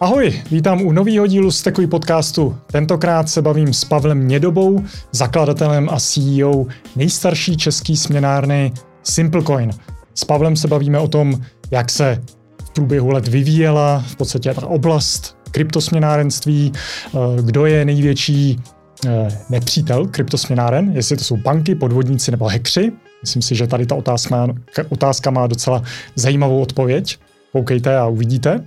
Ahoj, 0.00 0.42
vítám 0.50 0.82
u 0.82 0.92
nového 0.92 1.26
dílu 1.26 1.50
Stekuj 1.50 1.86
podcastu. 1.86 2.56
Tentokrát 2.72 3.28
se 3.28 3.42
bavím 3.42 3.72
s 3.72 3.84
Pavlem 3.84 4.28
Nědobou, 4.28 4.84
zakladatelem 5.12 5.88
a 5.88 6.00
CEO 6.00 6.66
nejstarší 6.96 7.56
český 7.56 7.96
směnárny 7.96 8.72
Simplecoin. 9.02 9.70
S 10.14 10.24
Pavlem 10.24 10.56
se 10.56 10.68
bavíme 10.68 10.98
o 10.98 11.08
tom, 11.08 11.40
jak 11.70 11.90
se 11.90 12.22
v 12.64 12.70
průběhu 12.70 13.10
let 13.10 13.28
vyvíjela 13.28 14.04
v 14.06 14.16
podstatě 14.16 14.54
ta 14.54 14.66
oblast 14.66 15.36
kryptosměnárenství, 15.50 16.72
eh, 16.74 17.18
kdo 17.42 17.66
je 17.66 17.84
největší 17.84 18.60
eh, 19.06 19.28
nepřítel 19.50 20.06
kryptosměnáren, 20.06 20.92
jestli 20.94 21.16
to 21.16 21.24
jsou 21.24 21.36
banky, 21.36 21.74
podvodníci 21.74 22.30
nebo 22.30 22.46
hekři. 22.46 22.92
Myslím 23.22 23.42
si, 23.42 23.54
že 23.54 23.66
tady 23.66 23.86
ta 23.86 23.94
otázka, 23.94 24.46
otázka 24.88 25.30
má 25.30 25.46
docela 25.46 25.82
zajímavou 26.14 26.62
odpověď. 26.62 27.18
Koukejte 27.52 27.96
a 27.96 28.06
uvidíte. 28.06 28.64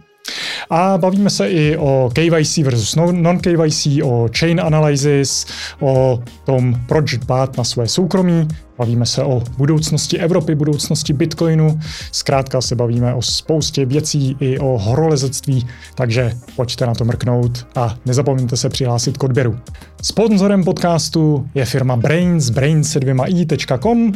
A 0.70 0.98
bavíme 0.98 1.30
se 1.30 1.50
i 1.50 1.78
o 1.78 2.10
KYC 2.14 2.58
versus 2.58 2.96
non-KYC, 2.96 3.88
o 4.04 4.28
chain 4.40 4.62
analysis, 4.62 5.46
o 5.80 6.24
tom, 6.46 6.80
proč 6.88 7.18
dbát 7.18 7.58
na 7.58 7.64
své 7.64 7.88
soukromí. 7.88 8.48
Bavíme 8.78 9.06
se 9.06 9.24
o 9.24 9.44
budoucnosti 9.58 10.18
Evropy, 10.18 10.56
budoucnosti 10.56 11.14
Bitcoinu. 11.14 11.80
Zkrátka 12.12 12.62
se 12.62 12.76
bavíme 12.76 13.14
o 13.14 13.22
spoustě 13.22 13.86
věcí 13.86 14.38
i 14.40 14.60
o 14.60 14.78
horolezectví, 14.78 15.68
takže 15.96 16.32
pojďte 16.56 16.86
na 16.86 16.94
to 16.94 17.06
mrknout 17.06 17.68
a 17.76 17.96
nezapomeňte 18.06 18.58
se 18.58 18.70
přihlásit 18.70 19.18
k 19.18 19.24
odběru. 19.24 19.60
Sponzorem 20.02 20.64
podcastu 20.64 21.48
je 21.56 21.66
firma 21.66 21.96
Brains, 21.96 22.50
brains 22.50 22.92
se 22.92 23.00
dvěma 23.00 23.26
i.com 23.26 24.14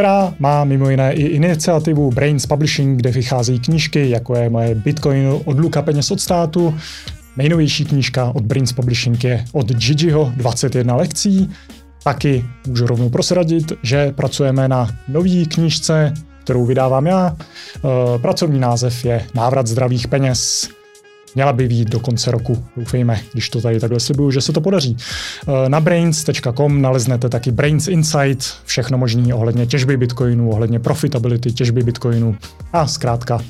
která 0.00 0.34
má 0.38 0.64
mimo 0.64 0.90
jiné 0.90 1.12
i 1.12 1.22
iniciativu 1.22 2.10
Brains 2.10 2.46
Publishing, 2.46 2.98
kde 2.98 3.10
vycházejí 3.10 3.60
knížky, 3.60 4.10
jako 4.10 4.36
je 4.36 4.50
moje 4.50 4.74
Bitcoin 4.74 5.40
odluka 5.44 5.82
peněz 5.82 6.10
od 6.10 6.20
státu. 6.20 6.74
Nejnovější 7.36 7.84
knížka 7.84 8.32
od 8.34 8.42
Brains 8.44 8.72
Publishing 8.72 9.24
je 9.24 9.44
od 9.52 9.72
Gigiho 9.72 10.32
21 10.36 10.96
lekcí. 10.96 11.50
Taky 12.04 12.44
můžu 12.66 12.86
rovnou 12.86 13.08
prosradit, 13.08 13.72
že 13.82 14.12
pracujeme 14.12 14.68
na 14.68 14.88
nový 15.08 15.46
knížce, 15.46 16.14
kterou 16.44 16.66
vydávám 16.66 17.06
já. 17.06 17.36
E, 17.36 18.18
pracovní 18.18 18.60
název 18.60 19.04
je 19.04 19.26
Návrat 19.34 19.66
zdravých 19.66 20.08
peněz 20.08 20.68
Měla 21.34 21.52
by 21.52 21.68
být 21.68 21.88
do 21.90 22.00
konce 22.00 22.30
roku, 22.30 22.64
doufejme, 22.76 23.20
když 23.32 23.50
to 23.50 23.60
tady 23.60 23.80
takhle 23.80 24.00
slibuju, 24.00 24.30
že 24.30 24.40
se 24.40 24.52
to 24.52 24.60
podaří. 24.60 24.96
Eh, 25.48 25.68
na 25.68 25.80
brains.com 25.80 26.82
naleznete 26.82 27.28
taky 27.28 27.50
Brains 27.50 27.88
Insight, 27.88 28.44
všechno 28.64 28.98
možné 28.98 29.34
ohledně 29.34 29.66
těžby 29.66 29.96
bitcoinu, 29.96 30.50
ohledně 30.50 30.78
profitability 30.78 31.52
těžby 31.52 31.82
bitcoinu 31.82 32.36
a 32.72 32.86
zkrátka 32.86 33.40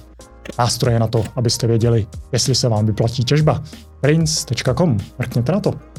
nástroje 0.58 0.98
na 0.98 1.06
to, 1.06 1.24
abyste 1.36 1.66
věděli, 1.66 2.06
jestli 2.32 2.54
se 2.54 2.68
vám 2.68 2.86
vyplatí 2.86 3.24
těžba. 3.24 3.62
brains.com, 4.02 4.98
mrkněte 5.18 5.52
na 5.52 5.60
to. 5.60 5.89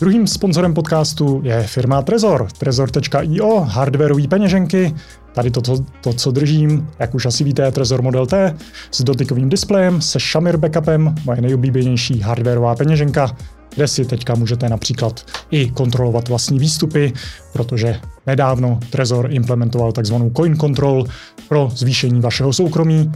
Druhým 0.00 0.26
sponzorem 0.26 0.74
podcastu 0.74 1.40
je 1.44 1.62
firma 1.62 2.02
Trezor, 2.02 2.48
trezor.io, 2.58 3.60
hardwareové 3.60 4.28
peněženky, 4.28 4.94
Tady 5.32 5.50
to, 5.50 5.60
to, 5.60 5.76
to, 6.00 6.12
co 6.12 6.30
držím, 6.30 6.88
jak 6.98 7.14
už 7.14 7.26
asi 7.26 7.44
víte, 7.44 7.72
Trezor 7.72 8.02
Model 8.02 8.26
T 8.26 8.56
s 8.90 9.02
dotykovým 9.02 9.48
displejem, 9.48 10.00
se 10.00 10.18
Shamir 10.18 10.56
backupem, 10.56 11.14
moje 11.24 11.40
nejoblíbenější 11.40 12.20
hardwareová 12.20 12.74
peněženka, 12.74 13.36
kde 13.74 13.88
si 13.88 14.04
teďka 14.04 14.34
můžete 14.34 14.68
například 14.68 15.26
i 15.50 15.70
kontrolovat 15.70 16.28
vlastní 16.28 16.58
výstupy, 16.58 17.12
protože 17.52 18.00
nedávno 18.26 18.80
Trezor 18.90 19.32
implementoval 19.32 19.92
takzvanou 19.92 20.30
coin 20.36 20.56
control 20.56 21.04
pro 21.48 21.70
zvýšení 21.74 22.20
vašeho 22.20 22.52
soukromí. 22.52 23.12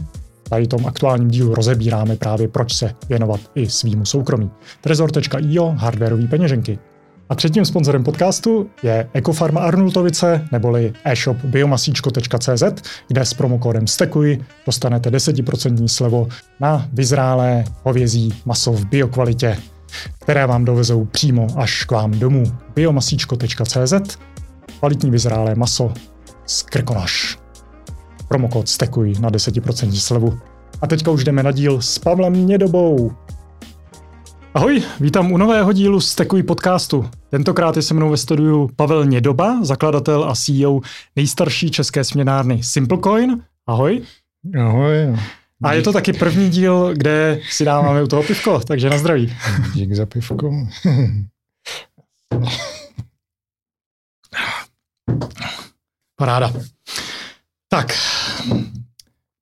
Tady 0.49 0.67
tom 0.67 0.85
aktuálním 0.85 1.27
dílu 1.27 1.55
rozebíráme 1.55 2.15
právě, 2.15 2.47
proč 2.47 2.73
se 2.73 2.95
věnovat 3.09 3.39
i 3.55 3.69
svýmu 3.69 4.05
soukromí. 4.05 4.51
Trezor.io, 4.81 5.73
hardwareové 5.77 6.27
peněženky. 6.27 6.79
A 7.29 7.35
třetím 7.35 7.65
sponzorem 7.65 8.03
podcastu 8.03 8.69
je 8.83 9.09
Ekofarma 9.13 9.61
Arnultovice 9.61 10.47
neboli 10.51 10.93
e-shop 11.03 11.37
biomasíčko.cz, 11.37 12.63
kde 13.07 13.25
s 13.25 13.33
promokódem 13.33 13.87
STEKUJ 13.87 14.39
dostanete 14.65 15.09
10% 15.09 15.87
slevo 15.87 16.27
na 16.59 16.87
vyzrálé 16.93 17.63
hovězí 17.83 18.33
maso 18.45 18.71
v 18.71 18.85
biokvalitě, 18.85 19.57
které 20.19 20.47
vám 20.47 20.65
dovezou 20.65 21.05
přímo 21.05 21.47
až 21.57 21.83
k 21.83 21.91
vám 21.91 22.11
domů. 22.11 22.43
biomasíčko.cz 22.75 24.17
kvalitní 24.79 25.11
vyzrálé 25.11 25.55
maso 25.55 25.93
z 26.45 26.61
Krkonoš. 26.63 27.44
Promokód 28.27 28.69
STEKUJ 28.69 29.13
na 29.19 29.29
10% 29.29 29.91
slevu. 29.91 30.39
A 30.81 30.87
teďka 30.87 31.11
už 31.11 31.23
jdeme 31.23 31.43
na 31.43 31.51
díl 31.51 31.81
s 31.81 31.99
Pavlem 31.99 32.47
Nědobou. 32.47 33.11
Ahoj, 34.53 34.83
vítám 34.99 35.31
u 35.31 35.37
nového 35.37 35.73
dílu 35.73 36.01
Stekuj 36.01 36.43
podcastu. 36.43 37.09
Tentokrát 37.29 37.75
je 37.75 37.81
se 37.81 37.93
mnou 37.93 38.09
ve 38.09 38.17
studiu 38.17 38.69
Pavel 38.75 39.05
Nědoba, 39.05 39.59
zakladatel 39.61 40.23
a 40.23 40.35
CEO 40.35 40.79
nejstarší 41.15 41.71
české 41.71 42.03
směnárny 42.03 42.63
Simplecoin. 42.63 43.43
Ahoj. 43.67 44.01
Ahoj. 44.59 45.17
A 45.63 45.73
je 45.73 45.81
to 45.81 45.93
taky 45.93 46.13
první 46.13 46.49
díl, 46.49 46.93
kde 46.93 47.39
si 47.49 47.65
dáváme 47.65 48.03
u 48.03 48.07
toho 48.07 48.23
pivko, 48.23 48.59
takže 48.59 48.89
na 48.89 48.97
zdraví. 48.97 49.33
Dík 49.73 49.93
za 49.93 50.05
pivko. 50.05 50.51
Paráda. 56.15 56.53
Tak, 57.69 57.87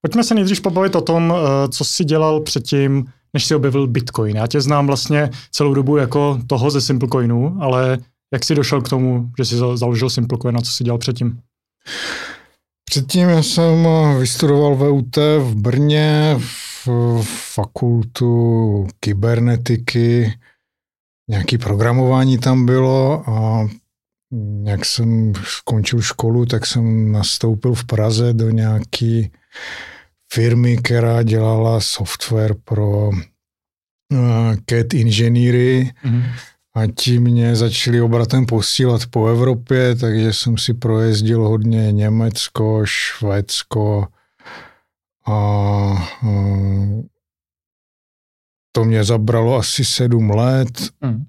pojďme 0.01 0.23
se 0.23 0.35
nejdřív 0.35 0.61
pobavit 0.61 0.95
o 0.95 1.01
tom, 1.01 1.33
eh, 1.35 1.69
co 1.69 1.83
jsi 1.85 2.05
dělal 2.05 2.41
předtím, 2.41 3.05
než 3.33 3.45
si 3.45 3.55
objevil 3.55 3.87
Bitcoin. 3.87 4.35
Já 4.35 4.47
tě 4.47 4.61
znám 4.61 4.87
vlastně 4.87 5.29
celou 5.51 5.73
dobu 5.73 5.97
jako 5.97 6.39
toho 6.47 6.71
ze 6.71 6.81
Simplecoinu, 6.81 7.57
ale 7.59 7.97
jak 8.33 8.43
jsi 8.43 8.55
došel 8.55 8.81
k 8.81 8.89
tomu, 8.89 9.31
že 9.37 9.45
jsi 9.45 9.55
založil 9.73 10.09
Simplecoin 10.09 10.57
a 10.57 10.61
co 10.61 10.71
jsi 10.71 10.83
dělal 10.83 10.97
předtím? 10.97 11.39
Předtím 12.85 13.43
jsem 13.43 13.87
vystudoval 14.19 14.75
VUT 14.75 15.17
v 15.17 15.55
Brně, 15.55 16.35
v 16.85 17.23
fakultu 17.53 18.87
kybernetiky, 18.99 20.33
nějaký 21.29 21.57
programování 21.57 22.37
tam 22.37 22.65
bylo 22.65 23.29
a 23.29 23.67
jak 24.65 24.85
jsem 24.85 25.33
skončil 25.43 26.01
školu, 26.01 26.45
tak 26.45 26.65
jsem 26.65 27.11
nastoupil 27.11 27.73
v 27.73 27.85
Praze 27.85 28.33
do 28.33 28.49
nějaký 28.49 29.31
firmy, 30.33 30.77
která 30.77 31.23
dělala 31.23 31.81
software 31.81 32.55
pro 32.63 33.09
uh, 33.09 34.55
CAT 34.65 34.93
inženýry 34.93 35.91
mm-hmm. 36.05 36.23
a 36.75 36.81
ti 36.87 37.19
mě 37.19 37.55
začali 37.55 38.01
obratem 38.01 38.45
posílat 38.45 39.01
po 39.09 39.27
Evropě, 39.27 39.95
takže 39.95 40.33
jsem 40.33 40.57
si 40.57 40.73
projezdil 40.73 41.47
hodně 41.47 41.91
Německo, 41.91 42.81
Švédsko 42.85 44.07
a 45.25 45.37
uh, 46.23 47.01
to 48.71 48.85
mě 48.85 49.03
zabralo 49.03 49.55
asi 49.55 49.85
sedm 49.85 50.29
let, 50.29 50.81
mm. 51.01 51.25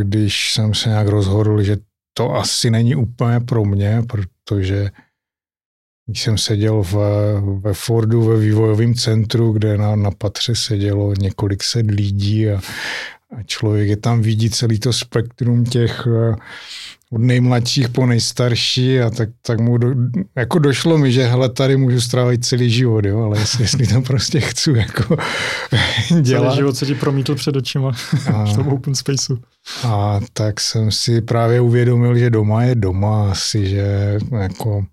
když 0.00 0.52
jsem 0.52 0.74
se 0.74 0.88
nějak 0.88 1.08
rozhodl, 1.08 1.62
že 1.62 1.76
to 2.20 2.34
asi 2.34 2.70
není 2.70 2.94
úplně 2.94 3.40
pro 3.40 3.64
mě, 3.64 4.02
protože 4.08 4.90
když 6.06 6.22
jsem 6.22 6.38
seděl 6.38 6.82
v, 6.82 6.94
ve 7.60 7.74
Fordu 7.74 8.22
ve 8.22 8.36
vývojovém 8.36 8.94
centru, 8.94 9.52
kde 9.52 9.78
na, 9.78 9.96
na 9.96 10.10
patře 10.10 10.54
sedělo 10.54 11.14
několik 11.18 11.62
set 11.62 11.86
lidí 11.90 12.50
a, 12.50 12.60
a 13.36 13.42
člověk 13.42 13.88
je 13.88 13.96
tam 13.96 14.20
vidí 14.20 14.50
celý 14.50 14.78
to 14.78 14.92
spektrum 14.92 15.64
těch 15.64 16.06
od 17.12 17.20
nejmladších 17.20 17.88
po 17.88 18.06
nejstarší 18.06 19.00
a 19.00 19.10
tak, 19.10 19.28
tak 19.42 19.60
mu 19.60 19.78
do, 19.78 19.94
jako 20.36 20.58
došlo 20.58 20.98
mi, 20.98 21.12
že 21.12 21.26
hele, 21.26 21.48
tady 21.48 21.76
můžu 21.76 22.00
strávit 22.00 22.44
celý 22.44 22.70
život, 22.70 23.04
jo, 23.04 23.22
ale 23.22 23.38
jestli, 23.38 23.64
jestli 23.64 23.86
to 23.86 24.00
prostě 24.00 24.40
chci 24.40 24.70
jako 24.70 25.16
dělat. 26.20 26.44
Celý 26.44 26.56
život 26.56 26.76
se 26.76 26.86
ti 26.86 26.94
promítl 26.94 27.34
před 27.34 27.56
očima 27.56 27.92
a, 28.32 28.44
v 28.52 28.54
tom 28.54 28.68
open 28.68 28.94
spaceu. 28.94 29.38
A 29.84 30.20
tak 30.32 30.60
jsem 30.60 30.92
si 30.92 31.20
právě 31.20 31.60
uvědomil, 31.60 32.18
že 32.18 32.30
doma 32.30 32.62
je 32.62 32.74
doma 32.74 33.30
asi, 33.30 33.68
že 33.68 34.18
jako 34.40 34.84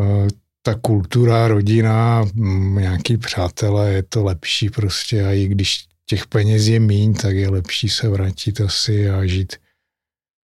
Eh, 0.00 0.28
ta 0.62 0.74
kultura, 0.74 1.48
rodina, 1.48 2.24
mm, 2.34 2.78
nějaký 2.78 3.16
přátelé, 3.16 3.92
je 3.92 4.02
to 4.02 4.24
lepší 4.24 4.70
prostě 4.70 5.24
a 5.24 5.32
i 5.32 5.48
když 5.48 5.84
těch 6.06 6.26
peněz 6.26 6.66
je 6.66 6.80
míň, 6.80 7.14
tak 7.14 7.36
je 7.36 7.48
lepší 7.48 7.88
se 7.88 8.08
vrátit 8.08 8.60
asi 8.60 9.10
a 9.10 9.26
žít, 9.26 9.56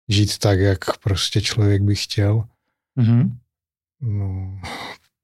žít 0.09 0.39
tak, 0.39 0.59
jak 0.61 0.99
prostě 0.99 1.41
člověk 1.41 1.83
by 1.83 1.95
chtěl. 1.95 2.45
Mm-hmm. 2.99 3.31
No, 4.01 4.61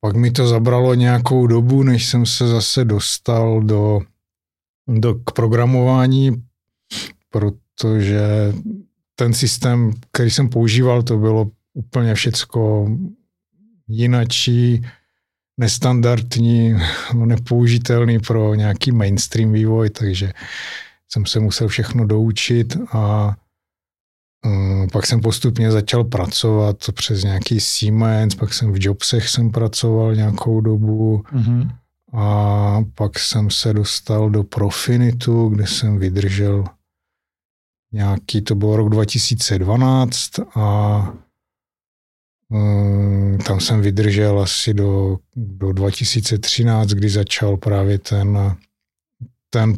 pak 0.01 0.17
mi 0.17 0.31
to 0.31 0.47
zabralo 0.47 0.95
nějakou 0.95 1.47
dobu, 1.47 1.83
než 1.83 2.07
jsem 2.07 2.27
se 2.27 2.49
zase 2.49 2.85
dostal 2.85 3.61
do, 3.61 4.01
do 4.89 5.15
k 5.15 5.33
programování, 5.33 6.43
protože 7.29 8.53
ten 9.15 9.33
systém, 9.33 9.93
který 10.13 10.31
jsem 10.31 10.49
používal, 10.49 11.03
to 11.03 11.17
bylo 11.17 11.51
úplně 11.75 12.15
všecko 12.15 12.89
jinačí, 13.89 14.87
nestandardní, 15.57 16.75
nepoužitelný 17.15 18.19
pro 18.19 18.55
nějaký 18.55 18.93
mainstream 18.93 19.53
vývoj, 19.53 19.91
takže 19.91 20.33
jsem 21.09 21.27
se 21.27 21.41
musel 21.41 21.69
všechno 21.69 22.07
doučit 22.07 22.77
a 22.93 23.37
pak 24.93 25.07
jsem 25.07 25.21
postupně 25.21 25.73
začal 25.73 26.05
pracovat 26.05 26.77
přes 26.93 27.25
nějaký 27.25 27.61
Siemens, 27.61 28.35
pak 28.35 28.55
jsem 28.55 28.73
v 28.73 28.77
Jobsech 28.81 29.29
jsem 29.29 29.51
pracoval 29.51 30.15
nějakou 30.15 30.61
dobu 30.61 31.25
mm-hmm. 31.33 31.71
a 32.13 32.85
pak 32.95 33.19
jsem 33.19 33.51
se 33.51 33.73
dostal 33.73 34.31
do 34.31 34.45
Profinitu, 34.45 35.49
kde 35.49 35.67
jsem 35.67 35.99
vydržel 35.99 36.65
nějaký, 37.93 38.43
to 38.43 38.55
byl 38.55 38.77
rok 38.77 38.89
2012 38.89 40.31
a 40.55 41.13
um, 42.49 43.39
tam 43.39 43.61
jsem 43.61 43.81
vydržel 43.81 44.41
asi 44.41 44.75
do, 44.75 45.19
do 45.37 45.73
2013, 45.73 46.89
kdy 46.89 47.09
začal 47.09 47.57
právě 47.57 47.99
ten, 47.99 48.57
ten 49.51 49.75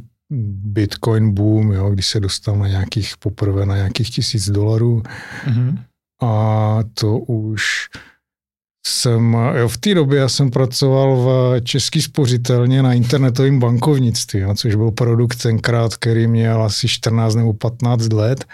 Bitcoin 0.64 1.34
boom, 1.34 1.72
jo, 1.72 1.90
když 1.90 2.06
se 2.06 2.20
dostal 2.20 2.56
na 2.56 2.68
nějakých, 2.68 3.14
poprvé 3.18 3.66
na 3.66 3.76
nějakých 3.76 4.10
tisíc 4.10 4.50
dolarů. 4.50 5.02
Mm-hmm. 5.46 5.78
A 6.22 6.78
to 6.94 7.18
už 7.18 7.88
jsem, 8.86 9.36
jo, 9.56 9.68
v 9.68 9.78
té 9.78 9.94
době 9.94 10.18
já 10.18 10.28
jsem 10.28 10.50
pracoval 10.50 11.16
v 11.16 11.60
Český 11.60 12.02
spořitelně 12.02 12.82
na 12.82 12.92
internetovém 12.92 13.58
bankovnictví, 13.58 14.40
jo, 14.40 14.54
což 14.54 14.74
byl 14.74 14.90
produkt 14.90 15.42
tenkrát, 15.42 15.96
který 15.96 16.26
měl 16.26 16.62
asi 16.62 16.88
14 16.88 17.34
nebo 17.34 17.52
15 17.52 18.12
let. 18.12 18.44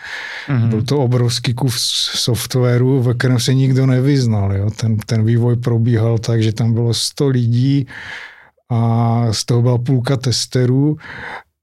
Mm-hmm. 0.49 0.69
Byl 0.69 0.83
to 0.83 0.99
obrovský 0.99 1.55
kus 1.55 1.77
softwaru, 2.15 3.03
ve 3.03 3.15
kterém 3.15 3.41
se 3.41 3.55
nikdo 3.55 3.87
nevyznal. 3.87 4.53
Jo. 4.53 4.71
Ten, 4.71 4.97
ten 4.97 5.25
vývoj 5.25 5.57
probíhal 5.57 6.19
tak, 6.19 6.43
že 6.43 6.53
tam 6.53 6.73
bylo 6.73 6.95
100 6.95 7.29
lidí 7.29 7.87
a 8.71 9.33
z 9.33 9.45
toho 9.45 9.63
byla 9.63 9.79
půlka 9.79 10.17
testerů 10.17 10.97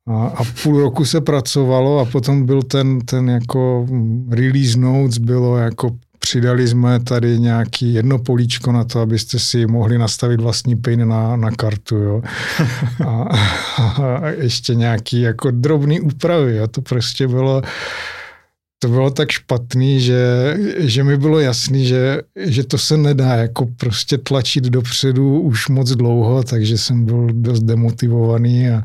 a, 0.07 0.28
a 0.28 0.44
půl 0.63 0.80
roku 0.80 1.06
se 1.06 1.22
pracovalo 1.22 2.00
a 2.00 2.06
potom 2.06 2.46
byl 2.46 2.63
ten, 2.63 3.02
ten 3.02 3.30
jako 3.30 3.88
release 4.30 4.80
notes, 4.80 5.18
bylo 5.18 5.57
jako 5.57 5.92
přidali 6.19 6.68
jsme 6.68 7.00
tady 7.00 7.40
nějaký 7.40 7.94
jedno 7.94 8.19
políčko 8.19 8.72
na 8.72 8.84
to, 8.84 9.00
abyste 9.00 9.40
si 9.40 9.66
mohli 9.66 9.98
nastavit 9.98 10.42
vlastní 10.42 10.75
PIN 10.75 11.07
na, 11.07 11.36
na 11.36 11.52
kartu, 11.52 11.96
jo. 11.96 12.22
A, 13.07 13.22
a 13.78 14.28
ještě 14.28 14.75
nějaký 14.75 15.22
jako 15.22 15.52
drobný 15.52 16.02
úpravy, 16.02 16.56
jo. 16.56 16.68
To 16.68 16.81
prostě 16.81 17.28
bylo, 17.28 17.62
to 18.86 18.92
bylo 18.92 19.10
tak 19.10 19.32
špatný, 19.32 20.02
že, 20.02 20.56
že 20.78 21.04
mi 21.04 21.18
bylo 21.18 21.40
jasný, 21.40 21.86
že, 21.86 22.22
že 22.36 22.64
to 22.64 22.78
se 22.78 22.98
nedá 22.98 23.36
jako 23.36 23.66
prostě 23.66 24.18
tlačit 24.18 24.64
dopředu 24.64 25.42
už 25.42 25.70
moc 25.70 25.92
dlouho, 25.92 26.44
takže 26.44 26.78
jsem 26.78 27.06
byl 27.06 27.28
dost 27.32 27.64
demotivovaný 27.64 28.70
a, 28.70 28.84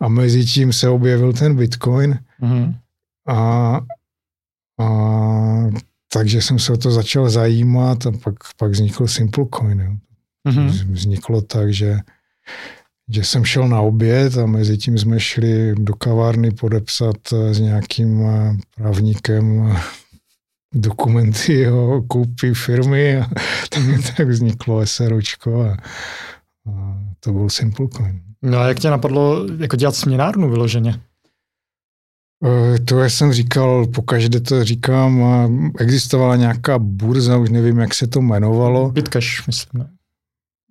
a 0.00 0.08
mezi 0.08 0.44
tím 0.44 0.72
se 0.72 0.88
objevil 0.88 1.32
ten 1.32 1.56
Bitcoin 1.56 2.18
mm-hmm. 2.42 2.74
a, 3.28 3.80
a 4.80 4.88
takže 6.12 6.42
jsem 6.42 6.58
se 6.58 6.72
o 6.72 6.76
to 6.76 6.90
začal 6.90 7.30
zajímat 7.30 8.06
a 8.06 8.12
pak, 8.24 8.34
pak 8.56 8.70
vznikl 8.70 9.06
Simplecoin. 9.06 9.80
Jo. 9.80 9.92
Mm-hmm. 10.48 10.92
Vzniklo 10.92 11.40
tak, 11.40 11.72
že 11.72 11.98
že 13.08 13.24
jsem 13.24 13.44
šel 13.44 13.68
na 13.68 13.80
oběd 13.80 14.38
a 14.38 14.46
mezi 14.46 14.78
tím 14.78 14.98
jsme 14.98 15.20
šli 15.20 15.74
do 15.74 15.94
kavárny 15.94 16.50
podepsat 16.50 17.16
eh, 17.32 17.54
s 17.54 17.60
nějakým 17.60 18.26
eh, 18.26 18.56
právníkem 18.76 19.72
eh, 19.72 19.80
dokumenty 20.74 21.70
o 21.70 22.02
koupi 22.02 22.54
firmy 22.54 23.16
a 23.16 23.26
tak, 23.70 23.82
tak 24.16 24.28
vzniklo 24.28 24.86
SROčko 24.86 25.62
a, 25.62 25.76
a 26.70 26.98
to 27.20 27.32
byl 27.32 27.50
Simplecoin. 27.50 28.20
No 28.42 28.58
a 28.58 28.68
jak 28.68 28.78
tě 28.78 28.90
napadlo 28.90 29.46
jako 29.58 29.76
dělat 29.76 29.96
směnárnu 29.96 30.50
vyloženě? 30.50 31.00
To 32.84 32.98
já 32.98 33.08
jsem 33.08 33.32
říkal, 33.32 33.86
pokaždé 33.86 34.40
to 34.40 34.64
říkám, 34.64 35.22
existovala 35.78 36.36
nějaká 36.36 36.78
burza, 36.78 37.36
už 37.36 37.50
nevím, 37.50 37.78
jak 37.78 37.94
se 37.94 38.06
to 38.06 38.18
jmenovalo. 38.18 38.90
Bitcash, 38.90 39.46
myslím, 39.46 39.80
ne? 39.80 39.90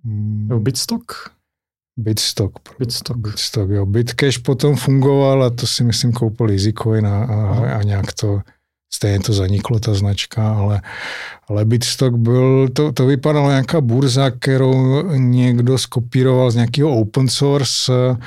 Hmm. 0.04 0.48
Nebo 0.48 0.60
Bitstock? 0.60 1.12
Bitstock. 1.98 2.60
Bitstock. 2.80 3.18
Bitstock, 3.18 3.70
jo. 3.70 3.86
Bitcash 3.86 4.40
potom 4.40 4.76
fungoval 4.76 5.44
a 5.44 5.50
to 5.50 5.68
si 5.68 5.84
myslím 5.84 6.12
koupil 6.12 6.52
EasyCoin 6.52 7.08
a, 7.08 7.24
a, 7.24 7.76
a 7.78 7.84
nějak 7.84 8.14
to, 8.14 8.42
stejně 8.94 9.20
to 9.20 9.34
zaniklo, 9.34 9.80
ta 9.80 9.94
značka, 9.94 10.54
ale, 10.54 10.82
ale 11.48 11.66
Bitstock 11.66 12.16
byl, 12.16 12.70
to, 12.70 12.92
to 12.92 13.06
vypadalo 13.06 13.50
nějaká 13.50 13.82
burza, 13.82 14.32
kterou 14.32 15.04
někdo 15.18 15.78
skopíroval 15.78 16.52
z 16.52 16.56
nějakého 16.56 16.98
open 16.98 17.28
source 17.28 18.18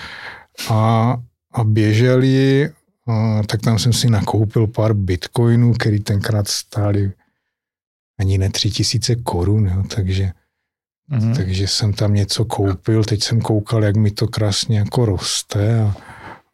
a, 0.71 1.17
a 1.53 1.65
běželi, 1.65 2.71
a, 3.09 3.43
tak 3.47 3.61
tam 3.61 3.79
jsem 3.79 3.93
si 3.93 4.11
nakoupil 4.11 4.67
pár 4.67 4.95
bitcoinů, 4.95 5.73
který 5.73 6.01
tenkrát 6.01 6.49
stály 6.49 7.13
ani 8.19 8.39
ne 8.39 8.51
tři 8.51 8.71
tisíce 8.71 9.17
korun, 9.17 9.67
jo, 9.67 9.83
takže 9.95 10.33
Mm-hmm. 11.11 11.37
Takže 11.37 11.69
jsem 11.69 11.93
tam 11.93 12.15
něco 12.15 12.45
koupil, 12.45 13.05
teď 13.05 13.23
jsem 13.23 13.41
koukal, 13.41 13.85
jak 13.85 13.97
mi 13.97 14.11
to 14.11 14.29
krásně 14.29 14.79
jako 14.79 15.05
roste 15.05 15.81
a, 15.81 15.95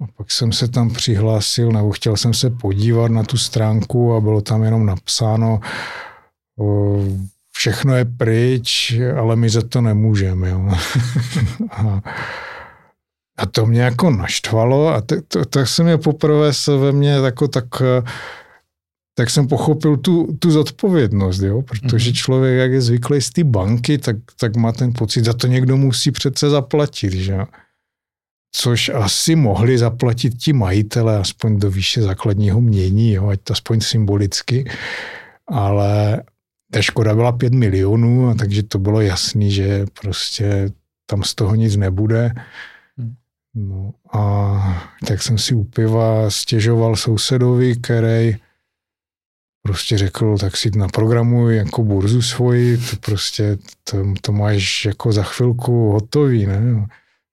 a 0.01 0.07
pak 0.17 0.31
jsem 0.31 0.53
se 0.53 0.69
tam 0.69 0.91
přihlásil, 0.91 1.73
nebo 1.73 1.91
chtěl 1.91 2.17
jsem 2.17 2.35
se 2.35 2.51
podívat 2.51 3.11
na 3.11 3.23
tu 3.23 3.39
stránku 3.39 4.15
a 4.15 4.21
bylo 4.21 4.41
tam 4.41 4.63
jenom 4.63 4.87
napsáno, 4.87 5.61
o, 6.59 6.99
všechno 7.53 7.97
je 7.97 8.05
pryč, 8.05 8.95
ale 9.19 9.37
my 9.37 9.51
za 9.51 9.63
to 9.69 9.81
nemůžeme. 9.81 10.49
Jo. 10.49 10.69
a, 11.71 12.01
a 13.39 13.47
to 13.47 13.67
mě 13.67 13.83
jako 13.83 14.11
naštvalo 14.11 14.89
a 14.89 15.01
tak 15.01 15.19
to, 15.29 15.45
to 15.45 15.67
se 15.67 15.83
mě 15.83 15.99
poprvé 15.99 16.53
se 16.53 16.77
ve 16.77 16.93
mně 16.93 17.11
jako 17.11 17.49
tak 17.49 17.65
tak 17.69 17.83
jsem 19.29 19.49
pochopil 19.49 19.97
tu, 19.97 20.37
tu 20.39 20.51
zodpovědnost, 20.51 21.41
jo? 21.41 21.63
protože 21.63 22.11
mm-hmm. 22.11 22.15
člověk, 22.15 22.59
jak 22.59 22.73
je 22.73 22.81
zvyklý 22.81 23.21
z 23.21 23.31
té 23.31 23.45
banky, 23.45 23.99
tak, 23.99 24.17
tak 24.41 24.57
má 24.57 24.73
ten 24.73 24.93
pocit, 24.93 25.25
za 25.25 25.33
to 25.33 25.47
někdo 25.47 25.77
musí 25.77 26.11
přece 26.11 26.51
zaplatit, 26.51 27.13
že 27.13 27.39
Což 28.53 28.89
asi 28.89 29.37
mohli 29.37 29.79
zaplatit 29.79 30.35
ti 30.39 30.53
majitele, 30.53 31.19
aspoň 31.19 31.59
do 31.59 31.71
výše 31.71 32.03
základního 32.03 32.61
mění, 32.61 33.13
jo? 33.13 33.29
ať 33.29 33.41
to 33.41 33.53
aspoň 33.53 33.81
symbolicky, 33.81 34.71
ale 35.47 36.23
ta 36.71 36.83
škoda 36.83 37.15
byla 37.15 37.33
5 37.33 37.53
milionů, 37.53 38.29
a 38.29 38.35
takže 38.35 38.63
to 38.63 38.79
bylo 38.79 39.01
jasný, 39.01 39.51
že 39.53 39.87
prostě 40.01 40.71
tam 41.07 41.23
z 41.23 41.35
toho 41.35 41.55
nic 41.55 41.77
nebude. 41.77 42.33
Mhm. 42.97 43.15
No 43.55 43.93
a 44.13 44.93
tak 45.07 45.23
jsem 45.23 45.39
si 45.39 45.55
u 45.55 45.65
piva 45.65 46.31
stěžoval 46.31 46.97
sousedovi, 46.97 47.77
který 47.77 48.37
prostě 49.63 49.99
řekl, 49.99 50.39
tak 50.39 50.57
si 50.57 50.71
naprogramuj 50.77 51.57
jako 51.57 51.85
burzu 51.85 52.23
svoji, 52.23 52.77
to 52.77 52.97
prostě 52.97 53.59
to, 53.85 53.97
to 54.21 54.33
máš 54.33 54.85
jako 54.85 55.13
za 55.13 55.23
chvilku 55.23 55.93
hotový, 55.93 56.47
ne? 56.47 56.87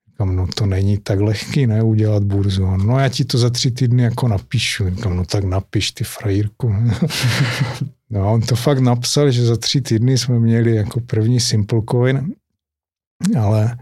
Říkám, 0.07 0.35
no 0.35 0.47
to 0.47 0.65
není 0.65 0.97
tak 0.97 1.19
lehký, 1.19 1.67
ne, 1.67 1.83
udělat 1.83 2.23
burzu. 2.23 2.65
No 2.65 2.99
já 2.99 3.09
ti 3.09 3.25
to 3.25 3.37
za 3.37 3.49
tři 3.49 3.71
týdny 3.71 4.03
jako 4.03 4.27
napíšu. 4.27 4.89
Říkám, 4.89 5.17
no 5.17 5.25
tak 5.25 5.43
napiš 5.43 5.91
ty 5.91 6.03
frajírku. 6.03 6.75
no 8.09 8.23
a 8.23 8.31
on 8.31 8.41
to 8.41 8.55
fakt 8.55 8.79
napsal, 8.79 9.31
že 9.31 9.45
za 9.45 9.57
tři 9.57 9.81
týdny 9.81 10.17
jsme 10.17 10.39
měli 10.39 10.75
jako 10.75 10.99
první 10.99 11.39
Simple 11.39 11.81
Coin, 11.91 12.33
ale 13.39 13.77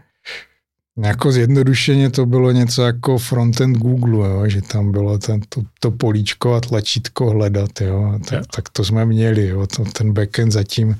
jako 1.04 1.32
zjednodušeně 1.32 2.10
to 2.10 2.26
bylo 2.26 2.52
něco 2.52 2.82
jako 2.82 3.18
frontend 3.18 3.78
Google, 3.78 4.30
jo, 4.30 4.50
že 4.50 4.62
tam 4.62 4.92
bylo 4.92 5.18
ten, 5.18 5.42
to, 5.50 5.62
to 5.80 5.92
políčko 5.92 6.54
a 6.54 6.62
tlačítko 6.62 7.30
hledat. 7.30 7.82
Jo, 7.82 8.20
tak, 8.30 8.44
tak 8.56 8.70
to 8.70 8.84
jsme 8.84 9.06
měli. 9.06 9.48
Jo, 9.48 9.68
to, 9.68 9.84
ten 9.86 10.14
backend 10.14 10.52
zatím 10.52 10.96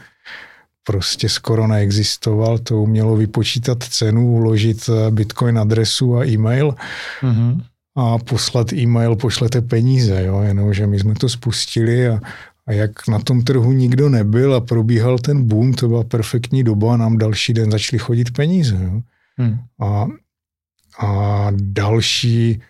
prostě 0.84 1.30
skoro 1.30 1.68
neexistoval. 1.68 2.58
To 2.58 2.82
umělo 2.82 3.16
vypočítat 3.16 3.84
cenu, 3.84 4.32
uložit 4.32 4.90
eh, 4.90 5.12
bitcoin 5.12 5.60
adresu 5.60 6.18
a 6.18 6.26
e-mail 6.26 6.76
mm-hmm. 7.22 7.62
a 7.96 8.18
poslat 8.18 8.74
e-mail, 8.74 9.16
pošlete 9.16 9.62
peníze. 9.62 10.24
Jo, 10.24 10.42
jenomže 10.42 10.88
my 10.88 11.00
jsme 11.00 11.14
to 11.14 11.30
spustili 11.30 12.08
a, 12.08 12.20
a 12.68 12.72
jak 12.72 13.08
na 13.08 13.20
tom 13.20 13.44
trhu 13.44 13.72
nikdo 13.72 14.10
nebyl 14.10 14.56
a 14.56 14.62
probíhal 14.62 15.20
ten 15.20 15.44
boom, 15.44 15.74
to 15.74 15.88
byla 15.88 16.04
perfektní 16.04 16.64
doba 16.64 16.94
a 16.94 16.98
nám 16.98 17.18
další 17.18 17.54
den 17.54 17.72
začaly 17.72 18.00
chodit 18.00 18.32
peníze. 18.32 18.80
Jo. 18.84 19.02
Hmm. 19.38 19.60
A, 19.80 20.08
a 21.06 21.48
další 21.52 22.62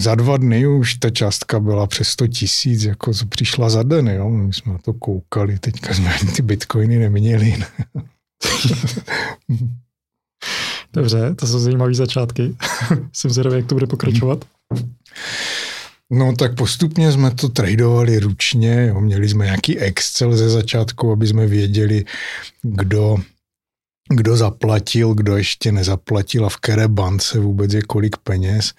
za 0.00 0.14
dva 0.14 0.36
dny 0.36 0.66
už 0.66 0.94
ta 0.94 1.10
částka 1.10 1.60
byla 1.60 1.86
přes 1.86 2.08
100 2.08 2.26
tisíc, 2.26 2.82
jako 2.82 3.14
co 3.14 3.26
přišla 3.26 3.70
za 3.70 3.82
den, 3.82 4.08
jo. 4.08 4.30
My 4.30 4.52
jsme 4.52 4.72
na 4.72 4.78
to 4.78 4.92
koukali, 4.92 5.58
teďka 5.58 5.94
jsme 5.94 6.14
ani 6.14 6.32
ty 6.32 6.42
bitcoiny 6.42 6.98
neměli. 6.98 7.56
Dobře, 10.92 11.34
to 11.34 11.46
jsou 11.46 11.58
zajímavé 11.58 11.94
začátky. 11.94 12.56
Jsem 13.12 13.30
zvědavý, 13.30 13.56
jak 13.56 13.66
to 13.66 13.74
bude 13.74 13.86
pokračovat. 13.86 14.44
No 16.10 16.36
tak 16.36 16.54
postupně 16.54 17.12
jsme 17.12 17.30
to 17.30 17.48
tradovali 17.48 18.18
ručně, 18.18 18.86
jo. 18.86 19.00
měli 19.00 19.28
jsme 19.28 19.44
nějaký 19.44 19.78
Excel 19.78 20.36
ze 20.36 20.50
začátku, 20.50 21.12
aby 21.12 21.26
jsme 21.26 21.46
věděli, 21.46 22.04
kdo 22.62 23.16
kdo 24.08 24.36
zaplatil, 24.36 25.14
kdo 25.14 25.36
ještě 25.36 25.72
nezaplatil 25.72 26.46
a 26.46 26.48
v 26.48 26.56
které 26.56 26.88
bance 26.88 27.38
vůbec 27.38 27.72
je 27.72 27.82
kolik 27.82 28.16
peněz. 28.16 28.72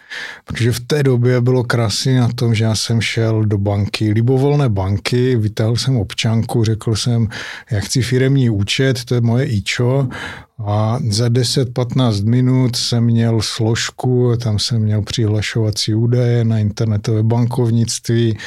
Protože 0.45 0.71
v 0.71 0.79
té 0.79 1.03
době 1.03 1.41
bylo 1.41 1.63
krásně 1.63 2.19
na 2.19 2.29
tom, 2.35 2.55
že 2.55 2.63
já 2.63 2.75
jsem 2.75 3.01
šel 3.01 3.45
do 3.45 3.57
banky, 3.57 4.11
libovolné 4.11 4.69
banky, 4.69 5.35
vytáhl 5.35 5.75
jsem 5.75 5.97
občanku, 5.97 6.63
řekl 6.63 6.95
jsem, 6.95 7.27
jak 7.71 7.83
chci 7.83 8.01
firemní 8.01 8.49
účet, 8.49 9.05
to 9.05 9.15
je 9.15 9.21
moje 9.21 9.45
ičo 9.45 10.07
a 10.65 10.99
za 11.09 11.27
10-15 11.27 12.25
minut 12.25 12.75
jsem 12.75 13.03
měl 13.03 13.41
složku, 13.41 14.33
tam 14.43 14.59
jsem 14.59 14.81
měl 14.81 15.01
přihlašovací 15.01 15.93
údaje 15.93 16.45
na 16.45 16.59
internetové 16.59 17.23
bankovnictví, 17.23 18.37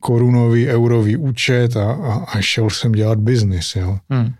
korunový, 0.00 0.68
eurový 0.68 1.16
účet 1.16 1.76
a, 1.76 1.92
a, 1.92 2.14
a 2.14 2.40
šel 2.40 2.70
jsem 2.70 2.92
dělat 2.92 3.18
biznis. 3.18 3.76
Jo. 3.76 3.98
Hmm. 4.10 4.32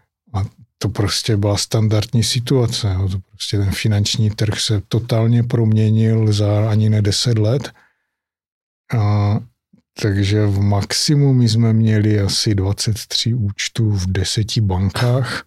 To 0.85 0.89
prostě 0.89 1.37
byla 1.37 1.57
standardní 1.57 2.23
situace. 2.23 2.95
Jo. 2.95 3.09
To 3.09 3.19
prostě 3.19 3.59
ten 3.59 3.71
finanční 3.71 4.31
trh 4.31 4.61
se 4.61 4.83
totálně 4.89 5.43
proměnil 5.43 6.33
za 6.33 6.71
ani 6.71 6.91
ne 6.91 7.03
10 7.03 7.39
let. 7.39 7.73
A, 8.99 9.39
takže 10.03 10.47
v 10.47 10.61
maximu 10.61 11.35
my 11.35 11.49
jsme 11.49 11.73
měli 11.73 12.21
asi 12.21 12.55
23 12.55 13.35
účtů 13.35 13.91
v 13.91 14.07
deseti 14.07 14.61
bankách. 14.61 15.47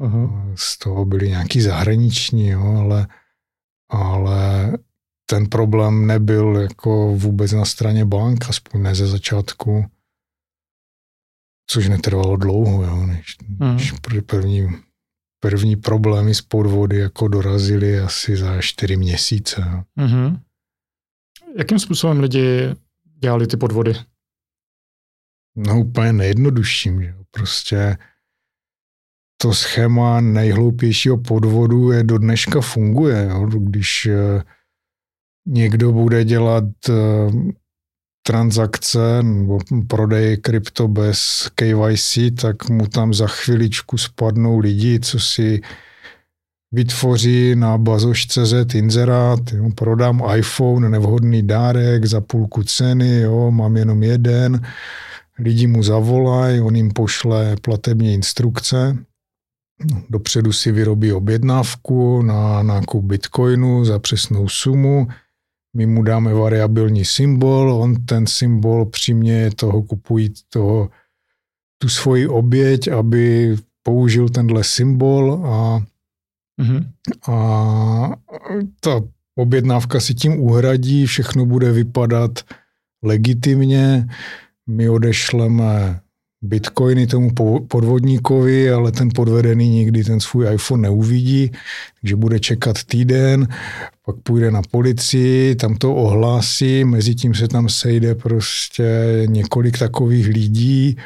Aha. 0.00 0.46
Z 0.54 0.78
toho 0.78 1.04
byly 1.04 1.28
nějaký 1.28 1.60
zahraniční, 1.60 2.48
jo, 2.48 2.76
ale, 2.78 3.06
ale 3.90 4.72
ten 5.26 5.46
problém 5.46 6.06
nebyl 6.06 6.56
jako 6.56 7.16
vůbec 7.16 7.52
na 7.52 7.64
straně 7.64 8.04
bank, 8.04 8.48
aspoň 8.48 8.82
ne 8.82 8.94
ze 8.94 9.06
začátku, 9.06 9.84
což 11.66 11.88
netrvalo 11.88 12.36
dlouho, 12.36 12.84
jo, 12.84 13.06
než, 13.06 13.36
mm. 13.48 13.76
než 13.76 13.92
první, 14.26 14.68
první 15.40 15.76
problémy 15.76 16.34
s 16.34 16.42
podvody 16.42 16.98
jako 16.98 17.28
dorazily 17.28 17.98
asi 17.98 18.36
za 18.36 18.60
čtyři 18.60 18.96
měsíce. 18.96 19.84
Mm-hmm. 19.98 20.40
Jakým 21.58 21.78
způsobem 21.78 22.20
lidi 22.20 22.74
dělali 23.18 23.46
ty 23.46 23.56
podvody? 23.56 23.94
No 25.56 25.80
úplně 25.80 26.12
nejjednodušším, 26.12 27.02
že 27.02 27.14
prostě 27.30 27.96
to 29.36 29.54
schéma 29.54 30.20
nejhloupějšího 30.20 31.18
podvodu 31.18 31.90
je 31.90 32.04
do 32.04 32.18
dneška 32.18 32.60
funguje. 32.60 33.28
Jo? 33.30 33.46
Když 33.46 34.06
eh, 34.06 34.42
někdo 35.46 35.92
bude 35.92 36.24
dělat 36.24 36.64
eh, 36.88 36.92
transakce 38.26 39.22
nebo 39.22 39.58
prodej 39.88 40.36
krypto 40.36 40.88
bez 40.88 41.48
KYC, 41.54 42.18
tak 42.40 42.68
mu 42.68 42.86
tam 42.86 43.14
za 43.14 43.26
chviličku 43.26 43.98
spadnou 43.98 44.58
lidi, 44.58 45.00
co 45.00 45.20
si 45.20 45.60
vytvoří 46.72 47.54
na 47.54 47.78
bazoš.cz 47.78 48.74
inzerát, 48.74 49.40
jo, 49.52 49.70
prodám 49.74 50.22
iPhone, 50.36 50.88
nevhodný 50.88 51.42
dárek 51.42 52.04
za 52.04 52.20
půlku 52.20 52.62
ceny, 52.62 53.20
jo, 53.20 53.50
mám 53.50 53.76
jenom 53.76 54.02
jeden, 54.02 54.62
lidi 55.38 55.66
mu 55.66 55.82
zavolají, 55.82 56.60
on 56.60 56.76
jim 56.76 56.90
pošle 56.90 57.56
platební 57.62 58.14
instrukce, 58.14 58.96
dopředu 60.10 60.52
si 60.52 60.72
vyrobí 60.72 61.12
objednávku 61.12 62.22
na 62.22 62.62
nákup 62.62 63.04
bitcoinu 63.04 63.84
za 63.84 63.98
přesnou 63.98 64.48
sumu, 64.48 65.08
my 65.74 65.86
mu 65.86 66.02
dáme 66.02 66.34
variabilní 66.34 67.04
symbol, 67.04 67.72
on 67.72 67.94
ten 68.04 68.26
symbol 68.26 68.86
přiměje 68.86 69.50
toho 69.50 69.82
kupují 69.82 70.34
toho, 70.48 70.90
tu 71.78 71.88
svoji 71.88 72.26
oběť, 72.26 72.88
aby 72.88 73.56
použil 73.82 74.28
tenhle 74.28 74.64
symbol 74.64 75.32
a, 75.46 75.80
mm-hmm. 76.62 76.86
a 77.32 78.16
ta 78.80 79.00
objednávka 79.34 80.00
si 80.00 80.14
tím 80.14 80.40
uhradí, 80.40 81.06
všechno 81.06 81.46
bude 81.46 81.72
vypadat 81.72 82.30
legitimně, 83.02 84.08
my 84.66 84.88
odešleme 84.88 86.00
bitcoiny 86.44 87.06
tomu 87.06 87.30
podvodníkovi, 87.68 88.70
ale 88.70 88.92
ten 88.92 89.08
podvedený 89.14 89.68
nikdy 89.68 90.04
ten 90.04 90.20
svůj 90.20 90.54
iPhone 90.54 90.82
neuvidí, 90.82 91.50
takže 92.00 92.16
bude 92.16 92.40
čekat 92.40 92.84
týden, 92.84 93.48
pak 94.04 94.16
půjde 94.16 94.50
na 94.50 94.62
policii, 94.70 95.54
tam 95.54 95.76
to 95.76 95.94
ohlásí, 95.94 96.84
mezi 96.84 97.14
tím 97.14 97.34
se 97.34 97.48
tam 97.48 97.68
sejde 97.68 98.14
prostě 98.14 99.22
několik 99.26 99.78
takových 99.78 100.26
lidí 100.26 100.96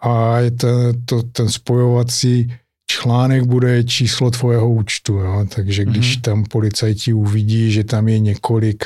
a 0.00 0.38
je 0.38 0.50
to, 0.50 0.68
to, 1.04 1.22
ten 1.22 1.48
spojovací 1.48 2.52
článek 2.86 3.44
bude 3.44 3.84
číslo 3.84 4.30
tvojeho 4.30 4.70
účtu. 4.70 5.14
Jo? 5.14 5.46
Takže 5.54 5.84
když 5.84 6.18
mm-hmm. 6.18 6.20
tam 6.20 6.44
policajti 6.44 7.12
uvidí, 7.12 7.72
že 7.72 7.84
tam 7.84 8.08
je 8.08 8.18
několik 8.18 8.84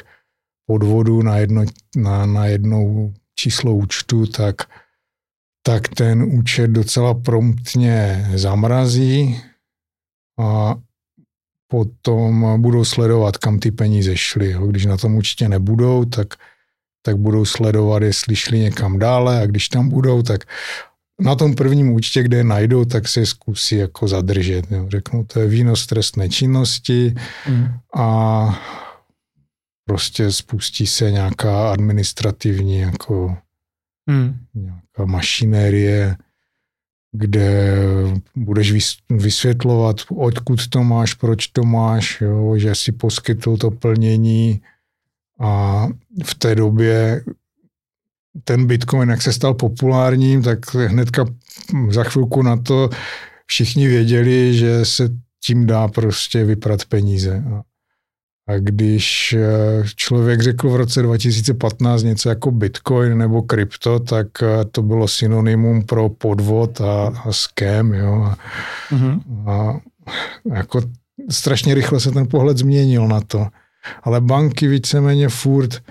podvodů 0.66 1.22
na, 1.22 1.36
jedno, 1.36 1.64
na, 1.96 2.26
na 2.26 2.46
jednou 2.46 3.12
číslo 3.34 3.74
účtu, 3.74 4.26
tak 4.26 4.56
tak 5.70 5.88
ten 5.88 6.22
účet 6.22 6.70
docela 6.70 7.14
promptně 7.14 8.28
zamrazí 8.34 9.40
a 10.40 10.74
potom 11.70 12.62
budou 12.62 12.84
sledovat, 12.84 13.36
kam 13.36 13.58
ty 13.58 13.70
peníze 13.70 14.16
šly. 14.16 14.56
Když 14.70 14.86
na 14.86 14.96
tom 14.96 15.14
určitě 15.14 15.48
nebudou, 15.48 16.04
tak, 16.04 16.34
tak 17.02 17.16
budou 17.16 17.44
sledovat, 17.44 18.02
jestli 18.02 18.36
šli 18.36 18.58
někam 18.58 18.98
dále 18.98 19.42
a 19.42 19.46
když 19.46 19.68
tam 19.68 19.88
budou, 19.88 20.22
tak 20.22 20.44
na 21.20 21.34
tom 21.34 21.54
prvním 21.54 21.92
účtě, 21.92 22.22
kde 22.22 22.36
je 22.36 22.44
najdou, 22.44 22.84
tak 22.84 23.08
se 23.08 23.26
zkusí 23.26 23.76
jako 23.76 24.08
zadržet. 24.08 24.70
Jo. 24.70 24.86
Řeknu, 24.88 25.24
to 25.24 25.40
je 25.40 25.46
výnos 25.46 25.86
trestné 25.86 26.28
činnosti 26.28 27.14
mm. 27.48 27.68
a 27.96 28.60
prostě 29.84 30.32
spustí 30.32 30.86
se 30.86 31.10
nějaká 31.10 31.72
administrativní 31.72 32.78
jako 32.78 33.36
Hmm. 34.10 34.38
Nějaká 34.54 35.04
mašinérie, 35.04 36.16
kde 37.12 37.76
budeš 38.36 38.98
vysvětlovat, 39.10 39.96
odkud 40.16 40.68
to 40.68 40.84
máš, 40.84 41.14
proč 41.14 41.46
to 41.46 41.62
máš, 41.62 42.20
jo, 42.20 42.58
že 42.58 42.74
si 42.74 42.92
poskytl 42.92 43.56
to 43.56 43.70
plnění 43.70 44.62
a 45.40 45.86
v 46.24 46.34
té 46.34 46.54
době 46.54 47.24
ten 48.44 48.66
Bitcoin, 48.66 49.08
jak 49.08 49.22
se 49.22 49.32
stal 49.32 49.54
populárním, 49.54 50.42
tak 50.42 50.74
hnedka 50.74 51.24
za 51.90 52.04
chvilku 52.04 52.42
na 52.42 52.56
to 52.56 52.90
všichni 53.46 53.88
věděli, 53.88 54.54
že 54.54 54.84
se 54.84 55.08
tím 55.44 55.66
dá 55.66 55.88
prostě 55.88 56.44
vyprat 56.44 56.84
peníze. 56.84 57.44
A 57.54 57.62
když 58.58 59.32
eh, 59.32 59.82
člověk 59.96 60.40
řekl 60.40 60.70
v 60.70 60.76
roce 60.76 61.02
2015 61.02 62.02
něco 62.02 62.28
jako 62.28 62.50
Bitcoin 62.50 63.18
nebo 63.18 63.42
krypto, 63.42 64.00
tak 64.00 64.26
eh, 64.42 64.64
to 64.64 64.82
bylo 64.82 65.08
synonymum 65.08 65.82
pro 65.82 66.08
podvod 66.08 66.80
a, 66.80 67.06
a 67.24 67.32
scam. 67.32 67.94
Jo. 67.94 68.22
A, 68.22 68.36
mm-hmm. 68.90 69.48
a 69.50 69.80
jako 70.54 70.80
strašně 71.30 71.74
rychle 71.74 72.00
se 72.00 72.10
ten 72.10 72.26
pohled 72.26 72.58
změnil 72.58 73.08
na 73.08 73.20
to. 73.20 73.46
Ale 74.02 74.20
banky 74.20 74.68
víceméně 74.68 75.28
furt 75.28 75.82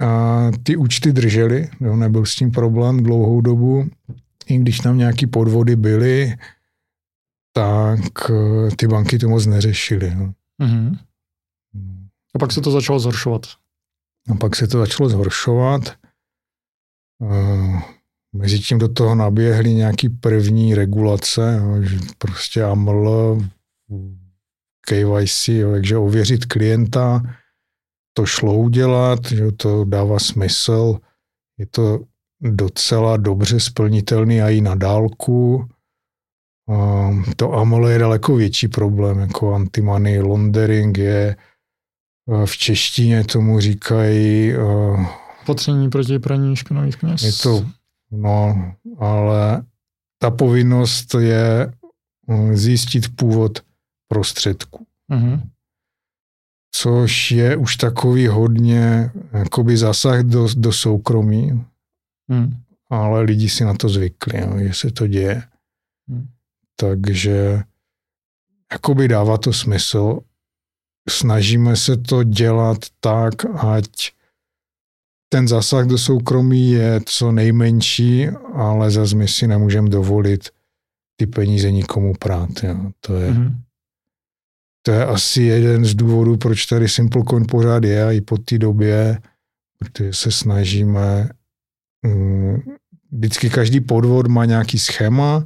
a 0.00 0.50
ty 0.62 0.76
účty 0.76 1.12
držely, 1.12 1.68
jo, 1.80 1.96
nebyl 1.96 2.26
s 2.26 2.34
tím 2.34 2.50
problém 2.50 3.02
dlouhou 3.02 3.40
dobu. 3.40 3.90
I 4.46 4.58
když 4.58 4.78
tam 4.78 4.98
nějaký 4.98 5.26
podvody 5.26 5.76
byly, 5.76 6.36
tak 7.52 8.30
eh, 8.30 8.76
ty 8.76 8.86
banky 8.86 9.18
to 9.18 9.28
moc 9.28 9.46
neřešily. 9.46 10.16
Mm-hmm. 10.62 10.98
A 12.36 12.38
pak 12.38 12.52
se 12.52 12.60
to 12.60 12.70
začalo 12.70 12.98
zhoršovat. 12.98 13.42
A 14.30 14.34
pak 14.34 14.56
se 14.56 14.66
to 14.66 14.78
začalo 14.78 15.08
zhoršovat. 15.08 15.82
Mezitím 18.32 18.78
do 18.78 18.88
toho 18.88 19.14
naběhly 19.14 19.74
nějaký 19.74 20.08
první 20.08 20.74
regulace, 20.74 21.62
že 21.80 21.98
prostě 22.18 22.62
AML, 22.62 23.40
KYC, 24.80 25.50
takže 25.72 25.96
ověřit 25.96 26.44
klienta, 26.44 27.22
to 28.12 28.26
šlo 28.26 28.54
udělat, 28.54 29.26
že 29.26 29.52
to 29.52 29.84
dává 29.84 30.18
smysl, 30.18 30.98
je 31.58 31.66
to 31.66 32.00
docela 32.40 33.16
dobře 33.16 33.60
splnitelný 33.60 34.42
a 34.42 34.48
i 34.48 34.60
na 34.60 34.74
dálku. 34.74 35.68
To 37.36 37.52
AML 37.52 37.88
je 37.88 37.98
daleko 37.98 38.36
větší 38.36 38.68
problém, 38.68 39.18
jako 39.18 39.54
anti-money 39.54 40.22
laundering 40.22 40.98
je 40.98 41.36
v 42.44 42.56
češtině 42.56 43.24
tomu 43.24 43.60
říkají... 43.60 44.56
Uh, 44.56 45.06
Opatření 45.42 45.90
proti 45.90 46.18
praní 46.18 46.56
špinavých 46.56 46.96
peněz. 46.96 47.22
Je 47.22 47.32
to, 47.32 47.66
no, 48.10 48.72
ale 48.98 49.64
ta 50.18 50.30
povinnost 50.30 51.14
je 51.14 51.72
eh, 52.28 52.56
zjistit 52.56 53.16
původ 53.16 53.58
prostředku. 54.08 54.86
Uh-huh. 55.12 55.42
Což 56.72 57.30
je 57.30 57.56
už 57.56 57.76
takový 57.76 58.26
hodně 58.26 59.10
jakoby 59.32 59.76
zasah 59.76 60.22
do, 60.22 60.48
do 60.56 60.72
soukromí, 60.72 61.64
uh-huh. 62.30 62.56
ale 62.90 63.20
lidi 63.20 63.48
si 63.48 63.64
na 63.64 63.74
to 63.74 63.88
zvykli, 63.88 64.40
jo, 64.40 64.58
že 64.58 64.74
se 64.74 64.90
to 64.90 65.06
děje. 65.06 65.42
Uh-huh. 66.10 66.26
Takže 66.76 67.62
jakoby 68.72 69.08
dává 69.08 69.38
to 69.38 69.52
smysl. 69.52 70.18
Snažíme 71.08 71.76
se 71.76 71.96
to 71.96 72.22
dělat 72.22 72.78
tak, 73.00 73.34
ať 73.44 74.12
ten 75.28 75.48
zásah 75.48 75.86
do 75.86 75.98
soukromí 75.98 76.70
je 76.70 77.00
co 77.06 77.32
nejmenší, 77.32 78.28
ale 78.54 78.90
zase 78.90 79.16
my 79.16 79.28
si 79.28 79.46
nemůžeme 79.46 79.88
dovolit 79.88 80.48
ty 81.16 81.26
peníze 81.26 81.70
nikomu 81.70 82.14
prát. 82.18 82.50
Jo. 82.62 82.76
To, 83.00 83.16
je, 83.16 83.32
mm-hmm. 83.32 83.54
to 84.82 84.92
je 84.92 85.04
asi 85.04 85.42
jeden 85.42 85.84
z 85.84 85.94
důvodů, 85.94 86.36
proč 86.36 86.66
tady 86.66 86.88
SimpleCoin 86.88 87.46
pořád 87.46 87.84
je 87.84 88.04
a 88.04 88.12
i 88.12 88.20
po 88.20 88.38
té 88.38 88.58
době, 88.58 89.20
protože 89.78 90.12
se 90.12 90.30
snažíme 90.30 91.28
um, 92.04 92.62
vždycky 93.12 93.50
každý 93.50 93.80
podvod 93.80 94.26
má 94.26 94.44
nějaký 94.44 94.78
schéma, 94.78 95.44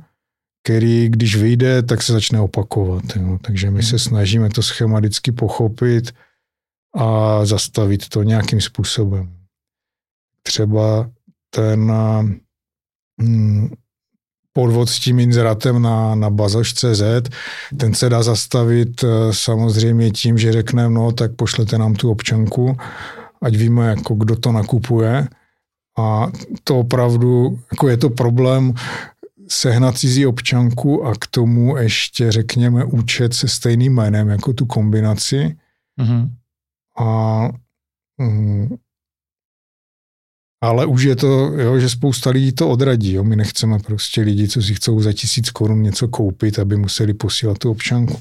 který 0.62 1.08
když 1.08 1.36
vyjde, 1.36 1.82
tak 1.82 2.02
se 2.02 2.12
začne 2.12 2.40
opakovat. 2.40 3.02
Jo. 3.16 3.38
Takže 3.42 3.70
my 3.70 3.82
se 3.82 3.94
mhm. 3.94 3.98
snažíme 3.98 4.48
to 4.48 4.62
schéma 4.62 4.98
vždycky 4.98 5.32
pochopit 5.32 6.14
a 6.94 7.40
zastavit 7.46 8.08
to 8.08 8.22
nějakým 8.22 8.60
způsobem. 8.60 9.32
Třeba 10.42 11.10
ten 11.50 11.92
hm, 13.22 13.68
podvod 14.52 14.88
s 14.88 15.00
tím 15.00 15.18
inzerátem 15.18 15.82
na, 15.82 16.14
na 16.14 16.30
bazoš.cz, 16.30 17.02
ten 17.76 17.94
se 17.94 18.08
dá 18.08 18.22
zastavit 18.22 19.04
eh, 19.04 19.08
samozřejmě 19.30 20.10
tím, 20.10 20.38
že 20.38 20.52
řekneme, 20.52 20.94
no 20.94 21.12
tak 21.12 21.34
pošlete 21.34 21.78
nám 21.78 21.94
tu 21.94 22.10
občanku, 22.10 22.76
ať 23.42 23.56
víme, 23.56 23.86
jako 23.86 24.14
kdo 24.14 24.36
to 24.36 24.52
nakupuje. 24.52 25.28
A 25.98 26.26
to 26.64 26.78
opravdu, 26.78 27.58
jako 27.72 27.88
je 27.88 27.96
to 27.96 28.10
problém 28.10 28.74
sehnat 29.50 29.98
cizí 29.98 30.26
občanku 30.26 31.04
a 31.04 31.14
k 31.14 31.26
tomu 31.26 31.76
ještě, 31.76 32.32
řekněme, 32.32 32.84
účet 32.84 33.34
se 33.34 33.48
stejným 33.48 33.94
jménem, 33.94 34.28
jako 34.28 34.52
tu 34.52 34.66
kombinaci. 34.66 35.56
Mm-hmm. 36.00 36.30
A 36.98 37.48
mm, 38.18 38.76
ale 40.62 40.86
už 40.86 41.02
je 41.02 41.16
to, 41.16 41.28
jo, 41.60 41.78
že 41.78 41.88
spousta 41.88 42.30
lidí 42.30 42.52
to 42.52 42.68
odradí. 42.68 43.12
Jo. 43.12 43.24
My 43.24 43.36
nechceme 43.36 43.78
prostě 43.78 44.20
lidi, 44.20 44.48
co 44.48 44.62
si 44.62 44.74
chcou 44.74 45.00
za 45.00 45.12
tisíc 45.12 45.50
korun 45.50 45.82
něco 45.82 46.08
koupit, 46.08 46.58
aby 46.58 46.76
museli 46.76 47.14
posílat 47.14 47.58
tu 47.58 47.70
občanku. 47.70 48.20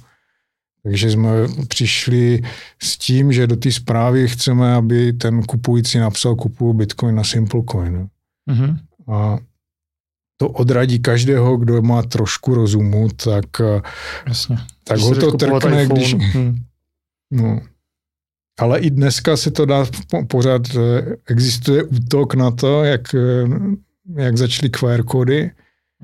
Takže 0.83 1.11
jsme 1.11 1.29
přišli 1.67 2.41
s 2.83 2.97
tím, 2.97 3.33
že 3.33 3.47
do 3.47 3.55
té 3.55 3.71
zprávy 3.71 4.27
chceme, 4.27 4.73
aby 4.73 5.13
ten 5.13 5.43
kupující 5.43 5.97
napsal 5.97 6.35
kupuju 6.35 6.73
Bitcoin 6.73 7.15
na 7.15 7.23
Simplecoin. 7.23 8.07
Mm-hmm. 8.49 8.77
A 9.07 9.37
to 10.39 10.49
odradí 10.49 10.99
každého, 10.99 11.57
kdo 11.57 11.81
má 11.81 12.01
trošku 12.01 12.55
rozumu, 12.55 13.07
tak, 13.15 13.45
Jasně. 14.27 14.57
tak 14.83 14.99
ho 14.99 15.15
to 15.15 15.31
trkne, 15.31 15.85
když... 15.85 16.13
Hmm. 16.13 16.55
No. 17.31 17.59
Ale 18.59 18.79
i 18.79 18.89
dneska 18.89 19.37
se 19.37 19.51
to 19.51 19.65
dá 19.65 19.85
pořád, 20.27 20.61
eh, 20.75 21.15
existuje 21.27 21.83
útok 21.83 22.35
na 22.35 22.51
to, 22.51 22.83
jak, 22.83 23.15
eh, 23.15 23.47
jak 24.15 24.37
začaly 24.37 24.69
QR 24.69 25.03
kódy, 25.03 25.51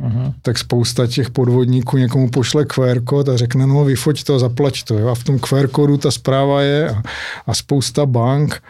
Aha. 0.03 0.33
tak 0.41 0.57
spousta 0.57 1.07
těch 1.07 1.29
podvodníků 1.29 1.97
někomu 1.97 2.29
pošle 2.29 2.65
QR 2.65 3.01
kód 3.03 3.29
a 3.29 3.37
řekne, 3.37 3.67
no 3.67 3.85
vyfoť 3.85 4.23
to, 4.23 4.39
zaplať 4.39 4.83
to. 4.83 4.99
Jo? 4.99 5.07
A 5.07 5.15
v 5.15 5.23
tom 5.23 5.39
QR 5.39 5.67
kódu 5.67 5.97
ta 5.97 6.11
zpráva 6.11 6.61
je 6.61 6.89
a, 6.89 7.01
a 7.47 7.53
spousta 7.53 8.05
bank 8.05 8.61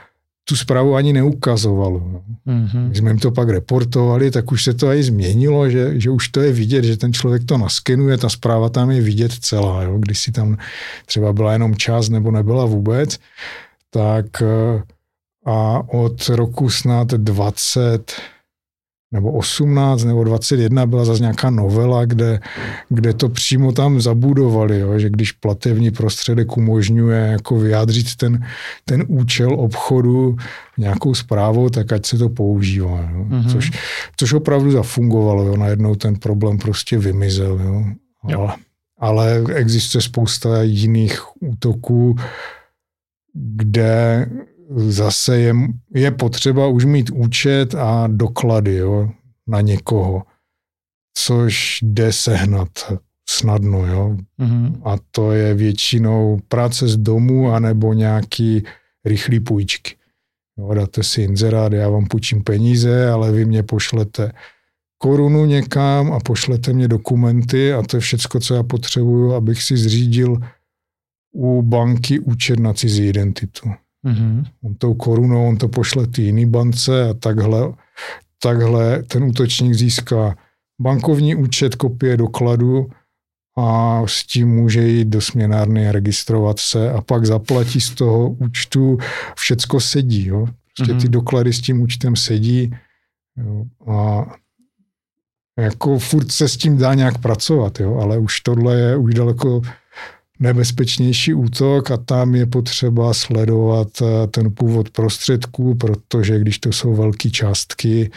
tu 0.47 0.55
zprávu 0.55 0.95
ani 0.95 1.13
neukazovalo. 1.13 1.99
No. 1.99 2.21
Mm-hmm. 2.47 2.85
Když 2.85 2.97
jsme 2.97 3.09
jim 3.09 3.19
to 3.19 3.31
pak 3.31 3.49
reportovali, 3.49 4.31
tak 4.31 4.51
už 4.51 4.63
se 4.63 4.73
to 4.73 4.91
i 4.91 5.03
změnilo, 5.03 5.69
že, 5.69 5.99
že 5.99 6.09
už 6.09 6.29
to 6.29 6.41
je 6.41 6.51
vidět, 6.51 6.83
že 6.83 6.97
ten 6.97 7.13
člověk 7.13 7.45
to 7.45 7.57
naskenuje, 7.57 8.17
ta 8.17 8.29
zpráva 8.29 8.69
tam 8.69 8.91
je 8.91 9.01
vidět 9.01 9.31
celá. 9.31 9.83
Jo? 9.83 9.97
Když 9.97 10.19
si 10.19 10.31
tam 10.31 10.57
třeba 11.05 11.33
byla 11.33 11.53
jenom 11.53 11.75
část 11.75 12.09
nebo 12.09 12.31
nebyla 12.31 12.65
vůbec, 12.65 13.19
tak 13.89 14.41
eh, 14.41 14.83
a 15.45 15.83
od 15.87 16.29
roku 16.29 16.69
snad 16.69 17.07
20 17.07 18.13
nebo 19.15 19.31
18 19.31 20.03
nebo 20.03 20.23
21 20.23 20.85
byla 20.85 21.05
zase 21.05 21.21
nějaká 21.21 21.49
novela, 21.49 22.05
kde, 22.05 22.39
kde 22.89 23.13
to 23.13 23.29
přímo 23.29 23.71
tam 23.71 24.01
zabudovali, 24.01 24.79
jo, 24.79 24.99
že 24.99 25.09
když 25.09 25.31
platební 25.31 25.91
prostředek 25.91 26.57
umožňuje 26.57 27.17
jako 27.17 27.59
vyjádřit 27.59 28.15
ten, 28.15 28.45
ten 28.85 29.03
účel 29.07 29.59
obchodu 29.59 30.35
nějakou 30.77 31.15
zprávou, 31.15 31.69
tak 31.69 31.93
ať 31.93 32.05
se 32.05 32.17
to 32.17 32.29
používá. 32.29 33.09
Jo. 33.13 33.25
Mm-hmm. 33.29 33.51
Což, 33.51 33.71
což 34.17 34.33
opravdu 34.33 34.71
zafungovalo. 34.71 35.43
Jo. 35.43 35.57
Najednou 35.57 35.95
ten 35.95 36.15
problém 36.15 36.57
prostě 36.57 36.97
vymizel. 36.97 37.59
Jo. 37.63 37.83
jo. 38.27 38.49
Ale, 38.99 39.37
ale 39.37 39.53
existuje 39.53 40.01
spousta 40.01 40.63
jiných 40.63 41.19
útoků, 41.41 42.15
kde 43.33 44.27
zase 44.75 45.39
je, 45.39 45.53
je 45.95 46.11
potřeba 46.11 46.67
už 46.67 46.85
mít 46.85 47.09
účet 47.09 47.75
a 47.75 48.07
doklady 48.07 48.75
jo, 48.75 49.09
na 49.47 49.61
někoho, 49.61 50.23
což 51.13 51.79
jde 51.81 52.13
sehnat 52.13 52.69
snadno. 53.29 53.85
Jo. 53.85 54.17
Mm-hmm. 54.39 54.81
A 54.85 54.95
to 55.11 55.31
je 55.31 55.53
většinou 55.53 56.39
práce 56.47 56.87
z 56.87 56.97
domu 56.97 57.51
anebo 57.51 57.93
nějaký 57.93 58.63
rychlý 59.05 59.39
půjčky. 59.39 59.95
Jo, 60.57 60.73
dáte 60.73 61.03
si 61.03 61.21
inzerát, 61.21 61.73
já 61.73 61.89
vám 61.89 62.05
půjčím 62.05 62.43
peníze, 62.43 63.09
ale 63.09 63.31
vy 63.31 63.45
mě 63.45 63.63
pošlete 63.63 64.31
korunu 64.97 65.45
někam 65.45 66.13
a 66.13 66.19
pošlete 66.19 66.73
mě 66.73 66.87
dokumenty 66.87 67.73
a 67.73 67.81
to 67.83 67.97
je 67.97 68.01
všecko, 68.01 68.39
co 68.39 68.55
já 68.55 68.63
potřebuju, 68.63 69.33
abych 69.33 69.63
si 69.63 69.77
zřídil 69.77 70.37
u 71.33 71.61
banky 71.61 72.19
účet 72.19 72.59
na 72.59 72.73
cizí 72.73 73.07
identitu. 73.07 73.69
Mm-hmm. 74.05 74.45
On 74.63 74.75
tou 74.75 74.93
korunou, 74.93 75.47
on 75.47 75.57
to 75.57 75.67
pošle 75.67 76.07
ty 76.07 76.21
jiný 76.21 76.45
bance 76.45 77.09
a 77.09 77.13
takhle, 77.13 77.73
takhle 78.41 79.03
ten 79.03 79.23
útočník 79.23 79.73
získá 79.73 80.35
bankovní 80.81 81.35
účet, 81.35 81.75
kopie 81.75 82.17
dokladu 82.17 82.89
a 83.57 84.01
s 84.05 84.25
tím 84.25 84.49
může 84.49 84.87
jít 84.87 85.07
do 85.07 85.21
směnárny, 85.21 85.91
registrovat 85.91 86.59
se 86.59 86.91
a 86.91 87.01
pak 87.01 87.25
zaplatí 87.25 87.81
z 87.81 87.95
toho 87.95 88.29
účtu, 88.29 88.97
všecko 89.35 89.79
sedí. 89.79 90.27
Jo? 90.27 90.47
Prostě 90.77 90.93
mm-hmm. 90.93 91.01
ty 91.01 91.09
doklady 91.09 91.53
s 91.53 91.61
tím 91.61 91.81
účtem 91.81 92.15
sedí 92.15 92.71
jo? 93.37 93.65
a 93.93 94.25
jako 95.59 95.99
furt 95.99 96.31
se 96.31 96.47
s 96.47 96.57
tím 96.57 96.77
dá 96.77 96.93
nějak 96.93 97.17
pracovat, 97.17 97.79
jo? 97.79 97.95
ale 97.95 98.17
už 98.17 98.39
tohle 98.39 98.75
je 98.75 98.97
už 98.97 99.13
daleko 99.13 99.61
nebezpečnější 100.39 101.33
útok 101.33 101.91
a 101.91 101.97
tam 101.97 102.35
je 102.35 102.45
potřeba 102.45 103.13
sledovat 103.13 103.87
eh, 104.01 104.27
ten 104.27 104.53
původ 104.53 104.89
prostředků, 104.89 105.75
protože 105.75 106.39
když 106.39 106.59
to 106.59 106.69
jsou 106.69 106.95
velké 106.95 107.29
částky, 107.29 108.11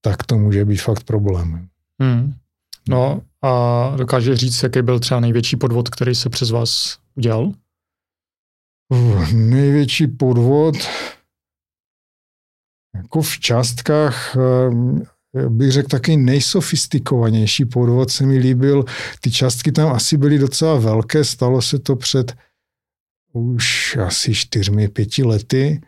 tak 0.00 0.22
to 0.22 0.38
může 0.38 0.64
být 0.64 0.82
fakt 0.82 1.04
problém. 1.04 1.68
Hmm. 2.02 2.34
No 2.88 3.22
a 3.42 3.92
dokáže 3.96 4.36
říct, 4.36 4.62
jaký 4.62 4.82
byl 4.82 5.00
třeba 5.00 5.20
největší 5.20 5.56
podvod, 5.56 5.88
který 5.88 6.14
se 6.14 6.30
přes 6.30 6.50
vás 6.50 6.98
udělal? 7.14 7.52
Uh, 8.92 9.32
největší 9.32 10.06
podvod 10.06 10.76
jako 12.96 13.22
v 13.22 13.38
částkách 13.38 14.36
eh, 14.36 15.06
bych 15.48 15.72
řekl, 15.72 15.88
taky 15.88 16.16
nejsofistikovanější 16.16 17.64
podvod 17.64 18.10
se 18.10 18.26
mi 18.26 18.38
líbil. 18.38 18.84
Ty 19.20 19.30
částky 19.30 19.72
tam 19.72 19.92
asi 19.92 20.16
byly 20.16 20.38
docela 20.38 20.78
velké, 20.78 21.24
stalo 21.24 21.62
se 21.62 21.78
to 21.78 21.96
před 21.96 22.36
už 23.32 23.96
asi 23.96 24.34
čtyřmi, 24.34 24.88
pěti 24.88 25.24
lety 25.24 25.80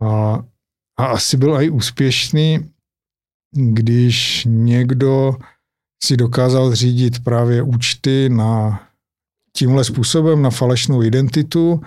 a, 0.00 0.38
a 0.98 1.06
asi 1.06 1.36
byl 1.36 1.62
i 1.62 1.70
úspěšný, 1.70 2.70
když 3.54 4.44
někdo 4.48 5.36
si 6.04 6.16
dokázal 6.16 6.74
řídit 6.74 7.24
právě 7.24 7.62
účty 7.62 8.28
na 8.28 8.82
tímhle 9.56 9.84
způsobem, 9.84 10.42
na 10.42 10.50
falešnou 10.50 11.02
identitu, 11.02 11.80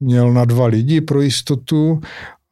měl 0.00 0.32
na 0.32 0.44
dva 0.44 0.66
lidi 0.66 1.00
pro 1.00 1.20
jistotu 1.20 2.00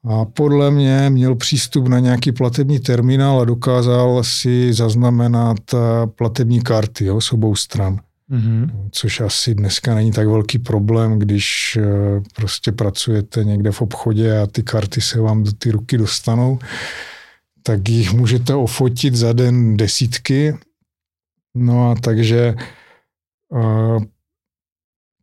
a 0.05 0.25
podle 0.25 0.71
mě 0.71 1.11
měl 1.11 1.35
přístup 1.35 1.89
na 1.89 1.99
nějaký 1.99 2.33
platební 2.33 2.81
terminál 2.81 3.41
a 3.41 3.45
dokázal 3.45 4.25
si 4.25 4.73
zaznamenat 4.73 5.75
eh, 5.75 5.79
platební 6.07 6.63
karty 6.63 7.05
jo, 7.05 7.21
s 7.21 7.33
obou 7.33 7.57
stran. 7.57 8.01
Mm-hmm. 8.31 8.71
Což 8.91 9.21
asi 9.21 9.55
dneska 9.55 9.95
není 9.95 10.13
tak 10.13 10.29
velký 10.29 10.59
problém, 10.59 11.19
když 11.19 11.79
eh, 11.83 12.23
prostě 12.37 12.73
pracujete 12.73 13.45
někde 13.45 13.73
v 13.73 13.83
obchodě 13.83 14.39
a 14.39 14.47
ty 14.47 14.63
karty 14.63 15.01
se 15.01 15.21
vám 15.21 15.43
do 15.45 15.53
ty 15.53 15.71
ruky 15.71 15.99
dostanou, 15.99 16.59
tak 17.63 17.89
jich 17.89 18.13
můžete 18.13 18.55
ofotit 18.55 19.15
za 19.15 19.33
den 19.33 19.77
desítky. 19.77 20.59
No 21.55 21.91
a 21.91 21.95
takže 21.95 22.55
uh, 23.49 24.05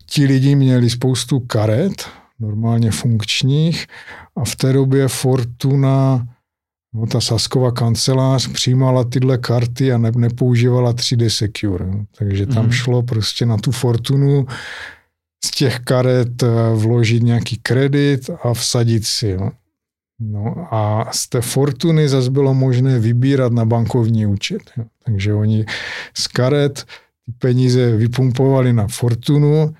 ti 0.06 0.26
lidi 0.26 0.56
měli 0.56 0.89
spoustu 0.89 1.39
karet, 1.39 2.10
normálně 2.39 2.91
funkčních 2.91 3.88
a 4.41 4.45
v 4.45 4.56
té 4.56 4.73
době 4.73 5.08
Fortuna 5.08 6.27
No, 6.93 7.08
ta 7.08 7.21
Sasková 7.21 7.71
kancelář 7.71 8.47
přijímala 8.47 9.04
tyhle 9.04 9.38
karty 9.38 9.93
a 9.93 9.97
ne, 9.97 10.12
nepoužívala 10.15 10.93
3D 10.93 11.27
Secure. 11.27 11.86
No. 11.86 12.06
Takže 12.17 12.45
tam 12.45 12.65
mm. 12.65 12.71
šlo 12.71 13.04
prostě 13.04 13.45
na 13.45 13.58
tu 13.58 13.71
fortunu 13.71 14.45
z 15.45 15.51
těch 15.51 15.80
karet 15.80 16.43
eh, 16.43 16.47
vložit 16.75 17.23
nějaký 17.23 17.58
kredit 17.58 18.30
a 18.43 18.54
vsadit 18.54 19.06
si. 19.06 19.38
No. 19.38 19.51
No 20.19 20.67
a 20.71 21.10
z 21.12 21.30
té 21.30 21.41
fortuny 21.41 22.10
zase 22.10 22.30
bylo 22.30 22.54
možné 22.54 22.99
vybírat 22.99 23.51
na 23.51 23.65
bankovní 23.65 24.25
účet. 24.25 24.62
Jo. 24.77 24.84
Takže 25.06 25.34
oni 25.34 25.65
z 26.17 26.27
karet 26.27 26.86
ty 27.25 27.32
peníze 27.39 27.97
vypumpovali 27.97 28.73
na 28.73 28.88
fortunu, 28.88 29.73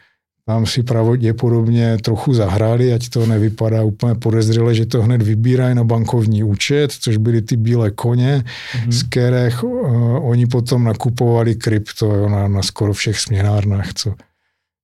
tam 0.46 0.66
si 0.66 0.84
pravděpodobně 0.84 1.98
trochu 1.98 2.34
zahráli, 2.34 2.94
ať 2.94 3.10
to 3.10 3.26
nevypadá 3.26 3.84
úplně 3.84 4.16
podezřele, 4.16 4.76
že 4.76 4.86
to 4.86 5.02
hned 5.02 5.22
vybírají 5.22 5.76
na 5.76 5.84
bankovní 5.84 6.44
účet, 6.44 6.92
což 6.92 7.18
byly 7.18 7.42
ty 7.42 7.58
bílé 7.58 7.92
koně, 7.92 8.44
mm-hmm. 8.44 8.92
z 8.92 9.04
kterých 9.04 9.64
uh, 9.64 10.30
oni 10.30 10.46
potom 10.48 10.84
nakupovali 10.84 11.56
krypto 11.56 12.06
jo, 12.06 12.30
na, 12.30 12.48
na 12.48 12.62
skoro 12.62 12.94
všech 12.94 13.20
směnárnách, 13.20 13.94
co, 13.94 14.16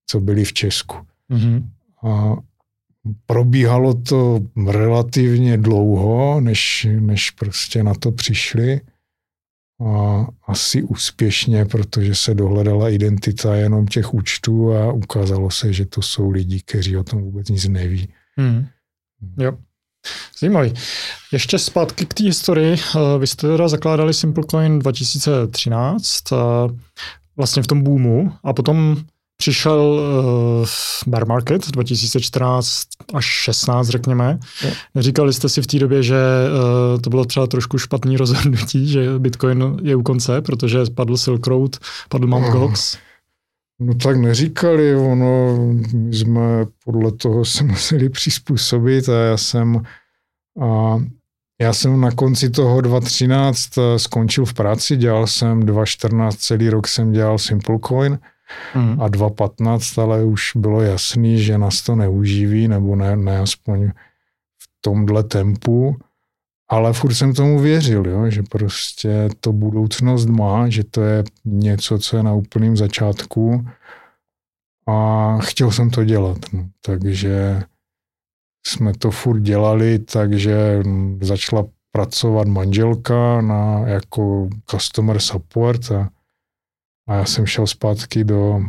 co 0.08 0.20
byly 0.20 0.46
v 0.46 0.54
Česku. 0.54 0.96
Mm-hmm. 1.32 1.64
A 2.04 2.36
probíhalo 3.26 3.94
to 3.94 4.40
relativně 4.68 5.58
dlouho, 5.58 6.42
než, 6.42 6.88
než 7.00 7.32
prostě 7.32 7.84
na 7.84 7.94
to 7.94 8.12
přišli. 8.12 8.82
A 9.86 10.28
asi 10.48 10.84
úspěšně, 10.84 11.66
protože 11.66 12.16
se 12.16 12.34
dohledala 12.34 12.90
identita 12.90 13.56
jenom 13.56 13.88
těch 13.88 14.14
účtů 14.14 14.74
a 14.74 14.92
ukázalo 14.92 15.52
se, 15.52 15.74
že 15.74 15.86
to 15.86 16.02
jsou 16.02 16.30
lidi, 16.30 16.62
kteří 16.62 16.98
o 16.98 17.04
tom 17.04 17.22
vůbec 17.22 17.50
nic 17.50 17.68
neví. 17.68 18.10
Hmm. 18.38 18.68
Jo. 19.38 19.58
Zajímavý. 20.40 20.74
Ještě 21.32 21.60
zpátky 21.60 22.06
k 22.06 22.14
té 22.14 22.24
historii. 22.24 22.74
Eh, 22.76 23.20
vy 23.20 23.28
jste 23.28 23.48
teda 23.48 23.68
zakládali 23.68 24.14
SimpleCoin 24.14 24.80
2013, 24.80 26.32
eh, 26.32 26.36
vlastně 27.38 27.64
v 27.64 27.68
tom 27.68 27.82
boomu, 27.84 28.34
a 28.44 28.54
potom 28.54 28.98
Přišel 29.38 29.82
uh, 29.82 30.68
bear 31.08 31.28
market 31.28 31.72
2014 31.72 32.88
až 33.14 33.26
16, 33.26 33.88
řekněme. 33.88 34.40
Je. 34.64 34.74
Neříkali 34.96 35.34
jste 35.34 35.50
si 35.50 35.62
v 35.62 35.68
té 35.68 35.80
době, 35.80 36.04
že 36.04 36.16
uh, 36.16 37.02
to 37.02 37.10
bylo 37.10 37.26
třeba 37.26 37.48
trošku 37.48 37.78
špatný 37.78 38.18
rozhodnutí, 38.18 38.92
že 38.92 39.20
Bitcoin 39.20 39.78
je 39.84 39.96
u 39.96 40.04
konce, 40.04 40.42
protože 40.42 40.86
spadl 40.86 41.18
Silk 41.18 41.48
Road, 41.48 41.78
padl 42.10 42.28
Mt. 42.28 42.52
Gox? 42.52 42.98
No 43.80 43.94
tak 43.94 44.18
neříkali, 44.18 44.96
ono, 44.96 45.58
my 45.94 46.16
jsme 46.16 46.66
podle 46.86 47.12
toho 47.12 47.46
se 47.46 47.64
museli 47.64 48.10
přizpůsobit 48.10 49.10
a 49.10 49.14
já 49.14 49.38
jsem, 49.38 49.84
a 50.62 50.98
já 51.62 51.74
jsem 51.74 52.02
na 52.02 52.12
konci 52.12 52.50
toho 52.50 52.82
2013 52.82 53.78
eh, 53.78 54.00
skončil 54.00 54.46
v 54.46 54.54
práci, 54.54 54.98
dělal 54.98 55.28
jsem 55.28 55.60
2014, 55.60 56.36
celý 56.36 56.70
rok 56.70 56.88
jsem 56.88 57.12
dělal 57.12 57.38
SimpleCoin, 57.38 58.20
Mm. 58.76 59.02
A 59.02 59.10
2.15 59.10 60.02
ale 60.02 60.24
už 60.24 60.52
bylo 60.56 60.82
jasný, 60.82 61.44
že 61.44 61.58
nás 61.58 61.82
to 61.82 61.96
neuživí, 61.96 62.68
nebo 62.68 62.96
ne, 62.96 63.16
ne 63.16 63.40
aspoň 63.40 63.90
v 64.62 64.68
tomhle 64.82 65.24
tempu. 65.24 65.96
Ale 66.70 66.94
furt 66.94 67.14
jsem 67.14 67.34
tomu 67.34 67.60
věřil, 67.60 68.08
jo, 68.08 68.30
že 68.30 68.44
prostě 68.44 69.30
to 69.40 69.52
budoucnost 69.52 70.26
má, 70.26 70.70
že 70.70 70.84
to 70.84 71.02
je 71.02 71.24
něco, 71.46 72.00
co 72.00 72.18
je 72.18 72.24
na 72.24 72.34
úplném 72.34 72.78
začátku 72.78 73.66
a 74.88 75.38
chtěl 75.42 75.72
jsem 75.72 75.90
to 75.90 76.04
dělat. 76.04 76.38
No. 76.54 76.70
Takže 76.86 77.62
jsme 78.68 78.94
to 78.94 79.12
furt 79.12 79.40
dělali, 79.40 80.00
takže 80.00 80.84
začala 81.22 81.66
pracovat 81.92 82.48
manželka 82.48 83.42
na, 83.42 83.80
jako 83.80 84.50
customer 84.66 85.20
support 85.20 85.92
a 85.92 86.10
a 87.08 87.16
já 87.16 87.26
jsem 87.26 87.46
šel 87.46 87.68
zpátky 87.68 88.24
do, 88.24 88.62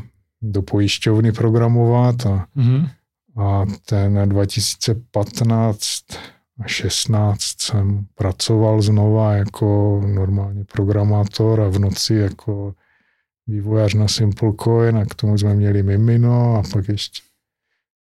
do 0.42 0.62
pojišťovny 0.62 1.32
programovat 1.32 2.26
a, 2.26 2.46
mm-hmm. 2.56 2.88
a 3.36 3.64
ten 3.86 4.28
2015 4.28 6.04
a 6.64 6.68
16 6.68 7.40
jsem 7.60 8.06
pracoval 8.14 8.82
znova 8.82 9.32
jako 9.32 10.00
normálně 10.06 10.64
programátor 10.64 11.60
a 11.60 11.68
v 11.68 11.78
noci 11.78 12.14
jako 12.14 12.74
vývojář 13.46 13.94
na 13.94 14.08
SimpleCoin 14.08 14.96
a 14.96 15.04
k 15.04 15.14
tomu 15.14 15.38
jsme 15.38 15.54
měli 15.54 15.82
Mimino 15.82 16.56
a 16.56 16.62
pak 16.72 16.88
ještě 16.88 17.22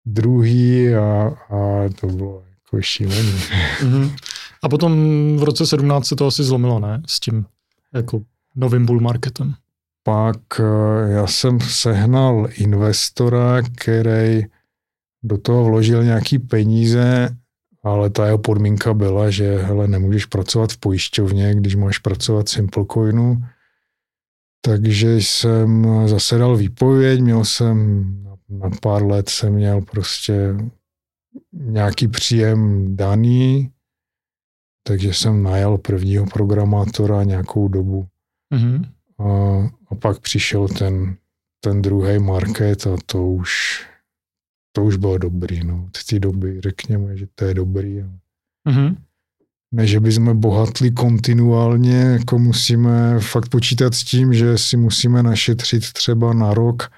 druhý 0.06 0.96
a, 0.96 1.34
a 1.50 1.90
to 2.00 2.08
bylo 2.08 2.44
jako 2.50 2.82
šílený. 2.82 3.32
Mm-hmm. 3.82 4.16
A 4.64 4.70
potom 4.70 4.94
v 5.38 5.44
roce 5.44 5.68
17 5.68 6.08
se 6.08 6.16
to 6.16 6.28
asi 6.28 6.44
zlomilo, 6.44 6.80
ne? 6.80 7.02
S 7.08 7.20
tím 7.20 7.46
jako 7.94 8.22
novým 8.56 8.86
bull 8.86 9.00
marketem 9.00 9.56
pak 10.08 10.60
eh, 10.60 11.12
já 11.12 11.28
jsem 11.28 11.60
sehnal 11.60 12.48
investora, 12.58 13.62
který 13.62 14.46
do 15.24 15.38
toho 15.38 15.64
vložil 15.64 16.04
nějaký 16.04 16.40
peníze, 16.40 17.30
ale 17.84 18.10
ta 18.10 18.26
jeho 18.26 18.38
podmínka 18.38 18.94
byla, 18.94 19.30
že 19.30 19.58
hele, 19.58 19.88
nemůžeš 19.88 20.26
pracovat 20.26 20.72
v 20.72 20.78
pojišťovně, 20.78 21.56
když 21.56 21.76
máš 21.76 21.98
pracovat 21.98 22.50
Simplecoinu. 22.50 23.44
Takže 24.62 25.16
jsem 25.16 25.88
zase 26.06 26.38
dal 26.38 26.58
výpověď, 26.58 27.22
měl 27.22 27.46
jsem 27.46 27.78
na 28.50 28.70
pár 28.82 29.06
let 29.06 29.30
jsem 29.30 29.54
měl 29.54 29.82
prostě 29.82 30.56
nějaký 31.54 32.08
příjem 32.08 32.96
daný, 32.96 33.72
takže 34.84 35.14
jsem 35.14 35.44
najal 35.44 35.78
prvního 35.78 36.26
programátora 36.26 37.24
nějakou 37.24 37.68
dobu. 37.68 38.08
Mm-hmm. 38.54 38.86
A, 39.20 39.77
a 39.90 39.96
pak 39.96 40.20
přišel 40.20 40.68
ten, 40.68 41.16
ten 41.60 41.82
druhý 41.82 42.20
market 42.20 42.88
a 42.88 42.98
to 43.06 43.26
už, 43.26 43.82
to 44.72 44.84
už 44.84 44.96
bylo 44.96 45.18
dobrý. 45.18 45.64
No. 45.64 45.84
Od 45.88 46.04
té 46.04 46.20
doby 46.20 46.62
řekněme, 46.62 47.18
že 47.18 47.28
to 47.36 47.46
je 47.46 47.54
dobrý. 47.54 48.04
Mm-hmm. 48.70 48.96
Ne, 49.72 49.88
že 49.88 50.00
bychom 50.00 50.40
bohatli 50.40 50.92
kontinuálně, 50.92 51.96
jako 51.96 52.40
musíme 52.40 53.20
fakt 53.20 53.50
počítat 53.50 53.94
s 53.94 54.04
tím, 54.04 54.34
že 54.34 54.58
si 54.58 54.78
musíme 54.78 55.24
našetřit 55.24 55.94
třeba 55.94 56.34
na 56.34 56.54
rok, 56.54 56.92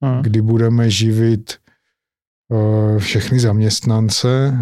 mm. 0.00 0.22
kdy 0.22 0.42
budeme 0.42 0.90
živit 0.90 1.58
uh, 2.48 2.98
všechny 2.98 3.40
zaměstnance 3.40 4.58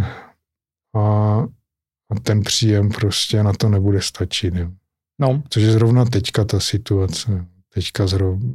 a, 0.97 1.01
a 2.11 2.15
ten 2.23 2.43
příjem 2.43 2.89
prostě 2.89 3.43
na 3.43 3.53
to 3.53 3.69
nebude 3.69 4.03
stačit. 4.03 4.55
Jo. 4.55 4.71
No. 5.21 5.43
Což 5.49 5.63
je 5.63 5.73
zrovna 5.73 6.05
teďka 6.05 6.45
ta 6.45 6.61
situace. 6.61 7.47
Teďka 7.77 8.07
zrovna, 8.07 8.53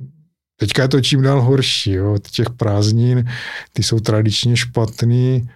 teďka 0.60 0.82
je 0.82 0.88
to 0.88 1.02
čím 1.02 1.22
dál 1.22 1.42
horší. 1.42 1.92
Jo. 1.92 2.18
Těch 2.32 2.50
prázdnin, 2.50 3.30
ty 3.74 3.84
jsou 3.84 4.00
tradičně 4.00 4.58
špatný. 4.58 5.50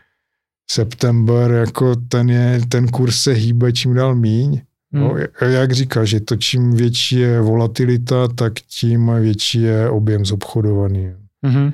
September, 0.72 1.52
jako 1.52 1.96
ten, 1.96 2.30
je, 2.30 2.62
ten 2.70 2.88
kurz 2.88 3.22
se 3.22 3.32
hýbe 3.32 3.74
čím 3.74 3.94
dál 3.94 4.16
míň. 4.16 4.62
Hmm. 4.94 5.04
No, 5.04 5.16
jak 5.48 5.72
říká, 5.72 6.06
že 6.06 6.20
to 6.20 6.36
čím 6.36 6.76
větší 6.76 7.16
je 7.16 7.42
volatilita, 7.42 8.28
tak 8.28 8.54
tím 8.54 9.12
větší 9.20 9.62
je 9.62 9.90
objem 9.90 10.26
zobchodovaný. 10.26 11.14
Mm-hmm. 11.48 11.74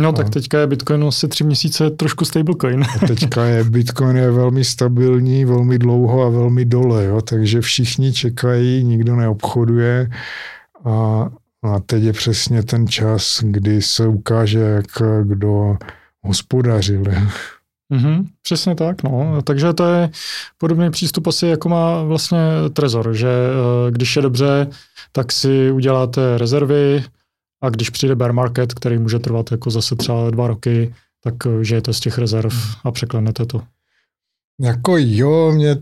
No 0.00 0.12
tak 0.12 0.30
teďka 0.30 0.60
je 0.60 0.66
Bitcoin 0.66 1.04
asi 1.04 1.28
tři 1.28 1.44
měsíce 1.44 1.90
trošku 1.90 2.24
stablecoin. 2.24 2.84
A 2.84 3.06
teďka 3.06 3.44
je 3.44 3.64
Bitcoin 3.64 4.16
je 4.16 4.30
velmi 4.30 4.64
stabilní, 4.64 5.44
velmi 5.44 5.78
dlouho 5.78 6.22
a 6.22 6.28
velmi 6.28 6.64
dole, 6.64 7.04
jo, 7.04 7.20
takže 7.20 7.60
všichni 7.60 8.12
čekají, 8.12 8.84
nikdo 8.84 9.16
neobchoduje 9.16 10.10
a, 10.84 11.28
a 11.62 11.80
teď 11.86 12.02
je 12.02 12.12
přesně 12.12 12.62
ten 12.62 12.88
čas, 12.88 13.40
kdy 13.42 13.82
se 13.82 14.06
ukáže, 14.06 14.58
jak 14.58 15.02
kdo 15.22 15.76
hospodařil. 16.22 17.02
Mm-hmm, 17.92 18.26
přesně 18.42 18.74
tak, 18.74 19.02
no. 19.02 19.42
Takže 19.42 19.72
to 19.72 19.84
je 19.86 20.10
podobný 20.58 20.90
přístup 20.90 21.26
asi, 21.26 21.46
jako 21.46 21.68
má 21.68 22.02
vlastně 22.02 22.38
Trezor, 22.72 23.14
že 23.14 23.28
eh, 23.28 23.90
když 23.90 24.16
je 24.16 24.22
dobře, 24.22 24.66
tak 25.12 25.32
si 25.32 25.70
uděláte 25.70 26.38
rezervy, 26.38 27.04
a 27.62 27.70
když 27.70 27.90
přijde 27.90 28.14
bear 28.14 28.32
market, 28.32 28.74
který 28.74 28.98
může 28.98 29.18
trvat 29.18 29.52
jako 29.52 29.70
zase 29.70 29.96
třeba 29.96 30.30
dva 30.30 30.46
roky, 30.46 30.94
tak 31.22 31.34
eh, 31.46 31.64
žijete 31.64 31.92
z 31.92 32.00
těch 32.00 32.18
rezerv 32.18 32.52
a 32.84 32.90
překlenete 32.90 33.46
to. 33.46 33.62
Jako 34.60 34.94
jo, 34.98 35.52
mě 35.52 35.76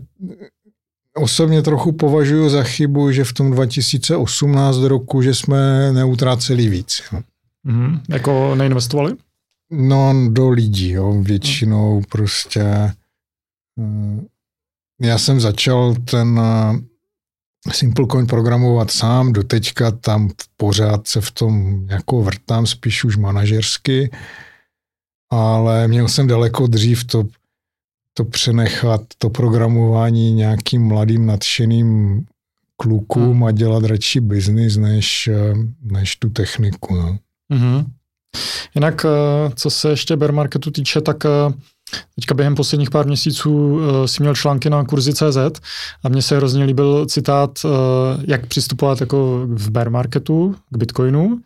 osobně 1.19 1.61
trochu 1.61 1.91
považuji 1.91 2.49
za 2.49 2.63
chybu, 2.63 3.11
že 3.11 3.23
v 3.23 3.33
tom 3.33 3.51
2018 3.51 4.77
roku, 4.77 5.21
že 5.21 5.33
jsme 5.33 5.91
neutráceli 5.93 6.69
víc. 6.69 7.01
Mm-hmm. 7.65 8.01
Jako 8.09 8.55
neinvestovali? 8.55 9.15
No, 9.71 10.29
do 10.29 10.49
lidí, 10.49 10.89
jo, 10.89 11.21
většinou 11.21 12.01
prostě. 12.09 12.61
Eh, 13.79 14.21
já 15.01 15.17
jsem 15.17 15.39
začal 15.39 15.95
ten 15.95 16.39
eh, 16.39 17.71
SimpleCoin 17.71 18.27
programovat 18.27 18.91
sám, 18.91 19.33
do 19.33 19.43
teďka 19.43 19.91
tam 19.91 20.29
pořád 20.57 21.07
se 21.07 21.21
v 21.21 21.31
tom 21.31 21.85
jako 21.89 22.21
vrtám, 22.21 22.67
spíš 22.67 23.03
už 23.03 23.17
manažersky, 23.17 24.11
ale 25.31 25.87
měl 25.87 26.07
jsem 26.07 26.27
daleko 26.27 26.67
dřív 26.67 27.03
to, 27.03 27.23
to 28.19 28.25
přenechat, 28.25 29.01
to 29.17 29.29
programování 29.29 30.31
nějakým 30.31 30.87
mladým 30.87 31.25
nadšeným 31.25 32.21
klukům 32.77 33.33
hmm. 33.33 33.43
a 33.43 33.51
dělat 33.51 33.83
radši 33.83 34.19
biznis, 34.19 34.77
než, 34.77 35.29
než 35.81 36.15
tu 36.15 36.29
techniku. 36.29 36.95
No. 36.95 37.17
Mm-hmm. 37.53 37.85
Jinak, 38.75 39.05
co 39.55 39.69
se 39.69 39.89
ještě 39.89 40.15
bear 40.15 40.31
marketu 40.31 40.71
týče, 40.71 41.01
tak 41.01 41.23
Teďka 42.15 42.33
během 42.33 42.55
posledních 42.55 42.89
pár 42.89 43.07
měsíců 43.07 43.51
uh, 43.51 44.05
si 44.05 44.23
měl 44.23 44.35
články 44.35 44.69
na 44.69 44.83
kurzy 44.83 45.13
CZ 45.13 45.37
a 46.03 46.09
mně 46.09 46.21
se 46.21 46.37
hrozně 46.37 46.63
líbil 46.63 47.05
citát, 47.05 47.59
uh, 47.65 47.71
jak 48.27 48.45
přistupovat 48.45 49.01
jako 49.01 49.41
v 49.45 49.69
bear 49.69 49.89
marketu 49.89 50.55
k 50.69 50.77
Bitcoinu. 50.77 51.39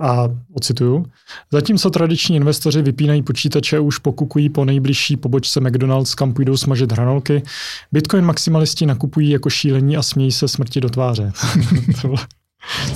A 0.00 0.28
ocituju. 0.54 1.06
Zatímco 1.52 1.90
tradiční 1.90 2.36
investoři 2.36 2.82
vypínají 2.82 3.22
počítače 3.22 3.76
a 3.76 3.80
už 3.80 3.98
pokukují 3.98 4.48
po 4.48 4.64
nejbližší 4.64 5.16
pobočce 5.16 5.60
McDonald's, 5.60 6.14
kam 6.14 6.32
půjdou 6.32 6.56
smažit 6.56 6.92
hranolky, 6.92 7.42
Bitcoin 7.92 8.24
maximalisti 8.24 8.86
nakupují 8.86 9.30
jako 9.30 9.50
šílení 9.50 9.96
a 9.96 10.02
smějí 10.02 10.32
se 10.32 10.48
smrti 10.48 10.80
do 10.80 10.88
tváře. 10.88 11.32
to 12.00 12.08
bylo 12.08 12.18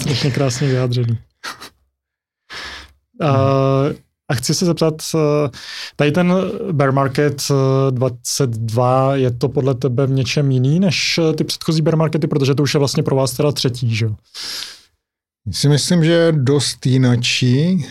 strašně 0.00 0.30
krásně 0.30 0.68
vyjádřený. 0.68 1.18
Uh, 3.20 3.96
a 4.30 4.34
chci 4.34 4.54
se 4.54 4.66
zeptat, 4.66 4.94
eh, 5.14 5.50
tady 5.96 6.12
ten 6.12 6.34
bear 6.72 6.92
market 6.92 7.42
22, 7.90 9.14
eh, 9.14 9.18
je 9.18 9.30
to 9.30 9.48
podle 9.48 9.74
tebe 9.74 10.06
v 10.06 10.10
něčem 10.10 10.50
jiný 10.50 10.80
než 10.80 11.18
eh, 11.18 11.32
ty 11.32 11.44
předchozí 11.44 11.82
bear 11.82 11.96
markety, 11.96 12.26
protože 12.26 12.54
to 12.54 12.62
už 12.62 12.74
je 12.74 12.78
vlastně 12.78 13.02
pro 13.02 13.16
vás 13.16 13.32
teda 13.32 13.52
třetí, 13.52 13.94
že 13.94 14.04
jo? 14.04 14.14
Si 15.50 15.68
myslím, 15.68 16.04
že 16.04 16.12
je 16.12 16.32
dost 16.32 16.86
jinačí. 16.86 17.86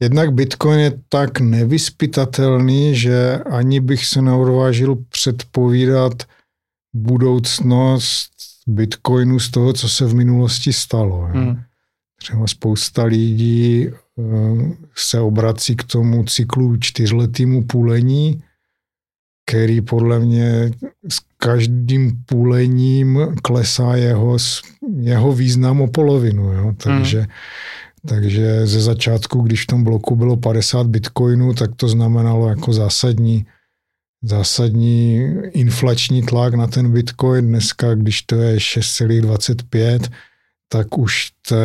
Jednak 0.00 0.32
Bitcoin 0.32 0.80
je 0.80 1.00
tak 1.08 1.40
nevyspytatelný, 1.40 2.96
že 2.96 3.38
ani 3.38 3.80
bych 3.80 4.06
se 4.06 4.22
neodvážil 4.22 4.96
předpovídat 5.08 6.22
budoucnost 6.94 8.32
Bitcoinu 8.66 9.40
z 9.40 9.50
toho, 9.50 9.72
co 9.72 9.88
se 9.88 10.06
v 10.06 10.14
minulosti 10.14 10.72
stalo. 10.72 11.20
Hmm. 11.20 11.62
Třeba 12.18 12.46
spousta 12.46 13.04
lidí 13.04 13.90
Eh, 14.18 14.76
se 14.96 15.20
obrací 15.20 15.76
k 15.76 15.84
tomu 15.84 16.24
cyklu 16.24 16.76
čtyřletýmu 16.76 17.64
půlení, 17.64 18.42
který 19.52 19.80
podle 19.80 20.18
mě 20.18 20.70
s 21.08 21.20
každým 21.36 22.12
půlením 22.26 23.18
klesá 23.42 23.96
jeho, 23.96 24.36
jeho 24.96 25.32
význam 25.32 25.80
o 25.80 25.88
polovinu. 25.88 26.52
Jo? 26.52 26.74
Takže, 26.76 27.18
hmm. 27.18 27.28
takže 28.08 28.66
ze 28.66 28.80
začátku, 28.80 29.40
když 29.40 29.62
v 29.62 29.66
tom 29.66 29.84
bloku 29.84 30.16
bylo 30.16 30.36
50 30.36 30.86
bitcoinů, 30.86 31.54
tak 31.54 31.70
to 31.76 31.88
znamenalo 31.88 32.48
jako 32.48 32.72
zásadní, 32.72 33.46
zásadní 34.22 35.20
inflační 35.50 36.22
tlak 36.22 36.54
na 36.54 36.66
ten 36.66 36.92
bitcoin. 36.92 37.46
Dneska, 37.46 37.94
když 37.94 38.22
to 38.22 38.36
je 38.36 38.56
6,25, 38.56 40.12
tak 40.68 40.98
už 40.98 41.30
te, 41.48 41.56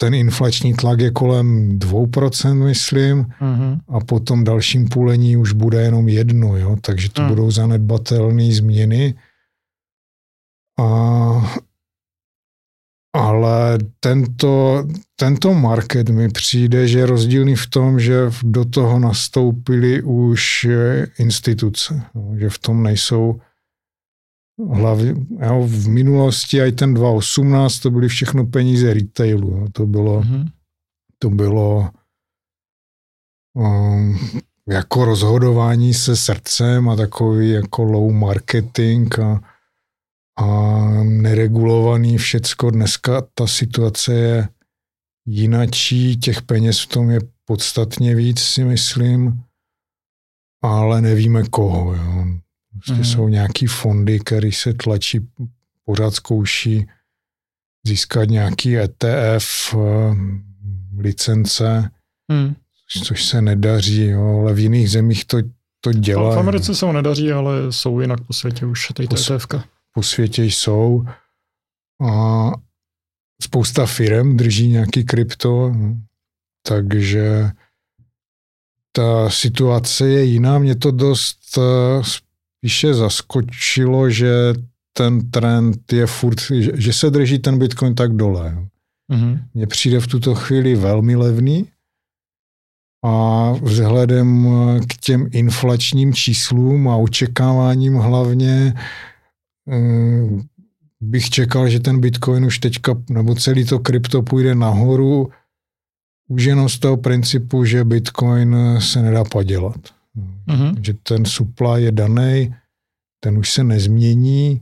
ten 0.00 0.14
inflační 0.14 0.74
tlak 0.74 1.00
je 1.00 1.10
kolem 1.10 1.78
2%, 1.78 2.54
myslím, 2.54 3.24
mm-hmm. 3.24 3.80
a 3.88 4.00
potom 4.00 4.44
dalším 4.44 4.88
půlení 4.88 5.36
už 5.36 5.52
bude 5.52 5.82
jenom 5.82 6.08
jedno, 6.08 6.56
jo? 6.56 6.76
takže 6.80 7.10
to 7.10 7.22
mm. 7.22 7.28
budou 7.28 7.50
zanedbatelné 7.50 8.52
změny. 8.52 9.14
A, 10.80 11.60
ale 13.12 13.78
tento, 14.00 14.84
tento 15.16 15.54
market 15.54 16.08
mi 16.08 16.28
přijde, 16.28 16.88
že 16.88 16.98
je 16.98 17.06
rozdílný 17.06 17.56
v 17.56 17.66
tom, 17.66 18.00
že 18.00 18.30
do 18.42 18.64
toho 18.64 18.98
nastoupily 18.98 20.02
už 20.02 20.66
instituce, 21.18 22.02
že 22.36 22.50
v 22.50 22.58
tom 22.58 22.82
nejsou 22.82 23.40
hlavně, 24.66 25.14
jo, 25.46 25.64
v 25.66 25.88
minulosti 25.88 26.60
i 26.60 26.72
ten 26.72 26.94
2018 26.94 27.78
to 27.78 27.90
byly 27.90 28.08
všechno 28.08 28.46
peníze 28.46 28.94
retailu. 28.94 29.50
Jo. 29.50 29.66
To 29.72 29.86
bylo, 29.86 30.20
mm-hmm. 30.20 30.50
to 31.18 31.30
bylo 31.30 31.90
um, 33.54 34.18
jako 34.68 35.04
rozhodování 35.04 35.94
se 35.94 36.16
srdcem 36.16 36.88
a 36.88 36.96
takový 36.96 37.50
jako 37.50 37.82
low 37.82 38.12
marketing 38.12 39.20
a, 39.20 39.40
a 40.38 40.88
neregulovaný 41.04 42.18
všecko. 42.18 42.70
Dneska 42.70 43.22
ta 43.34 43.46
situace 43.46 44.14
je 44.14 44.48
jinačí, 45.26 46.16
těch 46.16 46.42
peněz 46.42 46.80
v 46.80 46.86
tom 46.86 47.10
je 47.10 47.20
podstatně 47.44 48.14
víc, 48.14 48.40
si 48.40 48.64
myslím, 48.64 49.42
ale 50.62 51.00
nevíme 51.00 51.42
koho. 51.42 51.94
Jo. 51.94 52.24
Prostě 52.78 52.92
mm. 52.92 53.04
jsou 53.04 53.28
nějaký 53.28 53.66
fondy, 53.66 54.20
které 54.20 54.52
se 54.52 54.74
tlačí, 54.74 55.20
pořád 55.84 56.14
zkouší 56.14 56.86
získat 57.86 58.24
nějaký 58.24 58.76
ETF, 58.78 59.74
eh, 59.74 60.14
licence, 60.98 61.90
mm. 62.32 62.54
což 63.04 63.24
se 63.24 63.42
nedaří, 63.42 64.06
jo, 64.06 64.38
ale 64.40 64.54
v 64.54 64.58
jiných 64.58 64.90
zemích 64.90 65.24
to, 65.24 65.38
to 65.80 65.92
dělá. 65.92 66.34
V 66.34 66.38
Americe 66.38 66.74
se 66.74 66.92
nedaří, 66.92 67.32
ale 67.32 67.72
jsou 67.72 68.00
jinak 68.00 68.20
po 68.20 68.32
světě 68.32 68.66
už 68.66 68.88
tady 68.88 69.08
ETF. 69.12 69.46
Po 69.94 70.02
světě 70.02 70.44
jsou. 70.44 71.04
A 72.10 72.50
spousta 73.42 73.86
firm 73.86 74.36
drží 74.36 74.68
nějaký 74.68 75.04
krypto, 75.04 75.74
takže 76.62 77.50
ta 78.92 79.30
situace 79.30 80.08
je 80.08 80.24
jiná. 80.24 80.58
Mě 80.58 80.76
to 80.76 80.90
dost 80.90 81.58
eh, 81.58 82.02
spíše 82.58 82.94
zaskočilo, 82.94 84.10
že 84.10 84.54
ten 84.92 85.30
trend 85.30 85.92
je 85.92 86.06
furt, 86.06 86.40
že 86.74 86.92
se 86.92 87.10
drží 87.10 87.38
ten 87.38 87.58
Bitcoin 87.58 87.94
tak 87.94 88.12
dole. 88.12 88.66
Mm-hmm. 89.12 89.42
Mně 89.54 89.66
přijde 89.66 90.00
v 90.00 90.06
tuto 90.06 90.34
chvíli 90.34 90.74
velmi 90.74 91.16
levný 91.16 91.66
a 93.04 93.52
vzhledem 93.62 94.50
k 94.88 94.96
těm 94.96 95.28
inflačním 95.32 96.14
číslům 96.14 96.88
a 96.88 96.96
očekáváním 96.96 97.94
hlavně 97.94 98.74
eh, 99.72 100.42
bych 101.00 101.30
čekal, 101.30 101.68
že 101.68 101.80
ten 101.80 102.00
Bitcoin 102.00 102.44
už 102.44 102.58
teďka, 102.58 102.94
nebo 103.10 103.34
celý 103.34 103.64
to 103.64 103.78
krypto 103.78 104.22
půjde 104.22 104.54
nahoru, 104.54 105.30
už 106.28 106.44
jenom 106.44 106.68
z 106.68 106.78
toho 106.78 106.96
principu, 106.96 107.64
že 107.64 107.84
Bitcoin 107.84 108.56
se 108.78 109.02
nedá 109.02 109.24
padělat. 109.24 109.97
Mm-hmm. 110.48 110.80
Že 110.82 110.94
ten 111.02 111.24
supply 111.24 111.82
je 111.82 111.92
daný, 111.92 112.54
ten 113.20 113.38
už 113.38 113.52
se 113.52 113.64
nezmění. 113.64 114.60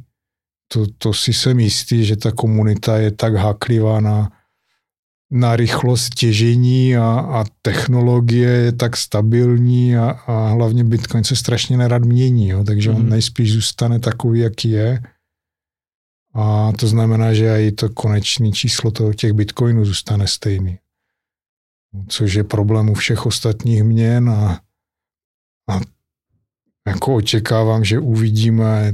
To, 0.73 0.87
to 0.99 1.13
si 1.13 1.33
jsem 1.33 1.61
jistý, 1.61 2.05
že 2.05 2.17
ta 2.17 2.33
komunita 2.33 2.99
je 2.99 3.11
tak 3.11 3.35
háklivá 3.35 4.01
na, 4.01 4.33
na 5.31 5.57
rychlost 5.57 6.15
těžení 6.15 6.97
a, 6.97 7.05
a 7.05 7.45
technologie 7.63 8.49
je 8.49 8.73
tak 8.73 8.97
stabilní 8.97 9.97
a, 9.97 10.11
a 10.11 10.49
hlavně 10.49 10.85
Bitcoin 10.85 11.25
se 11.25 11.37
strašně 11.37 11.77
nerad 11.77 12.05
mění, 12.05 12.49
jo, 12.49 12.65
takže 12.65 12.91
mm-hmm. 12.91 12.97
on 12.97 13.03
mhm. 13.03 13.11
nejspíš 13.11 13.53
zůstane 13.53 13.99
takový, 13.99 14.41
jaký 14.41 14.71
je. 14.71 15.03
A 16.35 16.73
to 16.79 16.87
znamená, 16.87 17.35
že 17.35 17.67
i 17.67 17.73
to 17.73 17.89
konečné 17.89 18.53
číslo 18.53 18.91
toho 18.91 19.15
těch 19.15 19.33
bitcoinů 19.33 19.85
zůstane 19.85 20.27
stejný. 20.27 20.79
Což 22.09 22.35
je 22.35 22.45
problém 22.45 22.91
u 22.91 22.95
všech 22.95 23.27
ostatních 23.27 23.83
měn 23.83 24.31
a 24.31 24.61
a 25.69 25.81
jako 26.87 27.15
očekávám, 27.15 27.85
že 27.85 27.99
uvidíme 27.99 28.93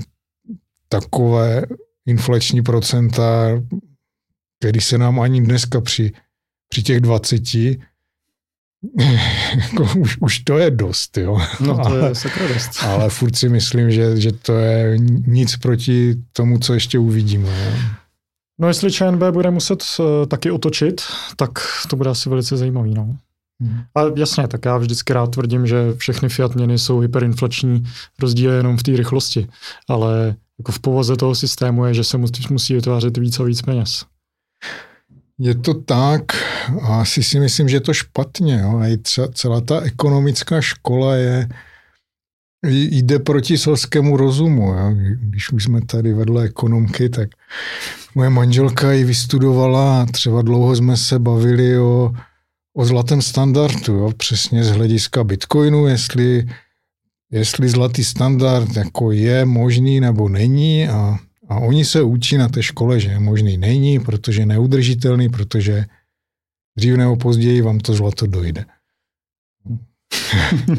takové 0.88 1.62
inflační 2.06 2.62
procenta, 2.62 3.48
který 4.58 4.80
se 4.80 4.98
nám 4.98 5.20
ani 5.20 5.40
dneska 5.40 5.80
při, 5.80 6.12
při 6.68 6.82
těch 6.82 7.00
20 7.00 7.42
jako 9.54 9.88
už, 9.98 10.18
už 10.20 10.38
to 10.38 10.58
je 10.58 10.70
dost, 10.70 11.18
jo. 11.18 11.38
No 11.60 11.74
to 11.74 11.86
ale, 11.86 12.08
je 12.08 12.14
sakra 12.14 12.48
dost. 12.48 12.70
Ale 12.82 13.10
furt 13.10 13.36
si 13.36 13.48
myslím, 13.48 13.90
že, 13.90 14.20
že 14.20 14.32
to 14.32 14.52
je 14.52 14.98
nic 15.26 15.56
proti 15.56 16.14
tomu, 16.32 16.58
co 16.58 16.74
ještě 16.74 16.98
uvidíme. 16.98 17.48
Jo. 17.48 17.78
No 18.60 18.68
jestli 18.68 18.92
ČNB 18.92 19.22
bude 19.30 19.50
muset 19.50 19.84
uh, 19.98 20.26
taky 20.26 20.50
otočit, 20.50 21.02
tak 21.36 21.50
to 21.90 21.96
bude 21.96 22.10
asi 22.10 22.28
velice 22.28 22.56
zajímavý, 22.56 22.94
no. 22.94 23.16
Hmm. 23.62 23.80
A 23.94 24.00
jasně, 24.16 24.48
tak 24.48 24.64
já 24.64 24.76
vždycky 24.76 25.12
rád 25.12 25.30
tvrdím, 25.30 25.66
že 25.66 25.94
všechny 25.96 26.28
fiat 26.28 26.54
měny 26.54 26.78
jsou 26.78 26.98
hyperinflační, 26.98 27.84
rozdíl 28.20 28.50
je 28.50 28.56
jenom 28.56 28.76
v 28.76 28.82
té 28.82 28.96
rychlosti, 28.96 29.48
ale 29.88 30.36
jako 30.58 30.72
v 30.72 30.78
povaze 30.78 31.16
toho 31.16 31.34
systému 31.34 31.84
je, 31.84 31.94
že 31.94 32.04
se 32.04 32.18
musí, 32.50 32.74
vytvářet 32.74 33.16
víc 33.16 33.40
a 33.40 33.42
víc 33.42 33.62
peněz. 33.62 34.04
Je 35.38 35.54
to 35.54 35.74
tak, 35.74 36.22
a 36.82 37.00
asi 37.00 37.22
si 37.22 37.40
myslím, 37.40 37.68
že 37.68 37.76
je 37.76 37.80
to 37.80 37.94
špatně. 37.94 38.60
Jo. 38.62 38.78
A 38.78 38.88
i 38.88 38.98
celá 39.34 39.60
ta 39.60 39.80
ekonomická 39.80 40.60
škola 40.60 41.14
je, 41.14 41.48
jde 42.66 43.18
proti 43.18 43.58
selskému 43.58 44.16
rozumu. 44.16 44.62
Jo. 44.62 44.90
Když 45.20 45.52
už 45.52 45.64
jsme 45.64 45.80
tady 45.86 46.12
vedle 46.12 46.44
ekonomky, 46.44 47.08
tak 47.08 47.28
moje 48.14 48.30
manželka 48.30 48.92
ji 48.92 49.04
vystudovala 49.04 50.06
třeba 50.06 50.42
dlouho 50.42 50.76
jsme 50.76 50.96
se 50.96 51.18
bavili 51.18 51.78
o 51.78 52.12
o 52.74 52.84
zlatém 52.84 53.22
standardu, 53.22 53.94
jo, 53.94 54.12
přesně 54.16 54.64
z 54.64 54.70
hlediska 54.70 55.24
Bitcoinu, 55.24 55.86
jestli 55.86 56.46
jestli 57.32 57.68
zlatý 57.68 58.04
standard 58.04 58.76
jako 58.76 59.12
je 59.12 59.44
možný 59.44 60.00
nebo 60.00 60.28
není 60.28 60.88
a, 60.88 61.18
a 61.48 61.58
oni 61.58 61.84
se 61.84 62.02
učí 62.02 62.36
na 62.36 62.48
té 62.48 62.62
škole, 62.62 63.00
že 63.00 63.18
možný 63.18 63.56
není, 63.56 64.00
protože 64.00 64.42
je 64.42 64.46
neudržitelný, 64.46 65.28
protože 65.28 65.84
dřív 66.78 66.96
nebo 66.96 67.16
později 67.16 67.62
vám 67.62 67.78
to 67.78 67.94
zlato 67.94 68.26
dojde. 68.26 68.64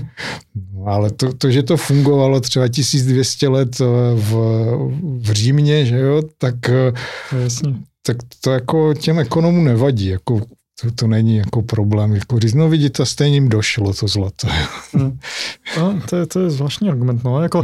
no, 0.74 0.86
ale 0.86 1.12
to, 1.12 1.34
to, 1.34 1.52
že 1.52 1.64
to 1.64 1.78
fungovalo 1.78 2.40
třeba 2.40 2.68
1200 2.68 3.48
let 3.48 3.82
eh, 3.82 3.86
v, 4.16 4.32
v 5.20 5.32
Římě, 5.32 5.86
že 5.86 5.98
jo, 5.98 6.22
tak, 6.38 6.70
eh, 6.70 6.94
Jasně. 7.44 7.74
tak 8.02 8.18
to 8.42 8.52
jako 8.52 8.94
těm 8.94 9.20
ekonomům 9.20 9.66
nevadí. 9.66 10.08
Jako 10.08 10.42
to, 10.82 10.92
to 10.92 11.08
není 11.08 11.38
jako 11.38 11.62
problém. 11.62 12.16
Jako 12.16 12.40
říct, 12.40 12.54
no 12.54 12.70
vidíte, 12.70 13.06
stejně 13.06 13.36
jim 13.36 13.50
došlo 13.50 13.94
to 13.94 14.08
zlato. 14.08 14.48
Hmm. 14.94 15.20
No, 15.78 16.02
to, 16.10 16.16
je, 16.16 16.26
to 16.26 16.40
je 16.40 16.50
zvláštní 16.50 16.90
argument. 16.90 17.24
No. 17.24 17.42
Jako, 17.42 17.64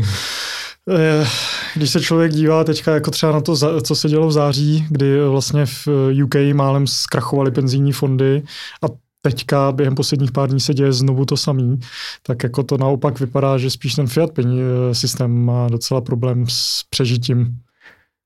eh, 0.90 1.28
když 1.76 1.90
se 1.90 2.02
člověk 2.02 2.32
dívá 2.32 2.64
teďka 2.64 2.94
jako 2.94 3.12
třeba 3.12 3.32
na 3.32 3.42
to, 3.42 3.82
co 3.82 3.96
se 3.96 4.10
dělo 4.10 4.28
v 4.28 4.32
září, 4.32 4.86
kdy 4.90 5.28
vlastně 5.30 5.66
v 5.66 5.88
UK 6.24 6.36
málem 6.54 6.88
zkrachovaly 6.88 7.52
penzijní 7.52 7.92
fondy 7.92 8.44
a 8.84 8.88
teďka 9.22 9.72
během 9.72 9.96
posledních 9.96 10.32
pár 10.32 10.50
dní 10.50 10.60
se 10.60 10.74
děje 10.74 10.94
znovu 10.94 11.26
to 11.26 11.38
samý, 11.38 11.80
tak 12.24 12.44
jako 12.44 12.64
to 12.64 12.78
naopak 12.78 13.20
vypadá, 13.20 13.58
že 13.58 13.70
spíš 13.70 13.96
ten 13.96 14.08
fiat 14.08 14.32
pení, 14.32 14.60
eh, 14.62 14.96
systém 14.96 15.46
má 15.46 15.68
docela 15.70 16.02
problém 16.02 16.46
s 16.50 16.84
přežitím. 16.90 17.56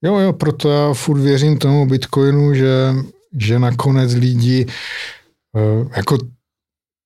Jo, 0.06 0.19
jo, 0.19 0.34
proto 0.34 0.69
já 0.69 0.93
furt 0.93 1.19
věřím 1.19 1.58
tomu 1.58 1.86
Bitcoinu, 1.86 2.54
že 2.54 2.93
že 3.38 3.60
nakonec 3.60 4.13
lidi 4.13 4.65
uh, 5.54 5.88
jako 5.96 6.17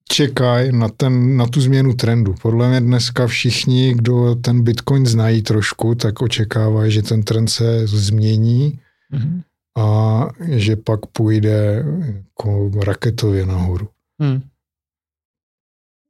čekají 0.09 0.71
na, 0.71 0.89
ten, 0.89 1.37
na 1.37 1.47
tu 1.47 1.61
změnu 1.61 1.93
trendu. 1.93 2.35
Podle 2.41 2.69
mě 2.69 2.81
dneska 2.81 3.27
všichni, 3.27 3.93
kdo 3.93 4.35
ten 4.35 4.63
Bitcoin 4.63 5.05
znají 5.05 5.41
trošku, 5.41 5.95
tak 5.95 6.21
očekávají, 6.21 6.91
že 6.91 7.01
ten 7.01 7.23
trend 7.23 7.47
se 7.47 7.87
změní 7.87 8.79
mm-hmm. 9.13 9.41
a 9.77 10.27
že 10.47 10.75
pak 10.75 11.05
půjde 11.05 11.85
jako 12.15 12.71
raketově 12.83 13.45
nahoru. 13.45 13.87
Mm. 14.19 14.41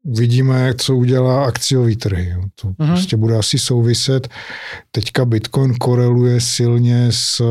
Vidíme, 0.08 0.74
co 0.74 0.96
udělá 0.96 1.46
akciový 1.46 1.96
trhy. 1.96 2.36
To 2.56 2.68
mm-hmm. 2.68 2.88
prostě 2.88 3.18
bude 3.18 3.38
asi 3.38 3.60
souviset. 3.60 4.28
Teďka 4.92 5.26
Bitcoin 5.26 5.74
koreluje 5.74 6.42
silně 6.42 7.08
s 7.12 7.42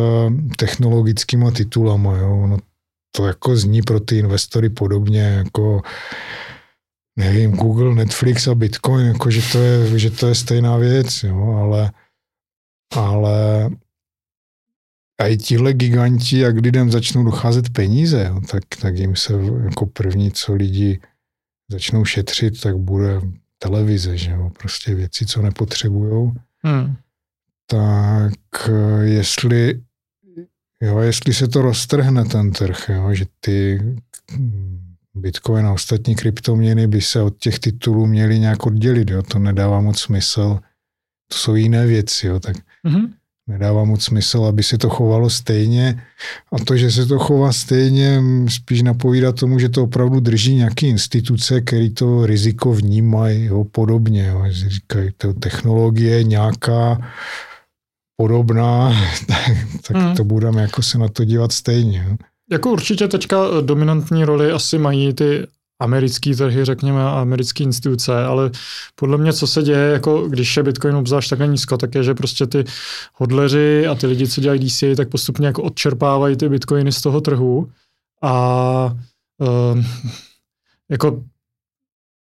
technologickými 0.56 1.52
titulama. 1.52 2.16
Jo. 2.16 2.40
Ono 2.42 2.58
to 3.16 3.26
jako 3.26 3.56
zní 3.56 3.82
pro 3.82 4.00
ty 4.00 4.18
investory 4.18 4.68
podobně 4.68 5.20
jako 5.20 5.82
nevím, 7.18 7.52
Google, 7.52 7.94
Netflix 7.94 8.48
a 8.48 8.54
Bitcoin, 8.54 9.06
jako 9.06 9.30
že 9.30 9.52
to 9.52 9.58
je, 9.58 9.98
že 9.98 10.10
to 10.10 10.26
je 10.26 10.34
stejná 10.34 10.76
věc, 10.76 11.22
jo, 11.22 11.52
ale, 11.52 11.92
ale 12.94 13.70
a 15.20 15.26
i 15.26 15.36
tihle 15.36 15.72
giganti, 15.72 16.38
jak 16.38 16.56
lidem 16.56 16.90
začnou 16.90 17.24
docházet 17.24 17.70
peníze, 17.70 18.26
jo, 18.28 18.40
tak, 18.50 18.62
tak 18.80 18.96
jim 18.96 19.16
se 19.16 19.32
jako 19.64 19.86
první, 19.86 20.32
co 20.32 20.54
lidi 20.54 21.00
začnou 21.70 22.04
šetřit, 22.04 22.60
tak 22.60 22.76
bude 22.76 23.20
televize, 23.58 24.16
že 24.16 24.30
jo, 24.30 24.50
prostě 24.58 24.94
věci, 24.94 25.26
co 25.26 25.42
nepotřebujou. 25.42 26.32
Hmm. 26.64 26.96
Tak 27.66 28.70
jestli 29.02 29.80
Jo, 30.82 30.98
jestli 30.98 31.34
se 31.34 31.48
to 31.48 31.62
roztrhne 31.62 32.24
ten 32.24 32.52
trh, 32.52 32.88
jo, 32.88 33.14
že 33.14 33.24
ty 33.40 33.80
Bitcoin 35.14 35.66
a 35.66 35.72
ostatní 35.72 36.14
kryptoměny 36.14 36.86
by 36.86 37.00
se 37.00 37.22
od 37.22 37.38
těch 37.38 37.58
titulů 37.58 38.06
měly 38.06 38.38
nějak 38.38 38.66
oddělit, 38.66 39.10
jo, 39.10 39.22
to 39.22 39.38
nedává 39.38 39.80
moc 39.80 40.00
smysl. 40.00 40.58
To 41.28 41.38
jsou 41.38 41.54
jiné 41.54 41.86
věci, 41.86 42.26
jo, 42.26 42.40
tak 42.40 42.56
mm-hmm. 42.56 43.12
Nedává 43.46 43.84
moc 43.84 44.04
smysl, 44.04 44.44
aby 44.44 44.62
se 44.62 44.78
to 44.78 44.88
chovalo 44.90 45.30
stejně. 45.30 46.02
A 46.52 46.64
to, 46.64 46.76
že 46.76 46.90
se 46.90 47.06
to 47.06 47.18
chová 47.18 47.52
stejně, 47.52 48.22
spíš 48.48 48.82
napovídá 48.82 49.32
tomu, 49.32 49.58
že 49.58 49.68
to 49.68 49.82
opravdu 49.82 50.20
drží 50.20 50.54
nějaké 50.54 50.86
instituce, 50.86 51.60
které 51.60 51.90
to 51.90 52.26
riziko 52.26 52.72
vnímají 52.72 53.44
jo, 53.44 53.64
podobně. 53.64 54.26
Jo. 54.26 54.44
Říkají, 54.48 55.10
to 55.16 55.32
technologie 55.32 56.22
nějaká, 56.22 56.98
podobná, 58.16 58.92
tak, 59.26 59.56
tak 59.88 59.96
hmm. 59.96 60.16
to 60.16 60.24
budeme 60.24 60.62
jako 60.62 60.82
se 60.82 60.98
na 60.98 61.08
to 61.08 61.24
dívat 61.24 61.52
stejně. 61.52 62.16
Jako 62.50 62.72
určitě 62.72 63.08
teďka 63.08 63.60
dominantní 63.60 64.24
roli 64.24 64.52
asi 64.52 64.78
mají 64.78 65.14
ty 65.14 65.46
americký 65.80 66.34
trhy, 66.34 66.64
řekněme, 66.64 67.02
a 67.02 67.20
americké 67.20 67.64
instituce, 67.64 68.24
ale 68.24 68.50
podle 68.94 69.18
mě, 69.18 69.32
co 69.32 69.46
se 69.46 69.62
děje, 69.62 69.92
jako 69.92 70.28
když 70.28 70.56
je 70.56 70.62
Bitcoin 70.62 70.96
obzvlášť 70.96 71.30
takhle 71.30 71.46
nízko, 71.46 71.76
tak 71.76 71.94
je, 71.94 72.02
že 72.02 72.14
prostě 72.14 72.46
ty 72.46 72.64
hodleři 73.14 73.86
a 73.86 73.94
ty 73.94 74.06
lidi, 74.06 74.28
co 74.28 74.40
dělají 74.40 74.60
DCA, 74.68 74.86
tak 74.96 75.08
postupně 75.08 75.46
jako 75.46 75.62
odčerpávají 75.62 76.36
ty 76.36 76.48
Bitcoiny 76.48 76.92
z 76.92 77.02
toho 77.02 77.20
trhu 77.20 77.70
a 78.22 78.96
uh, 79.40 79.84
jako 80.90 81.22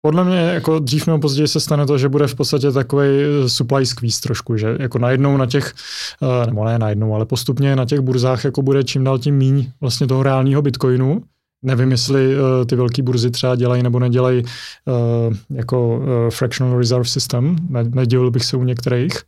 podle 0.06 0.24
mě 0.24 0.38
jako 0.38 0.80
dřív 0.80 1.08
nebo 1.08 1.20
později 1.20 1.48
se 1.48 1.60
stane 1.60 1.86
to, 1.86 1.98
že 1.98 2.10
bude 2.10 2.28
v 2.28 2.36
podstatě 2.36 2.72
takový 2.72 3.08
eh, 3.08 3.50
supply 3.50 3.86
squeeze 3.86 4.22
trošku, 4.22 4.58
že 4.58 4.78
jako 4.80 5.00
najednou 5.00 5.38
na 5.38 5.46
těch, 5.46 5.74
eh, 6.22 6.46
nebo 6.46 6.66
ne 6.66 6.80
najednou, 6.80 7.16
ale 7.16 7.26
postupně 7.26 7.76
na 7.76 7.86
těch 7.86 8.00
burzách 8.00 8.46
jako 8.46 8.62
bude 8.62 8.84
čím 8.84 9.04
dál 9.04 9.20
tím 9.20 9.36
míň 9.38 9.72
vlastně 9.82 10.08
toho 10.08 10.24
reálního 10.24 10.62
bitcoinu 10.62 11.24
Nevím, 11.64 11.92
jestli 11.92 12.36
uh, 12.36 12.66
ty 12.66 12.76
velké 12.76 13.04
burzy 13.04 13.32
třeba 13.32 13.56
dělají 13.56 13.84
nebo 13.84 14.00
nedělají 14.00 14.44
uh, 14.44 15.36
jako 15.50 15.98
uh, 15.98 16.04
fractional 16.30 16.78
reserve 16.78 17.06
system, 17.06 17.56
ne, 17.70 17.84
nedivil 17.84 18.32
bych 18.32 18.46
se 18.46 18.58
u 18.58 18.64
některých, 18.64 19.22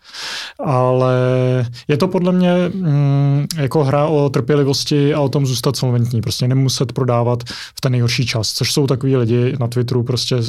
ale 0.60 1.16
je 1.88 1.98
to 1.98 2.08
podle 2.08 2.32
mě 2.32 2.54
um, 2.74 3.48
jako 3.58 3.84
hra 3.84 4.06
o 4.06 4.30
trpělivosti 4.30 5.14
a 5.14 5.22
o 5.22 5.30
tom 5.30 5.46
zůstat 5.46 5.76
solventní, 5.76 6.22
prostě 6.22 6.48
nemuset 6.48 6.94
prodávat 6.94 7.44
v 7.50 7.82
ten 7.82 7.92
nejhorší 7.92 8.26
čas, 8.26 8.54
což 8.54 8.74
jsou 8.74 8.88
takový 8.88 9.16
lidi 9.16 9.56
na 9.60 9.68
Twitteru, 9.68 10.04
prostě 10.04 10.36
uh, 10.36 10.44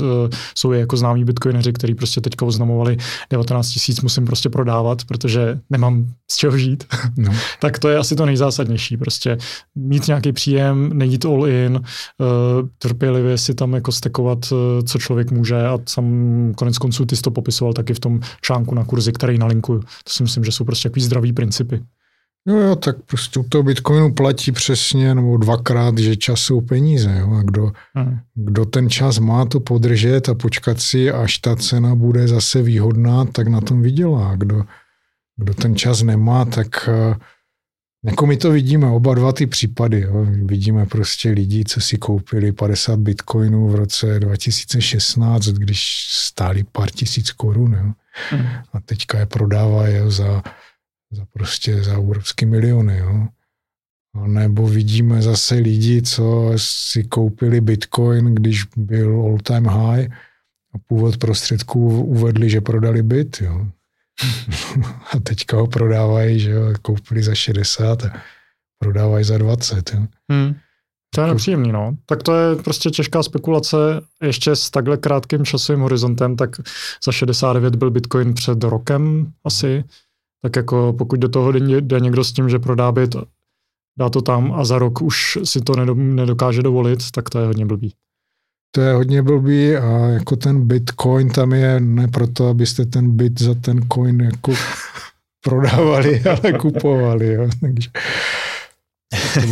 jsou 0.55 0.73
jako 0.73 0.97
známí 0.97 1.25
bitcoineři, 1.25 1.73
kteří 1.73 1.95
prostě 1.95 2.21
teďka 2.21 2.47
oznamovali 2.47 2.97
19 3.31 3.69
tisíc 3.69 4.01
musím 4.01 4.25
prostě 4.25 4.49
prodávat, 4.49 5.05
protože 5.05 5.59
nemám 5.71 6.07
z 6.31 6.37
čeho 6.37 6.59
žít. 6.59 6.85
No. 7.17 7.33
tak 7.61 7.79
to 7.79 7.89
je 7.89 7.99
asi 7.99 8.17
to 8.17 8.27
nejzásadnější, 8.27 8.97
prostě 8.97 9.39
mít 9.75 10.07
nějaký 10.07 10.33
příjem, 10.33 10.91
nejít 10.93 11.25
all 11.25 11.47
in, 11.47 11.76
uh, 11.81 12.69
trpělivě 12.79 13.39
si 13.39 13.55
tam 13.55 13.75
jako 13.75 13.93
stekovat, 13.93 14.39
uh, 14.53 14.59
co 14.85 14.99
člověk 14.99 15.31
může 15.31 15.67
a 15.67 15.79
sam 15.89 16.07
konec 16.57 16.79
konců 16.79 17.07
ty 17.07 17.17
jsi 17.17 17.23
to 17.23 17.31
popisoval 17.31 17.73
taky 17.73 17.95
v 17.95 18.01
tom 18.01 18.21
článku 18.41 18.75
na 18.75 18.85
kurzi, 18.85 19.13
který 19.13 19.39
nalinkuju. 19.39 19.81
To 19.81 20.11
si 20.11 20.23
myslím, 20.23 20.45
že 20.45 20.53
jsou 20.53 20.65
prostě 20.65 20.89
takový 20.89 21.03
zdravý 21.03 21.33
principy. 21.33 21.81
Jo, 22.49 22.57
jo, 22.57 22.77
tak 22.77 22.97
prostě 23.07 23.41
u 23.41 23.43
toho 23.43 23.63
Bitcoinu 23.63 24.13
platí 24.13 24.53
přesně 24.53 25.15
nebo 25.15 25.37
dvakrát, 25.37 25.99
že 25.99 26.17
čas 26.17 26.41
jsou 26.41 26.61
peníze. 26.61 27.17
Jo? 27.19 27.33
A 27.33 27.43
kdo, 27.43 27.73
hmm. 27.95 28.19
kdo 28.35 28.65
ten 28.65 28.91
čas 28.91 29.19
má 29.19 29.45
to 29.45 29.61
podržet 29.61 30.29
a 30.29 30.35
počkat 30.35 30.81
si, 30.81 31.11
až 31.11 31.39
ta 31.39 31.57
cena 31.57 31.95
bude 31.95 32.29
zase 32.29 32.63
výhodná, 32.63 33.25
tak 33.25 33.49
na 33.49 33.61
tom 33.61 33.83
vydělá. 33.83 34.37
Kdo, 34.37 34.65
kdo 35.37 35.55
ten 35.55 35.77
čas 35.77 36.03
nemá, 36.03 36.45
tak 36.45 36.89
uh, 36.89 37.15
jako 38.07 38.27
my 38.27 38.37
to 38.37 38.51
vidíme, 38.51 38.87
oba 38.87 39.15
dva 39.15 39.33
ty 39.33 39.47
případy. 39.47 40.01
Jo. 40.01 40.27
Vidíme 40.45 40.87
prostě 40.87 41.31
lidi, 41.31 41.65
co 41.65 41.81
si 41.81 41.99
koupili 41.99 42.53
50 42.53 42.99
bitcoinů 42.99 43.69
v 43.69 43.75
roce 43.75 44.21
2016, 44.21 45.45
když 45.45 46.07
stáli 46.11 46.65
pár 46.65 46.91
tisíc 46.91 47.31
korun. 47.31 47.75
Jo. 47.75 47.93
Mm. 48.39 48.47
A 48.73 48.81
teďka 48.81 49.19
je 49.19 49.27
prodávají 49.27 49.97
za, 50.07 50.43
za 51.11 51.25
prostě 51.33 51.83
za 51.83 51.99
obrovské 51.99 52.47
miliony. 52.47 52.99
Jo. 52.99 53.27
A 54.15 54.27
nebo 54.27 54.69
vidíme 54.69 55.23
zase 55.23 55.55
lidi, 55.55 56.03
co 56.03 56.53
si 56.57 57.05
koupili 57.05 57.61
bitcoin, 57.61 58.35
když 58.35 58.65
byl 58.77 59.21
all 59.21 59.39
time 59.39 59.67
high 59.67 60.09
a 60.75 60.79
původ 60.87 61.17
prostředků 61.17 62.03
uvedli, 62.03 62.51
že 62.51 62.61
prodali 62.61 63.03
byt. 63.03 63.37
Jo. 63.41 63.67
a 65.13 65.21
teďka 65.23 65.57
ho 65.57 65.67
prodávají, 65.67 66.41
že 66.41 66.51
jo, 66.51 66.75
koupili 66.83 67.23
za 67.23 67.35
60 67.35 68.05
a 68.05 68.13
prodávají 68.79 69.25
za 69.25 69.39
20. 69.39 69.95
Jo. 69.95 70.07
Hmm. 70.33 70.55
To 71.15 71.21
je 71.21 71.27
nepříjemný, 71.27 71.73
no. 71.73 71.97
Tak 72.07 72.23
to 72.23 72.35
je 72.37 72.57
prostě 72.57 72.91
těžká 72.91 73.23
spekulace. 73.23 73.77
Ještě 74.23 74.57
s 74.57 74.71
takhle 74.71 74.97
krátkým 74.97 75.45
časovým 75.45 75.81
horizontem, 75.81 76.37
tak 76.37 76.57
za 77.05 77.13
69 77.13 77.77
byl 77.77 77.91
Bitcoin 77.91 78.35
před 78.35 78.65
rokem 78.65 79.33
asi. 79.45 79.85
Tak 80.43 80.57
jako 80.57 80.95
pokud 80.99 81.21
do 81.21 81.29
toho 81.29 81.53
jde 81.53 82.01
někdo 82.01 82.25
s 82.25 82.33
tím, 82.33 82.49
že 82.49 82.59
prodá 82.59 82.93
byt, 82.93 83.17
dá 83.99 84.11
to 84.11 84.23
tam 84.23 84.53
a 84.53 84.65
za 84.65 84.79
rok 84.79 85.03
už 85.03 85.39
si 85.45 85.61
to 85.61 85.85
nedokáže 85.95 86.63
dovolit, 86.63 87.11
tak 87.11 87.31
to 87.31 87.39
je 87.39 87.47
hodně 87.47 87.67
blbý 87.67 87.95
to 88.71 88.81
je 88.81 88.93
hodně 88.93 89.23
blbý 89.23 89.77
a 89.77 90.07
jako 90.09 90.37
ten 90.37 90.67
bitcoin 90.67 91.31
tam 91.31 91.53
je 91.53 91.81
ne 91.81 92.09
proto, 92.09 92.49
abyste 92.49 92.87
ten 92.87 93.17
bit 93.17 93.41
za 93.41 93.55
ten 93.55 93.81
coin 93.93 94.21
jako 94.21 94.53
prodávali, 95.45 96.23
ale 96.23 96.53
kupovali. 96.53 97.33
Jo. 97.33 97.49
Takže 97.61 97.91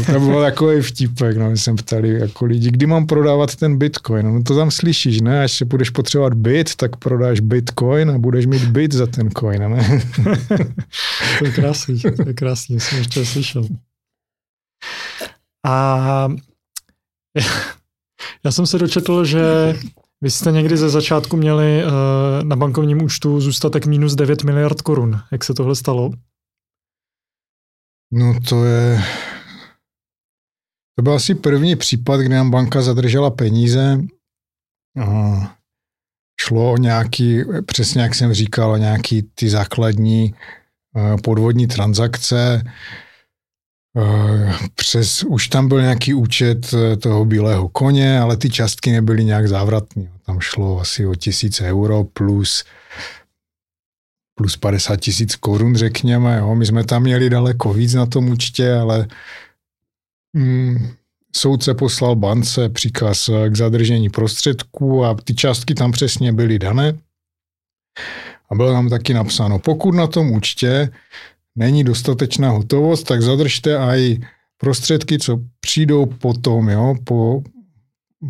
to, 0.06 0.20
bylo 0.20 0.42
takový 0.42 0.82
vtipek, 0.82 1.36
no, 1.36 1.50
my 1.50 1.58
jsem 1.58 1.76
ptali 1.76 2.08
jako 2.08 2.44
lidi, 2.44 2.70
kdy 2.70 2.86
mám 2.86 3.06
prodávat 3.06 3.56
ten 3.56 3.78
bitcoin, 3.78 4.34
no 4.34 4.42
to 4.42 4.56
tam 4.56 4.70
slyšíš, 4.70 5.20
ne, 5.20 5.42
až 5.42 5.52
se 5.52 5.64
budeš 5.64 5.90
potřebovat 5.90 6.34
bit, 6.34 6.76
tak 6.76 6.96
prodáš 6.96 7.40
bitcoin 7.40 8.10
a 8.10 8.18
budeš 8.18 8.46
mít 8.46 8.64
bit 8.64 8.92
za 8.92 9.06
ten 9.06 9.30
coin, 9.30 9.70
ne? 9.70 10.02
to 11.38 11.44
je 11.44 11.52
krásný, 11.52 12.00
to 12.00 12.28
je 12.28 12.34
krásný, 12.34 12.80
jsem 12.80 12.98
ještě 12.98 13.26
slyšel. 13.26 13.68
A 15.66 16.28
já 18.44 18.52
jsem 18.52 18.66
se 18.66 18.78
dočetl, 18.78 19.24
že 19.24 19.42
vy 20.20 20.30
jste 20.30 20.52
někdy 20.52 20.76
ze 20.76 20.88
začátku 20.88 21.36
měli 21.36 21.84
uh, 21.84 21.90
na 22.44 22.56
bankovním 22.56 23.02
účtu 23.02 23.40
zůstatek 23.40 23.86
minus 23.86 24.14
9 24.14 24.44
miliard 24.44 24.82
korun. 24.82 25.20
Jak 25.32 25.44
se 25.44 25.54
tohle 25.54 25.76
stalo? 25.76 26.10
No 28.12 28.40
to 28.48 28.64
je... 28.64 29.02
To 30.98 31.02
byl 31.02 31.12
asi 31.12 31.34
první 31.34 31.76
případ, 31.76 32.20
kdy 32.20 32.28
nám 32.28 32.50
banka 32.50 32.82
zadržela 32.82 33.30
peníze. 33.30 34.00
A 35.00 35.56
šlo 36.40 36.72
o 36.72 36.76
nějaký, 36.76 37.40
přesně 37.66 38.02
jak 38.02 38.14
jsem 38.14 38.32
říkal, 38.34 38.70
o 38.70 38.76
nějaký 38.76 39.22
ty 39.34 39.50
základní 39.50 40.34
eh, 40.96 41.16
podvodní 41.22 41.66
transakce. 41.66 42.62
Eh, 43.96 44.54
přes, 44.74 45.24
už 45.24 45.48
tam 45.48 45.68
byl 45.68 45.80
nějaký 45.80 46.14
účet 46.14 46.74
eh, 46.74 46.96
toho 46.96 47.24
bílého 47.24 47.68
koně, 47.68 48.18
ale 48.18 48.36
ty 48.36 48.50
částky 48.50 48.92
nebyly 48.92 49.24
nějak 49.24 49.48
závratné. 49.48 50.12
Tam 50.26 50.40
šlo 50.40 50.80
asi 50.80 51.06
o 51.06 51.14
tisíc 51.14 51.60
euro 51.60 52.04
plus 52.04 52.64
plus 54.34 54.56
50 54.56 54.96
tisíc 54.96 55.36
korun, 55.36 55.76
řekněme. 55.76 56.38
Jo. 56.38 56.54
My 56.54 56.66
jsme 56.66 56.84
tam 56.84 57.02
měli 57.02 57.30
daleko 57.30 57.72
víc 57.72 57.94
na 57.94 58.06
tom 58.06 58.28
účtě, 58.28 58.74
ale 58.74 59.06
mm, 60.32 60.88
soudce 61.36 61.74
poslal 61.74 62.16
bance 62.16 62.68
příkaz 62.68 63.30
k 63.48 63.56
zadržení 63.56 64.10
prostředků 64.10 65.04
a 65.04 65.14
ty 65.24 65.34
částky 65.34 65.74
tam 65.74 65.92
přesně 65.92 66.32
byly 66.32 66.58
dané. 66.58 66.98
A 68.50 68.54
bylo 68.54 68.72
tam 68.72 68.88
taky 68.88 69.14
napsáno, 69.14 69.58
pokud 69.58 69.94
na 69.94 70.06
tom 70.06 70.32
účtě 70.32 70.90
není 71.56 71.84
dostatečná 71.84 72.50
hotovost, 72.50 73.02
tak 73.06 73.22
zadržte 73.22 73.76
i 73.78 74.20
prostředky, 74.56 75.18
co 75.18 75.40
přijdou 75.60 76.06
potom, 76.06 76.68
jo, 76.68 76.94
po, 77.04 77.42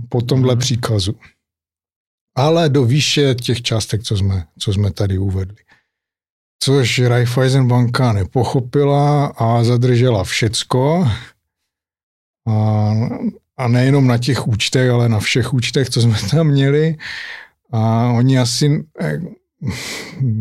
po 0.09 0.23
tomhle 0.23 0.55
mm. 0.55 0.61
příkazu. 0.61 1.15
Ale 2.37 2.69
do 2.69 2.85
výše 2.85 3.35
těch 3.35 3.63
částek, 3.63 4.03
co 4.03 4.17
jsme, 4.17 4.47
co 4.59 4.73
jsme 4.73 4.93
tady 4.93 5.19
uvedli. 5.19 5.57
Což 6.63 6.99
Raiffeisen 6.99 7.69
banka 7.69 8.13
nepochopila 8.13 9.27
a 9.27 9.65
zadržela 9.65 10.25
všecko. 10.25 11.09
A, 12.49 12.93
a 13.57 13.69
nejenom 13.69 14.07
na 14.07 14.19
těch 14.19 14.49
účtech, 14.49 14.91
ale 14.91 15.09
na 15.09 15.21
všech 15.21 15.55
účtech, 15.55 15.91
co 15.91 16.01
jsme 16.01 16.17
tam 16.31 16.47
měli. 16.47 16.97
A 17.73 18.13
oni 18.13 18.39
asi 18.39 18.85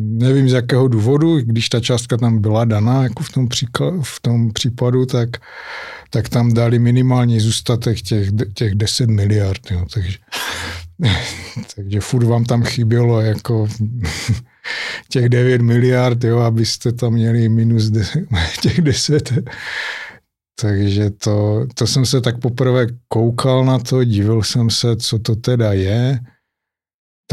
nevím 0.09 0.49
z 0.49 0.53
jakého 0.53 0.87
důvodu, 0.87 1.39
když 1.39 1.69
ta 1.69 1.79
částka 1.79 2.17
tam 2.17 2.41
byla 2.41 2.65
daná, 2.65 3.03
jako 3.03 3.23
v 3.23 3.29
tom, 3.29 3.47
příklad, 3.47 3.93
v 4.03 4.19
tom 4.21 4.53
případu, 4.53 5.05
tak, 5.05 5.29
tak 6.09 6.29
tam 6.29 6.53
dali 6.53 6.79
minimální 6.79 7.39
zůstatek 7.39 8.01
těch, 8.01 8.29
těch 8.53 8.75
10 8.75 9.09
miliard. 9.09 9.71
Jo, 9.71 9.85
takže, 9.93 10.17
takže 11.75 12.01
furt 12.01 12.25
vám 12.25 12.45
tam 12.45 12.63
chybělo 12.63 13.21
jako 13.21 13.67
těch 15.09 15.29
9 15.29 15.61
miliard, 15.61 16.23
jo, 16.23 16.39
abyste 16.39 16.91
tam 16.91 17.13
měli 17.13 17.49
minus 17.49 17.89
de, 17.89 18.03
těch 18.61 18.81
10. 18.81 19.33
Takže 20.61 21.09
to, 21.09 21.65
to 21.75 21.87
jsem 21.87 22.05
se 22.05 22.21
tak 22.21 22.39
poprvé 22.39 22.87
koukal 23.07 23.65
na 23.65 23.79
to, 23.79 24.03
divil 24.03 24.43
jsem 24.43 24.69
se, 24.69 24.95
co 24.95 25.19
to 25.19 25.35
teda 25.35 25.73
je 25.73 26.19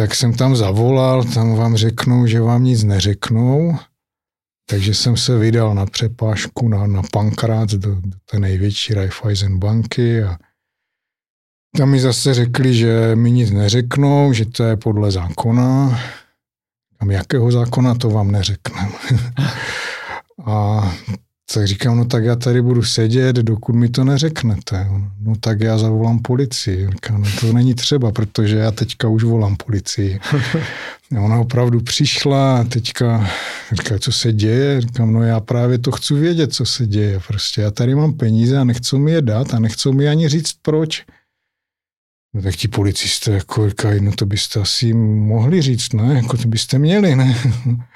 tak 0.00 0.14
jsem 0.14 0.32
tam 0.32 0.56
zavolal, 0.56 1.24
tam 1.24 1.54
vám 1.54 1.76
řeknou, 1.76 2.26
že 2.26 2.40
vám 2.40 2.64
nic 2.64 2.84
neřeknou, 2.84 3.78
takže 4.70 4.94
jsem 4.94 5.16
se 5.16 5.38
vydal 5.38 5.74
na 5.74 5.86
přepážku 5.86 6.68
na, 6.68 6.86
na 6.86 7.02
Pankrát 7.12 7.70
do, 7.70 7.94
do 7.94 8.18
té 8.30 8.38
největší 8.38 8.94
Raiffeisen 8.94 9.58
banky 9.58 10.22
a 10.22 10.36
tam 11.76 11.90
mi 11.90 12.00
zase 12.00 12.34
řekli, 12.34 12.74
že 12.74 13.16
mi 13.16 13.30
nic 13.30 13.50
neřeknou, 13.50 14.32
že 14.32 14.46
to 14.46 14.64
je 14.64 14.76
podle 14.76 15.10
zákona. 15.10 16.00
Tam 16.98 17.10
jakého 17.10 17.52
zákona 17.52 17.94
to 17.94 18.10
vám 18.10 18.30
neřekneme. 18.30 18.98
a 20.46 20.80
tak 21.54 21.66
říkám, 21.66 21.96
no 21.96 22.04
tak 22.04 22.24
já 22.24 22.36
tady 22.36 22.62
budu 22.62 22.82
sedět, 22.82 23.36
dokud 23.36 23.72
mi 23.72 23.88
to 23.88 24.04
neřeknete. 24.04 24.86
No 25.20 25.36
tak 25.40 25.60
já 25.60 25.78
zavolám 25.78 26.18
policii. 26.18 26.88
Říkám, 26.90 27.22
no 27.22 27.28
to 27.40 27.52
není 27.52 27.74
třeba, 27.74 28.12
protože 28.12 28.56
já 28.56 28.70
teďka 28.70 29.08
už 29.08 29.24
volám 29.24 29.56
policii. 29.56 30.20
A 31.16 31.20
ona 31.20 31.40
opravdu 31.40 31.80
přišla 31.80 32.60
a 32.60 32.64
teďka 32.64 33.30
říká, 33.72 33.98
co 33.98 34.12
se 34.12 34.32
děje? 34.32 34.80
Říkám, 34.80 35.12
no 35.12 35.22
já 35.22 35.40
právě 35.40 35.78
to 35.78 35.90
chci 35.90 36.14
vědět, 36.14 36.54
co 36.54 36.66
se 36.66 36.86
děje. 36.86 37.20
Prostě 37.26 37.60
já 37.60 37.70
tady 37.70 37.94
mám 37.94 38.12
peníze 38.12 38.58
a 38.58 38.64
nechcou 38.64 38.98
mi 38.98 39.12
je 39.12 39.22
dát 39.22 39.54
a 39.54 39.58
nechcou 39.58 39.92
mi 39.92 40.08
ani 40.08 40.28
říct 40.28 40.52
proč. 40.62 41.04
No 42.34 42.42
tak 42.42 42.56
ti 42.56 42.68
policisté 42.68 43.30
jako 43.30 43.68
říkají, 43.68 44.00
no 44.00 44.12
to 44.12 44.26
byste 44.26 44.60
asi 44.60 44.94
mohli 44.94 45.62
říct, 45.62 45.92
ne? 45.92 46.14
Jako 46.14 46.36
to 46.36 46.48
byste 46.48 46.78
měli, 46.78 47.16
ne? 47.16 47.36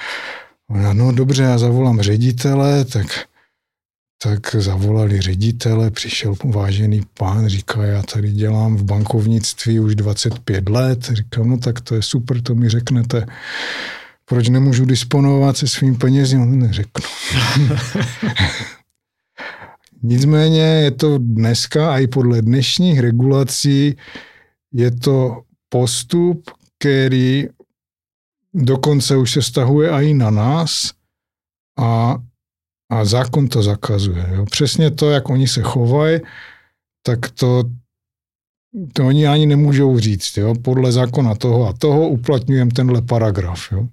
Ona, 0.70 0.92
no 0.92 1.12
dobře, 1.12 1.42
já 1.42 1.58
zavolám 1.58 2.00
ředitele, 2.00 2.84
tak 2.84 3.06
tak 4.22 4.54
zavolali 4.54 5.20
ředitele, 5.20 5.90
přišel 5.90 6.34
vážený 6.44 7.00
pán, 7.18 7.48
říká, 7.48 7.84
já 7.84 8.02
tady 8.02 8.32
dělám 8.32 8.76
v 8.76 8.84
bankovnictví 8.84 9.80
už 9.80 9.94
25 9.94 10.68
let. 10.68 11.04
Říkám, 11.12 11.50
no 11.50 11.58
tak 11.58 11.80
to 11.80 11.94
je 11.94 12.02
super, 12.02 12.42
to 12.42 12.54
mi 12.54 12.68
řeknete. 12.68 13.26
Proč 14.24 14.48
nemůžu 14.48 14.84
disponovat 14.84 15.56
se 15.56 15.68
svým 15.68 15.96
penězi? 15.96 16.36
On 16.36 16.58
neřeknu. 16.58 17.04
Nicméně 20.02 20.60
je 20.60 20.90
to 20.90 21.18
dneska 21.18 21.94
a 21.94 21.98
i 21.98 22.06
podle 22.06 22.42
dnešních 22.42 23.00
regulací 23.00 23.96
je 24.72 24.90
to 24.90 25.42
postup, 25.68 26.50
který 26.78 27.48
dokonce 28.54 29.16
už 29.16 29.30
se 29.30 29.42
stahuje 29.42 29.90
i 29.90 30.14
na 30.14 30.30
nás 30.30 30.90
a 31.78 32.16
a 32.90 33.04
zákon 33.04 33.48
to 33.48 33.62
zakazuje. 33.62 34.26
Jo. 34.34 34.44
Přesně 34.44 34.90
to, 34.90 35.10
jak 35.10 35.30
oni 35.30 35.48
se 35.48 35.62
chovají, 35.62 36.20
tak 37.02 37.30
to, 37.30 37.64
to 38.92 39.06
oni 39.06 39.26
ani 39.26 39.46
nemůžou 39.46 39.98
říct. 39.98 40.36
Jo. 40.36 40.54
Podle 40.62 40.92
zákona 40.92 41.34
toho 41.34 41.68
a 41.68 41.72
toho 41.72 42.08
uplatňujeme 42.08 42.70
tenhle 42.70 43.02
paragraf. 43.02 43.72
Jo. 43.72 43.88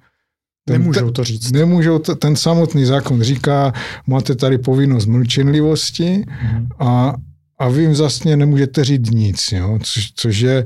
Ten, 0.68 0.82
nemůžou 0.82 1.12
to 1.12 1.24
říct. 1.24 1.52
Nemůžou, 1.52 2.00
to, 2.00 2.16
ten 2.16 2.36
samotný 2.36 2.86
zákon 2.86 3.22
říká, 3.22 3.74
máte 4.08 4.36
tady 4.36 4.58
povinnost 4.58 5.06
mlčenlivosti 5.06 6.26
mm. 6.54 6.70
a, 6.80 7.16
a 7.60 7.70
vy 7.70 7.82
jim 7.82 7.94
vlastně 7.94 8.38
nemůžete 8.38 8.84
říct 8.84 9.10
nic, 9.12 9.52
jo, 9.52 9.80
což, 9.84 10.12
což 10.14 10.40
je, 10.40 10.66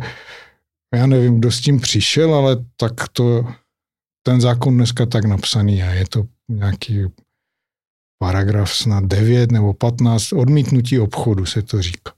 já 0.93 1.05
nevím, 1.05 1.39
kdo 1.39 1.51
s 1.51 1.61
tím 1.61 1.79
přišel, 1.79 2.35
ale 2.35 2.57
tak 2.77 2.93
to, 3.11 3.45
ten 4.23 4.41
zákon 4.41 4.75
dneska 4.77 5.05
tak 5.05 5.25
napsaný 5.25 5.83
a 5.83 5.91
je 5.91 6.05
to 6.07 6.25
nějaký 6.49 7.03
paragraf 8.19 8.73
snad 8.73 9.03
9 9.03 9.51
nebo 9.51 9.73
15, 9.73 10.33
odmítnutí 10.33 10.99
obchodu 10.99 11.45
se 11.45 11.61
to 11.61 11.81
říká. 11.81 12.11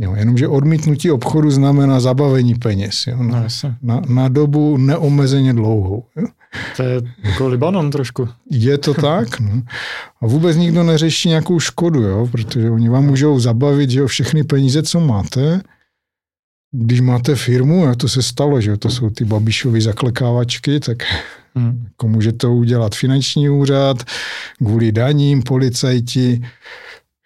Jo, 0.00 0.14
jenomže 0.14 0.48
odmítnutí 0.48 1.10
obchodu 1.10 1.50
znamená 1.50 2.00
zabavení 2.00 2.54
peněz. 2.54 3.06
Jo, 3.06 3.22
na, 3.22 3.46
no, 3.64 3.74
na, 3.82 4.02
na 4.08 4.28
dobu 4.28 4.76
neomezeně 4.76 5.52
dlouhou. 5.52 6.04
Jo. 6.16 6.26
To 6.76 6.82
je 6.82 7.02
jako 7.22 7.48
Libanon 7.48 7.90
trošku. 7.90 8.28
Je 8.50 8.78
to 8.78 8.94
tak. 8.94 9.40
No. 9.40 9.62
A 10.22 10.26
vůbec 10.26 10.56
nikdo 10.56 10.82
neřeší 10.82 11.28
nějakou 11.28 11.60
škodu, 11.60 12.02
jo, 12.02 12.28
protože 12.32 12.70
oni 12.70 12.88
vám 12.88 13.04
můžou 13.04 13.40
zabavit 13.40 13.90
že 13.90 14.00
jo, 14.00 14.06
všechny 14.06 14.44
peníze, 14.44 14.82
co 14.82 15.00
máte, 15.00 15.60
když 16.72 17.00
máte 17.00 17.34
firmu, 17.34 17.86
a 17.86 17.94
to 17.94 18.08
se 18.08 18.22
stalo, 18.22 18.60
že 18.60 18.70
jo, 18.70 18.76
to 18.76 18.90
jsou 18.90 19.10
ty 19.10 19.24
babišové 19.24 19.80
zaklekávačky, 19.80 20.80
tak 20.80 20.98
Hmm. 21.54 21.84
Jako 21.84 22.08
může 22.08 22.32
to 22.32 22.54
udělat 22.54 22.94
finanční 22.94 23.48
úřad, 23.48 23.96
kvůli 24.56 24.92
daním, 24.92 25.42
policajti. 25.42 26.40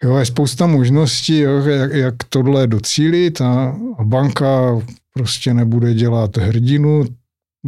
Jo, 0.03 0.17
je 0.17 0.25
spousta 0.25 0.67
možností, 0.67 1.39
jo, 1.39 1.57
jak, 1.65 1.93
jak 1.93 2.15
tohle 2.29 2.67
docílit 2.67 3.41
a, 3.41 3.77
a 3.97 4.03
banka 4.03 4.81
prostě 5.13 5.53
nebude 5.53 5.93
dělat 5.93 6.37
hrdinu, 6.37 7.05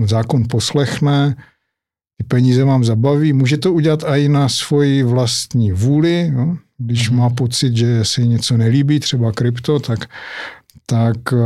zákon 0.06 0.44
poslechne, 0.50 1.36
ty 2.18 2.24
peníze 2.28 2.64
vám 2.64 2.84
zabaví. 2.84 3.34
Může 3.34 3.58
to 3.58 3.74
udělat 3.74 4.04
i 4.04 4.30
na 4.30 4.50
svoji 4.50 5.04
vlastní 5.04 5.72
vůli, 5.72 6.32
jo. 6.34 6.58
když 6.78 7.10
hmm. 7.10 7.20
má 7.20 7.30
pocit, 7.30 7.76
že 7.76 8.06
se 8.06 8.22
něco 8.22 8.58
nelíbí, 8.58 9.00
třeba 9.00 9.32
krypto, 9.32 9.80
tak 9.80 10.10
tak 10.86 11.18
eh, 11.34 11.38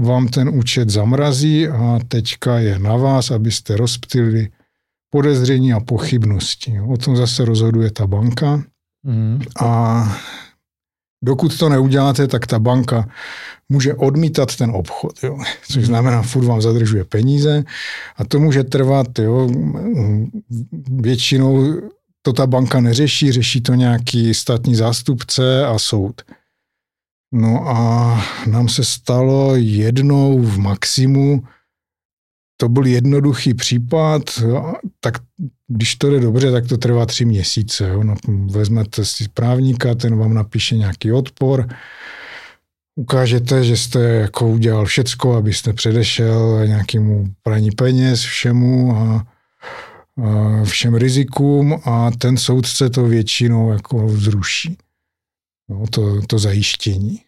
vám 0.00 0.28
ten 0.28 0.48
účet 0.48 0.90
zamrazí 0.90 1.68
a 1.68 1.98
teďka 2.08 2.58
je 2.58 2.78
na 2.78 2.96
vás, 2.96 3.30
abyste 3.30 3.76
rozptýlili 3.76 4.48
podezření 5.10 5.72
a 5.72 5.80
pochybnosti. 5.80 6.80
O 6.80 6.96
tom 6.96 7.16
zase 7.16 7.44
rozhoduje 7.44 7.90
ta 7.90 8.06
banka. 8.06 8.62
Mm. 9.04 9.40
A 9.60 10.04
Dokud 11.24 11.58
to 11.58 11.68
neuděláte, 11.68 12.28
tak 12.28 12.46
ta 12.46 12.58
banka 12.58 13.08
může 13.68 13.94
odmítat 13.94 14.56
ten 14.56 14.70
obchod, 14.70 15.12
jo. 15.22 15.38
což 15.70 15.86
znamená, 15.86 16.22
furt 16.22 16.44
vám 16.44 16.62
zadržuje 16.62 17.04
peníze 17.04 17.64
a 18.16 18.24
to 18.24 18.40
může 18.40 18.64
trvat, 18.64 19.18
jo. 19.18 19.50
většinou 20.90 21.80
to 22.22 22.32
ta 22.32 22.46
banka 22.46 22.80
neřeší, 22.80 23.32
řeší 23.32 23.60
to 23.60 23.74
nějaký 23.74 24.34
státní 24.34 24.74
zástupce 24.74 25.66
a 25.66 25.78
soud. 25.78 26.22
No 27.32 27.68
a 27.68 28.20
nám 28.46 28.68
se 28.68 28.84
stalo 28.84 29.56
jednou 29.56 30.38
v 30.38 30.58
maximu, 30.58 31.42
to 32.56 32.68
byl 32.68 32.86
jednoduchý 32.86 33.54
případ, 33.54 34.22
tak 35.00 35.14
když 35.68 35.94
to 35.94 36.10
jde 36.10 36.20
dobře, 36.20 36.52
tak 36.52 36.66
to 36.66 36.76
trvá 36.76 37.06
tři 37.06 37.24
měsíce. 37.24 37.88
Jo. 37.88 38.02
No, 38.02 38.14
vezmete 38.50 39.04
si 39.04 39.28
právníka, 39.34 39.94
ten 39.94 40.18
vám 40.18 40.34
napíše 40.34 40.76
nějaký 40.76 41.12
odpor, 41.12 41.68
ukážete, 42.96 43.64
že 43.64 43.76
jste 43.76 44.00
jako 44.00 44.48
udělal 44.48 44.84
všecko, 44.84 45.34
abyste 45.34 45.72
předešel 45.72 46.66
nějakému 46.66 47.26
praní 47.42 47.70
peněz, 47.70 48.20
všemu 48.20 48.96
a, 48.96 49.26
a 50.24 50.64
všem 50.64 50.94
rizikům 50.94 51.80
a 51.84 52.10
ten 52.18 52.36
soudce 52.36 52.90
to 52.90 53.04
většinou 53.04 53.72
jako 53.72 54.08
zruší. 54.08 54.76
No, 55.68 55.84
to, 55.90 56.20
to 56.26 56.38
zajištění. 56.38 57.20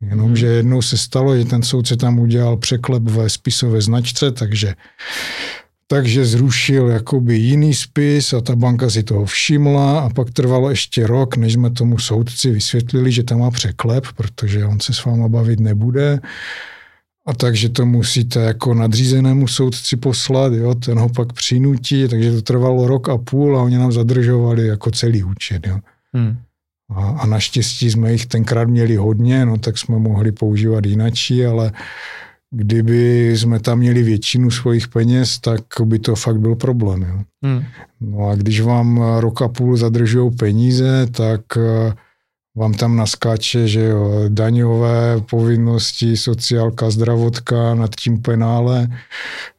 Jenomže 0.00 0.46
jednou 0.46 0.82
se 0.82 0.96
stalo, 0.96 1.36
že 1.36 1.44
ten 1.44 1.62
soudce 1.62 1.96
tam 1.96 2.18
udělal 2.18 2.56
překlep 2.56 3.02
ve 3.02 3.30
spisové 3.30 3.80
značce, 3.80 4.32
takže, 4.32 4.74
takže 5.86 6.24
zrušil 6.24 6.88
jakoby 6.88 7.38
jiný 7.38 7.74
spis 7.74 8.32
a 8.32 8.40
ta 8.40 8.56
banka 8.56 8.90
si 8.90 9.02
toho 9.02 9.24
všimla 9.24 10.00
a 10.00 10.10
pak 10.10 10.30
trvalo 10.30 10.70
ještě 10.70 11.06
rok, 11.06 11.36
než 11.36 11.52
jsme 11.52 11.70
tomu 11.70 11.98
soudci 11.98 12.50
vysvětlili, 12.50 13.12
že 13.12 13.22
tam 13.22 13.38
má 13.38 13.50
překlep, 13.50 14.04
protože 14.16 14.64
on 14.64 14.80
se 14.80 14.94
s 14.94 15.04
váma 15.04 15.28
bavit 15.28 15.60
nebude. 15.60 16.20
A 17.26 17.34
takže 17.34 17.68
to 17.68 17.86
musíte 17.86 18.40
jako 18.40 18.74
nadřízenému 18.74 19.48
soudci 19.48 19.96
poslat, 19.96 20.52
jo, 20.52 20.74
ten 20.74 20.98
ho 20.98 21.08
pak 21.08 21.32
přinutí, 21.32 22.08
takže 22.08 22.32
to 22.32 22.42
trvalo 22.42 22.86
rok 22.86 23.08
a 23.08 23.18
půl 23.18 23.58
a 23.58 23.62
oni 23.62 23.78
nám 23.78 23.92
zadržovali 23.92 24.66
jako 24.66 24.90
celý 24.90 25.24
účet. 25.24 25.66
Jo. 25.66 25.78
Hmm. 26.12 26.36
A, 26.94 27.08
a 27.08 27.26
naštěstí 27.26 27.90
jsme 27.90 28.12
jich 28.12 28.26
tenkrát 28.26 28.68
měli 28.68 28.96
hodně, 28.96 29.46
no 29.46 29.58
tak 29.58 29.78
jsme 29.78 29.98
mohli 29.98 30.32
používat 30.32 30.86
jinačí, 30.86 31.46
ale 31.46 31.72
kdyby 32.50 33.32
jsme 33.36 33.60
tam 33.60 33.78
měli 33.78 34.02
většinu 34.02 34.50
svých 34.50 34.88
peněz, 34.88 35.38
tak 35.38 35.60
by 35.84 35.98
to 35.98 36.16
fakt 36.16 36.40
byl 36.40 36.54
problém. 36.54 37.02
Jo. 37.02 37.22
Hmm. 37.42 37.64
No 38.00 38.28
a 38.28 38.34
když 38.34 38.60
vám 38.60 39.02
rok 39.18 39.42
a 39.42 39.48
půl 39.48 39.76
zadržují 39.76 40.30
peníze, 40.36 41.06
tak 41.06 41.40
eh, 41.56 41.94
vám 42.56 42.74
tam 42.74 42.96
naskáče, 42.96 43.68
že 43.68 43.84
jo, 43.84 44.24
daňové 44.28 45.20
povinnosti, 45.30 46.16
sociálka, 46.16 46.90
zdravotka 46.90 47.74
nad 47.74 47.96
tím 47.96 48.22
penále. 48.22 48.88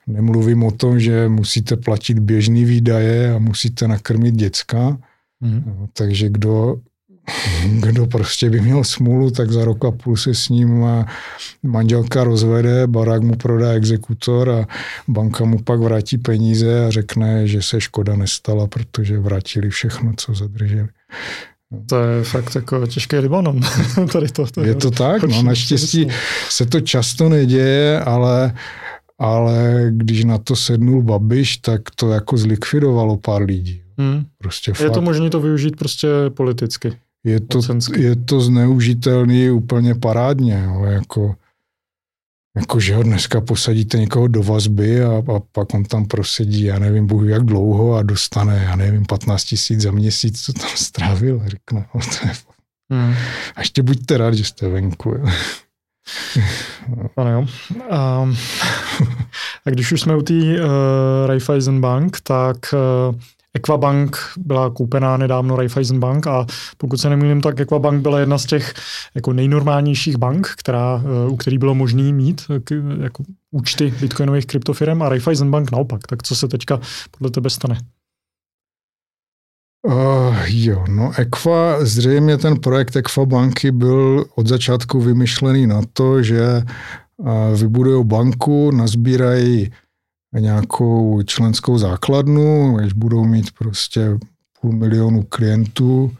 Nemluvím 0.08 0.64
o 0.64 0.72
tom, 0.72 1.00
že 1.00 1.30
musíte 1.30 1.78
platit 1.78 2.20
běžný 2.20 2.66
výdaje 2.66 3.36
a 3.36 3.40
musíte 3.40 3.88
nakrmit 3.88 4.36
děcka. 4.36 4.98
Hmm. 5.42 5.64
No, 5.66 5.88
takže 5.94 6.30
kdo 6.30 6.76
kdo 7.70 8.08
prostě 8.08 8.50
by 8.50 8.62
měl 8.62 8.84
smůlu, 8.84 9.32
tak 9.32 9.52
za 9.52 9.66
rok 9.66 9.86
a 9.86 9.92
půl 9.92 10.18
se 10.18 10.34
s 10.34 10.50
ním 10.50 10.86
manželka 11.64 12.24
rozvede, 12.24 12.88
barák 12.88 13.22
mu 13.22 13.36
prodá 13.36 13.72
exekutor 13.72 14.50
a 14.50 14.68
banka 15.08 15.46
mu 15.46 15.60
pak 15.64 15.80
vrátí 15.80 16.18
peníze 16.18 16.86
a 16.88 16.92
řekne, 16.92 17.48
že 17.48 17.62
se 17.62 17.82
škoda 17.82 18.16
nestala, 18.16 18.68
protože 18.68 19.20
vrátili 19.20 19.70
všechno, 19.70 20.14
co 20.18 20.34
zadrželi. 20.34 20.88
To 21.86 22.04
je 22.04 22.24
fakt 22.24 22.56
jako 22.56 22.88
těžký 22.88 23.16
Libanon. 23.16 23.60
Tady 24.14 24.28
to, 24.28 24.46
to 24.46 24.62
je 24.62 24.76
to 24.76 24.92
tak, 24.92 25.24
no 25.24 25.44
naštěstí 25.44 26.08
se 26.50 26.66
to 26.66 26.82
často 26.82 27.30
neděje, 27.30 28.00
ale 28.00 28.54
ale 29.20 29.88
když 29.92 30.24
na 30.24 30.38
to 30.38 30.56
sednul 30.56 31.04
Babiš, 31.04 31.58
tak 31.58 31.82
to 31.96 32.12
jako 32.12 32.38
zlikvidovalo 32.38 33.18
pár 33.18 33.42
lidí. 33.42 33.82
Hmm. 33.98 34.26
Prostě 34.38 34.72
je 34.72 34.76
fakt. 34.76 34.92
to 34.92 35.02
možné 35.02 35.30
to 35.30 35.40
využít 35.40 35.76
prostě 35.76 36.08
politicky 36.30 36.94
je 37.24 37.40
to, 37.40 37.62
je 37.98 38.16
to 38.16 38.42
zneužitelný 38.42 39.52
úplně 39.52 39.96
parádně. 39.96 40.64
Jo, 40.66 40.84
jako, 40.84 41.36
jako, 42.58 42.80
že 42.80 42.96
ho 42.96 43.04
dneska 43.04 43.42
posadíte 43.42 43.98
někoho 43.98 44.28
do 44.28 44.44
vazby 44.44 45.04
a, 45.04 45.24
a 45.36 45.40
pak 45.52 45.74
on 45.74 45.84
tam 45.84 46.06
prosedí, 46.06 46.64
já 46.64 46.80
nevím, 46.80 47.08
bohu 47.08 47.26
jak 47.26 47.46
dlouho 47.46 47.96
a 47.96 48.04
dostane, 48.04 48.64
já 48.64 48.76
nevím, 48.76 49.06
15 49.06 49.44
tisíc 49.44 49.82
za 49.82 49.92
měsíc, 49.92 50.42
co 50.42 50.54
tam 50.54 50.70
strávil. 50.76 51.42
A 51.46 51.50
řekne, 51.50 51.86
no, 51.96 52.02
to 52.02 52.28
je... 52.28 52.34
Hmm. 52.92 53.14
A 53.56 53.60
ještě 53.60 53.84
buďte 53.84 54.18
rád, 54.18 54.34
že 54.34 54.44
jste 54.44 54.68
venku. 54.68 55.10
Jo. 55.10 55.26
Ano 57.18 57.32
jo. 57.32 57.40
Um, 57.40 58.38
a 59.66 59.70
když 59.70 59.92
už 59.92 60.02
jsme 60.02 60.16
u 60.16 60.22
té 60.22 60.34
uh, 60.34 60.68
Raiffeisen 61.26 61.82
Bank, 61.82 62.20
tak 62.22 62.58
uh, 62.74 63.16
Equabank 63.54 64.18
byla 64.38 64.70
koupená 64.70 65.18
nedávno 65.18 65.56
Raiffeisen 65.56 66.00
Bank 66.00 66.28
a 66.28 66.46
pokud 66.78 66.98
se 66.98 67.10
nemýlím, 67.10 67.42
tak 67.42 67.60
Equabank 67.60 68.02
byla 68.02 68.20
jedna 68.20 68.38
z 68.38 68.46
těch 68.46 68.74
jako 69.16 69.34
nejnormálnějších 69.34 70.18
bank, 70.18 70.48
která, 70.58 71.04
u 71.30 71.38
který 71.38 71.58
bylo 71.58 71.76
možné 71.76 72.14
mít 72.14 72.42
jako 73.02 73.24
účty 73.52 73.94
bitcoinových 74.02 74.46
kryptofirm 74.46 75.02
a 75.02 75.10
Raiffeisen 75.10 75.52
Bank 75.52 75.72
naopak. 75.72 76.08
Tak 76.08 76.24
co 76.24 76.36
se 76.36 76.48
teďka 76.48 76.80
podle 77.12 77.32
tebe 77.32 77.50
stane? 77.50 77.78
Uh, 79.88 80.36
jo, 80.48 80.86
no 80.90 81.12
Equa, 81.18 81.86
zřejmě 81.86 82.38
ten 82.38 82.60
projekt 82.60 82.96
Equa 82.96 83.26
banky 83.26 83.72
byl 83.72 84.26
od 84.36 84.48
začátku 84.48 85.02
vymyšlený 85.02 85.68
na 85.68 85.82
to, 85.94 86.24
že 86.24 86.64
uh, 87.18 87.60
vybudují 87.60 88.06
banku, 88.06 88.72
nazbírají 88.72 89.72
nějakou 90.34 91.22
členskou 91.22 91.78
základnu, 91.78 92.78
když 92.78 92.94
budou 92.94 93.26
mít 93.26 93.52
prostě 93.52 94.18
půl 94.62 94.72
milionu 94.72 95.24
klientů, 95.24 96.12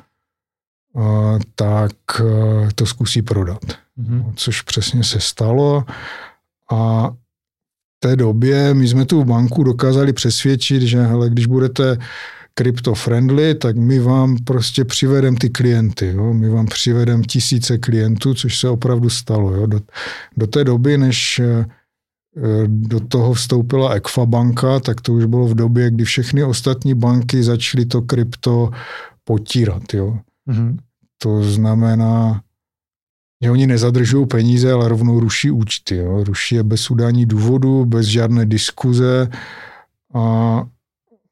tak 1.56 1.92
e, 2.20 2.74
to 2.76 2.86
zkusí 2.86 3.22
prodat. 3.22 3.62
Mm-hmm. 4.00 4.34
Což 4.36 4.62
přesně 4.62 5.04
se 5.04 5.20
stalo. 5.20 5.86
A 6.72 7.10
v 7.10 8.00
té 8.00 8.16
době 8.16 8.74
my 8.74 8.88
jsme 8.88 9.06
tu 9.06 9.24
banku 9.24 9.64
dokázali 9.64 10.14
přesvědčit, 10.14 10.82
že 10.82 11.02
hele, 11.02 11.30
když 11.30 11.46
budete 11.46 11.98
crypto-friendly, 12.56 13.56
tak 13.56 13.78
my 13.78 14.00
vám 14.00 14.38
prostě 14.44 14.86
přivedem 14.86 15.38
ty 15.38 15.50
klienty. 15.50 16.12
Jo? 16.16 16.34
My 16.34 16.50
vám 16.50 16.66
přivedem 16.66 17.24
tisíce 17.24 17.78
klientů, 17.78 18.34
což 18.34 18.60
se 18.60 18.70
opravdu 18.70 19.10
stalo. 19.10 19.56
Jo? 19.56 19.66
Do, 19.66 19.80
do 20.38 20.48
té 20.48 20.64
doby, 20.64 20.98
než 20.98 21.40
e, 21.40 21.66
do 22.66 23.00
toho 23.00 23.34
vstoupila 23.34 23.94
Ekfabanka, 23.94 24.80
tak 24.80 25.02
to 25.02 25.14
už 25.14 25.26
bylo 25.26 25.48
v 25.48 25.56
době, 25.56 25.92
kdy 25.92 26.04
všechny 26.04 26.44
ostatní 26.44 26.94
banky 26.94 27.44
začaly 27.44 27.86
to 27.86 28.02
krypto 28.02 28.72
potírat. 29.24 29.94
Jo. 29.94 30.20
Mm-hmm. 30.50 30.78
To 31.18 31.44
znamená, 31.44 32.42
že 33.44 33.52
oni 33.52 33.68
nezadržují 33.68 34.28
peníze, 34.28 34.72
ale 34.72 34.90
rovnou 34.90 35.20
ruší 35.20 35.52
účty. 35.52 35.96
Jo. 35.96 36.24
Ruší 36.24 36.56
je 36.56 36.64
bez 36.64 36.92
udání 36.92 37.26
důvodu, 37.26 37.86
bez 37.86 38.06
žádné 38.06 38.46
diskuze 38.46 39.30
a 40.14 40.64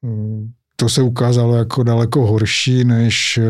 mm, 0.02 0.52
to 0.76 0.88
se 0.88 1.02
ukázalo 1.02 1.56
jako 1.56 1.82
daleko 1.82 2.26
horší, 2.26 2.84
než, 2.84 3.40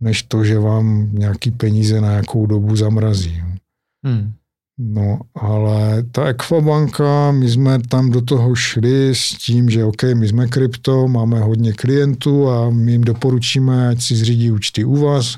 než 0.00 0.22
to, 0.22 0.44
že 0.44 0.58
vám 0.58 1.08
nějaký 1.12 1.50
peníze 1.50 2.00
na 2.00 2.08
nějakou 2.08 2.46
dobu 2.46 2.76
zamrazí. 2.76 3.42
Hmm. 4.04 4.32
No, 4.82 5.20
ale 5.34 6.02
ta 6.02 6.26
Equabanka, 6.26 7.32
my 7.32 7.48
jsme 7.48 7.78
tam 7.78 8.10
do 8.10 8.20
toho 8.20 8.54
šli 8.54 9.14
s 9.14 9.28
tím, 9.28 9.70
že 9.70 9.84
OK, 9.84 10.02
my 10.14 10.28
jsme 10.28 10.48
krypto, 10.48 11.08
máme 11.08 11.40
hodně 11.40 11.72
klientů 11.72 12.48
a 12.48 12.70
my 12.70 12.92
jim 12.92 13.04
doporučíme, 13.04 13.88
ať 13.88 14.02
si 14.02 14.16
zřídí 14.16 14.50
účty 14.50 14.84
u 14.84 14.96
vás, 14.96 15.36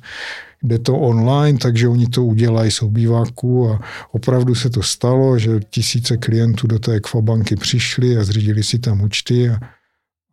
jde 0.62 0.78
to 0.78 0.98
online, 0.98 1.58
takže 1.58 1.88
oni 1.88 2.06
to 2.06 2.24
udělají 2.24 2.70
s 2.70 2.82
obýváku 2.82 3.70
a 3.70 3.80
opravdu 4.12 4.54
se 4.54 4.70
to 4.70 4.82
stalo, 4.82 5.38
že 5.38 5.60
tisíce 5.70 6.16
klientů 6.16 6.66
do 6.66 6.78
té 6.78 6.92
Equabanky 6.92 7.56
přišli 7.56 8.16
a 8.16 8.24
zřídili 8.24 8.62
si 8.62 8.78
tam 8.78 9.00
účty 9.00 9.50
a, 9.50 9.58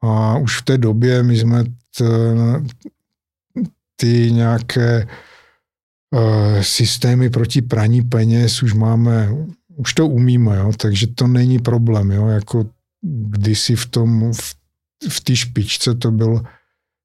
a 0.01 0.37
už 0.37 0.61
v 0.61 0.65
té 0.65 0.77
době 0.77 1.23
my 1.23 1.37
jsme 1.37 1.63
t, 1.97 2.05
ty 3.95 4.31
nějaké 4.31 5.07
systémy 6.61 7.29
proti 7.29 7.61
praní 7.61 8.01
peněz 8.01 8.63
už 8.63 8.73
máme, 8.73 9.29
už 9.75 9.93
to 9.93 10.07
umíme, 10.07 10.57
jo, 10.57 10.71
takže 10.77 11.07
to 11.07 11.27
není 11.27 11.59
problém, 11.59 12.11
jo, 12.11 12.27
jako 12.27 12.69
kdysi 13.01 13.75
v 13.75 13.85
tom, 13.85 14.33
v, 14.33 14.55
v 15.09 15.21
té 15.21 15.35
špičce 15.35 15.95
to 15.95 16.11
byl 16.11 16.43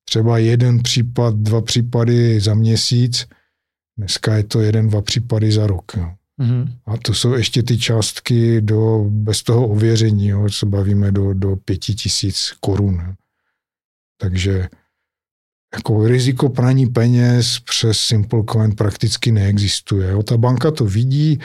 třeba 0.05 0.39
jeden 0.39 0.83
případ, 0.83 1.35
dva 1.35 1.61
případy 1.61 2.41
za 2.41 2.55
měsíc, 2.55 3.27
dneska 3.99 4.35
je 4.35 4.45
to 4.45 4.61
jeden, 4.61 4.89
dva 4.89 5.03
případy 5.03 5.53
za 5.53 5.67
rok, 5.67 5.93
jo. 5.97 6.13
Mm-hmm. 6.41 6.77
A 6.87 6.97
to 6.97 7.15
jsou 7.15 7.33
ještě 7.33 7.63
ty 7.63 7.79
částky 7.79 8.61
do, 8.61 9.07
bez 9.11 9.43
toho 9.43 9.69
ověření, 9.69 10.29
jo, 10.29 10.51
se 10.51 10.67
bavíme 10.67 11.13
do, 11.13 11.35
do 11.35 11.57
pěti 11.57 11.95
tisíc 11.95 12.53
korun. 12.61 12.95
Jo. 13.07 13.15
Takže 14.21 14.69
jako 15.75 16.07
riziko 16.07 16.49
praní 16.49 16.87
peněz 16.87 17.59
přes 17.59 17.99
SimpleCoin 17.99 18.75
prakticky 18.75 19.33
neexistuje. 19.33 20.11
Jo. 20.11 20.23
Ta 20.23 20.37
banka 20.37 20.71
to 20.71 20.85
vidí, 20.85 21.39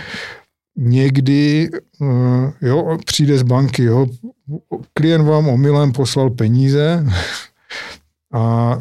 někdy 0.77 1.69
eh, 2.01 2.67
jo, 2.67 2.97
přijde 3.05 3.37
z 3.37 3.43
banky, 3.43 3.83
jo, 3.83 4.07
klient 4.93 5.25
vám 5.25 5.47
omylem 5.47 5.91
poslal 5.91 6.29
peníze 6.29 7.05
a 8.33 8.77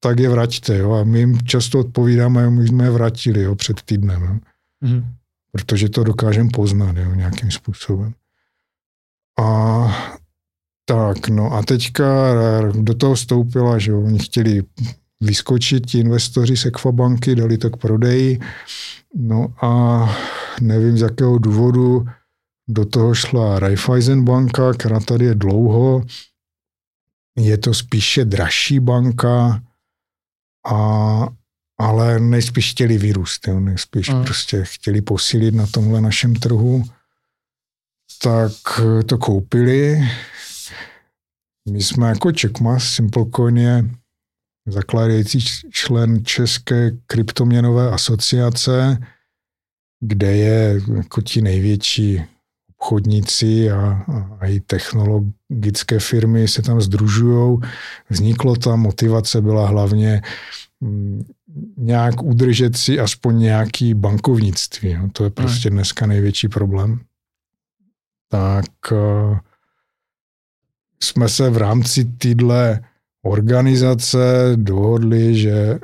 tak 0.00 0.18
je 0.18 0.28
vraťte. 0.28 0.76
Jo. 0.76 0.92
A 0.92 1.04
my 1.04 1.18
jim 1.18 1.38
často 1.42 1.78
odpovídáme, 1.78 2.50
my 2.50 2.68
jsme 2.68 2.84
je 2.84 2.90
vrátili 2.90 3.42
jo, 3.42 3.54
před 3.54 3.82
týdnem. 3.82 4.22
Jo. 4.22 4.36
Mm-hmm. 4.82 5.04
Protože 5.52 5.88
to 5.88 6.04
dokážeme 6.04 6.50
poznat 6.52 6.96
jo, 6.96 7.14
nějakým 7.14 7.50
způsobem. 7.50 8.14
A 9.40 10.18
tak, 10.90 11.28
no 11.28 11.52
a 11.52 11.62
teďka 11.62 12.06
do 12.72 12.94
toho 12.94 13.14
vstoupila, 13.14 13.78
že 13.78 13.94
oni 13.94 14.18
chtěli 14.18 14.62
vyskočit 15.20 15.86
ti 15.86 15.98
investoři 15.98 16.56
z 16.56 16.66
Equabanky, 16.66 17.34
dali 17.34 17.58
to 17.58 17.70
k 17.70 17.76
prodeji, 17.76 18.40
no 19.14 19.54
a 19.62 19.70
nevím 20.60 20.98
z 20.98 21.00
jakého 21.00 21.38
důvodu 21.38 22.06
do 22.68 22.84
toho 22.84 23.14
šla 23.14 23.58
Raiffeisen 23.58 24.24
banka, 24.24 24.72
která 24.72 25.00
tady 25.00 25.24
je 25.24 25.34
dlouho, 25.34 26.04
je 27.38 27.58
to 27.58 27.74
spíše 27.74 28.24
dražší 28.24 28.80
banka, 28.80 29.62
a, 30.66 31.28
ale 31.78 32.20
nejspíš 32.20 32.70
chtěli 32.70 32.98
vyrůst, 32.98 33.48
jo, 33.48 33.60
nejspíš 33.60 34.10
mm. 34.10 34.24
prostě 34.24 34.64
chtěli 34.64 35.00
posílit 35.00 35.54
na 35.54 35.66
tomhle 35.66 36.00
našem 36.00 36.34
trhu, 36.34 36.84
tak 38.22 38.52
to 39.06 39.18
koupili, 39.18 40.08
my 41.70 41.82
jsme 41.82 42.08
jako 42.08 42.32
Checkmas, 42.40 42.84
SimpleCoin 42.84 43.58
je 43.58 43.90
zakládající 44.66 45.40
člen 45.70 46.24
České 46.24 46.90
kryptoměnové 47.06 47.90
asociace, 47.90 48.98
kde 50.00 50.36
je 50.36 50.80
jako 50.96 51.22
ti 51.22 51.42
největší 51.42 52.22
obchodníci 52.76 53.70
a, 53.70 54.04
a, 54.08 54.36
a 54.40 54.46
i 54.46 54.60
technologické 54.60 55.98
firmy 55.98 56.48
se 56.48 56.62
tam 56.62 56.80
združují. 56.80 57.58
Vzniklo 58.10 58.56
tam, 58.56 58.80
motivace 58.80 59.40
byla 59.40 59.68
hlavně 59.68 60.22
mm, 60.80 61.24
nějak 61.76 62.22
udržet 62.22 62.76
si 62.76 63.00
aspoň 63.00 63.38
nějaký 63.38 63.94
bankovnictví. 63.94 64.94
No, 64.94 65.10
to 65.12 65.24
je 65.24 65.30
prostě 65.30 65.70
dneska 65.70 66.06
největší 66.06 66.48
problém. 66.48 67.00
Tak 68.28 68.92
uh, 68.92 69.38
jsme 71.02 71.28
se 71.28 71.50
v 71.50 71.56
rámci 71.56 72.04
týdle 72.04 72.80
organizace 73.22 74.52
dohodli, 74.56 75.36
že 75.36 75.50
eh, 75.50 75.80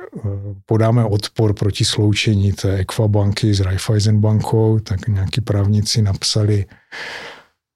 podáme 0.65 1.05
odpor 1.05 1.53
proti 1.53 1.85
sloučení 1.85 2.53
té 2.53 2.75
Equabanky 2.75 3.53
s 3.53 3.59
Raiffeisen 3.59 4.19
bankou, 4.19 4.79
tak 4.79 5.07
nějaký 5.07 5.41
právníci 5.41 6.01
napsali 6.01 6.65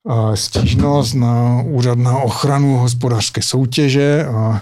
eh, 0.10 0.38
stížnost 0.38 1.14
na 1.14 1.62
úřad 1.62 1.98
na 1.98 2.18
ochranu 2.18 2.78
hospodářské 2.78 3.42
soutěže 3.42 4.26
a 4.26 4.62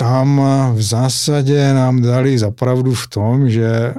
tam 0.00 0.42
v 0.74 0.82
zásadě 0.82 1.74
nám 1.74 2.02
dali 2.02 2.38
zapravdu 2.38 2.94
v 2.94 3.06
tom, 3.06 3.50
že 3.50 3.94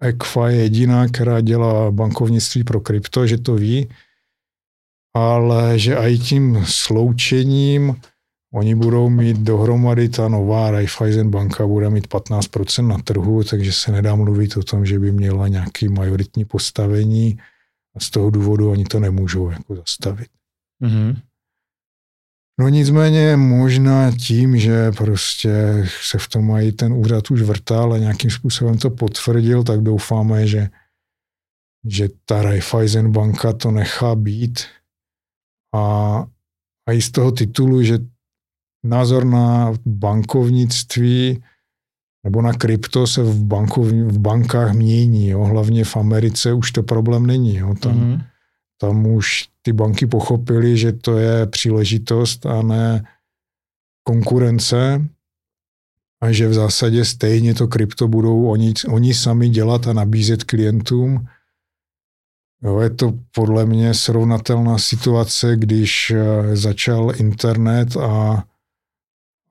Equa 0.00 0.48
je 0.48 0.56
jediná, 0.56 1.08
která 1.08 1.40
dělá 1.40 1.90
bankovnictví 1.90 2.64
pro 2.64 2.80
krypto, 2.80 3.26
že 3.26 3.38
to 3.38 3.54
ví, 3.54 3.88
ale 5.14 5.78
že 5.78 5.96
i 5.96 6.18
tím 6.18 6.64
sloučením 6.66 7.96
oni 8.54 8.74
budou 8.74 9.08
mít 9.10 9.36
dohromady, 9.36 10.08
ta 10.08 10.28
nová 10.28 10.70
Raiffeisen 10.70 11.30
banka 11.30 11.66
bude 11.66 11.90
mít 11.90 12.08
15% 12.08 12.86
na 12.86 12.98
trhu, 12.98 13.44
takže 13.44 13.72
se 13.72 13.92
nedá 13.92 14.14
mluvit 14.14 14.56
o 14.56 14.62
tom, 14.62 14.86
že 14.86 14.98
by 14.98 15.12
měla 15.12 15.48
nějaký 15.48 15.88
majoritní 15.88 16.44
postavení 16.44 17.38
a 17.96 18.00
z 18.00 18.10
toho 18.10 18.30
důvodu 18.30 18.70
oni 18.70 18.84
to 18.84 19.00
nemůžou 19.00 19.50
jako 19.50 19.76
zastavit. 19.76 20.28
Mm-hmm. 20.82 21.16
No 22.60 22.68
nicméně 22.68 23.36
možná 23.36 24.12
tím, 24.12 24.58
že 24.58 24.92
prostě 24.92 25.84
se 26.02 26.18
v 26.18 26.28
tom 26.28 26.46
mají 26.46 26.72
ten 26.72 26.92
úřad 26.92 27.30
už 27.30 27.42
vrtal 27.42 27.92
a 27.92 27.98
nějakým 27.98 28.30
způsobem 28.30 28.78
to 28.78 28.90
potvrdil, 28.90 29.64
tak 29.64 29.80
doufáme, 29.80 30.46
že, 30.46 30.68
že 31.84 32.08
ta 32.24 32.42
Raiffeisen 32.42 33.12
banka 33.12 33.52
to 33.52 33.70
nechá 33.70 34.14
být 34.14 34.58
a, 35.74 36.26
a 36.88 36.92
i 36.92 37.02
z 37.02 37.10
toho 37.10 37.32
titulu, 37.32 37.82
že 37.82 37.98
názor 38.84 39.24
na 39.24 39.72
bankovnictví 39.86 41.42
nebo 42.24 42.42
na 42.42 42.52
krypto 42.52 43.06
se 43.06 43.22
v, 43.22 43.44
bankov, 43.44 43.86
v 43.86 44.18
bankách 44.18 44.72
mění. 44.72 45.28
Jo. 45.28 45.44
Hlavně 45.44 45.84
v 45.84 45.96
Americe 45.96 46.52
už 46.52 46.72
to 46.72 46.82
problém 46.82 47.26
není. 47.26 47.56
Jo. 47.56 47.74
Tam, 47.80 48.00
mm-hmm. 48.00 48.24
tam 48.80 49.06
už 49.06 49.48
ty 49.62 49.72
banky 49.72 50.06
pochopily, 50.06 50.78
že 50.78 50.92
to 50.92 51.18
je 51.18 51.46
příležitost 51.46 52.46
a 52.46 52.62
ne 52.62 53.04
konkurence 54.04 55.08
a 56.22 56.32
že 56.32 56.48
v 56.48 56.54
zásadě 56.54 57.04
stejně 57.04 57.54
to 57.54 57.68
krypto 57.68 58.08
budou 58.08 58.46
oni, 58.46 58.74
oni 58.88 59.14
sami 59.14 59.48
dělat 59.48 59.86
a 59.86 59.92
nabízet 59.92 60.44
klientům 60.44 61.26
Jo, 62.62 62.80
je 62.80 62.90
to 62.90 63.12
podle 63.34 63.66
mě 63.66 63.94
srovnatelná 63.94 64.78
situace, 64.78 65.56
když 65.56 66.10
eh, 66.10 66.56
začal 66.56 67.12
internet 67.16 67.96
a, 67.96 68.44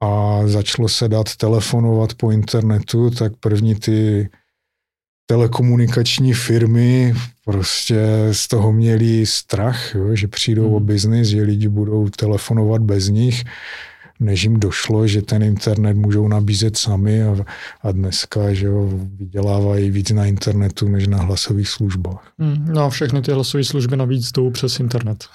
a 0.02 0.40
začalo 0.48 0.90
se 0.90 1.08
dát 1.08 1.36
telefonovat 1.36 2.14
po 2.14 2.32
internetu, 2.32 3.10
tak 3.10 3.34
první 3.40 3.76
ty 3.76 4.30
telekomunikační 5.26 6.34
firmy 6.34 7.14
prostě 7.46 8.06
z 8.32 8.48
toho 8.48 8.72
měli 8.72 9.26
strach, 9.26 9.96
jo, 9.96 10.16
že 10.16 10.28
přijdou 10.28 10.66
hmm. 10.66 10.74
o 10.74 10.80
biznis, 10.80 11.28
že 11.28 11.42
lidi 11.42 11.68
budou 11.68 12.10
telefonovat 12.10 12.82
bez 12.82 13.08
nich 13.08 13.44
než 14.24 14.44
jim 14.44 14.60
došlo, 14.60 15.08
že 15.08 15.22
ten 15.22 15.44
internet 15.44 15.94
můžou 15.94 16.28
nabízet 16.28 16.78
sami 16.78 17.24
a, 17.24 17.46
a 17.82 17.92
dneska 17.92 18.54
že 18.54 18.66
jo, 18.66 18.90
vydělávají 18.94 19.92
víc 19.92 20.12
na 20.12 20.26
internetu 20.26 20.88
než 20.88 21.08
na 21.08 21.18
hlasových 21.18 21.70
službách. 21.70 22.32
Hmm, 22.40 22.66
no 22.74 22.84
a 22.84 22.90
všechny 22.90 23.22
ty 23.22 23.32
hlasové 23.32 23.64
služby 23.64 23.98
navíc 23.98 24.32
jdou 24.32 24.50
přes 24.50 24.80
internet. 24.80 25.26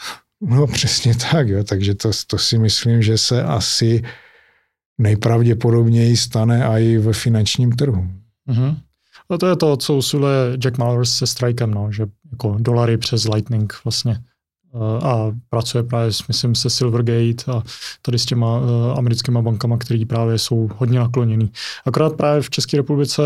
No 0.40 0.66
přesně 0.66 1.14
tak, 1.30 1.48
jo, 1.48 1.64
takže 1.64 1.94
to, 1.94 2.10
to 2.26 2.38
si 2.38 2.58
myslím, 2.58 3.02
že 3.02 3.18
se 3.18 3.42
asi 3.42 4.02
nejpravděpodobněji 4.98 6.16
stane 6.16 6.66
i 6.66 6.98
ve 6.98 7.12
finančním 7.12 7.72
trhu. 7.72 8.08
Mm-hmm. 8.48 8.76
A 9.30 9.38
to 9.38 9.46
je 9.46 9.56
to, 9.56 9.76
co 9.76 9.94
usiluje 9.94 10.56
Jack 10.56 10.78
Mallers 10.78 11.10
se 11.10 11.26
Strikem, 11.26 11.70
no, 11.70 11.92
že 11.92 12.06
jako 12.30 12.56
dolary 12.60 12.98
přes 12.98 13.24
Lightning 13.24 13.74
vlastně 13.84 14.20
a 15.02 15.32
pracuje 15.48 15.82
právě, 15.84 16.12
myslím, 16.28 16.54
se 16.54 16.70
Silvergate 16.70 17.52
a 17.52 17.62
tady 18.02 18.18
s 18.18 18.26
těma 18.26 18.58
uh, 18.58 18.98
americkýma 18.98 19.42
bankama, 19.42 19.78
které 19.78 20.04
právě 20.06 20.38
jsou 20.38 20.68
hodně 20.76 20.98
nakloněný. 20.98 21.52
Akorát 21.86 22.16
právě 22.16 22.42
v 22.42 22.50
České 22.50 22.76
republice, 22.76 23.22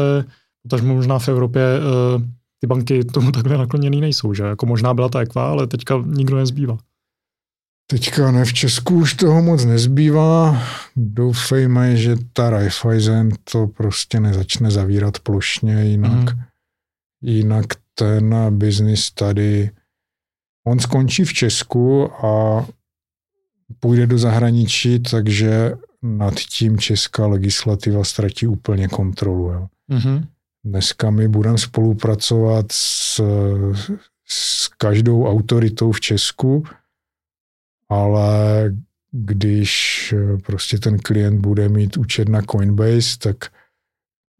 takže 0.70 0.86
možná 0.86 1.18
v 1.18 1.28
Evropě, 1.28 1.62
uh, 2.16 2.22
ty 2.60 2.66
banky 2.66 3.04
tomu 3.04 3.32
takhle 3.32 3.58
nakloněný 3.58 4.00
nejsou, 4.00 4.34
že? 4.34 4.42
Jako 4.42 4.66
možná 4.66 4.94
byla 4.94 5.08
ta 5.08 5.20
ekva, 5.20 5.50
ale 5.50 5.66
teďka 5.66 6.02
nikdo 6.06 6.36
nezbývá. 6.36 6.78
Teďka 7.86 8.30
ne, 8.30 8.44
v 8.44 8.52
Česku 8.52 8.94
už 8.94 9.14
toho 9.14 9.42
moc 9.42 9.64
nezbývá. 9.64 10.62
Doufejme, 10.96 11.96
že 11.96 12.16
ta 12.32 12.50
Raiffeisen 12.50 13.30
to 13.52 13.66
prostě 13.66 14.20
nezačne 14.20 14.70
zavírat 14.70 15.18
plošně, 15.18 15.84
jinak, 15.84 16.34
mm. 16.34 16.40
jinak 17.22 17.66
ten 17.94 18.34
biznis 18.50 19.10
tady 19.10 19.70
On 20.64 20.78
skončí 20.78 21.24
v 21.24 21.32
Česku 21.32 22.12
a 22.26 22.66
půjde 23.80 24.06
do 24.06 24.18
zahraničí, 24.18 24.98
takže 24.98 25.72
nad 26.02 26.34
tím 26.34 26.78
česká 26.78 27.26
legislativa 27.26 28.04
ztratí 28.04 28.46
úplně 28.46 28.88
kontrolu. 28.88 29.50
Jo. 29.50 29.66
Mm-hmm. 29.90 30.26
Dneska 30.64 31.10
my 31.10 31.28
budeme 31.28 31.58
spolupracovat 31.58 32.66
s, 32.72 33.20
s 34.28 34.68
každou 34.68 35.26
autoritou 35.26 35.92
v 35.92 36.00
Česku, 36.00 36.64
ale 37.88 38.72
když 39.10 40.14
prostě 40.46 40.78
ten 40.78 40.98
klient 40.98 41.40
bude 41.40 41.68
mít 41.68 41.96
účet 41.96 42.28
na 42.28 42.42
Coinbase, 42.42 43.18
tak 43.18 43.36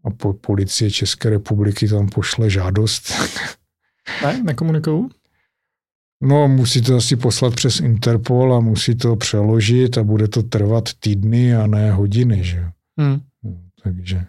a 0.05 0.11
po 0.11 0.33
policie 0.33 0.91
České 0.91 1.31
republiky 1.31 1.89
tam 1.89 2.09
pošle 2.09 2.51
žádost. 2.51 3.13
Ne, 4.23 4.43
nekomunikují? 4.43 5.09
No, 6.23 6.49
musí 6.49 6.83
to 6.83 6.97
asi 6.97 7.17
poslat 7.17 7.55
přes 7.55 7.81
Interpol 7.81 8.55
a 8.55 8.61
musí 8.61 8.95
to 8.95 9.17
přeložit 9.17 9.99
a 9.99 10.03
bude 10.03 10.29
to 10.29 10.43
trvat 10.43 10.85
týdny 11.01 11.57
a 11.57 11.67
ne 11.67 11.93
hodiny, 11.93 12.45
že 12.45 12.71
hmm. 12.99 13.21
no, 13.43 13.57
takže 13.83 14.25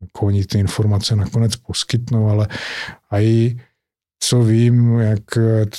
jako 0.00 0.26
oni 0.26 0.44
ty 0.44 0.58
informace 0.58 1.16
nakonec 1.16 1.56
poskytnou, 1.56 2.28
ale 2.28 2.48
a 3.10 3.20
i 3.20 3.56
co 4.20 4.42
vím, 4.42 4.98
jak 4.98 5.22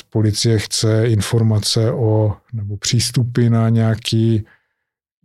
policie 0.10 0.60
chce 0.60 1.08
informace 1.08 1.92
o, 1.92 2.38
nebo 2.54 2.78
přístupy 2.78 3.50
na 3.50 3.70
nějaký 3.70 4.46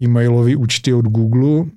e-mailové 0.03 0.57
účty 0.57 0.93
od 0.93 1.05
Google, 1.05 1.71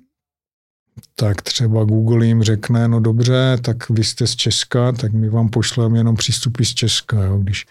tak 1.14 1.42
třeba 1.42 1.84
Google 1.84 2.26
jim 2.26 2.42
řekne, 2.42 2.88
no 2.88 3.00
dobře, 3.00 3.58
tak 3.62 3.90
vy 3.90 4.04
jste 4.04 4.26
z 4.26 4.36
Česka, 4.36 4.92
tak 4.92 5.12
my 5.12 5.28
vám 5.28 5.48
pošleme 5.48 5.98
jenom 5.98 6.16
přístupy 6.16 6.64
z 6.64 6.74
Česka. 6.74 7.22
Jo. 7.22 7.38
Když 7.38 7.66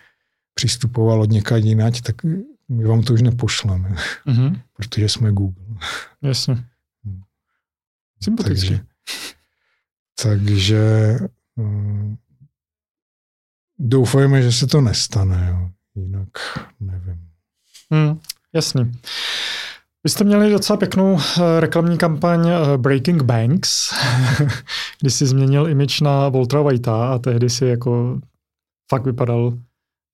přistupoval 0.59 1.21
od 1.21 1.29
někať 1.29 1.63
jinať, 1.63 2.01
tak 2.01 2.15
my 2.69 2.83
vám 2.83 3.01
to 3.03 3.13
už 3.13 3.21
nepošleme, 3.21 3.95
mm-hmm. 4.27 4.61
protože 4.73 5.09
jsme 5.09 5.31
Google. 5.31 5.65
Jasně. 6.21 6.53
Hmm. 7.03 7.21
Sympaticky. 8.23 8.67
Takže, 8.67 8.83
takže 10.23 11.17
um, 11.55 12.17
doufajme, 13.79 14.41
že 14.41 14.51
se 14.51 14.67
to 14.67 14.81
nestane. 14.81 15.47
Jo. 15.49 15.69
Jinak 15.95 16.29
nevím. 16.79 17.27
Hmm, 17.91 18.19
jasně. 18.53 18.91
Vy 20.03 20.09
jste 20.09 20.23
měli 20.23 20.51
docela 20.51 20.77
pěknou 20.77 21.13
uh, 21.13 21.19
reklamní 21.59 21.97
kampaň 21.97 22.39
uh, 22.39 22.77
Breaking 22.77 23.23
Banks, 23.23 23.93
kdy 25.01 25.11
si 25.11 25.27
změnil 25.27 25.67
imič 25.67 26.01
na 26.01 26.29
Voltra 26.29 26.61
Whitea 26.61 27.13
a 27.13 27.17
tehdy 27.17 27.49
si 27.49 27.65
jako 27.65 28.19
fakt 28.89 29.05
vypadal 29.05 29.57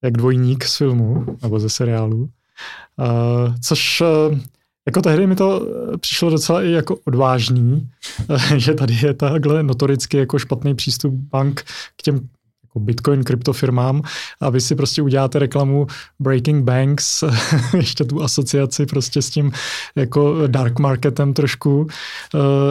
jak 0.04 0.12
dvojník 0.12 0.64
z 0.64 0.76
filmu 0.76 1.38
nebo 1.42 1.60
ze 1.60 1.68
seriálu. 1.68 2.18
Uh, 2.18 3.54
což 3.60 4.00
uh, 4.00 4.38
jako 4.86 5.02
tehdy 5.02 5.26
mi 5.26 5.36
to 5.36 5.66
přišlo 6.00 6.30
docela 6.30 6.62
i 6.62 6.70
jako 6.70 6.96
odvážný, 7.04 7.88
že 8.56 8.74
tady 8.74 8.94
je 9.02 9.14
takhle 9.14 9.62
notoricky 9.62 10.16
jako 10.16 10.38
špatný 10.38 10.74
přístup 10.74 11.14
bank 11.14 11.62
k 11.96 12.02
těm 12.02 12.28
jako 12.76 12.84
Bitcoin 12.84 13.24
kryptofirmám 13.24 14.02
a 14.40 14.50
vy 14.50 14.60
si 14.60 14.74
prostě 14.74 15.02
uděláte 15.02 15.38
reklamu 15.38 15.86
Breaking 16.18 16.64
Banks, 16.64 17.24
ještě 17.76 18.04
tu 18.04 18.22
asociaci 18.22 18.86
prostě 18.86 19.22
s 19.22 19.30
tím 19.30 19.52
jako 19.96 20.46
dark 20.46 20.78
marketem 20.78 21.34
trošku. 21.34 21.80
Uh, 21.80 21.90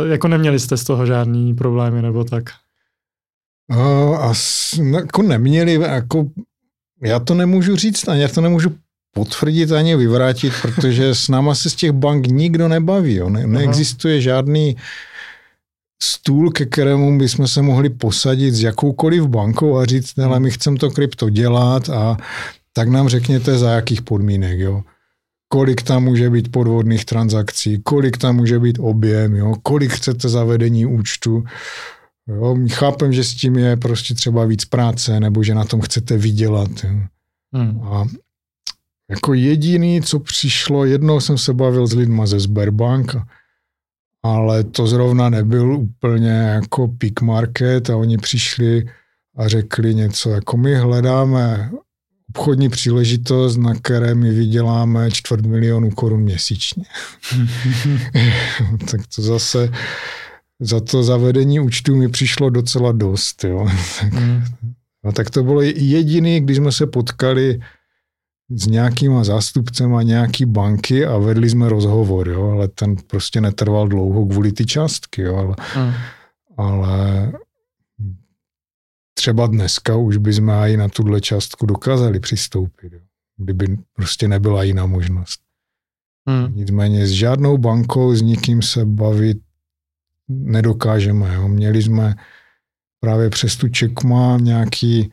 jako 0.09 0.27
neměli 0.27 0.59
jste 0.59 0.77
z 0.77 0.83
toho 0.83 1.05
žádný 1.05 1.53
problémy 1.53 2.01
nebo 2.01 2.23
tak? 2.23 2.43
Uh, 3.71 4.25
as, 4.25 4.73
jako 4.93 5.21
neměli, 5.21 5.73
jako 5.73 6.25
já 7.03 7.19
to 7.19 7.33
nemůžu 7.33 7.75
říct, 7.75 8.07
ani 8.07 8.21
já 8.21 8.27
to 8.27 8.41
nemůžu 8.41 8.75
potvrdit 9.13 9.71
ani 9.71 9.95
vyvrátit, 9.95 10.53
protože 10.61 11.15
s 11.15 11.27
náma 11.27 11.55
se 11.55 11.69
z 11.69 11.75
těch 11.75 11.91
bank 11.91 12.27
nikdo 12.27 12.67
nebaví. 12.67 13.15
Jo. 13.15 13.29
Ne, 13.29 13.47
neexistuje 13.47 14.21
žádný 14.21 14.75
stůl, 16.03 16.51
ke 16.51 16.65
kterému 16.65 17.17
bychom 17.17 17.47
se 17.47 17.61
mohli 17.61 17.89
posadit 17.89 18.51
s 18.53 18.63
jakoukoliv 18.63 19.27
bankou 19.27 19.77
a 19.77 19.85
říct, 19.85 20.19
ale 20.19 20.39
my 20.39 20.51
chceme 20.51 20.77
to 20.77 20.91
krypto 20.91 21.29
dělat 21.29 21.89
a 21.89 22.17
tak 22.73 22.89
nám 22.89 23.09
řekněte 23.09 23.57
za 23.57 23.71
jakých 23.71 24.01
podmínek. 24.01 24.59
Jo. 24.59 24.83
Kolik 25.47 25.81
tam 25.81 26.03
může 26.03 26.29
být 26.29 26.51
podvodných 26.51 27.05
transakcí, 27.05 27.81
kolik 27.83 28.17
tam 28.17 28.35
může 28.35 28.59
být 28.59 28.79
objem, 28.79 29.35
jo, 29.35 29.55
kolik 29.63 29.91
chcete 29.91 30.29
zavedení 30.29 30.85
účtu. 30.85 31.43
Jo, 32.27 32.57
chápem, 32.71 33.13
že 33.13 33.23
s 33.23 33.35
tím 33.35 33.57
je 33.57 33.77
prostě 33.77 34.13
třeba 34.13 34.45
víc 34.45 34.65
práce, 34.65 35.19
nebo 35.19 35.43
že 35.43 35.55
na 35.55 35.63
tom 35.63 35.81
chcete 35.81 36.17
vydělat. 36.17 36.69
Jo. 36.83 36.99
Hmm. 37.53 37.83
A 37.83 38.05
jako 39.09 39.33
jediný, 39.33 40.01
co 40.01 40.19
přišlo, 40.19 40.85
jednou 40.85 41.19
jsem 41.19 41.37
se 41.37 41.53
bavil 41.53 41.87
s 41.87 41.93
lidma 41.93 42.25
ze 42.25 42.39
Sberbank, 42.39 43.15
ale 44.23 44.63
to 44.63 44.87
zrovna 44.87 45.29
nebyl 45.29 45.73
úplně 45.73 46.29
jako 46.29 46.87
peak 46.87 47.21
market 47.21 47.89
a 47.89 47.95
oni 47.95 48.17
přišli 48.17 48.89
a 49.37 49.47
řekli 49.47 49.95
něco, 49.95 50.29
jako 50.29 50.57
my 50.57 50.75
hledáme 50.75 51.71
obchodní 52.29 52.69
příležitost, 52.69 53.57
na 53.57 53.75
které 53.75 54.15
my 54.15 54.31
vyděláme 54.31 55.11
čtvrt 55.11 55.45
milionu 55.45 55.91
korun 55.91 56.21
měsíčně. 56.21 56.83
tak 58.91 59.01
to 59.15 59.21
zase 59.21 59.71
za 60.59 60.79
to 60.79 61.03
zavedení 61.03 61.59
účtu 61.59 61.95
mi 61.95 62.09
přišlo 62.09 62.49
docela 62.49 62.91
dost. 62.91 63.43
Jo. 63.43 63.67
tak, 64.01 64.13
mm. 64.13 64.43
no, 65.03 65.11
tak 65.11 65.29
to 65.29 65.43
bylo 65.43 65.61
jediný, 65.61 66.39
když 66.39 66.57
jsme 66.57 66.71
se 66.71 66.87
potkali 66.87 67.59
s 68.49 68.67
nějakýma 68.67 69.23
zástupcema 69.23 70.01
nějaký 70.01 70.45
banky 70.45 71.05
a 71.05 71.17
vedli 71.17 71.49
jsme 71.49 71.69
rozhovor, 71.69 72.29
jo, 72.29 72.51
ale 72.51 72.67
ten 72.67 72.95
prostě 72.95 73.41
netrval 73.41 73.87
dlouho 73.87 74.25
kvůli 74.25 74.51
ty 74.51 74.65
částky, 74.65 75.21
jo, 75.21 75.35
ale, 75.35 75.55
mm. 75.85 75.93
ale 76.57 77.33
třeba 79.13 79.47
dneska 79.47 79.95
už 79.95 80.17
bychom 80.17 80.49
i 80.49 80.77
na 80.77 80.89
tuhle 80.89 81.21
částku 81.21 81.65
dokázali 81.65 82.19
přistoupit, 82.19 82.93
jo, 82.93 82.99
kdyby 83.37 83.77
prostě 83.93 84.27
nebyla 84.27 84.63
jiná 84.63 84.85
možnost. 84.85 85.39
Mm. 86.25 86.55
Nicméně 86.55 87.07
s 87.07 87.11
žádnou 87.11 87.57
bankou, 87.57 88.15
s 88.15 88.21
nikým 88.21 88.61
se 88.61 88.85
bavit 88.85 89.37
nedokážeme. 90.29 91.33
Jo. 91.33 91.47
Měli 91.47 91.83
jsme 91.83 92.15
právě 92.99 93.29
přes 93.29 93.55
tu 93.55 93.69
Čekma 93.69 94.37
nějaký 94.41 95.11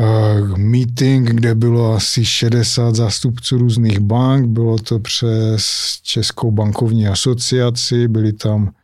uh, 0.00 0.58
meeting, 0.58 1.30
kde 1.30 1.54
bylo 1.54 1.94
asi 1.94 2.24
60 2.24 2.94
zástupců 2.94 3.58
různých 3.58 4.00
bank. 4.00 4.46
Bylo 4.46 4.78
to 4.78 4.98
přes 4.98 5.64
Českou 6.02 6.50
bankovní 6.50 7.08
asociaci, 7.08 8.08
byli 8.08 8.32
tam 8.32 8.74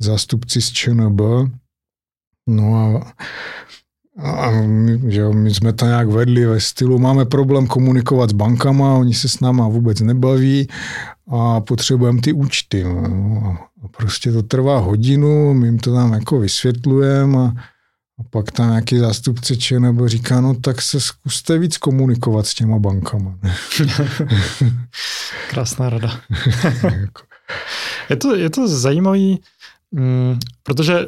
zástupci 0.00 0.60
z 0.62 0.72
ČNB. 0.72 1.20
No 2.48 2.76
a, 2.76 3.12
a 4.18 4.50
my, 4.50 5.12
že 5.12 5.28
my 5.28 5.54
jsme 5.54 5.72
to 5.72 5.86
nějak 5.86 6.08
vedli 6.08 6.46
ve 6.46 6.60
stylu, 6.60 6.98
máme 6.98 7.24
problém 7.24 7.66
komunikovat 7.66 8.30
s 8.30 8.32
bankama, 8.32 8.94
oni 8.94 9.14
se 9.14 9.28
s 9.28 9.40
náma 9.40 9.68
vůbec 9.68 10.00
nebaví 10.00 10.68
a 11.30 11.60
potřebujeme 11.60 12.20
ty 12.20 12.32
účty. 12.32 12.84
No. 12.84 13.58
A 13.84 13.88
prostě 13.88 14.32
to 14.32 14.42
trvá 14.42 14.78
hodinu, 14.78 15.54
my 15.54 15.66
jim 15.66 15.78
to 15.78 15.94
tam 15.94 16.12
jako 16.12 16.38
vysvětlujeme 16.38 17.38
a 17.38 17.52
a 18.20 18.22
pak 18.30 18.52
tam 18.52 18.68
nějaký 18.68 18.98
zástupce 18.98 19.54
nebo 19.78 20.08
říká, 20.08 20.40
no 20.40 20.54
tak 20.54 20.82
se 20.82 21.00
zkuste 21.00 21.58
víc 21.58 21.78
komunikovat 21.78 22.46
s 22.46 22.54
těma 22.54 22.78
bankama. 22.78 23.38
Krásná 25.50 25.90
rada. 25.90 26.20
Jako. 26.82 27.22
je, 28.10 28.16
to, 28.16 28.36
je 28.36 28.50
to 28.50 28.68
zajímavý, 28.68 29.40
mm, 29.90 30.38
protože 30.62 31.06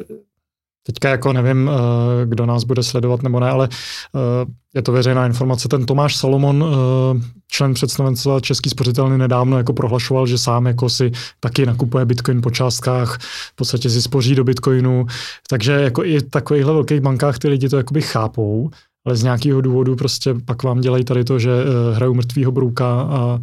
Teďka 0.83 1.09
jako 1.09 1.33
nevím, 1.33 1.69
eh, 1.69 2.25
kdo 2.25 2.45
nás 2.45 2.63
bude 2.63 2.83
sledovat 2.83 3.23
nebo 3.23 3.39
ne, 3.39 3.49
ale 3.49 3.69
eh, 3.71 4.45
je 4.75 4.81
to 4.81 4.91
veřejná 4.91 5.25
informace. 5.25 5.67
Ten 5.67 5.85
Tomáš 5.85 6.15
Salomon, 6.15 6.65
eh, 6.65 7.21
člen 7.47 7.73
představenstva 7.73 8.39
Český 8.39 8.69
spořitelny 8.69 9.17
nedávno 9.17 9.57
jako 9.57 9.73
prohlašoval, 9.73 10.27
že 10.27 10.37
sám 10.37 10.65
jako 10.65 10.89
si 10.89 11.11
taky 11.39 11.65
nakupuje 11.65 12.05
bitcoin 12.05 12.41
po 12.41 12.51
částkách, 12.51 13.17
v 13.21 13.55
podstatě 13.55 13.89
si 13.89 14.01
spoří 14.01 14.35
do 14.35 14.43
bitcoinu, 14.43 15.05
takže 15.49 15.71
jako 15.71 16.03
i 16.03 16.19
v 16.19 16.29
takovýchhle 16.29 16.73
velkých 16.73 17.01
bankách 17.01 17.39
ty 17.39 17.47
lidi 17.47 17.69
to 17.69 17.77
jakoby 17.77 18.01
chápou, 18.01 18.69
ale 19.05 19.15
z 19.15 19.23
nějakého 19.23 19.61
důvodu 19.61 19.95
prostě 19.95 20.35
pak 20.45 20.63
vám 20.63 20.81
dělají 20.81 21.03
tady 21.03 21.23
to, 21.23 21.39
že 21.39 21.49
hrajou 21.93 22.13
mrtvýho 22.13 22.51
brouka 22.51 23.01
a 23.01 23.39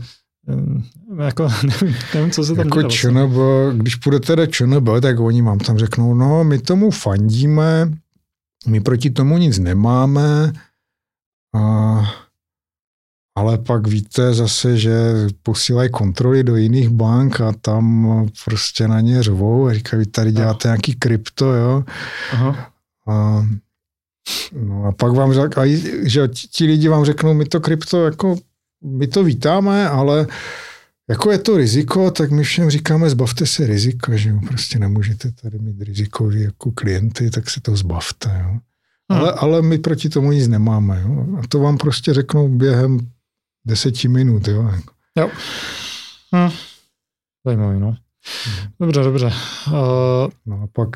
jako, 1.18 1.49
nevím, 1.66 1.96
nevím, 2.14 2.30
co 2.30 2.44
se 2.44 2.55
tam 2.55 2.66
jako 2.66 2.82
dělá. 2.82 2.90
ČNB, 2.90 3.32
když 3.72 3.94
půjdete 3.94 4.36
do 4.36 4.46
ČNB, 4.46 4.88
tak 5.03 5.20
oni 5.20 5.42
vám 5.42 5.59
tam 5.59 5.78
řeknou, 5.78 6.14
no 6.14 6.44
my 6.44 6.59
tomu 6.59 6.90
fandíme, 6.90 7.92
my 8.66 8.80
proti 8.80 9.11
tomu 9.11 9.38
nic 9.38 9.59
nemáme, 9.59 10.53
a, 11.55 12.14
ale 13.36 13.59
pak 13.59 13.86
víte 13.86 14.34
zase, 14.34 14.78
že 14.78 14.92
posílají 15.42 15.90
kontroly 15.90 16.44
do 16.44 16.57
jiných 16.57 16.88
bank 16.88 17.40
a 17.40 17.53
tam 17.61 18.07
prostě 18.44 18.88
na 18.88 19.01
ně 19.01 19.22
řvou 19.22 19.66
a 19.66 19.74
říkají, 19.74 20.07
tady 20.07 20.32
děláte 20.32 20.68
nějaký 20.68 20.94
krypto, 20.94 21.53
jo. 21.53 21.84
Aha. 22.32 22.72
A, 23.09 23.46
no 24.53 24.84
a 24.84 24.92
pak 24.92 25.12
vám 25.12 25.32
řeknou, 25.32 25.62
že 26.03 26.28
ti 26.28 26.64
lidi 26.64 26.88
vám 26.88 27.05
řeknou, 27.05 27.34
my 27.34 27.44
to 27.44 27.61
krypto 27.61 28.05
jako 28.05 28.36
my 28.84 29.06
to 29.06 29.24
vítáme, 29.24 29.88
ale 29.88 30.26
jako 31.08 31.30
je 31.30 31.38
to 31.38 31.56
riziko, 31.56 32.10
tak 32.10 32.30
my 32.30 32.42
všem 32.42 32.70
říkáme, 32.70 33.10
zbavte 33.10 33.46
se 33.46 33.66
rizika, 33.66 34.16
že 34.16 34.30
jo, 34.30 34.40
prostě 34.48 34.78
nemůžete 34.78 35.32
tady 35.32 35.58
mít 35.58 35.82
rizikový 35.82 36.42
jako 36.42 36.70
klienty, 36.70 37.30
tak 37.30 37.50
se 37.50 37.60
to 37.60 37.76
zbavte, 37.76 38.40
jo. 38.42 38.58
Hmm. 39.10 39.20
Ale, 39.20 39.32
ale 39.32 39.62
my 39.62 39.78
proti 39.78 40.08
tomu 40.08 40.32
nic 40.32 40.48
nemáme, 40.48 41.02
jo. 41.02 41.26
A 41.38 41.46
to 41.48 41.58
vám 41.58 41.78
prostě 41.78 42.14
řeknou 42.14 42.48
během 42.48 42.98
deseti 43.66 44.08
minut, 44.08 44.48
jo. 44.48 44.70
Jo. 45.18 45.30
Hm. 46.36 46.50
Zajímavý, 47.46 47.80
no. 47.80 47.96
Dobře, 48.80 49.02
dobře. 49.02 49.32
Uh... 49.66 49.72
No 50.46 50.62
a 50.62 50.66
pak 50.72 50.88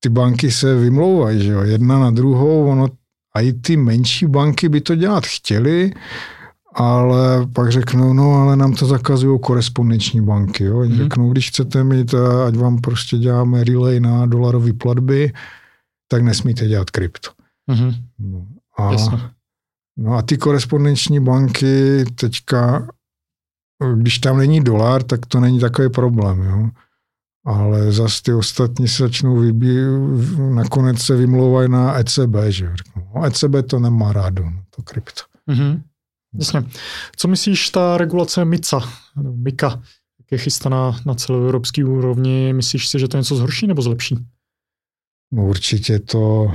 ty 0.00 0.08
banky 0.08 0.50
se 0.50 0.74
vymlouvají, 0.74 1.44
že 1.44 1.52
jo, 1.52 1.62
jedna 1.62 1.98
na 1.98 2.10
druhou, 2.10 2.70
ono, 2.70 2.88
a 3.34 3.40
i 3.40 3.52
ty 3.52 3.76
menší 3.76 4.26
banky 4.26 4.68
by 4.68 4.80
to 4.80 4.94
dělat 4.94 5.26
chtěli, 5.26 5.92
ale 6.76 7.46
pak 7.46 7.72
řeknou, 7.72 8.12
no 8.12 8.32
ale 8.32 8.56
nám 8.56 8.72
to 8.72 8.86
zakazují 8.86 9.40
korespondenční 9.40 10.20
banky. 10.20 10.64
Jo? 10.64 10.78
Oni 10.78 10.92
mm. 10.92 10.98
řeknou, 10.98 11.32
když 11.32 11.48
chcete 11.48 11.84
mít, 11.84 12.14
ať 12.46 12.56
vám 12.56 12.80
prostě 12.80 13.18
děláme 13.18 13.64
relay 13.64 14.00
na 14.00 14.26
dolarové 14.26 14.72
platby, 14.72 15.32
tak 16.08 16.22
nesmíte 16.22 16.66
dělat 16.66 16.90
krypto. 16.90 17.30
Mm. 17.66 17.92
No, 18.18 18.46
a, 18.78 18.90
no 19.96 20.14
a 20.14 20.22
ty 20.22 20.36
korespondenční 20.36 21.20
banky 21.20 22.04
teďka 22.14 22.86
když 23.94 24.18
tam 24.18 24.38
není 24.38 24.60
dolar, 24.60 25.02
tak 25.02 25.26
to 25.26 25.40
není 25.40 25.60
takový 25.60 25.88
problém. 25.88 26.42
Jo? 26.42 26.70
Ale 27.46 27.92
zase 27.92 28.22
ty 28.22 28.32
ostatní 28.32 28.88
se 28.88 29.02
začnou 29.02 29.36
vybí, 29.36 29.76
nakonec 30.54 30.98
se 30.98 31.16
vymlouvají 31.16 31.68
na 31.68 31.98
ECB, 31.98 32.34
že 32.48 32.72
no, 32.96 33.24
ECB 33.24 33.54
to 33.70 33.78
nemá 33.78 34.12
rádo, 34.12 34.44
no, 34.44 34.62
to 34.76 34.82
krypto. 34.82 35.22
Mm-hmm. 35.50 35.82
Jasně. 36.38 36.62
Co 37.16 37.28
myslíš 37.28 37.70
ta 37.70 37.98
regulace 37.98 38.44
MICA, 38.44 38.80
MICA, 39.22 39.82
jak 40.18 40.32
je 40.32 40.38
chystaná 40.38 41.00
na 41.06 41.14
celoevropské 41.14 41.84
úrovni, 41.84 42.52
myslíš 42.52 42.88
si, 42.88 42.98
že 42.98 43.08
to 43.08 43.16
něco 43.16 43.36
zhorší 43.36 43.66
nebo 43.66 43.82
zlepší? 43.82 44.16
No 45.32 45.46
určitě 45.46 45.98
to 45.98 46.52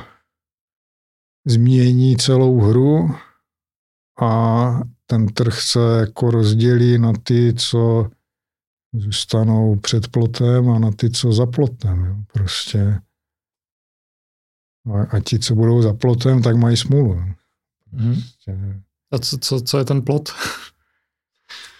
změní 1.45 2.17
celou 2.17 2.59
hru 2.59 3.09
a 4.21 4.81
ten 5.05 5.27
trh 5.27 5.61
se 5.61 5.79
jako 5.99 6.31
rozdělí 6.31 6.97
na 6.97 7.13
ty, 7.23 7.53
co 7.53 8.09
zůstanou 8.93 9.75
před 9.75 10.07
plotem 10.07 10.69
a 10.69 10.79
na 10.79 10.91
ty, 10.91 11.09
co 11.09 11.33
za 11.33 11.45
plotem. 11.45 12.05
Jo. 12.05 12.15
Prostě. 12.33 13.01
A, 14.93 15.17
a 15.17 15.19
ti, 15.19 15.39
co 15.39 15.55
budou 15.55 15.81
za 15.81 15.93
plotem, 15.93 16.41
tak 16.41 16.55
mají 16.55 16.77
smůlu. 16.77 17.15
Mm. 17.91 18.13
Prostě. 18.13 18.81
A 19.11 19.19
co, 19.19 19.37
co, 19.37 19.61
co 19.61 19.77
je 19.77 19.85
ten 19.85 20.01
plot? 20.01 20.29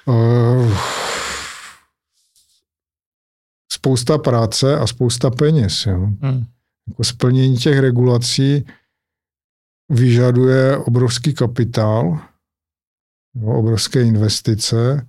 Uh, 0.06 0.78
spousta 3.72 4.18
práce 4.18 4.78
a 4.78 4.88
spousta 4.88 5.30
peněz. 5.30 5.86
Jo. 5.86 6.00
Mm. 6.00 6.46
Jako 6.88 7.04
splnění 7.04 7.58
těch 7.58 7.80
regulací 7.80 8.66
vyžaduje 9.90 10.78
obrovský 10.78 11.34
kapitál, 11.34 12.20
jo, 13.36 13.48
obrovské 13.48 14.04
investice 14.04 15.08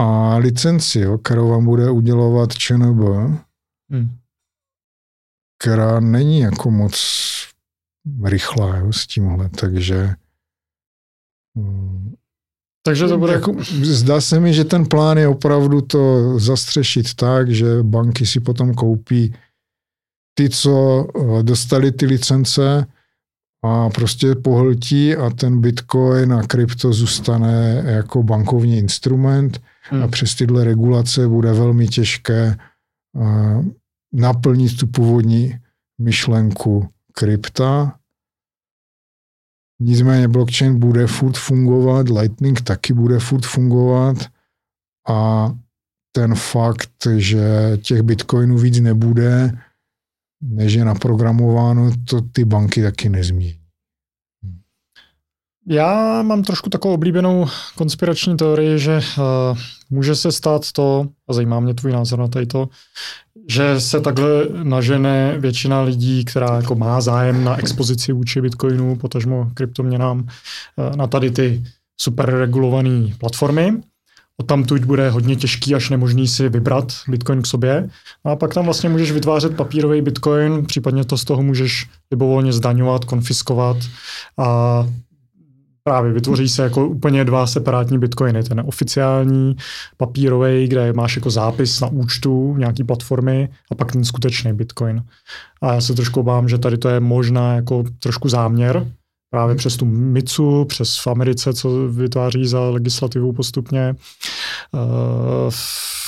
a 0.00 0.36
licenci, 0.36 1.00
jo, 1.00 1.18
kterou 1.18 1.48
vám 1.48 1.64
bude 1.64 1.90
udělovat 1.90 2.54
ČNB, 2.54 2.98
hmm. 3.90 4.18
která 5.58 6.00
není 6.00 6.40
jako 6.40 6.70
moc 6.70 6.94
rychlá 8.24 8.76
jo, 8.76 8.92
s 8.92 9.06
tímhle, 9.06 9.48
takže 9.48 10.14
hmm, 11.56 12.14
takže 12.86 13.08
to 13.08 13.18
bude... 13.18 13.32
Jako, 13.32 13.56
zdá 13.82 14.20
se 14.20 14.40
mi, 14.40 14.54
že 14.54 14.64
ten 14.64 14.86
plán 14.86 15.18
je 15.18 15.28
opravdu 15.28 15.80
to 15.80 16.34
zastřešit 16.38 17.14
tak, 17.14 17.50
že 17.50 17.82
banky 17.82 18.26
si 18.26 18.40
potom 18.40 18.74
koupí 18.74 19.34
ty, 20.34 20.48
co 20.50 21.06
eh, 21.06 21.42
dostali 21.42 21.92
ty 21.92 22.06
licence 22.06 22.86
a 23.64 23.90
prostě 23.90 24.34
pohltí 24.34 25.16
a 25.16 25.30
ten 25.30 25.60
bitcoin 25.60 26.32
a 26.32 26.42
krypto 26.42 26.92
zůstane 26.92 27.82
jako 27.86 28.22
bankovní 28.22 28.78
instrument 28.78 29.62
hmm. 29.82 30.02
a 30.02 30.08
přes 30.08 30.34
tyhle 30.34 30.64
regulace 30.64 31.28
bude 31.28 31.52
velmi 31.52 31.88
těžké 31.88 32.56
uh, 33.16 33.64
naplnit 34.12 34.76
tu 34.76 34.86
původní 34.86 35.54
myšlenku 36.00 36.88
krypta. 37.12 37.98
Nicméně 39.80 40.28
blockchain 40.28 40.78
bude 40.78 41.06
furt 41.06 41.36
fungovat, 41.36 42.08
Lightning 42.08 42.60
taky 42.60 42.92
bude 42.92 43.18
furt 43.18 43.46
fungovat 43.46 44.16
a 45.08 45.50
ten 46.12 46.34
fakt, 46.34 47.06
že 47.16 47.42
těch 47.82 48.02
bitcoinů 48.02 48.58
víc 48.58 48.80
nebude, 48.80 49.58
než 50.42 50.72
je 50.72 50.84
naprogramováno, 50.84 51.90
to 52.04 52.20
ty 52.20 52.44
banky 52.44 52.82
taky 52.82 53.08
nezmění. 53.08 53.63
Já 55.68 56.22
mám 56.22 56.42
trošku 56.42 56.70
takovou 56.70 56.94
oblíbenou 56.94 57.46
konspirační 57.76 58.36
teorii, 58.36 58.78
že 58.78 59.00
uh, 59.18 59.58
může 59.90 60.16
se 60.16 60.32
stát 60.32 60.72
to, 60.72 61.06
a 61.28 61.32
zajímá 61.32 61.60
mě 61.60 61.74
tvůj 61.74 61.92
názor 61.92 62.18
na 62.18 62.28
to, 62.28 62.68
že 63.48 63.80
se 63.80 64.00
takhle 64.00 64.46
nažene 64.62 65.38
většina 65.38 65.82
lidí, 65.82 66.24
která 66.24 66.56
jako 66.56 66.74
má 66.74 67.00
zájem 67.00 67.44
na 67.44 67.56
expozici 67.56 68.12
vůči 68.12 68.40
bitcoinu, 68.40 68.96
potažmo 68.96 69.50
kryptoměnám, 69.54 70.18
uh, 70.18 70.96
na 70.96 71.06
tady 71.06 71.30
ty 71.30 71.64
super 72.00 72.30
regulované 72.30 73.08
platformy. 73.18 73.72
Odtamtud 74.40 74.84
bude 74.84 75.10
hodně 75.10 75.36
těžký 75.36 75.74
až 75.74 75.90
nemožný 75.90 76.28
si 76.28 76.48
vybrat 76.48 76.92
bitcoin 77.08 77.42
k 77.42 77.46
sobě. 77.46 77.88
No 78.24 78.32
a 78.32 78.36
pak 78.36 78.54
tam 78.54 78.64
vlastně 78.64 78.88
můžeš 78.88 79.12
vytvářet 79.12 79.56
papírový 79.56 80.02
bitcoin, 80.02 80.66
případně 80.66 81.04
to 81.04 81.18
z 81.18 81.24
toho 81.24 81.42
můžeš 81.42 81.86
libovolně 82.10 82.52
zdaňovat, 82.52 83.04
konfiskovat 83.04 83.76
a 84.38 84.88
Právě 85.88 86.12
vytvoří 86.12 86.48
se 86.48 86.62
jako 86.62 86.88
úplně 86.88 87.24
dva 87.24 87.46
separátní 87.46 87.98
bitcoiny. 87.98 88.42
Ten 88.42 88.62
oficiální 88.66 89.56
papírový, 89.96 90.68
kde 90.68 90.92
máš 90.92 91.16
jako 91.16 91.30
zápis 91.30 91.80
na 91.80 91.88
účtu 91.88 92.56
nějaký 92.56 92.84
platformy 92.84 93.48
a 93.70 93.74
pak 93.74 93.92
ten 93.92 94.04
skutečný 94.04 94.52
bitcoin. 94.52 95.04
A 95.62 95.72
já 95.72 95.80
se 95.80 95.94
trošku 95.94 96.20
obávám, 96.20 96.48
že 96.48 96.58
tady 96.58 96.78
to 96.78 96.88
je 96.88 97.00
možná 97.00 97.54
jako 97.54 97.84
trošku 97.98 98.28
záměr, 98.28 98.92
právě 99.30 99.54
přes 99.54 99.76
tu 99.76 99.86
MICu, 99.86 100.64
přes 100.64 100.96
v 101.04 101.06
Americe, 101.06 101.54
co 101.54 101.88
vytváří 101.88 102.46
za 102.46 102.60
legislativu 102.60 103.32
postupně. 103.32 103.94
Uh, 104.72 105.52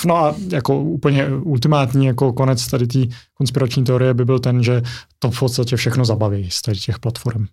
no 0.06 0.16
a 0.16 0.34
jako 0.52 0.80
úplně 0.80 1.28
ultimátní 1.28 2.06
jako 2.06 2.32
konec 2.32 2.66
tady 2.66 2.86
té 2.86 2.98
konspirační 3.34 3.84
teorie 3.84 4.14
by 4.14 4.24
byl 4.24 4.38
ten, 4.38 4.62
že 4.62 4.82
to 5.18 5.30
v 5.30 5.38
podstatě 5.38 5.76
všechno 5.76 6.04
zabaví 6.04 6.50
z 6.50 6.62
těch 6.62 6.98
platform 6.98 7.46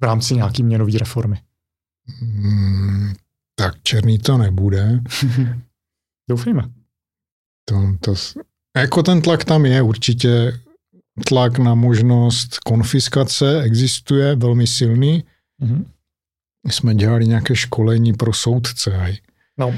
v 0.00 0.04
rámci 0.04 0.34
nějaký 0.34 0.62
měnové 0.62 0.98
reformy. 0.98 1.36
Hmm, 2.08 3.14
tak 3.54 3.82
černý 3.82 4.18
to 4.18 4.38
nebude. 4.38 5.00
Doufejme. 6.30 6.62
To, 7.64 7.96
to, 8.00 8.14
jako 8.76 9.02
ten 9.02 9.22
tlak 9.22 9.44
tam 9.44 9.66
je 9.66 9.82
určitě. 9.82 10.60
Tlak 11.24 11.58
na 11.58 11.74
možnost 11.74 12.58
konfiskace 12.58 13.62
existuje 13.62 14.36
velmi 14.36 14.66
silný. 14.66 15.24
Mm-hmm. 15.62 15.84
Jsme 16.70 16.94
dělali 16.94 17.26
nějaké 17.26 17.56
školení 17.56 18.12
pro 18.12 18.32
soudce. 18.32 19.16
No. 19.58 19.74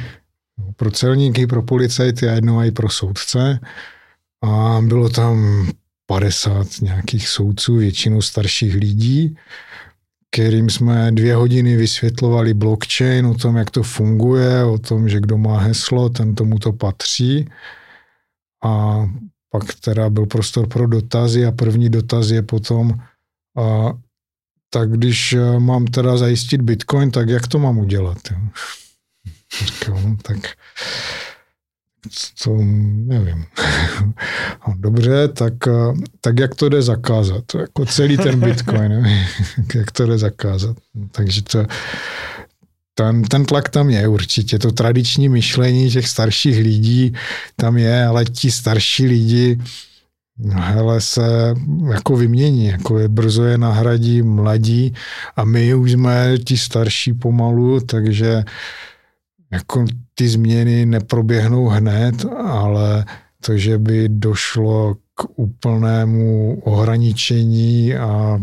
Pro 0.76 0.90
celníky, 0.90 1.46
pro 1.46 1.62
policajty 1.62 2.28
a 2.28 2.32
jednou 2.32 2.62
i 2.62 2.70
pro 2.70 2.88
soudce. 2.88 3.60
A 4.44 4.80
bylo 4.82 5.08
tam 5.08 5.66
50 6.06 6.66
nějakých 6.82 7.28
soudců, 7.28 7.76
většinou 7.76 8.22
starších 8.22 8.74
lidí 8.74 9.36
kterým 10.30 10.70
jsme 10.70 11.12
dvě 11.12 11.34
hodiny 11.34 11.76
vysvětlovali 11.76 12.54
blockchain, 12.54 13.26
o 13.26 13.34
tom, 13.34 13.56
jak 13.56 13.70
to 13.70 13.82
funguje, 13.82 14.64
o 14.64 14.78
tom, 14.78 15.08
že 15.08 15.20
kdo 15.20 15.38
má 15.38 15.58
heslo, 15.58 16.08
ten 16.08 16.34
tomu 16.34 16.58
to 16.58 16.72
patří. 16.72 17.48
A 18.64 19.04
pak 19.50 19.74
teda 19.74 20.10
byl 20.10 20.26
prostor 20.26 20.68
pro 20.68 20.86
dotazy 20.86 21.46
a 21.46 21.52
první 21.52 21.88
dotaz 21.88 22.30
je 22.30 22.42
potom, 22.42 22.90
a, 23.58 23.92
tak 24.70 24.90
když 24.90 25.32
e, 25.32 25.58
mám 25.58 25.86
teda 25.86 26.16
zajistit 26.16 26.62
bitcoin, 26.62 27.10
tak 27.10 27.28
jak 27.28 27.46
to 27.46 27.58
mám 27.58 27.78
udělat? 27.78 28.18
Říkám, 29.64 30.02
no, 30.04 30.16
tak 30.22 30.38
to 32.44 32.56
nevím. 33.06 33.44
Dobře, 34.76 35.28
tak, 35.28 35.54
tak 36.20 36.38
jak 36.38 36.54
to 36.54 36.68
jde 36.68 36.82
zakázat? 36.82 37.44
Jako 37.58 37.86
celý 37.86 38.16
ten 38.16 38.40
Bitcoin, 38.44 38.88
nevím, 38.88 39.26
jak 39.74 39.90
to 39.90 40.06
jde 40.06 40.18
zakázat. 40.18 40.76
Takže 41.12 41.42
to, 41.42 41.66
ten, 42.94 43.22
ten 43.22 43.44
tlak 43.44 43.68
tam 43.68 43.90
je 43.90 44.08
určitě. 44.08 44.58
To 44.58 44.72
tradiční 44.72 45.28
myšlení 45.28 45.90
těch 45.90 46.08
starších 46.08 46.58
lidí 46.58 47.12
tam 47.56 47.76
je, 47.76 48.04
ale 48.04 48.24
ti 48.24 48.50
starší 48.50 49.06
lidi 49.06 49.58
hele, 50.54 51.00
se 51.00 51.54
jako 51.92 52.16
vymění, 52.16 52.66
jako 52.66 52.98
je 52.98 53.08
brzo 53.08 53.44
je 53.44 53.58
nahradí 53.58 54.22
mladí 54.22 54.94
a 55.36 55.44
my 55.44 55.74
už 55.74 55.92
jsme 55.92 56.38
ti 56.44 56.56
starší 56.56 57.12
pomalu, 57.12 57.80
takže 57.80 58.44
jako 59.50 59.84
ty 60.14 60.28
změny 60.28 60.86
neproběhnou 60.86 61.66
hned, 61.66 62.24
ale 62.46 63.04
to, 63.44 63.58
že 63.58 63.78
by 63.78 64.08
došlo 64.08 64.94
k 64.94 65.38
úplnému 65.38 66.60
ohraničení 66.60 67.94
a 67.94 68.40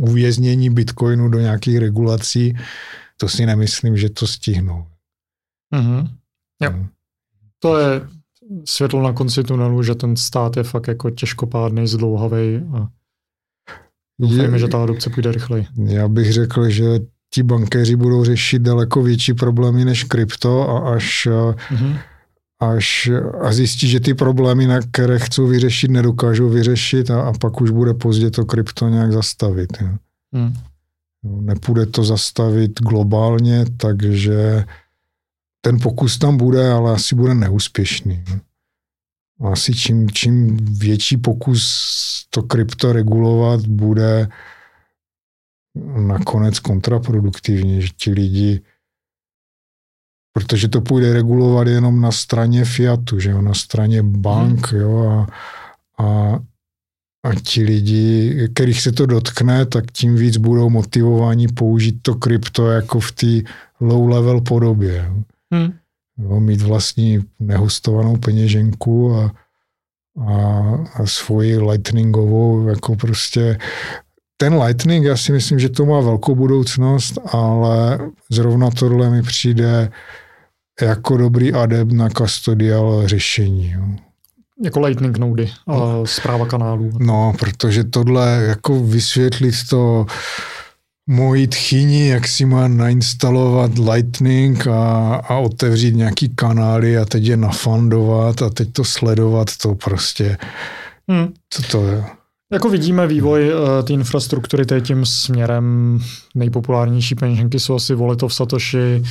uvěznění 0.00 0.70
bitcoinu 0.70 1.28
do 1.28 1.40
nějakých 1.40 1.78
regulací, 1.78 2.56
to 3.16 3.28
si 3.28 3.46
nemyslím, 3.46 3.96
že 3.96 4.10
to 4.10 4.26
stihnou. 4.26 4.86
Mm-hmm. 5.74 6.08
Jo. 6.62 6.70
No. 6.70 6.88
To 7.58 7.78
je 7.78 8.00
světlo 8.64 9.02
na 9.02 9.12
konci 9.12 9.44
tunelu, 9.44 9.82
že 9.82 9.94
ten 9.94 10.16
stát 10.16 10.56
je 10.56 10.62
fakt 10.62 10.88
jako 10.88 11.10
těžkopádný, 11.10 11.86
zdlouhavý 11.86 12.56
a 12.56 12.88
doufejme, 14.20 14.58
že 14.58 14.68
ta 14.68 14.82
adopce 14.82 15.10
půjde 15.10 15.32
rychleji. 15.32 15.66
Já 15.84 16.08
bych 16.08 16.32
řekl, 16.32 16.70
že 16.70 16.84
ti 17.36 17.42
bankéři 17.42 17.96
budou 17.96 18.24
řešit 18.24 18.62
daleko 18.62 19.02
větší 19.02 19.34
problémy 19.34 19.84
než 19.84 20.04
krypto 20.04 20.70
a 20.70 20.94
až, 20.94 21.28
mm-hmm. 21.30 21.98
až 22.60 23.10
a 23.40 23.52
zjistí, 23.52 23.88
že 23.88 24.00
ty 24.00 24.14
problémy, 24.14 24.66
na 24.66 24.80
které 24.80 25.18
chcou 25.18 25.46
vyřešit, 25.46 25.90
nedokážou 25.90 26.48
vyřešit 26.48 27.10
a, 27.10 27.22
a 27.22 27.32
pak 27.32 27.60
už 27.60 27.70
bude 27.70 27.94
pozdě 27.94 28.30
to 28.30 28.44
krypto 28.44 28.88
nějak 28.88 29.12
zastavit. 29.12 29.72
Mm. 30.32 30.52
Nepůjde 31.40 31.86
to 31.86 32.04
zastavit 32.04 32.80
globálně, 32.80 33.64
takže 33.76 34.64
ten 35.60 35.80
pokus 35.80 36.18
tam 36.18 36.36
bude, 36.36 36.72
ale 36.72 36.92
asi 36.92 37.14
bude 37.14 37.34
neúspěšný. 37.34 38.24
Asi 39.52 39.74
čím, 39.74 40.10
čím 40.10 40.56
větší 40.56 41.16
pokus 41.16 41.62
to 42.30 42.42
krypto 42.42 42.92
regulovat 42.92 43.66
bude 43.66 44.28
nakonec 45.96 46.58
kontraproduktivní, 46.58 47.82
že 47.82 47.88
ti 47.96 48.10
lidi 48.10 48.60
protože 50.36 50.68
to 50.68 50.80
půjde 50.80 51.12
regulovat 51.12 51.66
jenom 51.66 52.00
na 52.00 52.12
straně 52.12 52.64
Fiatu, 52.64 53.20
že 53.20 53.30
jo, 53.30 53.42
na 53.42 53.54
straně 53.54 54.02
bank, 54.02 54.72
hmm. 54.72 54.80
jo, 54.80 55.08
a, 55.08 55.26
a, 56.04 56.38
a 57.24 57.34
ti 57.42 57.62
lidi, 57.62 58.48
kterých 58.54 58.80
se 58.80 58.92
to 58.92 59.06
dotkne, 59.06 59.66
tak 59.66 59.84
tím 59.92 60.16
víc 60.16 60.36
budou 60.36 60.70
motivováni 60.70 61.48
použít 61.48 61.98
to 62.02 62.14
krypto 62.14 62.70
jako 62.70 63.00
v 63.00 63.12
té 63.12 63.50
low 63.80 64.08
level 64.08 64.40
podobě. 64.40 65.12
Hmm. 65.52 65.72
Jo, 66.18 66.40
mít 66.40 66.60
vlastní 66.60 67.24
nehostovanou 67.40 68.16
peněženku 68.16 69.14
a, 69.14 69.32
a, 70.20 70.60
a 70.94 71.06
svoji 71.06 71.58
lightningovou, 71.58 72.68
jako 72.68 72.96
prostě 72.96 73.58
ten 74.36 74.62
Lightning, 74.62 75.04
já 75.04 75.16
si 75.16 75.32
myslím, 75.32 75.58
že 75.58 75.68
to 75.68 75.86
má 75.86 76.00
velkou 76.00 76.34
budoucnost, 76.34 77.18
ale 77.26 77.98
zrovna 78.30 78.70
tohle 78.70 79.10
mi 79.10 79.22
přijde 79.22 79.90
jako 80.82 81.16
dobrý 81.16 81.52
adept 81.52 81.92
na 81.92 82.08
custodial 82.08 83.08
řešení. 83.08 83.70
Jo. 83.70 83.82
Jako 84.64 84.80
lightning 84.80 85.18
nody 85.18 85.50
a 85.66 85.72
no. 85.72 86.06
zpráva 86.06 86.46
kanálů. 86.46 86.90
No, 86.98 87.32
protože 87.38 87.84
tohle 87.84 88.44
jako 88.48 88.80
vysvětlit 88.80 89.54
to 89.70 90.06
mojí 91.06 91.46
tchyni, 91.46 92.08
jak 92.08 92.28
si 92.28 92.44
má 92.44 92.68
nainstalovat 92.68 93.70
Lightning 93.78 94.66
a, 94.66 95.14
a 95.14 95.36
otevřít 95.38 95.96
nějaký 95.96 96.28
kanály 96.28 96.98
a 96.98 97.04
teď 97.04 97.24
je 97.24 97.36
nafandovat 97.36 98.42
a 98.42 98.50
teď 98.50 98.72
to 98.72 98.84
sledovat, 98.84 99.56
to 99.62 99.74
prostě, 99.74 100.38
hmm. 101.08 101.32
co 101.50 101.62
to 101.62 101.86
je. 101.86 102.04
Jako 102.52 102.68
vidíme 102.68 103.06
vývoj 103.06 103.54
uh, 103.54 103.84
té 103.84 103.92
infrastruktury 103.92 104.66
teď 104.66 104.86
tím 104.86 105.06
směrem 105.06 105.98
nejpopulárnější 106.34 107.14
peněženky 107.14 107.60
jsou 107.60 107.74
asi 107.74 107.94
Wallet 107.94 108.22
of 108.22 108.34
Satoshi, 108.34 109.02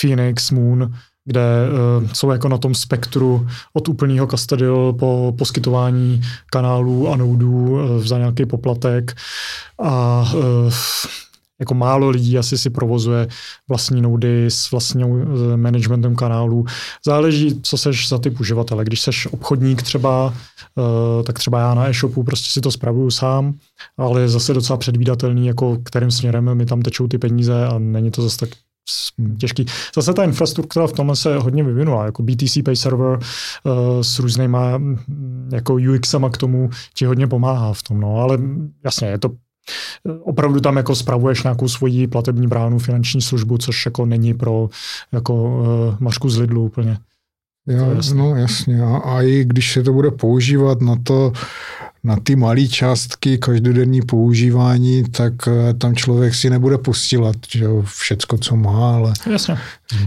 Phoenix, 0.00 0.50
Moon, 0.50 0.94
kde 1.24 1.40
uh, 2.00 2.08
jsou 2.12 2.30
jako 2.30 2.48
na 2.48 2.58
tom 2.58 2.74
spektru 2.74 3.46
od 3.72 3.88
úplného 3.88 4.26
custodial 4.26 4.92
po 4.92 5.34
poskytování 5.38 6.22
kanálů 6.52 7.08
a 7.08 7.16
nodů 7.16 7.70
uh, 7.70 8.04
za 8.04 8.18
nějaký 8.18 8.46
poplatek. 8.46 9.16
A 9.82 10.24
jako 11.60 11.74
málo 11.74 12.08
lidí 12.08 12.38
asi 12.38 12.58
si 12.58 12.70
provozuje 12.70 13.28
vlastní 13.68 14.02
noudy 14.02 14.46
s 14.46 14.70
vlastním 14.70 15.06
managementem 15.56 16.16
kanálů. 16.16 16.64
Záleží, 17.06 17.60
co 17.62 17.78
seš 17.78 18.08
za 18.08 18.18
typ 18.18 18.40
uživatele. 18.40 18.84
Když 18.84 19.00
seš 19.00 19.26
obchodník 19.26 19.82
třeba, 19.82 20.34
tak 21.24 21.38
třeba 21.38 21.60
já 21.60 21.74
na 21.74 21.88
e-shopu 21.88 22.22
prostě 22.22 22.48
si 22.50 22.60
to 22.60 22.70
spravuju 22.70 23.10
sám, 23.10 23.54
ale 23.98 24.20
je 24.20 24.28
zase 24.28 24.54
docela 24.54 24.76
předvídatelný, 24.76 25.46
jako 25.46 25.78
kterým 25.84 26.10
směrem 26.10 26.54
mi 26.54 26.66
tam 26.66 26.82
tečou 26.82 27.08
ty 27.08 27.18
peníze 27.18 27.66
a 27.66 27.78
není 27.78 28.10
to 28.10 28.22
zase 28.22 28.38
tak 28.38 28.48
těžký. 29.38 29.66
Zase 29.96 30.14
ta 30.14 30.24
infrastruktura 30.24 30.86
v 30.86 30.92
tomhle 30.92 31.16
se 31.16 31.36
hodně 31.36 31.64
vyvinula, 31.64 32.04
jako 32.04 32.22
BTC 32.22 32.58
Pay 32.64 32.76
Server 32.76 33.18
uh, 33.18 34.00
s 34.00 34.18
různýma 34.18 34.78
mm, 34.78 35.50
jako 35.52 35.74
UXama 35.74 36.30
k 36.30 36.36
tomu 36.36 36.70
ti 36.94 37.04
hodně 37.04 37.26
pomáhá 37.26 37.72
v 37.72 37.82
tom, 37.82 38.00
no, 38.00 38.16
ale 38.16 38.38
jasně, 38.84 39.08
je 39.08 39.18
to 39.18 39.30
opravdu 40.22 40.60
tam 40.60 40.76
jako 40.76 40.94
spravuješ 40.94 41.42
nějakou 41.42 41.68
svoji 41.68 42.06
platební 42.06 42.46
bránu, 42.46 42.78
finanční 42.78 43.22
službu, 43.22 43.58
což 43.58 43.86
jako 43.86 44.06
není 44.06 44.34
pro 44.34 44.68
jako 45.12 45.34
uh, 45.34 45.96
mašku 46.00 46.28
z 46.28 46.38
Lidlu 46.38 46.64
úplně. 46.64 46.98
Já, 47.66 48.14
no 48.14 48.36
jasně. 48.36 48.82
A, 48.82 48.96
a 48.96 49.22
i 49.22 49.44
když 49.44 49.72
se 49.72 49.82
to 49.82 49.92
bude 49.92 50.10
používat 50.10 50.80
na 50.80 50.96
to, 51.02 51.32
na 52.04 52.16
ty 52.22 52.36
malé 52.36 52.68
částky 52.68 53.38
každodenní 53.38 54.02
používání, 54.02 55.04
tak 55.04 55.32
eh, 55.48 55.74
tam 55.74 55.94
člověk 55.94 56.34
si 56.34 56.50
nebude 56.50 56.78
posílat 56.78 57.36
že 57.48 57.66
všecko, 57.84 58.38
co 58.38 58.56
má, 58.56 58.94
ale... 58.94 59.12
Jasně. 59.30 59.58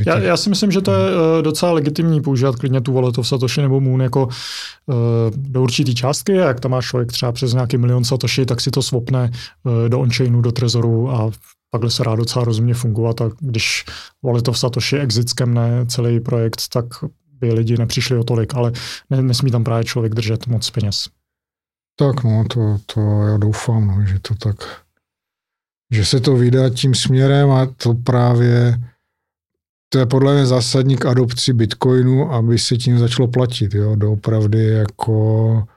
Já, 0.05 0.19
já 0.19 0.37
si 0.37 0.49
myslím, 0.49 0.71
že 0.71 0.81
to 0.81 0.91
je 0.91 0.99
uh, 0.99 1.41
docela 1.41 1.71
legitimní 1.71 2.21
používat 2.21 2.55
klidně 2.55 2.81
tu 2.81 2.93
wallet 2.93 3.17
of 3.17 3.27
Satoshi 3.27 3.61
nebo 3.61 3.79
Moon 3.79 4.01
jako 4.01 4.25
uh, 4.25 4.95
do 5.35 5.61
určitý 5.61 5.95
částky 5.95 6.41
a 6.41 6.47
jak 6.47 6.59
tam 6.59 6.71
máš 6.71 6.85
člověk 6.85 7.11
třeba 7.11 7.31
přes 7.31 7.53
nějaký 7.53 7.77
milion 7.77 8.03
Satoshi, 8.03 8.45
tak 8.45 8.61
si 8.61 8.71
to 8.71 8.81
swapne 8.81 9.31
uh, 9.63 9.89
do 9.89 9.99
onchainu, 9.99 10.41
do 10.41 10.51
trezoru 10.51 11.11
a 11.11 11.31
takhle 11.71 11.91
se 11.91 12.03
rád 12.03 12.15
docela 12.15 12.45
rozumně 12.45 12.73
fungovat 12.73 13.21
a 13.21 13.29
když 13.39 13.85
wallet 14.23 14.47
of 14.47 14.59
Satoshi 14.59 14.97
exit 14.97 15.29
skemne 15.29 15.85
celý 15.87 16.19
projekt, 16.19 16.61
tak 16.73 16.85
by 17.39 17.53
lidi 17.53 17.77
nepřišli 17.77 18.17
o 18.17 18.23
tolik, 18.23 18.55
ale 18.55 18.71
ne, 19.09 19.21
nesmí 19.21 19.51
tam 19.51 19.63
právě 19.63 19.83
člověk 19.83 20.13
držet 20.13 20.47
moc 20.47 20.69
peněz. 20.69 21.07
Tak 21.95 22.23
no, 22.23 22.45
to, 22.53 22.77
to 22.93 23.01
já 23.01 23.37
doufám, 23.37 23.87
no, 23.87 24.05
že 24.05 24.19
to 24.19 24.35
tak, 24.35 24.55
že 25.91 26.05
se 26.05 26.19
to 26.19 26.35
vydá 26.35 26.69
tím 26.69 26.95
směrem 26.95 27.51
a 27.51 27.65
to 27.65 27.93
právě, 27.93 28.79
to 29.89 29.99
je 29.99 30.05
podle 30.05 30.33
mě 30.33 30.45
zásadní 30.45 30.97
k 30.97 31.05
adopci 31.05 31.53
Bitcoinu, 31.53 32.31
aby 32.31 32.59
se 32.59 32.77
tím 32.77 32.99
začalo 32.99 33.27
platit, 33.27 33.73
jo, 33.73 33.95
doopravdy 33.95 34.65
jako 34.65 35.67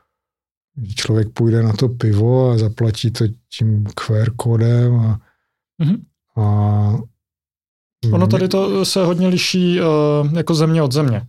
člověk 0.95 1.33
půjde 1.33 1.63
na 1.63 1.73
to 1.73 1.89
pivo 1.89 2.51
a 2.51 2.59
zaplatí 2.59 3.11
to 3.11 3.25
tím 3.59 3.85
QR 3.85 4.31
kódem 4.37 4.95
a, 5.01 5.21
mm-hmm. 5.83 6.01
a 6.43 6.99
Ono 8.13 8.27
tady 8.27 8.49
to 8.49 8.85
se 8.85 9.05
hodně 9.05 9.29
liší 9.29 9.81
uh, 9.81 10.37
jako 10.37 10.55
země 10.55 10.83
od 10.83 10.93
země. 10.93 11.27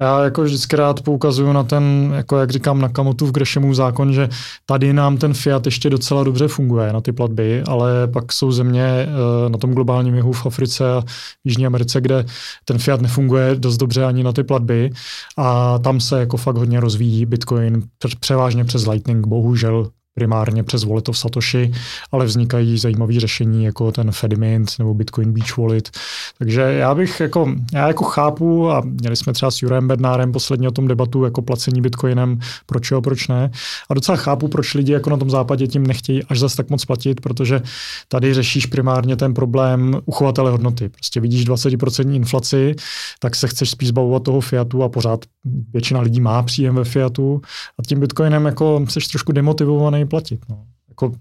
Já 0.00 0.24
jako 0.24 0.42
vždycky 0.42 0.76
rád 0.76 1.02
poukazuju 1.02 1.52
na 1.52 1.62
ten, 1.62 2.12
jako 2.16 2.38
jak 2.38 2.50
říkám, 2.50 2.80
na 2.80 2.88
Kamotův 2.88 3.30
Grešemův 3.30 3.74
zákon, 3.74 4.12
že 4.12 4.28
tady 4.66 4.92
nám 4.92 5.16
ten 5.16 5.34
Fiat 5.34 5.66
ještě 5.66 5.90
docela 5.90 6.24
dobře 6.24 6.48
funguje 6.48 6.92
na 6.92 7.00
ty 7.00 7.12
platby, 7.12 7.62
ale 7.66 8.08
pak 8.08 8.32
jsou 8.32 8.52
země 8.52 8.84
eh, 8.84 9.48
na 9.48 9.58
tom 9.58 9.74
globálním 9.74 10.14
jihu 10.14 10.32
v 10.32 10.46
Africe 10.46 10.92
a 10.92 11.00
v 11.00 11.06
Jižní 11.44 11.66
Americe, 11.66 12.00
kde 12.00 12.24
ten 12.64 12.78
Fiat 12.78 13.00
nefunguje 13.00 13.54
dost 13.54 13.76
dobře 13.76 14.04
ani 14.04 14.22
na 14.22 14.32
ty 14.32 14.44
platby 14.44 14.90
a 15.36 15.78
tam 15.78 16.00
se 16.00 16.20
jako 16.20 16.36
fakt 16.36 16.56
hodně 16.56 16.80
rozvíjí 16.80 17.26
Bitcoin 17.26 17.82
převážně 18.20 18.64
přes 18.64 18.86
Lightning, 18.86 19.26
bohužel 19.26 19.90
primárně 20.14 20.62
přes 20.62 20.84
Wallet 20.84 21.08
of 21.08 21.18
Satoshi, 21.18 21.72
ale 22.12 22.24
vznikají 22.24 22.78
zajímavé 22.78 23.20
řešení 23.20 23.64
jako 23.64 23.92
ten 23.92 24.12
Fedimint 24.12 24.70
nebo 24.78 24.94
Bitcoin 24.94 25.32
Beach 25.32 25.56
Wallet. 25.56 25.90
Takže 26.38 26.60
já 26.60 26.94
bych 26.94 27.20
jako, 27.20 27.54
já 27.72 27.88
jako 27.88 28.04
chápu 28.04 28.70
a 28.70 28.80
měli 28.80 29.16
jsme 29.16 29.32
třeba 29.32 29.50
s 29.50 29.62
Jurem 29.62 29.88
Bednárem 29.88 30.32
posledně 30.32 30.68
o 30.68 30.70
tom 30.70 30.88
debatu 30.88 31.24
jako 31.24 31.42
placení 31.42 31.80
Bitcoinem, 31.80 32.38
proč 32.66 32.90
jo, 32.90 33.00
proč 33.00 33.28
ne. 33.28 33.50
A 33.90 33.94
docela 33.94 34.16
chápu, 34.16 34.48
proč 34.48 34.74
lidi 34.74 34.92
jako 34.92 35.10
na 35.10 35.16
tom 35.16 35.30
západě 35.30 35.66
tím 35.66 35.86
nechtějí 35.86 36.24
až 36.24 36.38
zase 36.38 36.56
tak 36.56 36.70
moc 36.70 36.84
platit, 36.84 37.20
protože 37.20 37.62
tady 38.08 38.34
řešíš 38.34 38.66
primárně 38.66 39.16
ten 39.16 39.34
problém 39.34 40.00
uchovatele 40.04 40.50
hodnoty. 40.50 40.88
Prostě 40.88 41.20
vidíš 41.20 41.46
20% 41.46 42.14
inflaci, 42.14 42.74
tak 43.18 43.34
se 43.34 43.48
chceš 43.48 43.70
spíš 43.70 43.88
zbavovat 43.88 44.22
toho 44.22 44.40
fiatu 44.40 44.82
a 44.82 44.88
pořád 44.88 45.24
většina 45.72 46.00
lidí 46.00 46.20
má 46.20 46.42
příjem 46.42 46.74
ve 46.74 46.84
fiatu 46.84 47.40
a 47.78 47.82
tím 47.82 48.00
Bitcoinem 48.00 48.44
jako 48.44 48.86
jsi 48.88 49.00
trošku 49.10 49.32
demotivovaný 49.32 50.03
platit. 50.06 50.40
No. 50.48 50.66
Jako, 50.88 51.12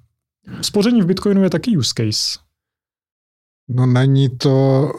spoření 0.62 1.02
v 1.02 1.06
Bitcoinu 1.06 1.44
je 1.44 1.50
taky 1.50 1.78
use 1.78 1.94
case. 1.98 2.40
No 3.70 3.86
není 3.86 4.30
to, 4.30 4.92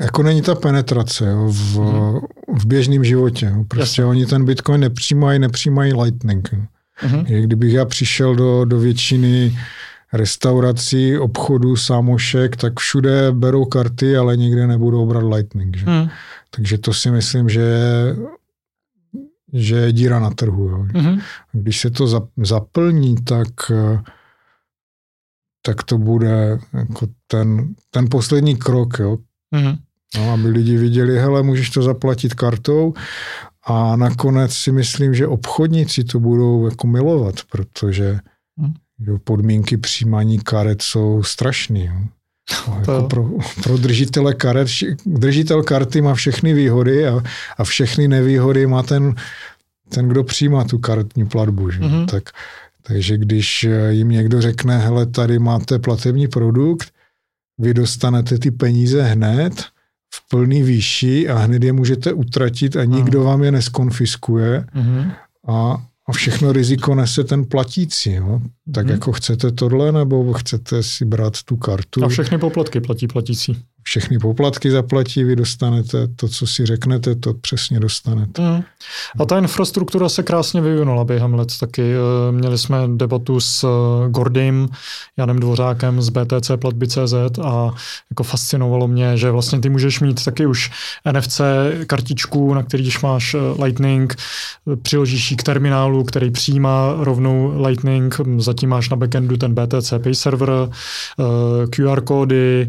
jako 0.00 0.22
není 0.22 0.42
ta 0.42 0.54
penetrace 0.54 1.26
jo, 1.26 1.48
v, 1.48 1.76
hmm. 1.76 2.20
v 2.58 2.66
běžném 2.66 3.04
životě. 3.04 3.52
Jo. 3.56 3.64
Prostě 3.68 4.02
Jasně. 4.02 4.10
oni 4.10 4.26
ten 4.26 4.44
Bitcoin 4.44 4.80
nepřijímají, 4.80 5.38
nepřijímají 5.38 5.92
Lightning. 6.02 6.54
Hmm. 6.94 7.24
Kdybych 7.24 7.72
já 7.72 7.84
přišel 7.84 8.34
do, 8.34 8.64
do 8.64 8.78
většiny 8.78 9.58
restaurací, 10.12 11.18
obchodů, 11.18 11.76
sámošek, 11.76 12.56
tak 12.56 12.80
všude 12.80 13.32
berou 13.32 13.64
karty, 13.64 14.16
ale 14.16 14.36
nikde 14.36 14.66
nebudou 14.66 15.06
brát 15.06 15.34
Lightning. 15.34 15.76
Že? 15.76 15.86
Hmm. 15.86 16.08
Takže 16.50 16.78
to 16.78 16.94
si 16.94 17.10
myslím, 17.10 17.48
že 17.48 17.60
je 17.60 18.16
že 19.52 19.76
je 19.76 19.92
díra 19.92 20.20
na 20.20 20.30
trhu. 20.30 20.68
Jo. 20.68 20.78
Mm-hmm. 20.78 21.22
Když 21.52 21.80
se 21.80 21.90
to 21.90 22.30
zaplní, 22.36 23.14
tak, 23.14 23.48
tak 25.62 25.82
to 25.82 25.98
bude 25.98 26.58
jako 26.72 27.06
ten, 27.26 27.74
ten 27.90 28.06
poslední 28.10 28.56
krok, 28.56 28.98
jo. 28.98 29.16
Mm-hmm. 29.54 29.78
No, 30.16 30.32
aby 30.32 30.48
lidi 30.48 30.76
viděli, 30.76 31.18
hele, 31.18 31.42
můžeš 31.42 31.70
to 31.70 31.82
zaplatit 31.82 32.34
kartou 32.34 32.94
a 33.66 33.96
nakonec 33.96 34.52
si 34.52 34.72
myslím, 34.72 35.14
že 35.14 35.26
obchodníci 35.26 36.04
to 36.04 36.20
budou 36.20 36.64
jako 36.66 36.86
milovat, 36.86 37.34
protože 37.50 38.20
mm. 38.56 39.18
podmínky 39.24 39.76
přijímání 39.76 40.38
karet 40.38 40.82
jsou 40.82 41.22
strašný. 41.22 41.90
No, 42.68 42.76
jako 42.78 43.02
pro, 43.02 43.30
pro 43.62 43.76
držitele 43.76 44.34
karet, 44.34 44.68
držitel 45.06 45.62
karty 45.62 46.00
má 46.00 46.14
všechny 46.14 46.54
výhody 46.54 47.08
a, 47.08 47.20
a 47.58 47.64
všechny 47.64 48.08
nevýhody 48.08 48.66
má 48.66 48.82
ten, 48.82 49.14
ten, 49.88 50.08
kdo 50.08 50.24
přijímá 50.24 50.64
tu 50.64 50.78
karetní 50.78 51.26
platbu. 51.26 51.70
Že? 51.70 51.80
Mm-hmm. 51.80 52.06
Tak, 52.06 52.30
takže 52.82 53.18
když 53.18 53.66
jim 53.88 54.08
někdo 54.08 54.40
řekne, 54.40 54.78
hele, 54.78 55.06
tady 55.06 55.38
máte 55.38 55.78
platební 55.78 56.28
produkt, 56.28 56.92
vy 57.58 57.74
dostanete 57.74 58.38
ty 58.38 58.50
peníze 58.50 59.02
hned 59.02 59.64
v 60.14 60.28
plný 60.28 60.62
výši 60.62 61.28
a 61.28 61.38
hned 61.38 61.62
je 61.62 61.72
můžete 61.72 62.12
utratit 62.12 62.76
a 62.76 62.84
nikdo 62.84 63.24
vám 63.24 63.42
je 63.42 63.52
neskonfiskuje. 63.52 64.66
Mm-hmm. 64.74 65.12
A 65.48 65.86
a 66.08 66.12
všechno 66.12 66.52
riziko 66.52 66.94
nese 66.94 67.24
ten 67.24 67.44
platící. 67.44 68.12
Jo? 68.12 68.40
Tak 68.74 68.84
hmm. 68.84 68.92
jako 68.92 69.12
chcete 69.12 69.52
tohle, 69.52 69.92
nebo 69.92 70.32
chcete 70.32 70.82
si 70.82 71.04
brát 71.04 71.42
tu 71.42 71.56
kartu. 71.56 72.04
A 72.04 72.08
všechny 72.08 72.38
poplatky 72.38 72.80
platí 72.80 73.06
platící 73.06 73.56
všechny 73.86 74.18
poplatky 74.18 74.70
zaplatí, 74.70 75.24
vy 75.24 75.36
dostanete 75.36 76.08
to, 76.16 76.28
co 76.28 76.46
si 76.46 76.66
řeknete, 76.66 77.14
to 77.14 77.34
přesně 77.34 77.80
dostanete. 77.80 78.42
Mm. 78.42 78.62
A 79.20 79.24
ta 79.24 79.38
infrastruktura 79.38 80.08
se 80.08 80.22
krásně 80.22 80.60
vyvinula 80.60 81.04
během 81.04 81.34
let 81.34 81.48
taky. 81.60 81.82
Eh, 81.82 82.32
měli 82.32 82.58
jsme 82.58 82.78
debatu 82.96 83.40
s 83.40 83.64
eh, 83.64 84.10
Gordym, 84.10 84.68
Janem 85.16 85.40
Dvořákem 85.40 86.02
z 86.02 86.08
BTC 86.08 86.50
platby.cz 86.56 87.38
a 87.42 87.74
jako 88.10 88.22
fascinovalo 88.22 88.88
mě, 88.88 89.16
že 89.16 89.30
vlastně 89.30 89.60
ty 89.60 89.68
můžeš 89.68 90.00
mít 90.00 90.24
taky 90.24 90.46
už 90.46 90.70
NFC 91.12 91.40
kartičku, 91.86 92.54
na 92.54 92.62
kterýž 92.62 93.00
máš 93.00 93.34
eh, 93.34 93.62
Lightning, 93.64 94.16
přiložíš 94.82 95.30
ji 95.30 95.36
k 95.36 95.42
terminálu, 95.42 96.04
který 96.04 96.30
přijímá 96.30 96.94
rovnou 96.98 97.62
Lightning, 97.66 98.20
zatím 98.38 98.68
máš 98.68 98.88
na 98.88 98.96
backendu 98.96 99.36
ten 99.36 99.54
BTC 99.54 99.92
Pay 100.02 100.14
server, 100.14 100.50
QR 101.70 102.00
kódy, 102.00 102.68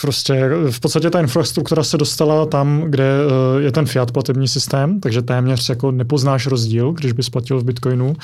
prostě 0.00 0.35
v 0.70 0.80
podstatě 0.80 1.10
ta 1.10 1.20
infrastruktura 1.20 1.82
se 1.82 1.98
dostala 1.98 2.46
tam, 2.46 2.80
kde 2.80 3.04
eh, 3.04 3.62
je 3.62 3.72
ten 3.72 3.86
fiat 3.86 4.12
platební 4.12 4.48
systém, 4.48 5.00
takže 5.00 5.22
téměř 5.22 5.68
jako 5.68 5.90
nepoznáš 5.90 6.46
rozdíl, 6.46 6.92
když 6.92 7.12
bys 7.12 7.30
platil 7.30 7.60
v 7.60 7.64
Bitcoinu. 7.64 8.14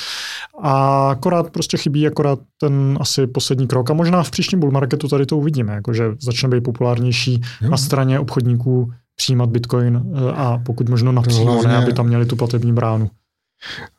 A 0.63 1.09
akorát 1.11 1.51
prostě 1.51 1.77
chybí 1.77 2.07
akorát 2.07 2.39
ten 2.61 2.99
asi 3.01 3.27
poslední 3.27 3.67
krok. 3.67 3.91
A 3.91 3.95
možná 3.95 4.23
v 4.23 4.31
příštím 4.31 4.61
bull 4.61 4.73
marketu 4.73 5.09
tady 5.09 5.27
to 5.27 5.37
uvidíme, 5.37 5.73
jakože 5.73 6.05
začne 6.23 6.49
být 6.49 6.65
populárnější 6.65 7.41
jo. 7.61 7.71
na 7.71 7.77
straně 7.77 8.21
obchodníků 8.21 8.93
přijímat 9.17 9.51
Bitcoin 9.51 10.03
eh, 10.15 10.33
a 10.33 10.59
pokud 10.67 10.89
možno 10.89 11.13
napřímo, 11.13 11.63
ne, 11.63 11.77
aby 11.77 11.93
tam 11.93 12.07
měli 12.07 12.27
tu 12.27 12.37
platební 12.37 12.73
bránu. 12.73 13.11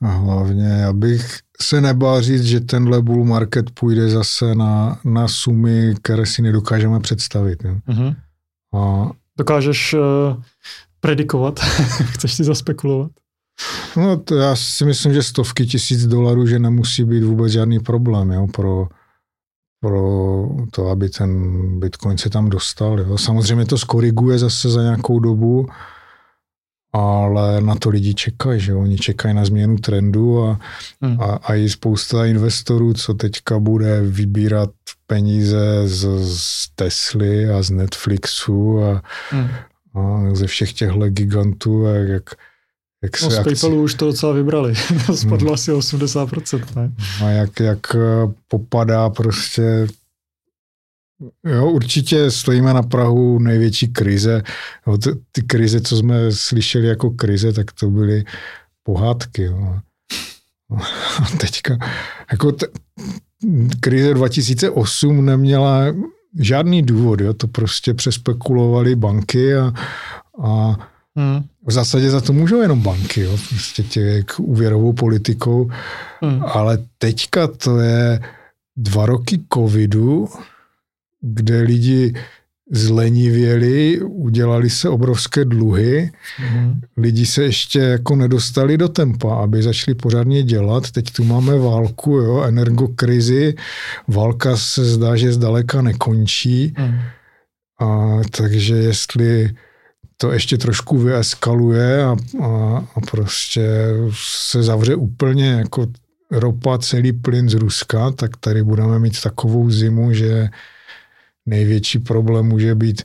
A 0.01 0.07
hlavně, 0.07 0.85
abych 0.85 1.39
se 1.61 1.81
nebál 1.81 2.21
říct, 2.21 2.43
že 2.43 2.59
tenhle 2.59 3.01
bull 3.01 3.25
market 3.25 3.71
půjde 3.71 4.09
zase 4.09 4.55
na, 4.55 4.99
na 5.03 5.27
sumy, 5.27 5.93
které 6.01 6.25
si 6.25 6.41
nedokážeme 6.41 6.99
představit. 6.99 7.63
Ne? 7.63 7.81
Mm-hmm. 7.87 8.15
A... 8.73 9.11
Dokážeš 9.37 9.93
uh, 9.93 10.01
predikovat? 10.99 11.59
Chceš 12.13 12.33
si 12.33 12.43
zaspekulovat? 12.43 13.11
No, 13.97 14.17
to 14.17 14.35
já 14.35 14.55
si 14.55 14.85
myslím, 14.85 15.13
že 15.13 15.23
stovky 15.23 15.65
tisíc 15.65 16.07
dolarů, 16.07 16.47
že 16.47 16.59
nemusí 16.59 17.03
být 17.03 17.23
vůbec 17.23 17.51
žádný 17.51 17.79
problém 17.79 18.31
jo, 18.31 18.47
pro, 18.47 18.87
pro 19.79 20.01
to, 20.71 20.89
aby 20.89 21.09
ten 21.09 21.79
Bitcoin 21.79 22.17
se 22.17 22.29
tam 22.29 22.49
dostal. 22.49 22.99
Jo. 22.99 23.17
Samozřejmě 23.17 23.65
to 23.65 23.77
skoriguje 23.77 24.39
zase 24.39 24.69
za 24.69 24.81
nějakou 24.81 25.19
dobu, 25.19 25.67
ale 26.93 27.61
na 27.61 27.75
to 27.75 27.89
lidi 27.89 28.13
čekají, 28.13 28.59
že 28.59 28.73
oni 28.73 28.97
čekají 28.97 29.35
na 29.35 29.45
změnu 29.45 29.77
trendu 29.77 30.43
a, 30.43 30.59
hmm. 31.01 31.21
a, 31.21 31.25
a 31.43 31.55
i 31.55 31.69
spousta 31.69 32.25
investorů, 32.25 32.93
co 32.93 33.13
teďka 33.13 33.59
bude 33.59 34.01
vybírat 34.01 34.69
peníze 35.07 35.81
z, 35.85 36.07
z 36.37 36.69
Tesly 36.75 37.49
a 37.49 37.61
z 37.61 37.69
Netflixu 37.69 38.83
a, 38.83 39.01
hmm. 39.29 39.49
a 39.95 40.35
ze 40.35 40.47
všech 40.47 40.73
těchto 40.73 41.09
gigantů, 41.09 41.87
a 41.87 41.89
jak, 41.89 42.23
jak 43.03 43.17
se 43.17 43.25
no, 43.25 43.31
z 43.31 43.39
PayPalu 43.39 43.83
už 43.83 43.93
to 43.93 44.05
docela 44.05 44.33
vybrali. 44.33 44.75
Spadlo 45.15 45.47
hmm. 45.47 45.53
asi 45.53 45.71
80%, 45.71 46.63
ne? 46.75 46.91
A 47.25 47.29
jak, 47.29 47.59
jak 47.59 47.95
popadá 48.47 49.09
prostě 49.09 49.87
Jo, 51.45 51.69
určitě 51.69 52.31
stojíme 52.31 52.73
na 52.73 52.83
Prahu 52.83 53.39
největší 53.39 53.87
krize. 53.87 54.43
Jo, 54.87 54.97
ty, 54.97 55.09
ty 55.31 55.41
krize, 55.41 55.81
co 55.81 55.97
jsme 55.97 56.31
slyšeli 56.31 56.87
jako 56.87 57.09
krize, 57.09 57.53
tak 57.53 57.71
to 57.71 57.89
byly 57.89 58.23
pohádky. 58.83 59.43
Jo. 59.43 59.79
A 61.21 61.25
teďka, 61.37 61.77
jako 62.31 62.51
t- 62.51 62.67
krize 63.79 64.13
2008 64.13 65.25
neměla 65.25 65.83
žádný 66.39 66.81
důvod, 66.81 67.21
jo, 67.21 67.33
to 67.33 67.47
prostě 67.47 67.93
přespekulovali 67.93 68.95
banky 68.95 69.55
a, 69.55 69.73
a 70.43 70.77
hmm. 71.15 71.43
v 71.67 71.71
zásadě 71.71 72.09
za 72.09 72.21
to 72.21 72.33
můžou 72.33 72.61
jenom 72.61 72.81
banky, 72.81 73.21
jo, 73.21 73.37
prostě 73.49 73.83
těch 73.83 74.39
úvěrovou 74.39 74.93
politikou, 74.93 75.69
hmm. 76.21 76.43
ale 76.43 76.77
teďka 76.97 77.47
to 77.47 77.79
je 77.79 78.21
dva 78.77 79.05
roky 79.05 79.41
covidu, 79.53 80.29
kde 81.23 81.61
lidi 81.61 82.13
zlenivěli, 82.71 84.01
udělali 84.01 84.69
se 84.69 84.89
obrovské 84.89 85.45
dluhy, 85.45 86.11
mm. 86.53 86.81
lidi 86.97 87.25
se 87.25 87.43
ještě 87.43 87.79
jako 87.79 88.15
nedostali 88.15 88.77
do 88.77 88.89
tempa, 88.89 89.35
aby 89.35 89.63
začali 89.63 89.95
pořádně 89.95 90.43
dělat. 90.43 90.91
Teď 90.91 91.11
tu 91.11 91.23
máme 91.23 91.57
válku, 91.57 92.11
jo, 92.11 92.41
energokrizi, 92.41 93.55
válka 94.07 94.57
se 94.57 94.85
zdá, 94.85 95.15
že 95.15 95.33
zdaleka 95.33 95.81
nekončí, 95.81 96.73
mm. 96.79 96.99
a 97.79 98.19
takže 98.37 98.75
jestli 98.75 99.49
to 100.17 100.31
ještě 100.31 100.57
trošku 100.57 100.97
vyeskaluje 100.97 102.03
a, 102.03 102.15
a, 102.43 102.77
a 102.95 102.99
prostě 103.11 103.69
se 104.47 104.63
zavře 104.63 104.95
úplně 104.95 105.47
jako 105.47 105.87
ropa 106.31 106.77
celý 106.77 107.13
plyn 107.13 107.49
z 107.49 107.53
Ruska, 107.53 108.11
tak 108.11 108.37
tady 108.37 108.63
budeme 108.63 108.99
mít 108.99 109.21
takovou 109.21 109.69
zimu, 109.69 110.13
že 110.13 110.49
největší 111.45 111.99
problém 111.99 112.45
může 112.45 112.75
být 112.75 113.01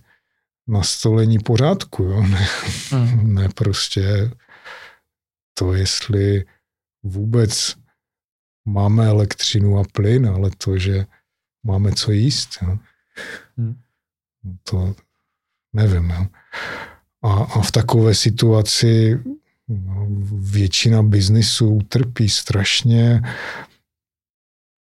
nastolení 0.66 1.38
pořádku. 1.38 2.02
Jo? 2.02 2.22
Ne, 2.22 2.46
mm. 2.92 3.34
ne 3.34 3.48
prostě 3.54 4.30
to, 5.54 5.74
jestli 5.74 6.44
vůbec 7.02 7.76
máme 8.64 9.06
elektřinu 9.06 9.78
a 9.78 9.82
plyn, 9.92 10.26
ale 10.26 10.50
to, 10.58 10.78
že 10.78 11.06
máme 11.62 11.92
co 11.92 12.12
jíst. 12.12 12.58
Jo? 12.62 12.78
Mm. 13.56 13.80
To 14.62 14.94
nevím. 15.72 16.10
Jo? 16.10 16.26
A, 17.22 17.32
a 17.32 17.60
v 17.60 17.72
takové 17.72 18.14
situaci 18.14 19.20
no, 19.68 20.06
většina 20.32 21.02
biznisu 21.02 21.78
trpí 21.88 22.28
strašně. 22.28 23.22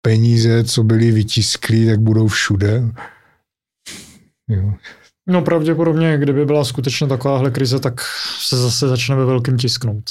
Peníze, 0.02 0.64
co 0.64 0.82
byly 0.82 1.10
vytisklí, 1.10 1.86
tak 1.86 2.00
budou 2.00 2.28
všude. 2.28 2.82
Jo. 4.48 4.74
No 5.26 5.42
pravděpodobně, 5.42 6.18
kdyby 6.18 6.46
byla 6.46 6.64
skutečně 6.64 7.06
takováhle 7.06 7.50
krize, 7.50 7.78
tak 7.78 8.00
se 8.40 8.56
zase 8.56 8.88
začne 8.88 9.16
ve 9.16 9.24
velkým 9.24 9.58
tisknout. 9.58 10.10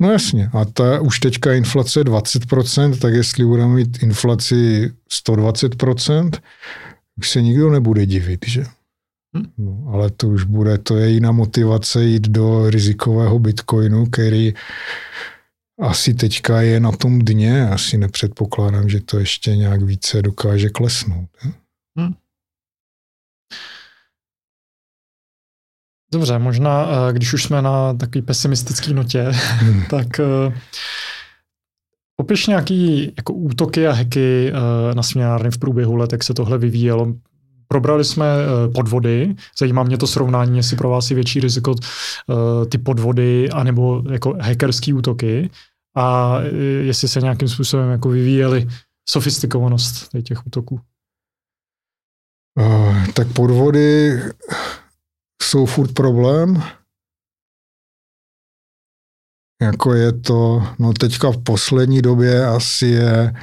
No 0.00 0.12
jasně, 0.12 0.50
a 0.52 0.64
ta 0.64 1.00
už 1.00 1.20
teďka 1.20 1.52
inflace 1.54 2.04
20%, 2.04 2.98
tak 2.98 3.14
jestli 3.14 3.44
budeme 3.44 3.74
mít 3.74 4.02
inflaci 4.02 4.92
120%, 5.28 6.30
už 7.18 7.30
se 7.30 7.42
nikdo 7.42 7.70
nebude 7.70 8.06
divit, 8.06 8.44
že? 8.46 8.64
Hm? 9.36 9.50
No, 9.58 9.92
ale 9.92 10.10
to 10.10 10.28
už 10.28 10.44
bude, 10.44 10.78
to 10.78 10.96
je 10.96 11.10
jiná 11.10 11.32
motivace 11.32 12.04
jít 12.04 12.28
do 12.28 12.70
rizikového 12.70 13.38
bitcoinu, 13.38 14.06
který 14.06 14.54
asi 15.80 16.14
teďka 16.14 16.60
je 16.60 16.80
na 16.80 16.92
tom 16.92 17.18
dně, 17.18 17.68
asi 17.68 17.98
nepředpokládám, 17.98 18.88
že 18.88 19.00
to 19.00 19.18
ještě 19.18 19.56
nějak 19.56 19.82
více 19.82 20.22
dokáže 20.22 20.68
klesnout. 20.68 21.28
Ne? 21.44 21.52
Hm? 22.00 22.14
Dobře, 26.12 26.38
možná, 26.38 26.88
eh, 26.88 27.12
když 27.12 27.34
už 27.34 27.42
jsme 27.42 27.62
na 27.62 27.94
takový 27.94 28.22
pesimistický 28.22 28.94
notě, 28.94 29.22
hmm. 29.30 29.82
tak 29.90 30.06
uh, 30.18 30.54
popiš 32.16 32.46
nějaký 32.46 33.12
jako 33.16 33.32
útoky 33.32 33.86
a 33.86 33.92
hacky 33.92 34.52
uh, 34.52 34.94
na 34.94 35.02
směnárny 35.02 35.50
v 35.50 35.58
průběhu 35.58 35.96
let, 35.96 36.12
jak 36.12 36.24
se 36.24 36.34
tohle 36.34 36.58
vyvíjelo. 36.58 37.14
Probrali 37.68 38.04
jsme 38.04 38.26
podvody, 38.74 39.34
zajímá 39.58 39.82
mě 39.82 39.98
to 39.98 40.06
srovnání, 40.06 40.56
jestli 40.56 40.76
pro 40.76 40.90
vás 40.90 41.10
je 41.10 41.14
větší 41.14 41.40
riziko 41.40 41.74
ty 42.68 42.78
podvody 42.78 43.50
anebo 43.50 44.02
jako 44.10 44.36
hackerský 44.40 44.92
útoky 44.92 45.50
a 45.96 46.36
jestli 46.80 47.08
se 47.08 47.20
nějakým 47.20 47.48
způsobem 47.48 47.90
jako 47.90 48.08
vyvíjely 48.08 48.66
sofistikovanost 49.08 50.08
těch 50.22 50.46
útoků. 50.46 50.80
Uh, 52.58 53.06
tak 53.12 53.32
podvody 53.32 54.20
jsou 55.42 55.66
furt 55.66 55.94
problém. 55.94 56.62
Jako 59.62 59.94
je 59.94 60.12
to, 60.12 60.62
no 60.78 60.92
teďka 60.92 61.30
v 61.30 61.42
poslední 61.42 62.02
době 62.02 62.46
asi 62.46 62.86
je 62.86 63.34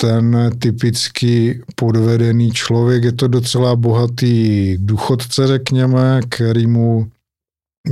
ten 0.00 0.50
typický 0.58 1.62
podvedený 1.76 2.50
člověk, 2.50 3.04
je 3.04 3.12
to 3.12 3.28
docela 3.28 3.76
bohatý 3.76 4.76
důchodce, 4.78 5.46
řekněme, 5.46 6.20
který 6.28 6.66
mu 6.66 7.10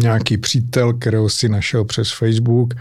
nějaký 0.03 0.39
přítel, 0.39 0.93
kterého 0.93 1.29
si 1.29 1.49
našel 1.49 1.85
přes 1.85 2.13
Facebook, 2.13 2.75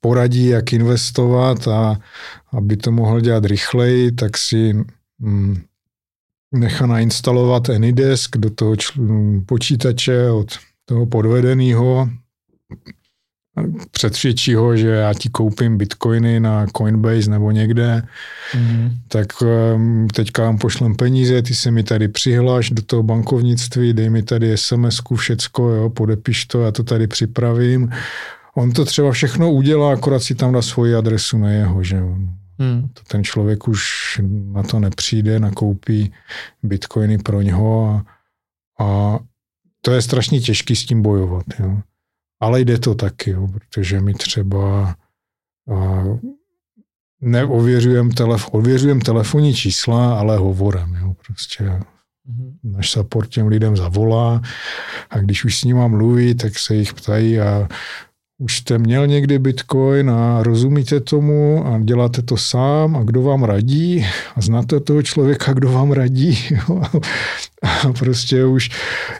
poradí, 0.00 0.46
jak 0.46 0.72
investovat 0.72 1.68
a 1.68 2.00
aby 2.52 2.76
to 2.76 2.92
mohl 2.92 3.20
dělat 3.20 3.44
rychleji, 3.44 4.12
tak 4.12 4.38
si 4.38 4.84
mm, 5.18 5.62
nechá 6.54 6.86
nainstalovat 6.86 7.70
Anydesk 7.70 8.36
do 8.36 8.50
toho 8.50 8.72
čl- 8.72 9.42
počítače 9.46 10.30
od 10.30 10.58
toho 10.84 11.06
podvedeného, 11.06 12.08
předsvědčí 13.90 14.54
ho, 14.54 14.76
že 14.76 14.88
já 14.88 15.14
ti 15.14 15.28
koupím 15.28 15.78
bitcoiny 15.78 16.40
na 16.40 16.66
Coinbase 16.76 17.30
nebo 17.30 17.50
někde, 17.50 18.02
mm-hmm. 18.52 18.90
tak 19.08 19.26
um, 19.42 20.08
teďka 20.08 20.42
vám 20.42 20.58
pošlem 20.58 20.94
peníze, 20.94 21.42
ty 21.42 21.54
se 21.54 21.70
mi 21.70 21.82
tady 21.82 22.08
přihláš 22.08 22.70
do 22.70 22.82
toho 22.82 23.02
bankovnictví, 23.02 23.92
dej 23.92 24.10
mi 24.10 24.22
tady 24.22 24.54
SMS-ku, 24.54 25.16
všecko, 25.16 25.68
jo, 25.68 25.90
podepiš 25.90 26.46
to, 26.46 26.60
já 26.60 26.72
to 26.72 26.82
tady 26.82 27.06
připravím. 27.06 27.90
On 28.54 28.72
to 28.72 28.84
třeba 28.84 29.12
všechno 29.12 29.52
udělá, 29.52 29.92
akorát 29.92 30.22
si 30.22 30.34
tam 30.34 30.52
dá 30.52 30.62
svoji 30.62 30.94
adresu 30.94 31.38
na 31.38 31.50
jeho, 31.50 31.82
že. 31.82 32.02
Hmm. 32.58 32.88
To 32.88 33.02
ten 33.02 33.24
člověk 33.24 33.68
už 33.68 33.84
na 34.28 34.62
to 34.62 34.78
nepřijde, 34.78 35.40
nakoupí 35.40 36.12
bitcoiny 36.62 37.18
pro 37.18 37.42
něho 37.42 37.88
a, 37.88 38.04
a 38.84 39.18
to 39.80 39.92
je 39.92 40.02
strašně 40.02 40.40
těžký 40.40 40.76
s 40.76 40.86
tím 40.86 41.02
bojovat. 41.02 41.44
Jo. 41.58 41.82
Ale 42.40 42.60
jde 42.60 42.78
to 42.78 42.94
taky, 42.94 43.30
jo, 43.30 43.48
protože 43.48 44.00
my 44.00 44.14
třeba 44.14 44.94
a, 45.74 46.04
neověřujeme 47.20 48.10
telef- 48.10 48.48
ověřujem 48.52 49.00
telefonní 49.00 49.54
čísla, 49.54 50.18
ale 50.18 50.36
hovorem. 50.36 50.94
Jo, 50.94 51.14
prostě 51.26 51.64
mm-hmm. 51.64 52.52
Náš 52.62 52.90
support 52.90 53.28
těm 53.28 53.46
lidem 53.46 53.76
zavolá 53.76 54.42
a 55.10 55.18
když 55.18 55.44
už 55.44 55.58
s 55.58 55.64
nima 55.64 55.88
mluví, 55.88 56.34
tak 56.34 56.58
se 56.58 56.74
jich 56.74 56.94
ptají 56.94 57.40
a 57.40 57.68
už 58.38 58.56
jste 58.56 58.78
měl 58.78 59.06
někdy 59.06 59.38
Bitcoin 59.38 60.10
a 60.10 60.42
rozumíte 60.42 61.00
tomu 61.00 61.66
a 61.66 61.78
děláte 61.78 62.22
to 62.22 62.36
sám 62.36 62.96
a 62.96 63.02
kdo 63.02 63.22
vám 63.22 63.42
radí 63.42 64.06
a 64.36 64.40
znáte 64.40 64.80
toho 64.80 65.02
člověka, 65.02 65.52
kdo 65.52 65.72
vám 65.72 65.92
radí. 65.92 66.38
A 67.62 67.92
prostě 67.98 68.44
už 68.44 68.70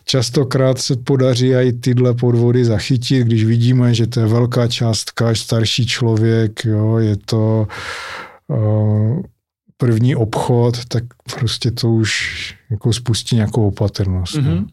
častokrát 0.05 0.78
se 0.78 0.97
podaří 0.97 1.55
i 1.55 1.73
tyhle 1.73 2.15
podvody 2.15 2.65
zachytit, 2.65 3.27
když 3.27 3.45
vidíme, 3.45 3.95
že 3.95 4.07
to 4.07 4.20
je 4.20 4.27
velká 4.27 4.69
částka, 4.69 5.35
starší 5.35 5.86
člověk, 5.86 6.65
jo, 6.65 6.99
je 6.99 7.16
to 7.16 7.69
uh, 8.49 9.23
první 9.77 10.16
obchod, 10.16 10.85
tak 10.89 11.05
prostě 11.39 11.70
to 11.70 11.90
už 11.90 12.55
jako 12.70 12.93
spustí 12.93 13.36
nějakou 13.36 13.69
opatrnost. 13.69 14.35
Mm-hmm. 14.35 14.66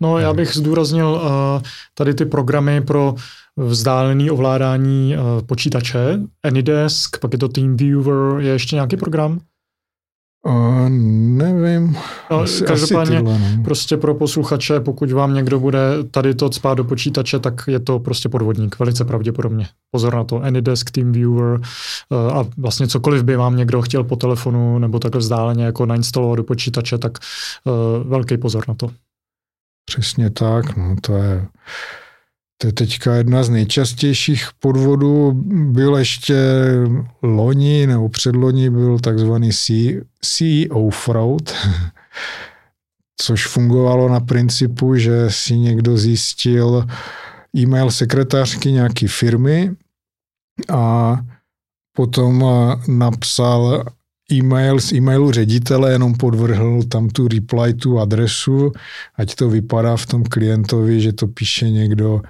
No, 0.00 0.18
já 0.18 0.32
bych 0.32 0.54
zdůraznil 0.54 1.08
uh, 1.08 1.62
tady 1.94 2.14
ty 2.14 2.24
programy 2.24 2.80
pro 2.80 3.14
vzdálený 3.56 4.30
ovládání 4.30 5.16
uh, 5.16 5.46
počítače, 5.46 6.20
Anydesk, 6.44 7.18
pak 7.18 7.32
je 7.32 7.38
to 7.38 7.48
TeamViewer, 7.48 8.40
je 8.40 8.52
ještě 8.52 8.76
nějaký 8.76 8.96
program? 8.96 9.40
Uh, 10.46 10.88
nevím. 10.88 11.96
No, 12.30 12.40
asi, 12.40 12.64
každopádně 12.64 13.16
asi 13.16 13.26
tyhle, 13.26 13.56
no. 13.56 13.62
prostě 13.64 13.96
pro 13.96 14.14
posluchače, 14.14 14.80
pokud 14.80 15.12
vám 15.12 15.34
někdo 15.34 15.60
bude 15.60 15.78
tady 16.10 16.34
to 16.34 16.52
spát 16.52 16.74
do 16.74 16.84
počítače, 16.84 17.38
tak 17.38 17.64
je 17.66 17.80
to 17.80 17.98
prostě 17.98 18.28
podvodník, 18.28 18.78
velice 18.78 19.04
pravděpodobně. 19.04 19.66
Pozor 19.90 20.14
na 20.14 20.24
to, 20.24 20.42
Anydesk, 20.42 20.90
TeamViewer 20.90 21.60
uh, 22.10 22.38
a 22.38 22.46
vlastně 22.56 22.88
cokoliv 22.88 23.22
by 23.22 23.36
vám 23.36 23.56
někdo 23.56 23.82
chtěl 23.82 24.04
po 24.04 24.16
telefonu 24.16 24.78
nebo 24.78 24.98
takhle 24.98 25.18
vzdáleně 25.18 25.64
jako 25.64 25.86
nainstalovat 25.86 26.36
do 26.36 26.44
počítače, 26.44 26.98
tak 26.98 27.18
uh, 27.64 28.08
velký 28.10 28.38
pozor 28.38 28.64
na 28.68 28.74
to. 28.74 28.90
Přesně 29.84 30.30
tak, 30.30 30.76
no 30.76 30.96
to 31.00 31.16
je 31.16 31.46
to 32.60 32.66
je 32.66 32.72
teďka 32.72 33.14
jedna 33.14 33.42
z 33.42 33.50
nejčastějších 33.50 34.48
podvodů. 34.58 35.32
Byl 35.72 35.96
ještě 35.96 36.34
loni 37.22 37.86
nebo 37.86 38.08
předloni 38.08 38.70
byl 38.70 38.98
takzvaný 38.98 39.50
CEO 40.22 40.90
fraud, 40.90 41.54
což 43.20 43.46
fungovalo 43.46 44.08
na 44.08 44.20
principu, 44.20 44.96
že 44.96 45.30
si 45.30 45.58
někdo 45.58 45.96
zjistil 45.96 46.86
e-mail 47.56 47.90
sekretářky 47.90 48.72
nějaké 48.72 49.08
firmy 49.08 49.70
a 50.72 51.16
potom 51.96 52.44
napsal 52.88 53.84
e-mail 54.32 54.80
z 54.80 54.92
e-mailu 54.92 55.32
ředitele, 55.32 55.92
jenom 55.92 56.14
podvrhl 56.14 56.82
tam 56.82 57.08
tu 57.08 57.28
reply, 57.28 57.74
tu 57.74 58.00
adresu, 58.00 58.72
ať 59.16 59.34
to 59.34 59.50
vypadá 59.50 59.96
v 59.96 60.06
tom 60.06 60.24
klientovi, 60.24 61.00
že 61.00 61.12
to 61.12 61.26
píše 61.26 61.70
někdo 61.70 62.20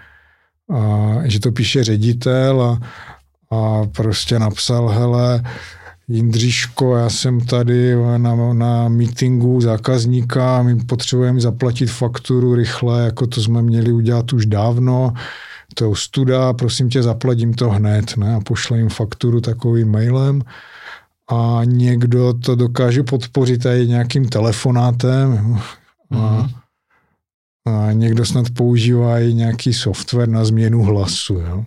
a, 0.70 1.18
že 1.24 1.40
to 1.40 1.52
píše 1.52 1.85
ředitel 1.85 2.62
a, 2.62 2.81
a 3.56 3.86
prostě 3.86 4.39
napsal, 4.39 4.89
hele, 4.89 5.43
Jindřiško, 6.09 6.97
já 6.97 7.10
jsem 7.10 7.40
tady 7.40 7.94
na, 8.16 8.52
na 8.52 8.89
meetingu 8.89 9.60
zákazníka, 9.60 10.62
my 10.62 10.77
potřebujeme 10.77 11.40
zaplatit 11.40 11.86
fakturu 11.86 12.55
rychle, 12.55 13.05
jako 13.05 13.27
to 13.27 13.43
jsme 13.43 13.62
měli 13.62 13.93
udělat 13.93 14.32
už 14.32 14.47
dávno, 14.47 15.12
to 15.74 15.85
je 15.85 15.90
studa, 15.97 16.52
prosím 16.52 16.89
tě, 16.89 17.02
zaplatím 17.02 17.55
to 17.55 17.70
hned, 17.70 18.16
ne? 18.16 18.35
A 18.35 18.40
pošle 18.40 18.78
jim 18.78 18.89
fakturu 18.89 19.40
takovým 19.40 19.90
mailem 19.90 20.43
a 21.31 21.61
někdo 21.65 22.32
to 22.32 22.55
dokáže 22.55 23.02
podpořit 23.02 23.66
i 23.66 23.86
nějakým 23.86 24.28
telefonátem 24.28 25.59
a, 26.11 26.15
mm-hmm. 26.15 26.51
A 27.66 27.93
někdo 27.93 28.24
snad 28.24 28.51
používá 28.51 29.20
i 29.20 29.35
nějaký 29.35 29.74
software 29.74 30.28
na 30.28 30.44
změnu 30.44 30.82
hlasu. 30.82 31.35
Jo. 31.35 31.65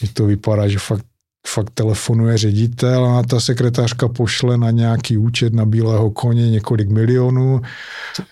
Že 0.00 0.12
to 0.12 0.26
vypadá, 0.26 0.68
že 0.68 0.78
fakt, 0.78 1.06
fakt 1.46 1.70
telefonuje 1.74 2.38
ředitel 2.38 3.06
a 3.06 3.22
ta 3.22 3.40
sekretářka 3.40 4.08
pošle 4.08 4.58
na 4.58 4.70
nějaký 4.70 5.16
účet 5.16 5.54
na 5.54 5.66
bílého 5.66 6.10
koně 6.10 6.50
několik 6.50 6.90
milionů 6.90 7.60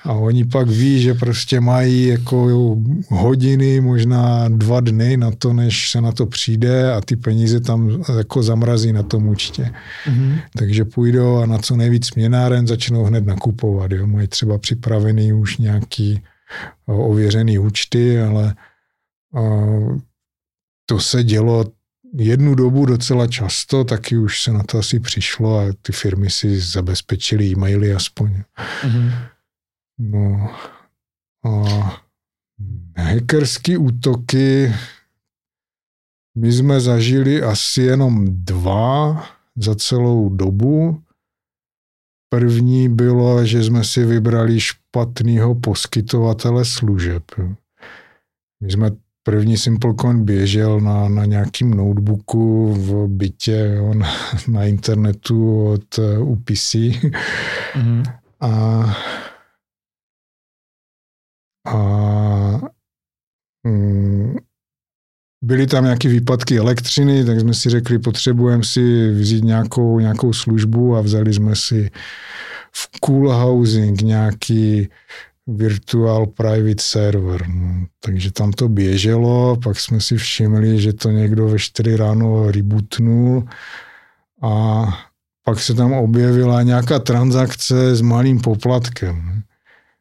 a 0.04 0.12
oni 0.12 0.44
pak 0.44 0.68
ví, 0.68 1.02
že 1.02 1.14
prostě 1.14 1.60
mají 1.60 2.06
jako 2.06 2.76
hodiny, 3.08 3.80
možná 3.80 4.48
dva 4.48 4.80
dny 4.80 5.16
na 5.16 5.30
to, 5.38 5.52
než 5.52 5.90
se 5.90 6.00
na 6.00 6.12
to 6.12 6.26
přijde 6.26 6.92
a 6.92 7.00
ty 7.00 7.16
peníze 7.16 7.60
tam 7.60 8.02
jako 8.18 8.42
zamrazí 8.42 8.92
na 8.92 9.02
tom 9.02 9.28
účtě. 9.28 9.72
Mm-hmm. 10.06 10.40
Takže 10.58 10.84
půjdou 10.84 11.36
a 11.36 11.46
na 11.46 11.58
co 11.58 11.76
nejvíc 11.76 12.14
měnáren 12.14 12.66
začnou 12.66 13.04
hned 13.04 13.26
nakupovat. 13.26 13.92
Jo. 13.92 14.06
Mají 14.06 14.28
třeba 14.28 14.58
připravený 14.58 15.32
už 15.32 15.58
nějaký 15.58 16.22
ověřený 16.86 17.58
účty, 17.58 18.22
ale 18.22 18.54
to 20.86 21.00
se 21.00 21.24
dělo 21.24 21.64
jednu 22.14 22.54
dobu 22.54 22.86
docela 22.86 23.26
často, 23.26 23.84
taky 23.84 24.16
už 24.16 24.42
se 24.42 24.52
na 24.52 24.62
to 24.62 24.78
asi 24.78 25.00
přišlo 25.00 25.58
a 25.58 25.72
ty 25.82 25.92
firmy 25.92 26.30
si 26.30 26.60
zabezpečily 26.60 27.46
e-maily 27.46 27.94
aspoň. 27.94 28.42
Mm-hmm. 28.82 29.12
No 29.98 30.50
a 31.44 31.62
hackerský 32.96 33.76
útoky 33.76 34.74
my 36.38 36.52
jsme 36.52 36.80
zažili 36.80 37.42
asi 37.42 37.82
jenom 37.82 38.26
dva 38.28 39.24
za 39.56 39.74
celou 39.74 40.28
dobu. 40.28 41.02
První 42.28 42.88
bylo, 42.88 43.44
že 43.44 43.64
jsme 43.64 43.84
si 43.84 44.04
vybrali 44.04 44.60
špatného 44.60 45.54
poskytovatele 45.54 46.64
služeb. 46.64 47.24
My 48.60 48.70
jsme 48.70 48.90
první 49.22 49.56
SimpleCoin 49.56 50.24
běžel 50.24 50.80
na, 50.80 51.08
na 51.08 51.24
nějakým 51.24 51.74
notebooku 51.74 52.74
v 52.74 53.08
bytě 53.08 53.72
jo, 53.76 53.94
na, 53.94 54.08
na 54.48 54.64
internetu 54.64 55.66
od 55.66 55.98
uh, 55.98 56.28
UPC. 56.28 56.74
Mm-hmm. 56.74 58.02
A, 58.40 58.50
a 61.66 62.60
mm, 63.66 64.36
byly 65.44 65.66
tam 65.66 65.84
nějaké 65.84 66.08
výpadky 66.08 66.58
elektřiny, 66.58 67.24
tak 67.24 67.40
jsme 67.40 67.54
si 67.54 67.70
řekli, 67.70 67.98
potřebujeme 67.98 68.64
si 68.64 69.10
vzít 69.10 69.44
nějakou, 69.44 70.00
nějakou 70.00 70.32
službu 70.32 70.96
a 70.96 71.00
vzali 71.00 71.32
jsme 71.32 71.56
si 71.56 71.90
v 72.72 73.00
Cool 73.00 73.32
Housing 73.32 74.00
nějaký 74.00 74.88
virtual 75.46 76.26
private 76.26 76.82
server. 76.82 77.48
No, 77.48 77.86
takže 78.00 78.32
tam 78.32 78.52
to 78.52 78.68
běželo, 78.68 79.56
pak 79.56 79.80
jsme 79.80 80.00
si 80.00 80.16
všimli, 80.16 80.80
že 80.80 80.92
to 80.92 81.10
někdo 81.10 81.48
ve 81.48 81.58
4 81.58 81.96
ráno 81.96 82.50
rebootnul 82.50 83.44
a 84.42 84.84
pak 85.44 85.60
se 85.60 85.74
tam 85.74 85.92
objevila 85.92 86.62
nějaká 86.62 86.98
transakce 86.98 87.96
s 87.96 88.00
malým 88.00 88.40
poplatkem. 88.40 89.42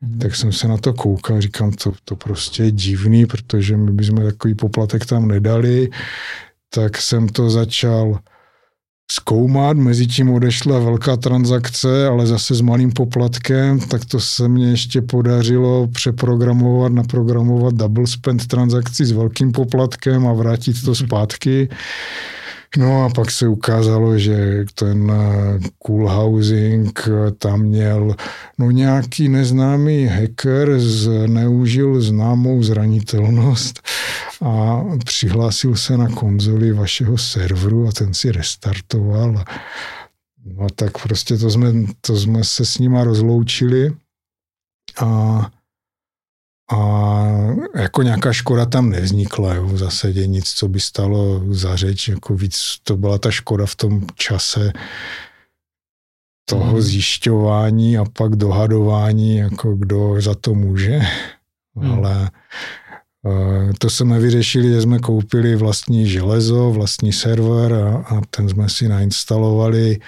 Mm. 0.01 0.19
Tak 0.19 0.35
jsem 0.35 0.51
se 0.51 0.67
na 0.67 0.77
to 0.77 0.93
koukal, 0.93 1.41
říkám, 1.41 1.71
to, 1.71 1.93
to 2.05 2.15
prostě 2.15 2.63
je 2.63 2.71
divný, 2.71 3.25
protože 3.25 3.77
my 3.77 3.91
bychom 3.91 4.23
takový 4.23 4.55
poplatek 4.55 5.05
tam 5.05 5.27
nedali, 5.27 5.89
tak 6.69 6.97
jsem 6.97 7.27
to 7.27 7.49
začal 7.49 8.19
zkoumat, 9.11 9.77
mezi 9.77 10.07
tím 10.07 10.29
odešla 10.29 10.79
velká 10.79 11.17
transakce, 11.17 12.07
ale 12.07 12.27
zase 12.27 12.55
s 12.55 12.61
malým 12.61 12.91
poplatkem, 12.91 13.79
tak 13.79 14.05
to 14.05 14.19
se 14.19 14.47
mně 14.47 14.69
ještě 14.69 15.01
podařilo 15.01 15.87
přeprogramovat, 15.87 16.91
naprogramovat 16.93 17.73
double 17.73 18.07
spend 18.07 18.47
transakci 18.47 19.05
s 19.05 19.11
velkým 19.11 19.51
poplatkem 19.51 20.27
a 20.27 20.33
vrátit 20.33 20.83
to 20.85 20.95
zpátky. 21.05 21.69
No 22.77 23.03
a 23.03 23.09
pak 23.09 23.31
se 23.31 23.47
ukázalo, 23.47 24.17
že 24.17 24.65
ten 24.75 25.11
eh, 25.11 25.59
cool 25.77 26.09
housing 26.09 27.09
tam 27.37 27.61
měl 27.61 28.15
no 28.57 28.71
nějaký 28.71 29.29
neznámý 29.29 30.05
hacker 30.05 30.79
zneužil 30.79 32.01
známou 32.01 32.63
zranitelnost 32.63 33.81
a 34.41 34.83
přihlásil 35.05 35.75
se 35.75 35.97
na 35.97 36.09
konzoli 36.09 36.71
vašeho 36.71 37.17
serveru 37.17 37.87
a 37.87 37.91
ten 37.91 38.13
si 38.13 38.31
restartoval. 38.31 39.43
No 40.45 40.67
tak 40.75 41.03
prostě 41.03 41.37
to 41.37 41.49
jsme, 41.49 41.73
to 42.01 42.17
jsme 42.17 42.43
se 42.43 42.65
s 42.65 42.77
nima 42.77 43.03
rozloučili 43.03 43.95
a 45.01 45.51
a 46.71 47.21
jako 47.75 48.03
nějaká 48.03 48.33
škoda 48.33 48.65
tam 48.65 48.89
nevznikla, 48.89 49.53
jo, 49.53 49.67
v 49.67 49.77
zásadě 49.77 50.27
nic, 50.27 50.49
co 50.49 50.67
by 50.67 50.79
stalo 50.79 51.53
za 51.53 51.75
řeč, 51.75 52.07
jako 52.07 52.35
víc 52.35 52.77
to 52.83 52.97
byla 52.97 53.17
ta 53.17 53.31
škoda 53.31 53.65
v 53.65 53.75
tom 53.75 54.07
čase 54.15 54.71
toho 56.45 56.73
mhm. 56.73 56.81
zjišťování 56.81 57.97
a 57.97 58.05
pak 58.13 58.35
dohadování, 58.35 59.37
jako 59.37 59.75
kdo 59.75 60.21
za 60.21 60.35
to 60.35 60.53
může, 60.53 61.01
hmm. 61.75 61.91
ale 61.91 62.31
to 63.77 63.89
jsme 63.89 64.19
vyřešili, 64.19 64.69
že 64.69 64.81
jsme 64.81 64.99
koupili 64.99 65.55
vlastní 65.55 66.07
železo, 66.07 66.71
vlastní 66.71 67.13
server 67.13 67.73
a, 67.73 67.97
a 67.97 68.21
ten 68.29 68.49
jsme 68.49 68.69
si 68.69 68.87
nainstalovali, 68.87 69.99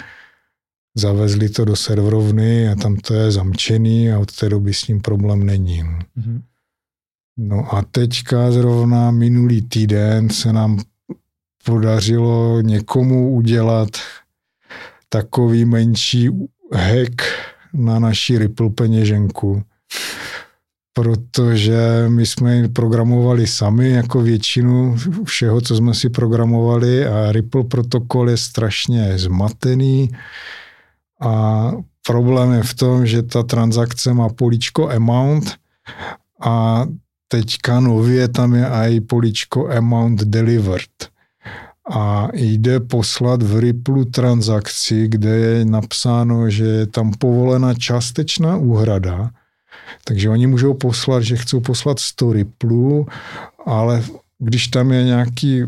zavezli 0.94 1.48
to 1.48 1.64
do 1.64 1.76
serverovny 1.76 2.68
a 2.68 2.74
tam 2.74 2.96
to 2.96 3.14
je 3.14 3.30
zamčený 3.32 4.12
a 4.12 4.18
od 4.18 4.36
té 4.36 4.48
doby 4.48 4.74
s 4.74 4.88
ním 4.88 5.00
problém 5.00 5.46
není. 5.46 5.80
Hmm. 6.16 6.42
No 7.36 7.74
a 7.74 7.82
teďka 7.90 8.50
zrovna 8.50 9.10
minulý 9.10 9.62
týden 9.62 10.30
se 10.30 10.52
nám 10.52 10.78
podařilo 11.64 12.60
někomu 12.60 13.34
udělat 13.34 13.88
takový 15.08 15.64
menší 15.64 16.28
hack 16.72 17.22
na 17.72 17.98
naší 17.98 18.38
Ripple 18.38 18.70
peněženku, 18.70 19.62
protože 20.92 22.04
my 22.08 22.26
jsme 22.26 22.68
programovali 22.68 23.46
sami 23.46 23.90
jako 23.90 24.22
většinu 24.22 24.96
všeho, 25.24 25.60
co 25.60 25.76
jsme 25.76 25.94
si 25.94 26.08
programovali 26.10 27.06
a 27.06 27.32
Ripple 27.32 27.64
protokol 27.64 28.30
je 28.30 28.36
strašně 28.36 29.18
zmatený 29.18 30.10
a 31.20 31.70
problém 32.06 32.52
je 32.52 32.62
v 32.62 32.74
tom, 32.74 33.06
že 33.06 33.22
ta 33.22 33.42
transakce 33.42 34.14
má 34.14 34.28
políčko 34.28 34.90
amount 34.90 35.54
a 36.40 36.86
teďka 37.28 37.80
nově 37.80 38.28
tam 38.28 38.54
je 38.54 38.66
i 38.66 39.00
poličko 39.00 39.68
amount 39.68 40.20
delivered. 40.24 41.12
A 41.90 42.28
jde 42.32 42.80
poslat 42.80 43.42
v 43.42 43.58
Ripple 43.58 44.04
transakci, 44.04 45.08
kde 45.08 45.30
je 45.30 45.64
napsáno, 45.64 46.50
že 46.50 46.64
je 46.64 46.86
tam 46.86 47.12
povolena 47.18 47.74
částečná 47.74 48.56
úhrada, 48.56 49.30
takže 50.04 50.30
oni 50.30 50.46
můžou 50.46 50.74
poslat, 50.74 51.22
že 51.22 51.36
chcou 51.36 51.60
poslat 51.60 51.98
100 51.98 52.32
Ripple, 52.32 53.04
ale 53.66 54.02
když 54.38 54.68
tam 54.68 54.92
je 54.92 55.04
nějaký 55.04 55.64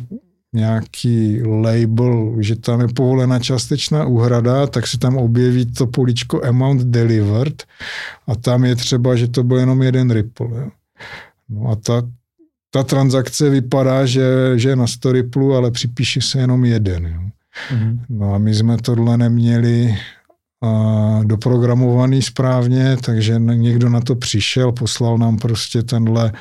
nějaký 0.54 1.42
label, 1.42 2.36
že 2.40 2.56
tam 2.56 2.80
je 2.80 2.88
povolena 2.88 3.38
částečná 3.38 4.06
úhrada, 4.06 4.66
tak 4.66 4.86
se 4.86 4.98
tam 4.98 5.16
objeví 5.16 5.66
to 5.66 5.86
poličko 5.86 6.44
amount 6.44 6.82
delivered 6.82 7.62
a 8.26 8.34
tam 8.34 8.64
je 8.64 8.76
třeba, 8.76 9.16
že 9.16 9.28
to 9.28 9.42
byl 9.42 9.58
jenom 9.58 9.82
jeden 9.82 10.10
Ripple. 10.10 10.48
Jo. 10.56 10.68
No 11.48 11.70
a 11.70 11.76
ta, 11.76 12.02
ta 12.70 12.82
transakce 12.82 13.50
vypadá, 13.50 14.06
že, 14.06 14.52
že 14.56 14.68
je 14.68 14.76
na 14.76 14.86
Storyplu, 14.86 15.54
ale 15.54 15.70
připíše 15.70 16.20
se 16.20 16.38
jenom 16.38 16.64
jeden. 16.64 17.06
Jo. 17.06 17.20
Mm-hmm. 17.76 17.98
No 18.08 18.34
a 18.34 18.38
my 18.38 18.54
jsme 18.54 18.76
tohle 18.76 19.16
neměli 19.16 19.98
doprogramovaný 21.24 22.22
správně, 22.22 22.96
takže 23.04 23.38
někdo 23.38 23.88
na 23.88 24.00
to 24.00 24.14
přišel, 24.14 24.72
poslal 24.72 25.18
nám 25.18 25.38
prostě 25.38 25.82
tenhle 25.82 26.32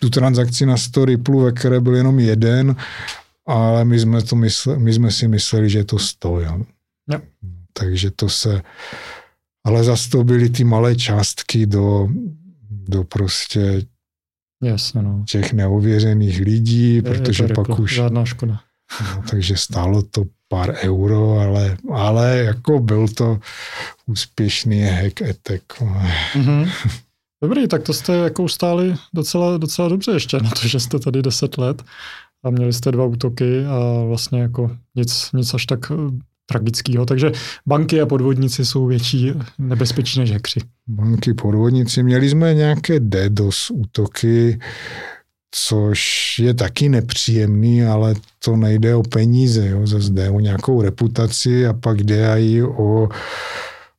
tu 0.00 0.10
transakci 0.10 0.66
na 0.66 0.76
Storyplu, 0.76 1.40
ve 1.40 1.52
které 1.52 1.80
byl 1.80 1.96
jenom 1.96 2.18
jeden, 2.18 2.76
ale 3.46 3.84
my 3.84 4.00
jsme, 4.00 4.22
to 4.22 4.36
mysle, 4.36 4.78
my 4.78 4.92
jsme 4.92 5.10
si 5.10 5.28
mysleli, 5.28 5.70
že 5.70 5.78
je 5.78 5.84
to 5.84 5.98
100. 5.98 6.40
Jo. 6.40 6.60
Jo. 7.12 7.20
Takže 7.72 8.10
to 8.10 8.28
se... 8.28 8.62
Ale 9.64 9.84
zase 9.84 10.10
to 10.10 10.24
byly 10.24 10.48
ty 10.48 10.64
malé 10.64 10.96
částky 10.96 11.66
do, 11.66 12.08
do 12.70 13.04
prostě 13.04 13.82
Jasně, 14.62 15.02
no. 15.02 15.24
těch 15.28 15.52
neuvěřených 15.52 16.40
lidí, 16.40 16.94
je, 16.94 17.02
protože 17.02 17.44
je 17.44 17.54
pak 17.54 17.78
už... 17.78 17.94
Žádná 17.94 18.24
škoda. 18.24 18.60
No, 19.00 19.22
takže 19.30 19.56
stálo 19.56 20.02
to 20.02 20.24
pár 20.48 20.74
euro, 20.82 21.38
ale, 21.38 21.76
ale 21.92 22.38
jako 22.38 22.80
byl 22.80 23.08
to 23.08 23.38
úspěšný 24.06 24.82
hack 24.82 25.22
attack. 25.22 25.64
Mm-hmm. 26.34 26.70
Dobrý, 27.42 27.68
tak 27.68 27.82
to 27.82 27.92
jste 27.92 28.16
jako 28.16 28.42
ustáli 28.42 28.94
docela, 29.14 29.56
docela 29.56 29.88
dobře 29.88 30.10
ještě 30.12 30.36
na 30.36 30.50
to, 30.50 30.68
že 30.68 30.80
jste 30.80 30.98
tady 30.98 31.22
10 31.22 31.58
let 31.58 31.82
a 32.44 32.50
měli 32.50 32.72
jste 32.72 32.92
dva 32.92 33.04
útoky 33.04 33.64
a 33.66 34.04
vlastně 34.08 34.40
jako 34.40 34.76
nic, 34.94 35.30
nic 35.32 35.54
až 35.54 35.66
tak 35.66 35.92
tragického. 36.46 37.06
Takže 37.06 37.32
banky 37.66 38.00
a 38.00 38.06
podvodníci 38.06 38.64
jsou 38.64 38.86
větší 38.86 39.32
nebezpečí 39.58 40.18
než 40.18 40.30
hekři. 40.30 40.60
Banky, 40.86 41.34
podvodníci. 41.34 42.02
Měli 42.02 42.28
jsme 42.28 42.54
nějaké 42.54 43.00
DDoS 43.00 43.70
útoky, 43.70 44.58
což 45.50 46.34
je 46.38 46.54
taky 46.54 46.88
nepříjemný, 46.88 47.84
ale 47.84 48.14
to 48.44 48.56
nejde 48.56 48.94
o 48.94 49.02
peníze, 49.02 49.68
jo. 49.68 49.86
zase 49.86 50.10
jde 50.10 50.30
o 50.30 50.40
nějakou 50.40 50.82
reputaci 50.82 51.66
a 51.66 51.72
pak 51.72 52.02
jde 52.02 52.34
i 52.38 52.62
o 52.62 53.08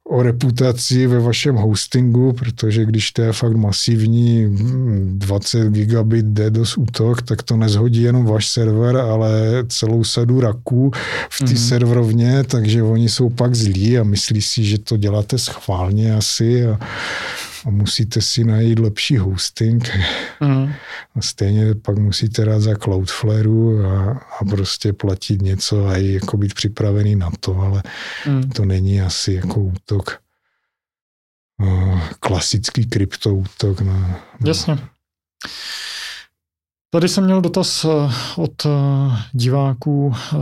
o 0.09 0.23
reputaci 0.23 1.07
ve 1.07 1.19
vašem 1.19 1.55
hostingu, 1.55 2.33
protože 2.33 2.85
když 2.85 3.11
to 3.11 3.21
je 3.21 3.33
fakt 3.33 3.55
masivní 3.55 4.57
20 5.17 5.69
gigabit 5.69 6.25
DDoS 6.25 6.77
útok, 6.77 7.21
tak 7.21 7.43
to 7.43 7.57
nezhodí 7.57 8.01
jenom 8.01 8.25
váš 8.25 8.47
server, 8.49 8.97
ale 8.97 9.31
celou 9.67 10.03
sadu 10.03 10.41
raků 10.41 10.91
v 11.29 11.39
té 11.39 11.45
mm-hmm. 11.45 11.67
serverovně, 11.67 12.43
takže 12.43 12.83
oni 12.83 13.09
jsou 13.09 13.29
pak 13.29 13.55
zlí 13.55 13.99
a 13.99 14.03
myslí 14.03 14.41
si, 14.41 14.63
že 14.63 14.77
to 14.77 14.97
děláte 14.97 15.37
schválně 15.37 16.15
asi 16.15 16.67
a 16.67 16.79
a 17.67 17.69
musíte 17.69 18.21
si 18.21 18.43
najít 18.43 18.79
lepší 18.79 19.17
hosting 19.17 19.89
mm. 20.39 20.73
a 21.15 21.21
stejně 21.21 21.75
pak 21.75 21.97
musíte 21.97 22.45
dát 22.45 22.59
za 22.59 22.75
Cloudflare 22.75 23.49
a, 23.87 24.11
a 24.39 24.45
prostě 24.49 24.93
platit 24.93 25.41
něco 25.41 25.87
a 25.87 25.97
jako 25.97 26.37
být 26.37 26.53
připravený 26.53 27.15
na 27.15 27.31
to, 27.39 27.59
ale 27.59 27.83
mm. 28.27 28.49
to 28.49 28.65
není 28.65 29.01
asi 29.01 29.33
jako 29.33 29.61
útok 29.61 30.19
uh, 31.61 32.01
klasický 32.19 32.85
kryptoútok. 32.85 33.81
Na, 33.81 33.93
na... 33.93 34.19
Jasně. 34.45 34.77
Tady 36.89 37.09
jsem 37.09 37.23
měl 37.23 37.41
dotaz 37.41 37.85
eh, 37.85 38.13
od 38.37 38.65
eh, 38.65 38.69
diváků, 39.31 40.13
eh, 40.15 40.37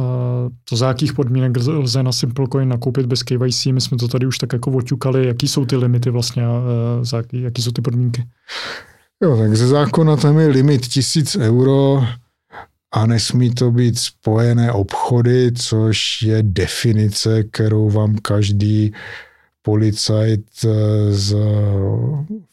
to 0.70 0.76
za 0.76 0.88
jakých 0.88 1.14
podmínek 1.14 1.58
lze 1.68 2.04
na 2.04 2.12
SimpleCoin 2.12 2.70
nakoupit 2.70 3.06
bez 3.06 3.24
KYC. 3.24 3.66
My 3.66 3.82
jsme 3.82 3.98
to 3.98 4.08
tady 4.08 4.26
už 4.26 4.38
tak 4.38 4.54
jako 4.54 4.72
oťukali, 4.72 5.28
jaký 5.28 5.48
jsou 5.48 5.66
ty 5.66 5.76
limity 5.76 6.10
vlastně, 6.10 6.44
za 7.02 7.18
jaký, 7.18 7.42
jaký 7.42 7.62
jsou 7.62 7.72
ty 7.72 7.82
podmínky. 7.82 8.26
Jo, 9.24 9.38
tak 9.38 9.56
ze 9.56 9.68
zákona 9.68 10.16
tam 10.16 10.40
je 10.40 10.48
limit 10.48 10.88
tisíc 10.88 11.36
euro 11.36 12.04
a 12.92 13.06
nesmí 13.06 13.54
to 13.54 13.72
být 13.72 14.00
spojené 14.00 14.72
obchody, 14.72 15.52
což 15.52 16.22
je 16.22 16.44
definice, 16.44 17.44
kterou 17.44 17.90
vám 17.90 18.16
každý 18.16 18.94
policajt 19.62 20.46
z 21.10 21.36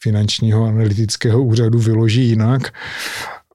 finančního 0.02 0.64
analytického 0.64 1.43
úřadu 1.43 1.78
vyloží 1.78 2.28
jinak 2.28 2.73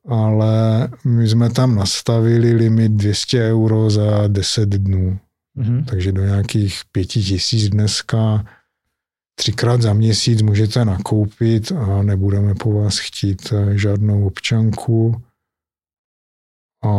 ale 0.08 0.88
my 1.06 1.28
jsme 1.28 1.50
tam 1.50 1.76
nastavili 1.76 2.54
limit 2.54 2.92
200 2.92 3.52
euro 3.52 3.90
za 3.90 4.28
10 4.28 4.70
dnů. 4.70 5.20
Mm-hmm. 5.58 5.86
Takže 5.86 6.12
do 6.12 6.26
nějakých 6.26 6.82
pěti 6.92 7.24
tisíc 7.24 7.70
dneska 7.70 8.46
třikrát 9.36 9.82
za 9.82 9.94
měsíc 9.94 10.42
můžete 10.42 10.86
nakoupit 10.86 11.72
a 11.72 12.04
nebudeme 12.04 12.56
po 12.56 12.74
vás 12.74 12.98
chtít 12.98 13.54
eh, 13.54 13.78
žádnou 13.78 14.28
občanku. 14.28 15.24
A 16.84 16.90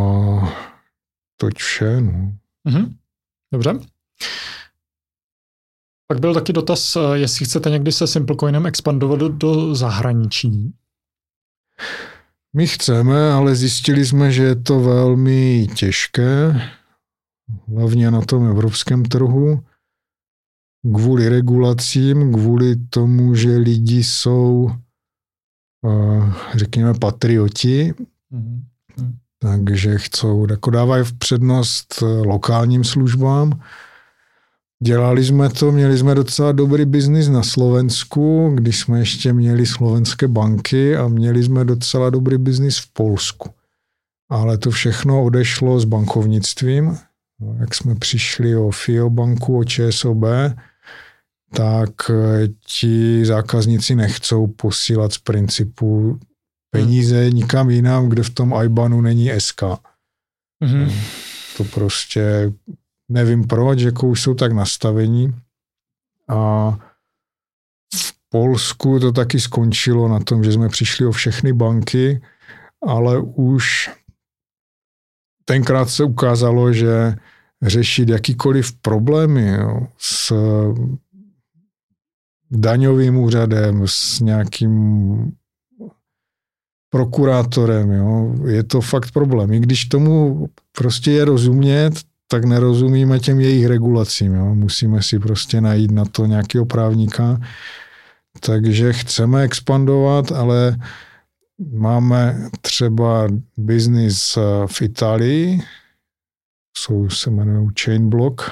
toť 1.36 1.54
vše. 1.54 2.00
No. 2.00 2.32
Mm-hmm. 2.68 2.94
Dobře. 3.52 3.78
Pak 6.06 6.20
byl 6.20 6.34
taky 6.34 6.52
dotaz, 6.52 6.96
eh, 6.96 7.18
jestli 7.18 7.44
chcete 7.44 7.70
někdy 7.70 7.92
se 7.92 8.06
SimpleCoinem 8.06 8.66
expandovat 8.66 9.18
do, 9.18 9.28
do 9.28 9.74
zahraničí. 9.74 10.74
My 12.58 12.66
chceme, 12.66 13.32
ale 13.32 13.56
zjistili 13.56 14.06
jsme, 14.06 14.32
že 14.32 14.42
je 14.42 14.56
to 14.56 14.80
velmi 14.80 15.66
těžké, 15.74 16.60
hlavně 17.76 18.10
na 18.10 18.20
tom 18.20 18.46
evropském 18.46 19.04
trhu, 19.04 19.64
kvůli 20.94 21.28
regulacím, 21.28 22.32
kvůli 22.32 22.76
tomu, 22.76 23.34
že 23.34 23.56
lidi 23.56 24.04
jsou, 24.04 24.70
řekněme, 26.54 26.94
patrioti. 26.94 27.94
Mm-hmm. 28.32 28.62
takže 29.38 29.98
chcou, 29.98 30.46
jako 30.50 30.70
dávají 30.70 31.04
v 31.04 31.12
přednost 31.12 32.02
lokálním 32.24 32.84
službám. 32.84 33.62
Dělali 34.82 35.24
jsme 35.24 35.48
to, 35.48 35.72
měli 35.72 35.98
jsme 35.98 36.14
docela 36.14 36.52
dobrý 36.52 36.84
biznis 36.84 37.28
na 37.28 37.42
Slovensku, 37.42 38.52
když 38.54 38.78
jsme 38.78 38.98
ještě 38.98 39.32
měli 39.32 39.66
slovenské 39.66 40.28
banky 40.28 40.96
a 40.96 41.08
měli 41.08 41.42
jsme 41.42 41.64
docela 41.64 42.10
dobrý 42.10 42.38
biznis 42.38 42.78
v 42.78 42.92
Polsku. 42.92 43.50
Ale 44.30 44.58
to 44.58 44.70
všechno 44.70 45.24
odešlo 45.24 45.80
s 45.80 45.84
bankovnictvím. 45.84 46.98
Jak 47.60 47.74
jsme 47.74 47.94
přišli 47.94 48.56
o 48.56 48.70
FIO 48.70 49.10
banku, 49.10 49.58
o 49.58 49.64
ČSOB, 49.64 50.24
tak 51.54 51.90
eh, 52.10 52.48
ti 52.66 53.26
zákazníci 53.26 53.94
nechcou 53.94 54.46
posílat 54.46 55.12
z 55.12 55.18
principu 55.18 56.18
peníze 56.70 57.22
hmm. 57.22 57.34
nikam 57.34 57.70
jinam, 57.70 58.08
kde 58.08 58.22
v 58.22 58.30
tom 58.30 58.54
IBANu 58.64 59.00
není 59.00 59.30
SK. 59.38 59.62
Hmm. 60.64 60.90
To 61.56 61.64
prostě 61.64 62.52
nevím 63.08 63.46
proč, 63.46 63.80
jako 63.80 64.08
už 64.08 64.22
jsou 64.22 64.34
tak 64.34 64.52
nastavení. 64.52 65.34
A 66.28 66.70
v 67.94 68.12
Polsku 68.28 69.00
to 69.00 69.12
taky 69.12 69.40
skončilo 69.40 70.08
na 70.08 70.20
tom, 70.20 70.44
že 70.44 70.52
jsme 70.52 70.68
přišli 70.68 71.06
o 71.06 71.12
všechny 71.12 71.52
banky, 71.52 72.22
ale 72.86 73.18
už 73.20 73.90
tenkrát 75.44 75.90
se 75.90 76.04
ukázalo, 76.04 76.72
že 76.72 77.16
řešit 77.62 78.08
jakýkoliv 78.08 78.72
problémy 78.72 79.48
jo, 79.48 79.86
s 79.98 80.32
daňovým 82.50 83.16
úřadem, 83.16 83.82
s 83.86 84.20
nějakým 84.20 85.32
prokurátorem, 86.90 87.90
jo, 87.90 88.34
je 88.46 88.64
to 88.64 88.80
fakt 88.80 89.10
problém. 89.10 89.52
I 89.52 89.60
když 89.60 89.84
tomu 89.84 90.46
prostě 90.72 91.10
je 91.10 91.24
rozumět, 91.24 92.07
tak 92.28 92.44
nerozumíme 92.44 93.18
těm 93.18 93.40
jejich 93.40 93.66
regulacím. 93.66 94.34
Jo. 94.34 94.54
Musíme 94.54 95.02
si 95.02 95.18
prostě 95.18 95.60
najít 95.60 95.90
na 95.90 96.04
to 96.04 96.26
nějakého 96.26 96.66
právníka. 96.66 97.40
Takže 98.40 98.92
chceme 98.92 99.42
expandovat, 99.42 100.32
ale 100.32 100.76
máme 101.72 102.48
třeba 102.60 103.28
biznis 103.56 104.38
v 104.66 104.82
Itálii, 104.82 105.62
jsou, 106.76 107.08
se 107.08 107.30
jmenují 107.30 107.68
Chainblock, 107.80 108.42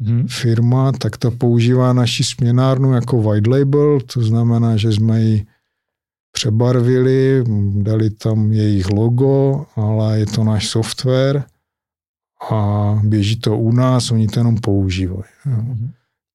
hmm. 0.00 0.28
firma, 0.28 0.92
tak 0.92 1.16
ta 1.16 1.30
používá 1.30 1.92
naši 1.92 2.24
směnárnu 2.24 2.92
jako 2.92 3.22
white 3.22 3.46
label, 3.46 4.00
to 4.00 4.20
znamená, 4.20 4.76
že 4.76 4.92
jsme 4.92 5.20
ji 5.20 5.46
přebarvili, 6.32 7.44
dali 7.72 8.10
tam 8.10 8.52
jejich 8.52 8.90
logo, 8.90 9.66
ale 9.76 10.18
je 10.18 10.26
to 10.26 10.44
náš 10.44 10.68
software 10.68 11.44
a 12.50 13.00
běží 13.04 13.40
to 13.40 13.56
u 13.56 13.72
nás, 13.72 14.10
oni 14.10 14.28
to 14.28 14.40
jenom 14.40 14.56
používají. 14.56 15.22
Hmm. 15.42 15.90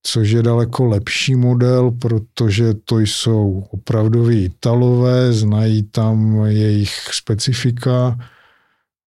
Což 0.08 0.30
je 0.30 0.44
daleko 0.44 0.86
lepší 0.86 1.36
model, 1.36 1.92
protože 1.92 2.74
to 2.74 3.00
jsou 3.00 3.64
opravdoví 3.72 4.44
Italové, 4.44 5.34
znají 5.34 5.84
tam 5.84 6.46
jejich 6.46 6.94
specifika, 7.12 8.18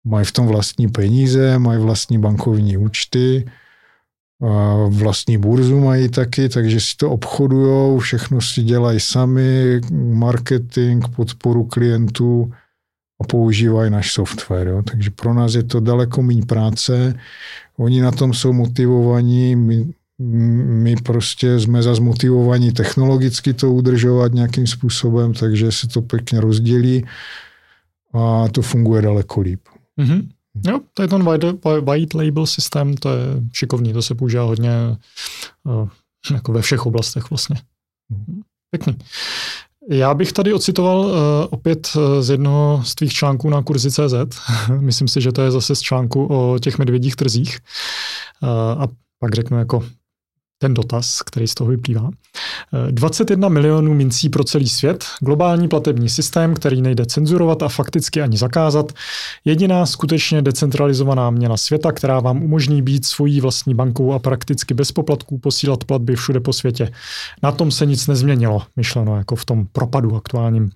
mají 0.03 0.26
v 0.26 0.31
tom 0.31 0.47
vlastní 0.47 0.88
peníze, 0.88 1.59
mají 1.59 1.80
vlastní 1.80 2.18
bankovní 2.18 2.77
účty, 2.77 3.45
vlastní 4.89 5.38
burzu 5.38 5.80
mají 5.80 6.09
taky, 6.09 6.49
takže 6.49 6.80
si 6.80 6.97
to 6.97 7.11
obchodujou, 7.11 7.99
všechno 7.99 8.41
si 8.41 8.63
dělají 8.63 8.99
sami, 8.99 9.81
marketing, 10.13 11.05
podporu 11.15 11.63
klientů 11.63 12.51
a 13.22 13.27
používají 13.27 13.91
náš 13.91 14.14
software. 14.14 14.68
Jo. 14.68 14.81
Takže 14.81 15.10
pro 15.10 15.34
nás 15.34 15.53
je 15.53 15.64
to 15.64 15.80
daleko 15.80 16.22
méně 16.22 16.45
práce. 16.45 17.15
Oni 17.77 18.02
na 18.02 18.11
tom 18.11 18.34
jsou 18.34 18.53
motivovaní, 18.53 19.56
my, 19.56 19.93
my 20.65 20.95
prostě 20.95 21.60
jsme 21.60 21.84
za 21.84 21.95
zmotivovaní 21.95 22.72
technologicky 22.72 23.53
to 23.53 23.72
udržovat 23.72 24.34
nějakým 24.34 24.68
způsobem, 24.68 25.34
takže 25.34 25.72
se 25.72 25.88
to 25.88 26.02
pěkně 26.02 26.41
rozdělí 26.41 27.06
a 28.14 28.48
to 28.52 28.61
funguje 28.61 29.02
daleko 29.02 29.41
líp. 29.41 29.61
Mm-hmm. 29.99 30.27
Jo, 30.68 30.80
to 30.93 31.02
je 31.02 31.07
ten 31.07 31.23
white, 31.23 31.65
white 31.81 32.14
label 32.14 32.45
systém, 32.45 32.98
to 32.98 33.10
je 33.10 33.26
šikovný, 33.53 33.93
to 33.93 34.02
se 34.02 34.15
používá 34.15 34.43
hodně 34.43 34.72
uh, 35.64 35.89
jako 36.31 36.53
ve 36.53 36.61
všech 36.61 36.85
oblastech 36.85 37.30
vlastně. 37.30 37.56
Pěkný. 38.72 38.98
Já 39.89 40.13
bych 40.13 40.33
tady 40.33 40.53
ocitoval 40.53 40.99
uh, 40.99 41.13
opět 41.49 41.97
z 42.19 42.29
jednoho 42.29 42.81
z 42.83 42.95
tvých 42.95 43.13
článků 43.13 43.49
na 43.49 43.63
kurzi.cz. 43.63 44.39
Myslím 44.79 45.07
si, 45.07 45.21
že 45.21 45.31
to 45.31 45.41
je 45.41 45.51
zase 45.51 45.75
z 45.75 45.81
článku 45.81 46.25
o 46.25 46.59
těch 46.59 46.77
medvědích 46.77 47.15
trzích. 47.15 47.59
Uh, 48.43 48.49
a 48.83 48.87
pak 49.19 49.35
řeknu 49.35 49.57
jako 49.57 49.83
ten 50.61 50.73
dotaz, 50.73 51.21
který 51.21 51.47
z 51.47 51.53
toho 51.53 51.69
vyplývá. 51.69 52.09
21 52.91 53.49
milionů 53.49 53.93
mincí 53.93 54.29
pro 54.29 54.43
celý 54.43 54.69
svět, 54.69 55.05
globální 55.19 55.67
platební 55.67 56.09
systém, 56.09 56.53
který 56.53 56.81
nejde 56.81 57.05
cenzurovat 57.05 57.63
a 57.63 57.69
fakticky 57.69 58.21
ani 58.21 58.38
zakázat, 58.38 58.91
jediná 59.45 59.85
skutečně 59.85 60.41
decentralizovaná 60.41 61.29
měna 61.29 61.57
světa, 61.57 61.91
která 61.91 62.19
vám 62.19 62.43
umožní 62.43 62.81
být 62.81 63.05
svojí 63.05 63.41
vlastní 63.41 63.75
bankou 63.75 64.13
a 64.13 64.19
prakticky 64.19 64.73
bez 64.73 64.91
poplatků 64.91 65.38
posílat 65.38 65.83
platby 65.83 66.15
všude 66.15 66.39
po 66.39 66.53
světě. 66.53 66.91
Na 67.43 67.51
tom 67.51 67.71
se 67.71 67.85
nic 67.85 68.07
nezměnilo, 68.07 68.61
myšleno 68.75 69.17
jako 69.17 69.35
v 69.35 69.45
tom 69.45 69.67
propadu 69.71 70.15
aktuálním. 70.15 70.69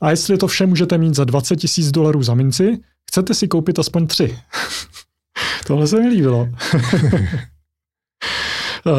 A 0.00 0.10
jestli 0.10 0.38
to 0.38 0.46
vše 0.46 0.66
můžete 0.66 0.98
mít 0.98 1.14
za 1.14 1.24
20 1.24 1.56
tisíc 1.56 1.90
dolarů 1.90 2.22
za 2.22 2.34
minci, 2.34 2.78
chcete 3.10 3.34
si 3.34 3.48
koupit 3.48 3.78
aspoň 3.78 4.06
tři. 4.06 4.38
Tohle 5.66 5.86
se 5.86 6.00
mi 6.00 6.08
líbilo. 6.08 6.48
Uh, 8.86 8.92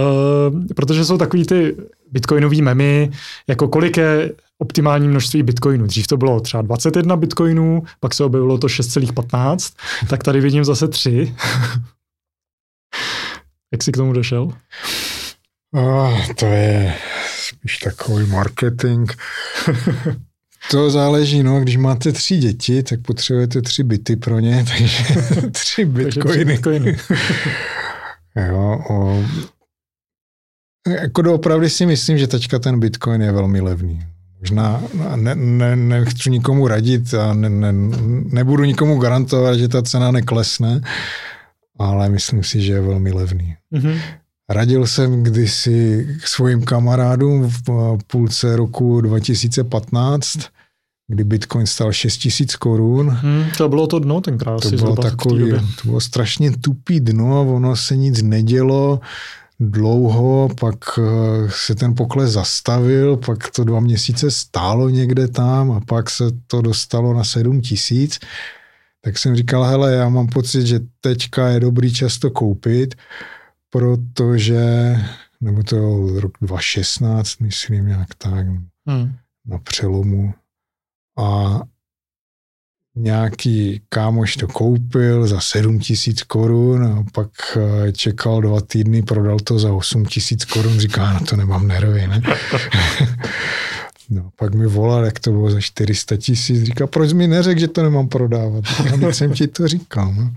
protože 0.75 1.05
jsou 1.05 1.17
takový 1.17 1.45
ty 1.45 1.75
bitcoinový 2.11 2.61
memy, 2.61 3.11
jako 3.47 3.67
kolik 3.67 3.97
je 3.97 4.31
optimální 4.57 5.07
množství 5.07 5.43
bitcoinů. 5.43 5.85
Dřív 5.87 6.07
to 6.07 6.17
bylo 6.17 6.39
třeba 6.39 6.61
21 6.63 7.15
bitcoinů, 7.15 7.83
pak 7.99 8.13
se 8.13 8.23
objevilo 8.23 8.57
to 8.57 8.67
6,15, 8.67 9.75
tak 10.09 10.23
tady 10.23 10.41
vidím 10.41 10.65
zase 10.65 10.87
3. 10.87 11.35
Jak 13.71 13.83
jsi 13.83 13.91
k 13.91 13.97
tomu 13.97 14.13
došel? 14.13 14.51
Oh, 15.73 16.27
to 16.39 16.45
je 16.45 16.95
spíš 17.39 17.77
takový 17.77 18.25
marketing. 18.25 19.11
To 20.71 20.89
záleží, 20.89 21.43
no, 21.43 21.59
když 21.59 21.77
máte 21.77 22.11
tři 22.11 22.37
děti, 22.37 22.83
tak 22.83 23.01
potřebujete 23.01 23.61
tři 23.61 23.83
byty 23.83 24.15
pro 24.15 24.39
ně, 24.39 24.65
takže 24.77 25.03
tři 25.51 25.85
bitcoiny. 25.85 26.13
Takže 26.13 26.29
tři 26.29 26.45
bitcoiny. 26.45 26.97
jo, 28.35 28.83
o, 28.89 29.23
jako 30.89 31.21
doopravdy 31.21 31.69
si 31.69 31.85
myslím, 31.85 32.17
že 32.17 32.27
teďka 32.27 32.59
ten 32.59 32.79
Bitcoin 32.79 33.21
je 33.21 33.31
velmi 33.31 33.61
levný. 33.61 33.99
Možná 34.39 34.83
ne, 35.15 35.35
ne, 35.35 35.75
nechci 35.75 36.29
nikomu 36.29 36.67
radit 36.67 37.13
a 37.13 37.33
ne, 37.33 37.49
ne, 37.49 37.73
nebudu 38.29 38.63
nikomu 38.63 38.99
garantovat, 38.99 39.55
že 39.55 39.67
ta 39.67 39.81
cena 39.81 40.11
neklesne, 40.11 40.81
ale 41.79 42.09
myslím 42.09 42.43
si, 42.43 42.61
že 42.61 42.73
je 42.73 42.81
velmi 42.81 43.11
levný. 43.11 43.55
Mm-hmm. 43.73 43.99
Radil 44.49 44.87
jsem 44.87 45.23
kdysi 45.23 46.07
k 46.23 46.27
svým 46.27 46.63
kamarádům 46.63 47.49
v 47.49 47.63
půlce 48.07 48.55
roku 48.55 49.01
2015, 49.01 50.37
kdy 51.07 51.23
Bitcoin 51.23 51.65
stal 51.65 51.93
6 51.93 52.17
tisíc 52.17 52.55
korun. 52.55 53.09
Hmm, 53.09 53.43
to 53.57 53.69
bylo 53.69 53.87
to 53.87 53.99
dno 53.99 54.21
tenkrát. 54.21 54.61
To 54.61 54.69
bylo 54.69 54.95
takový, 54.95 55.51
to 55.51 55.85
bylo 55.85 56.01
strašně 56.01 56.51
tupý 56.51 56.99
dno, 56.99 57.55
ono 57.55 57.75
se 57.75 57.95
nic 57.95 58.21
nedělo 58.21 58.99
dlouho, 59.59 60.49
pak 60.59 60.75
eh, 60.99 61.01
se 61.49 61.75
ten 61.75 61.95
pokles 61.95 62.31
zastavil, 62.31 63.17
pak 63.17 63.51
to 63.51 63.63
dva 63.63 63.79
měsíce 63.79 64.31
stálo 64.31 64.89
někde 64.89 65.27
tam 65.27 65.71
a 65.71 65.79
pak 65.79 66.09
se 66.09 66.23
to 66.47 66.61
dostalo 66.61 67.13
na 67.13 67.23
7 67.23 67.61
tisíc. 67.61 68.19
Tak 69.01 69.17
jsem 69.17 69.35
říkal, 69.35 69.63
hele, 69.63 69.93
já 69.93 70.09
mám 70.09 70.27
pocit, 70.27 70.67
že 70.67 70.79
teďka 71.01 71.47
je 71.47 71.59
dobrý 71.59 71.93
čas 71.93 72.17
to 72.17 72.31
koupit, 72.31 72.95
protože, 73.69 74.95
nebo 75.41 75.63
to 75.63 76.07
rok 76.19 76.31
2016, 76.41 77.39
myslím 77.39 77.87
nějak 77.87 78.07
tak, 78.17 78.47
hmm. 78.87 79.15
na 79.45 79.57
přelomu. 79.63 80.33
A 81.17 81.59
nějaký 82.95 83.81
kámoš 83.89 84.35
to 84.35 84.47
koupil 84.47 85.27
za 85.27 85.39
7 85.39 85.79
tisíc 85.79 86.23
korun 86.23 86.83
a 86.83 87.03
pak 87.13 87.29
eh, 87.57 87.91
čekal 87.91 88.41
dva 88.41 88.61
týdny, 88.61 89.01
prodal 89.01 89.39
to 89.39 89.59
za 89.59 89.73
8 89.73 90.05
tisíc 90.05 90.45
korun, 90.45 90.79
říká, 90.79 91.13
na 91.13 91.19
to 91.19 91.35
nemám 91.35 91.67
nervy, 91.67 92.07
ne? 92.07 92.21
No, 94.09 94.29
pak 94.35 94.53
mi 94.53 94.67
volal, 94.67 95.05
jak 95.05 95.19
to 95.19 95.31
bylo 95.31 95.49
za 95.49 95.61
400 95.61 96.17
tisíc. 96.17 96.63
Říká, 96.63 96.87
proč 96.87 97.13
mi 97.13 97.27
neřekl, 97.27 97.59
že 97.59 97.67
to 97.67 97.83
nemám 97.83 98.07
prodávat? 98.07 98.63
Já 99.01 99.11
jsem 99.11 99.33
ti 99.33 99.47
to 99.47 99.67
říkal. 99.67 100.13
No. 100.13 100.33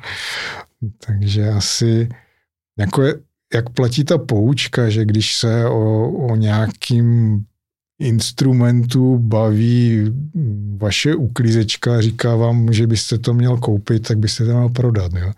Takže 1.06 1.48
asi, 1.48 2.08
jako 2.78 3.02
je, 3.02 3.14
jak 3.54 3.70
platí 3.70 4.04
ta 4.04 4.18
poučka, 4.18 4.90
že 4.90 5.04
když 5.04 5.34
se 5.34 5.66
o, 5.66 6.10
o 6.10 6.36
nějakým 6.36 7.40
instrumentů 7.98 9.18
baví 9.18 10.04
vaše 10.76 11.14
uklízečka, 11.14 12.00
říká 12.00 12.36
vám, 12.36 12.72
že 12.72 12.86
byste 12.86 13.18
to 13.18 13.34
měl 13.34 13.56
koupit, 13.56 14.08
tak 14.08 14.18
byste 14.18 14.44
to 14.44 14.50
měl 14.50 14.68
prodat. 14.68 15.12
Jo? 15.12 15.32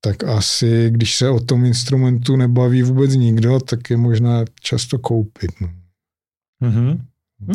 Tak 0.00 0.24
asi, 0.24 0.90
když 0.90 1.16
se 1.16 1.28
o 1.28 1.40
tom 1.40 1.64
instrumentu 1.64 2.36
nebaví 2.36 2.82
vůbec 2.82 3.14
nikdo, 3.14 3.60
tak 3.60 3.90
je 3.90 3.96
možná 3.96 4.44
často 4.60 4.98
koupit. 4.98 5.50
No. 5.60 5.70
Mm-hmm. 6.62 7.00
Hm? 7.40 7.54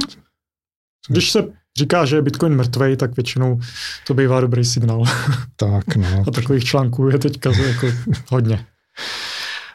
Když 1.10 1.32
se 1.32 1.48
říká, 1.78 2.06
že 2.06 2.16
je 2.16 2.22
Bitcoin 2.22 2.56
mrtvej, 2.56 2.98
tak 2.98 3.16
většinou 3.16 3.60
to 4.08 4.14
bývá 4.14 4.42
dobrý 4.42 4.66
signál. 4.66 5.04
Tak, 5.56 5.96
no. 5.96 6.24
A 6.28 6.32
takových 6.32 6.64
článků 6.64 7.10
je 7.10 7.18
teďka 7.18 7.52
jako 7.52 7.88
hodně. 8.30 8.66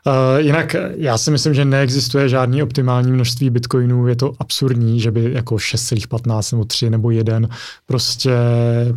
Uh, 0.07 0.41
jinak 0.41 0.77
já 0.97 1.19
si 1.19 1.31
myslím, 1.31 1.55
že 1.55 1.65
neexistuje 1.65 2.29
žádný 2.29 2.63
optimální 2.63 3.13
množství 3.13 3.51
bitcoinů, 3.51 4.07
je 4.07 4.17
to 4.17 4.33
absurdní, 4.39 5.01
že 5.01 5.11
by 5.11 5.33
jako 5.33 5.55
6,15 5.55 6.57
nebo 6.57 6.65
3 6.65 6.91
nebo 6.91 7.11
1, 7.11 7.49
prostě 7.87 8.31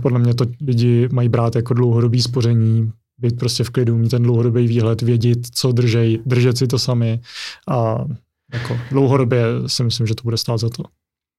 podle 0.01 0.19
mě 0.19 0.33
to 0.33 0.45
lidi 0.67 1.09
mají 1.11 1.29
brát 1.29 1.55
jako 1.55 1.73
dlouhodobý 1.73 2.21
spoření, 2.21 2.91
být 3.17 3.39
prostě 3.39 3.63
v 3.63 3.69
klidu, 3.69 3.97
mít 3.97 4.09
ten 4.09 4.23
dlouhodobý 4.23 4.67
výhled, 4.67 5.01
vědět, 5.01 5.39
co 5.51 5.71
držej, 5.71 6.19
držet 6.25 6.57
si 6.57 6.67
to 6.67 6.79
sami. 6.79 7.21
A 7.69 8.05
jako 8.53 8.77
dlouhodobě 8.91 9.43
si 9.67 9.83
myslím, 9.83 10.07
že 10.07 10.15
to 10.15 10.23
bude 10.23 10.37
stát 10.37 10.57
za 10.57 10.69
to. 10.69 10.83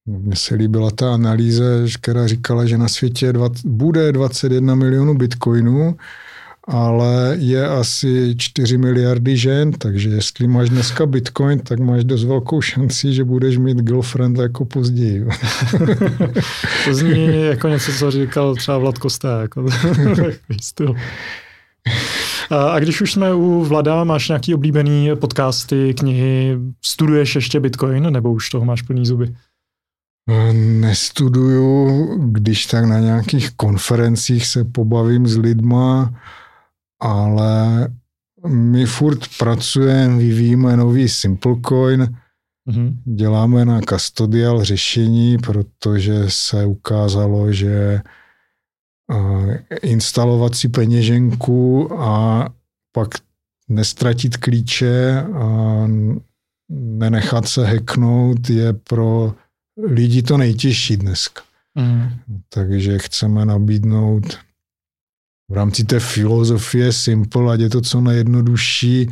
Mně 0.05 0.35
se 0.35 0.55
líbila 0.55 0.91
ta 0.91 1.13
analýza, 1.13 1.63
která 2.01 2.27
říkala, 2.27 2.65
že 2.65 2.77
na 2.77 2.87
světě 2.87 3.33
dva, 3.33 3.49
bude 3.65 4.11
21 4.11 4.75
milionů 4.75 5.15
bitcoinů, 5.15 5.97
ale 6.69 7.35
je 7.39 7.67
asi 7.67 8.35
4 8.37 8.77
miliardy 8.77 9.37
žen, 9.37 9.71
takže 9.71 10.09
jestli 10.09 10.47
máš 10.47 10.69
dneska 10.69 11.05
bitcoin, 11.05 11.59
tak 11.59 11.79
máš 11.79 12.03
dost 12.03 12.23
velkou 12.23 12.61
šanci, 12.61 13.13
že 13.13 13.23
budeš 13.23 13.57
mít 13.57 13.77
girlfriend 13.77 14.37
jako 14.37 14.65
později. 14.65 15.25
to 16.85 16.93
zní 16.93 17.45
jako 17.45 17.67
něco, 17.67 17.91
co 17.91 18.11
říkal 18.11 18.55
třeba 18.55 18.77
Vlad 18.77 18.97
Kosté. 18.97 19.27
Jako, 19.41 19.65
styl. 20.61 20.95
A 22.49 22.79
když 22.79 23.01
už 23.01 23.11
jsme 23.11 23.33
u 23.33 23.63
Vlada, 23.63 24.03
máš 24.03 24.27
nějaký 24.27 24.55
oblíbený 24.55 25.09
podcasty, 25.15 25.93
knihy, 25.93 26.57
studuješ 26.81 27.35
ještě 27.35 27.59
Bitcoin, 27.59 28.13
nebo 28.13 28.31
už 28.31 28.49
toho 28.49 28.65
máš 28.65 28.81
plný 28.81 29.05
zuby? 29.05 29.35
Nestuduju, 30.53 32.07
když 32.31 32.65
tak 32.65 32.85
na 32.85 32.99
nějakých 32.99 33.51
konferencích 33.51 34.45
se 34.45 34.63
pobavím 34.63 35.27
s 35.27 35.37
lidma, 35.37 36.13
ale 36.99 37.87
my 38.47 38.85
furt 38.85 39.19
pracujeme, 39.37 40.17
vyvíjíme 40.17 40.77
nový 40.77 41.09
SimpleCoin, 41.09 42.17
mm-hmm. 42.69 42.95
děláme 43.05 43.65
na 43.65 43.81
custodial 43.81 44.63
řešení, 44.63 45.37
protože 45.37 46.23
se 46.27 46.65
ukázalo, 46.65 47.51
že 47.51 48.01
instalovat 49.81 50.55
si 50.55 50.69
peněženku 50.69 51.93
a 51.93 52.45
pak 52.91 53.07
nestratit 53.69 54.37
klíče 54.37 55.21
a 55.33 55.87
nenechat 56.69 57.47
se 57.47 57.65
hacknout 57.65 58.49
je 58.49 58.73
pro 58.73 59.33
lidi 59.87 60.21
to 60.21 60.37
nejtěžší 60.37 60.97
dneska. 60.97 61.41
Mm. 61.75 62.09
Takže 62.49 62.99
chceme 62.99 63.45
nabídnout 63.45 64.37
v 65.49 65.53
rámci 65.53 65.83
té 65.83 65.99
filozofie 65.99 66.93
Simple, 66.93 67.53
ať 67.53 67.59
je 67.59 67.69
to 67.69 67.81
co 67.81 68.01
nejjednodušší, 68.01 69.09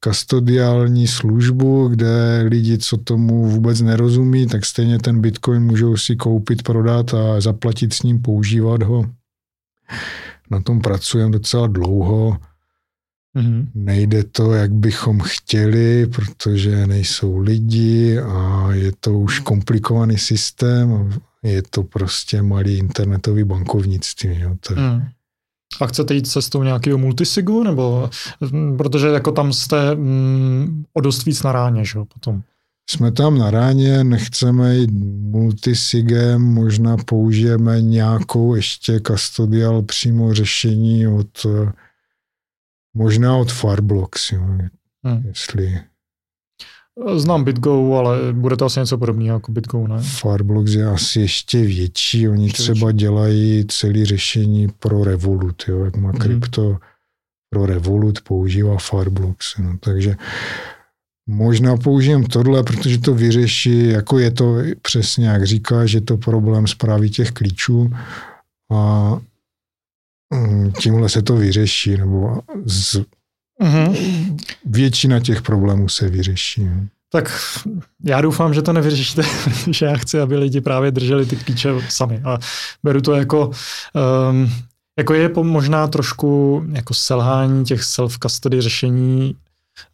kastodiální 0.00 1.06
službu, 1.06 1.88
kde 1.88 2.44
lidi, 2.46 2.78
co 2.78 2.96
tomu 2.96 3.44
vůbec 3.44 3.80
nerozumí, 3.80 4.46
tak 4.46 4.66
stejně 4.66 4.98
ten 4.98 5.20
bitcoin 5.20 5.62
můžou 5.62 5.96
si 5.96 6.16
koupit, 6.16 6.62
prodat 6.62 7.14
a 7.14 7.40
zaplatit 7.40 7.94
s 7.94 8.02
ním, 8.02 8.22
používat 8.22 8.82
ho. 8.82 9.04
Na 10.50 10.60
tom 10.60 10.80
pracujeme 10.80 11.32
docela 11.32 11.66
dlouho. 11.66 12.38
Mm-hmm. 13.36 13.66
Nejde 13.74 14.24
to, 14.24 14.52
jak 14.52 14.72
bychom 14.72 15.20
chtěli, 15.20 16.06
protože 16.06 16.86
nejsou 16.86 17.38
lidi 17.38 18.18
a 18.18 18.68
je 18.72 18.92
to 19.00 19.18
už 19.18 19.40
komplikovaný 19.40 20.18
systém. 20.18 21.10
Je 21.42 21.62
to 21.70 21.82
prostě 21.82 22.42
malý 22.42 22.78
internetový 22.78 23.44
bankovnictví. 23.44 24.40
Jo. 24.40 24.56
To, 24.60 24.74
mm. 24.74 25.02
A 25.80 25.86
chcete 25.86 26.14
jít 26.14 26.26
cestou 26.26 26.62
nějakého 26.62 26.98
multisigu, 26.98 27.62
nebo 27.62 28.10
protože 28.78 29.08
jako 29.08 29.32
tam 29.32 29.52
jste 29.52 29.94
mm, 29.94 30.84
o 30.92 31.00
dost 31.00 31.24
víc 31.24 31.42
na 31.42 31.52
ráně, 31.52 31.84
že 31.84 31.98
jo, 31.98 32.04
potom? 32.04 32.42
Jsme 32.90 33.12
tam 33.12 33.38
na 33.38 33.50
ráně, 33.50 34.04
nechceme 34.04 34.76
jít 34.76 34.90
multisigem, 35.30 36.42
možná 36.42 36.96
použijeme 36.96 37.82
nějakou 37.82 38.54
ještě 38.54 39.00
custodial 39.00 39.82
přímo 39.82 40.34
řešení 40.34 41.06
od 41.06 41.46
možná 42.94 43.36
od 43.36 43.52
Fireblocks, 43.52 44.32
jo, 44.32 44.42
hmm. 45.04 45.22
jestli 45.24 45.80
Znám 47.16 47.44
BitGo, 47.44 47.94
ale 47.96 48.32
bude 48.32 48.56
to 48.56 48.64
asi 48.64 48.80
něco 48.80 48.98
podobného 48.98 49.36
jako 49.36 49.52
BitGo, 49.52 49.86
ne? 49.86 49.96
Fireblocks 50.00 50.72
je 50.72 50.86
asi 50.86 51.20
ještě 51.20 51.62
větší. 51.62 52.28
Oni 52.28 52.44
ještě 52.44 52.62
třeba 52.62 52.86
větší. 52.86 52.98
dělají 52.98 53.64
celé 53.68 54.04
řešení 54.04 54.68
pro 54.78 55.04
Revolut, 55.04 55.62
jo, 55.68 55.84
jak 55.84 55.96
má 55.96 56.08
mm. 56.12 56.18
krypto 56.18 56.78
pro 57.50 57.66
Revolut, 57.66 58.20
používá 58.20 58.76
Fireblocks. 58.78 59.58
No, 59.58 59.76
takže 59.80 60.16
možná 61.26 61.76
použijem 61.76 62.24
tohle, 62.24 62.62
protože 62.62 62.98
to 62.98 63.14
vyřeší, 63.14 63.88
jako 63.88 64.18
je 64.18 64.30
to 64.30 64.56
přesně, 64.82 65.28
jak 65.28 65.46
říká, 65.46 65.86
že 65.86 66.00
to 66.00 66.16
problém 66.16 66.66
zprávy 66.66 67.10
těch 67.10 67.30
klíčů 67.30 67.90
a 68.72 69.12
mm, 70.34 70.72
tímhle 70.72 71.08
se 71.08 71.22
to 71.22 71.36
vyřeší, 71.36 71.96
nebo 71.96 72.40
z, 72.64 73.00
Mm-hmm. 73.62 74.36
Většina 74.64 75.20
těch 75.20 75.42
problémů 75.42 75.88
se 75.88 76.08
vyřeší. 76.08 76.68
Tak 77.10 77.40
já 78.04 78.20
doufám, 78.20 78.54
že 78.54 78.62
to 78.62 78.72
nevyřešíte, 78.72 79.22
protože 79.44 79.86
já 79.86 79.96
chci, 79.96 80.20
aby 80.20 80.36
lidi 80.36 80.60
právě 80.60 80.90
drželi 80.90 81.26
ty 81.26 81.36
klíče 81.36 81.70
sami. 81.88 82.20
A 82.24 82.38
beru 82.82 83.00
to 83.00 83.14
jako, 83.14 83.50
um, 84.30 84.52
jako 84.98 85.14
je 85.14 85.30
možná 85.42 85.86
trošku 85.86 86.62
jako 86.72 86.94
selhání 86.94 87.64
těch 87.64 87.80
self-custody 87.80 88.60
řešení, 88.60 89.36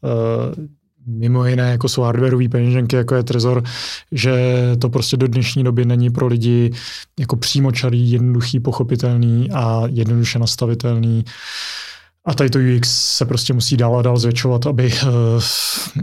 uh, 0.00 0.64
mimo 1.06 1.46
jiné, 1.46 1.70
jako 1.70 1.88
jsou 1.88 2.02
hardwareové 2.02 2.48
peněženky, 2.48 2.96
jako 2.96 3.14
je 3.14 3.22
Trezor, 3.22 3.62
že 4.12 4.34
to 4.78 4.88
prostě 4.88 5.16
do 5.16 5.28
dnešní 5.28 5.64
doby 5.64 5.84
není 5.84 6.10
pro 6.10 6.26
lidi 6.26 6.72
jako 7.18 7.36
přímočarý, 7.36 8.10
jednoduchý, 8.10 8.60
pochopitelný 8.60 9.50
a 9.50 9.82
jednoduše 9.86 10.38
nastavitelný. 10.38 11.24
Uh, 11.26 11.32
a 12.24 12.34
tady 12.34 12.50
to 12.50 12.58
UX 12.76 13.16
se 13.16 13.24
prostě 13.24 13.52
musí 13.52 13.76
dál 13.76 13.98
a 13.98 14.02
dál 14.02 14.16
zvětšovat, 14.16 14.66
aby, 14.66 14.92
eh, 14.92 15.06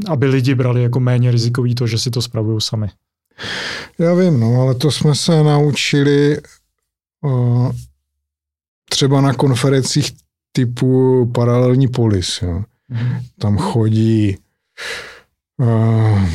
aby 0.07 0.26
lidi 0.26 0.56
brali 0.56 0.84
jako 0.84 0.99
méně 0.99 1.31
rizikový 1.31 1.76
to, 1.76 1.88
že 1.88 1.98
si 1.98 2.11
to 2.11 2.22
spravují 2.22 2.61
sami. 2.61 2.88
Já 3.98 4.14
vím, 4.14 4.39
no, 4.39 4.61
ale 4.61 4.76
to 4.76 4.91
jsme 4.91 5.15
se 5.15 5.43
naučili 5.43 6.41
uh, 7.22 7.72
třeba 8.89 9.22
na 9.22 9.34
konferencích 9.34 10.11
typu 10.52 11.26
paralelní 11.34 11.88
polis. 11.88 12.41
Jo. 12.41 12.64
Mm-hmm. 12.91 13.22
Tam 13.39 13.57
chodí 13.57 14.38
uh, 15.57 16.30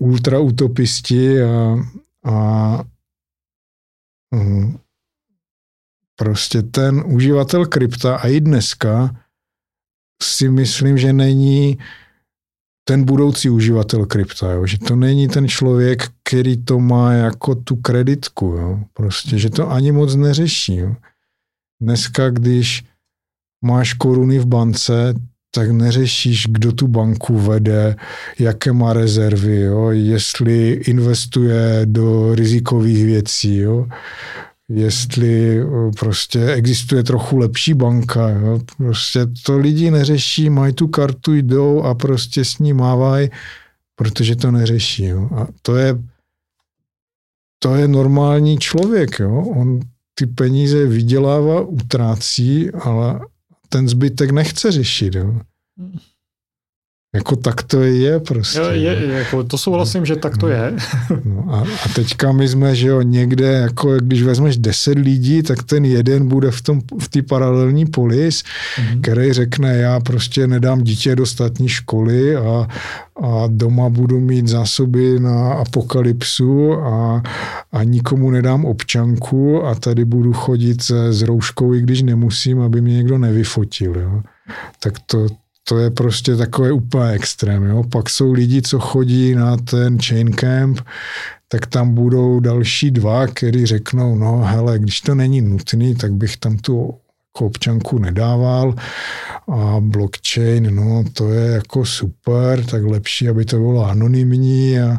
ultrautopisti 0.00 1.42
a, 1.42 1.76
a 2.24 2.84
um, 4.30 4.78
prostě 6.16 6.62
ten 6.62 7.02
uživatel 7.06 7.66
krypta 7.66 8.16
a 8.16 8.28
i 8.28 8.40
dneska 8.40 9.25
si 10.22 10.48
myslím, 10.48 10.98
že 10.98 11.12
není 11.12 11.78
ten 12.88 13.04
budoucí 13.04 13.50
uživatel 13.50 14.06
krypta, 14.06 14.52
jo? 14.52 14.66
že 14.66 14.78
to 14.78 14.96
není 14.96 15.28
ten 15.28 15.48
člověk, 15.48 16.08
který 16.22 16.64
to 16.64 16.80
má 16.80 17.12
jako 17.12 17.54
tu 17.54 17.76
kreditku, 17.76 18.46
jo? 18.46 18.80
prostě, 18.92 19.38
že 19.38 19.50
to 19.50 19.70
ani 19.70 19.92
moc 19.92 20.14
neřeší. 20.14 20.76
Jo? 20.76 20.96
Dneska, 21.82 22.30
když 22.30 22.84
máš 23.64 23.92
koruny 23.92 24.38
v 24.38 24.46
bance, 24.46 25.14
tak 25.54 25.70
neřešíš, 25.70 26.46
kdo 26.50 26.72
tu 26.72 26.88
banku 26.88 27.38
vede, 27.38 27.96
jaké 28.38 28.72
má 28.72 28.92
rezervy, 28.92 29.60
jo? 29.60 29.90
jestli 29.90 30.70
investuje 30.70 31.80
do 31.84 32.34
rizikových 32.34 33.04
věcí. 33.04 33.56
Jo? 33.56 33.88
Jestli 34.68 35.60
eh, 35.60 35.64
prostě 35.98 36.52
existuje 36.52 37.02
trochu 37.02 37.36
lepší 37.36 37.74
banka. 37.74 38.28
Jo? 38.28 38.60
Prostě 38.76 39.26
to 39.42 39.58
lidi 39.58 39.90
neřeší, 39.90 40.50
mají 40.50 40.72
tu 40.72 40.88
kartu, 40.88 41.34
jdou 41.34 41.82
a 41.82 41.94
prostě 41.94 42.44
s 42.44 42.58
ní 42.58 42.72
mávají, 42.72 43.30
protože 43.96 44.36
to 44.36 44.50
neřeší. 44.50 45.04
Jo? 45.04 45.28
A 45.34 45.46
to 45.62 45.76
je, 45.76 45.98
to 47.58 47.74
je 47.74 47.88
normální 47.88 48.58
člověk. 48.58 49.18
Jo? 49.18 49.44
On 49.56 49.80
ty 50.14 50.26
peníze 50.26 50.86
vydělává, 50.86 51.60
utrácí, 51.60 52.70
ale 52.70 53.20
ten 53.68 53.88
zbytek 53.88 54.30
nechce 54.30 54.72
řešit. 54.72 55.14
Jo? 55.14 55.40
Jako 57.16 57.36
tak 57.36 57.62
to 57.62 57.80
je 57.80 58.20
prostě. 58.20 58.58
Jo, 58.58 58.64
je, 58.70 59.06
jako 59.06 59.44
to 59.44 59.58
souhlasím, 59.58 60.06
že 60.06 60.16
tak 60.16 60.38
to 60.38 60.48
je. 60.48 60.72
No 61.24 61.44
a, 61.48 61.60
a 61.60 61.88
teďka 61.94 62.32
my 62.32 62.48
jsme, 62.48 62.74
že 62.74 62.88
jo, 62.88 63.02
někde, 63.02 63.52
jako 63.52 63.96
když 63.96 64.22
vezmeš 64.22 64.56
deset 64.56 64.98
lidí, 64.98 65.42
tak 65.42 65.62
ten 65.62 65.84
jeden 65.84 66.28
bude 66.28 66.50
v 66.50 66.62
tom 66.62 66.80
v 67.00 67.08
té 67.08 67.22
paralelní 67.22 67.86
polis, 67.86 68.42
mm-hmm. 68.42 69.00
který 69.00 69.32
řekne, 69.32 69.76
já 69.76 70.00
prostě 70.00 70.46
nedám 70.46 70.82
dítě 70.82 71.16
do 71.16 71.26
státní 71.26 71.68
školy 71.68 72.36
a, 72.36 72.68
a 73.22 73.44
doma 73.46 73.88
budu 73.88 74.20
mít 74.20 74.48
zásoby 74.48 75.20
na 75.20 75.52
apokalypsu 75.52 76.72
a, 76.72 77.22
a 77.72 77.82
nikomu 77.82 78.30
nedám 78.30 78.64
občanku 78.64 79.66
a 79.66 79.74
tady 79.74 80.04
budu 80.04 80.32
chodit 80.32 80.82
s 81.10 81.22
rouškou, 81.22 81.74
i 81.74 81.80
když 81.80 82.02
nemusím, 82.02 82.60
aby 82.60 82.80
mě 82.80 82.94
někdo 82.94 83.18
nevyfotil. 83.18 83.94
Jo. 83.96 84.22
Tak 84.80 84.94
to, 85.06 85.26
to 85.68 85.78
je 85.78 85.90
prostě 85.90 86.36
takové 86.36 86.72
úplně 86.72 87.10
extrém. 87.10 87.64
Jo? 87.64 87.82
Pak 87.92 88.10
jsou 88.10 88.32
lidi, 88.32 88.62
co 88.62 88.78
chodí 88.78 89.34
na 89.34 89.56
ten 89.56 89.98
chain 89.98 90.32
camp, 90.32 90.80
tak 91.48 91.66
tam 91.66 91.94
budou 91.94 92.40
další 92.40 92.90
dva, 92.90 93.26
kteří 93.26 93.66
řeknou, 93.66 94.14
no 94.14 94.42
hele, 94.44 94.78
když 94.78 95.00
to 95.00 95.14
není 95.14 95.40
nutný, 95.40 95.94
tak 95.94 96.12
bych 96.12 96.36
tam 96.36 96.58
tu 96.58 96.94
jako 97.34 97.46
občanku 97.46 97.98
nedával 97.98 98.74
a 99.48 99.76
blockchain, 99.80 100.74
no 100.74 101.04
to 101.12 101.32
je 101.32 101.50
jako 101.50 101.84
super, 101.84 102.64
tak 102.64 102.82
lepší, 102.82 103.28
aby 103.28 103.44
to 103.44 103.56
bylo 103.56 103.86
anonymní 103.86 104.80
a, 104.80 104.98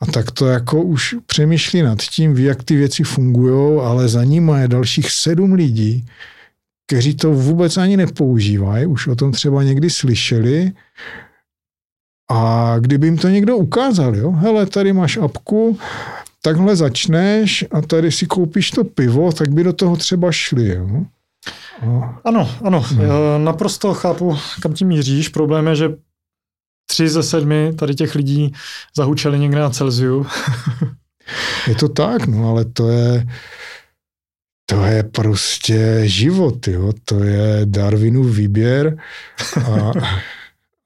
a 0.00 0.06
tak 0.06 0.30
to 0.30 0.46
jako 0.46 0.82
už 0.82 1.14
přemýšlí 1.26 1.82
nad 1.82 1.98
tím, 1.98 2.34
ví, 2.34 2.44
jak 2.44 2.62
ty 2.62 2.76
věci 2.76 3.02
fungují, 3.02 3.80
ale 3.80 4.08
za 4.08 4.24
nimi 4.24 4.52
je 4.60 4.68
dalších 4.68 5.10
sedm 5.10 5.52
lidí, 5.52 6.06
kteří 6.86 7.16
to 7.16 7.30
vůbec 7.30 7.76
ani 7.76 7.96
nepoužívají, 7.96 8.86
už 8.86 9.06
o 9.06 9.14
tom 9.14 9.32
třeba 9.32 9.62
někdy 9.62 9.90
slyšeli, 9.90 10.72
a 12.30 12.74
kdyby 12.78 13.06
jim 13.06 13.18
to 13.18 13.28
někdo 13.28 13.56
ukázal, 13.56 14.16
jo, 14.16 14.30
hele, 14.30 14.66
tady 14.66 14.92
máš 14.92 15.16
apku, 15.16 15.78
takhle 16.42 16.76
začneš 16.76 17.64
a 17.70 17.80
tady 17.80 18.12
si 18.12 18.26
koupíš 18.26 18.70
to 18.70 18.84
pivo, 18.84 19.32
tak 19.32 19.48
by 19.48 19.64
do 19.64 19.72
toho 19.72 19.96
třeba 19.96 20.32
šli. 20.32 20.68
Jo. 20.68 21.04
A... 21.82 22.20
Ano, 22.24 22.50
ano, 22.64 22.84
no. 22.96 23.38
naprosto 23.38 23.94
chápu, 23.94 24.38
kam 24.60 24.72
tím 24.72 24.88
míříš. 24.88 25.28
Problém 25.28 25.66
je, 25.66 25.76
že 25.76 25.94
tři 26.86 27.08
ze 27.08 27.22
sedmi 27.22 27.72
tady 27.78 27.94
těch 27.94 28.14
lidí 28.14 28.52
zahučeli 28.96 29.38
někde 29.38 29.60
na 29.60 29.70
Celsiu. 29.70 30.26
je 31.68 31.74
to 31.74 31.88
tak, 31.88 32.26
no 32.26 32.50
ale 32.50 32.64
to 32.64 32.88
je, 32.88 33.26
to 34.66 34.84
je 34.84 35.02
prostě 35.02 36.02
život, 36.04 36.68
jo? 36.68 36.92
to 37.04 37.24
je 37.24 37.60
Darwinův 37.64 38.36
výběr 38.36 38.96
a, 39.64 39.92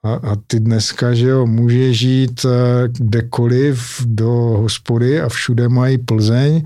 a, 0.02 0.14
a 0.14 0.36
ty 0.46 0.60
dneska, 0.60 1.14
že 1.14 1.26
jo, 1.26 1.46
můžeš 1.46 1.98
žít 1.98 2.44
eh, 2.44 2.88
kdekoliv 2.88 4.02
do 4.06 4.30
hospody 4.32 5.20
a 5.20 5.28
všude 5.28 5.68
mají 5.68 5.98
Plzeň 5.98 6.62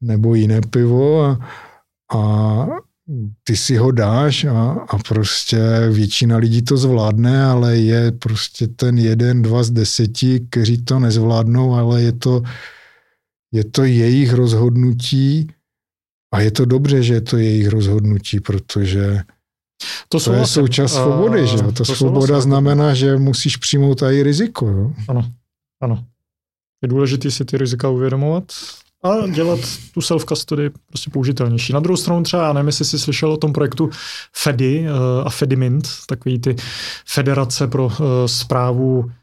nebo 0.00 0.34
jiné 0.34 0.60
pivo 0.70 1.24
a, 1.24 1.38
a 2.14 2.66
ty 3.44 3.56
si 3.56 3.76
ho 3.76 3.90
dáš 3.90 4.44
a, 4.44 4.70
a 4.88 4.98
prostě 4.98 5.58
většina 5.90 6.36
lidí 6.36 6.62
to 6.62 6.76
zvládne, 6.76 7.44
ale 7.44 7.76
je 7.76 8.12
prostě 8.12 8.66
ten 8.66 8.98
jeden, 8.98 9.42
dva 9.42 9.62
z 9.62 9.70
deseti, 9.70 10.40
kteří 10.50 10.84
to 10.84 10.98
nezvládnou, 10.98 11.74
ale 11.74 12.02
je 12.02 12.12
to, 12.12 12.42
je 13.52 13.64
to 13.64 13.84
jejich 13.84 14.32
rozhodnutí 14.32 15.48
a 16.32 16.40
je 16.40 16.50
to 16.50 16.64
dobře, 16.64 17.02
že 17.02 17.14
je 17.14 17.20
to 17.20 17.36
jejich 17.36 17.68
rozhodnutí, 17.68 18.40
protože 18.40 19.20
to, 20.08 20.20
to 20.20 20.32
je 20.32 20.46
součást 20.46 20.92
svobody, 20.92 21.46
že 21.46 21.56
jo? 21.56 21.72
Ta 21.72 21.84
to 21.84 21.84
svoboda 21.84 22.40
znamená, 22.40 22.94
že 22.94 23.16
musíš 23.16 23.56
přijmout 23.56 24.02
i 24.02 24.22
riziko, 24.22 24.66
jo? 24.68 24.92
Ano, 25.08 25.30
ano. 25.82 26.04
Je 26.82 26.88
důležité 26.88 27.30
si 27.30 27.44
ty 27.44 27.58
rizika 27.58 27.88
uvědomovat 27.88 28.52
a 29.02 29.26
dělat 29.26 29.60
tu 29.94 30.00
self-custody 30.00 30.70
prostě 30.86 31.10
použitelnější. 31.10 31.72
Na 31.72 31.80
druhou 31.80 31.96
stranu 31.96 32.22
třeba, 32.22 32.46
já 32.46 32.52
nevím, 32.52 32.66
jestli 32.66 32.84
jsi 32.84 32.98
slyšel 32.98 33.32
o 33.32 33.36
tom 33.36 33.52
projektu 33.52 33.90
FEDI 34.36 34.80
uh, 34.80 35.26
a 35.26 35.30
FEDIMINT, 35.30 35.88
takový 36.06 36.38
ty 36.38 36.56
federace 37.06 37.66
pro 37.66 37.92
zprávu 38.26 39.04
Eh, 39.10 39.14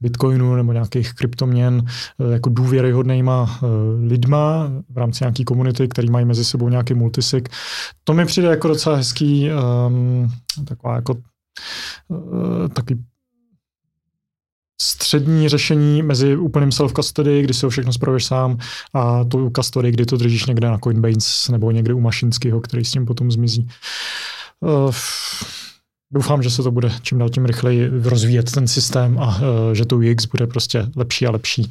bitcoinu 0.00 0.56
nebo 0.56 0.72
nějakých 0.72 1.12
kryptoměn 1.12 1.82
eh, 1.86 2.32
jako 2.32 2.50
důvěryhodnýma 2.50 3.58
eh, 3.62 3.66
lidma 4.06 4.70
v 4.88 4.98
rámci 4.98 5.24
nějaké 5.24 5.44
komunity, 5.44 5.88
který 5.88 6.10
mají 6.10 6.26
mezi 6.26 6.44
sebou 6.44 6.68
nějaký 6.68 6.94
multisig. 6.94 7.48
To 8.04 8.14
mi 8.14 8.26
přijde 8.26 8.48
jako 8.48 8.68
docela 8.68 8.96
hezký, 8.96 9.50
um, 9.86 10.32
taková 10.64 10.94
jako 10.94 11.14
uh, 12.08 12.68
takový 12.68 13.04
střední 14.80 15.48
řešení 15.48 16.02
mezi 16.02 16.36
úplným 16.36 16.70
self-custody, 16.70 17.42
kdy 17.42 17.54
si 17.54 17.66
ho 17.66 17.70
všechno 17.70 17.92
spravuješ 17.92 18.24
sám, 18.24 18.58
a 18.94 19.24
tu 19.24 19.50
custody, 19.56 19.90
kdy 19.90 20.06
to 20.06 20.16
držíš 20.16 20.46
někde 20.46 20.68
na 20.68 20.78
Coinbase 20.78 21.52
nebo 21.52 21.70
někde 21.70 21.94
u 21.94 22.00
Mašinského, 22.00 22.60
který 22.60 22.84
s 22.84 22.90
tím 22.90 23.06
potom 23.06 23.30
zmizí. 23.30 23.68
Uh, 24.60 24.90
Doufám, 26.12 26.42
že 26.42 26.50
se 26.50 26.62
to 26.62 26.70
bude 26.70 26.92
čím 27.02 27.18
dál 27.18 27.28
tím 27.28 27.44
rychleji 27.44 27.90
rozvíjet 28.02 28.52
ten 28.52 28.68
systém 28.68 29.18
a 29.18 29.26
uh, 29.26 29.42
že 29.72 29.84
to 29.84 29.96
UX 29.96 30.26
bude 30.26 30.46
prostě 30.46 30.86
lepší 30.96 31.26
a 31.26 31.30
lepší. 31.30 31.68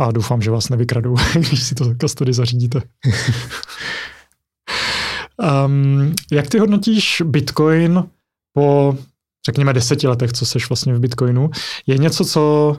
A 0.00 0.12
doufám, 0.12 0.42
že 0.42 0.50
vás 0.50 0.68
nevykradou, 0.68 1.16
když 1.34 1.62
si 1.62 1.74
to 1.74 1.94
custody 2.00 2.32
zařídíte. 2.32 2.80
um, 5.66 6.14
jak 6.32 6.46
ty 6.46 6.58
hodnotíš 6.58 7.22
Bitcoin 7.26 8.04
po, 8.52 8.96
řekněme, 9.46 9.72
deseti 9.72 10.08
letech, 10.08 10.32
co 10.32 10.46
seš 10.46 10.68
vlastně 10.68 10.94
v 10.94 11.00
Bitcoinu? 11.00 11.50
Je 11.86 11.98
něco, 11.98 12.24
co 12.24 12.72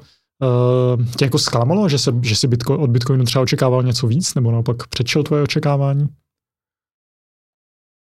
uh, 1.00 1.06
tě 1.16 1.26
jako 1.26 1.40
zklamalo, 1.40 1.90
že, 1.90 1.98
se, 1.98 2.14
že 2.22 2.36
si 2.36 2.48
Bitcoin, 2.48 2.82
od 2.82 2.90
Bitcoinu 2.90 3.24
třeba 3.24 3.44
očekával 3.44 3.84
něco 3.84 4.08
víc, 4.08 4.36
nebo 4.36 4.52
naopak 4.52 4.88
předčil 4.88 5.24
tvoje 5.24 5.44
očekávání? 5.44 6.08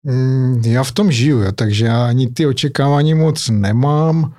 Mm, 0.06 0.62
já 0.66 0.84
v 0.84 0.92
tom 0.92 1.12
žiju, 1.12 1.52
takže 1.52 1.86
já 1.86 2.08
ani 2.08 2.28
ty 2.28 2.46
očekávání 2.46 3.14
moc 3.14 3.50
nemám. 3.50 4.36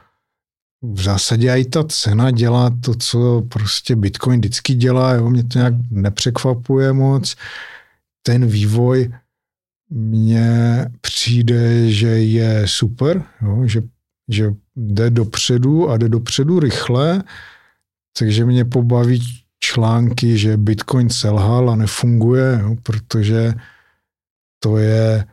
V 0.82 1.02
zásadě 1.02 1.50
i 1.50 1.64
ta 1.64 1.84
cena 1.84 2.30
dělá 2.30 2.70
to, 2.80 2.94
co 2.94 3.42
prostě 3.48 3.96
Bitcoin 3.96 4.40
vždycky 4.40 4.74
dělá, 4.74 5.12
jo, 5.12 5.30
mě 5.30 5.44
to 5.44 5.58
nějak 5.58 5.74
nepřekvapuje 5.90 6.92
moc. 6.92 7.36
Ten 8.22 8.46
vývoj 8.46 9.12
mně 9.90 10.86
přijde, 11.00 11.90
že 11.90 12.08
je 12.08 12.68
super, 12.68 13.22
jo, 13.42 13.66
že, 13.66 13.82
že 14.28 14.54
jde 14.76 15.10
dopředu 15.10 15.90
a 15.90 15.96
jde 15.96 16.08
dopředu 16.08 16.60
rychle, 16.60 17.22
takže 18.18 18.44
mě 18.44 18.64
pobaví 18.64 19.22
články, 19.58 20.38
že 20.38 20.56
Bitcoin 20.56 21.10
selhal 21.10 21.70
a 21.70 21.76
nefunguje, 21.76 22.58
jo, 22.62 22.76
protože 22.82 23.54
to 24.62 24.76
je 24.76 25.26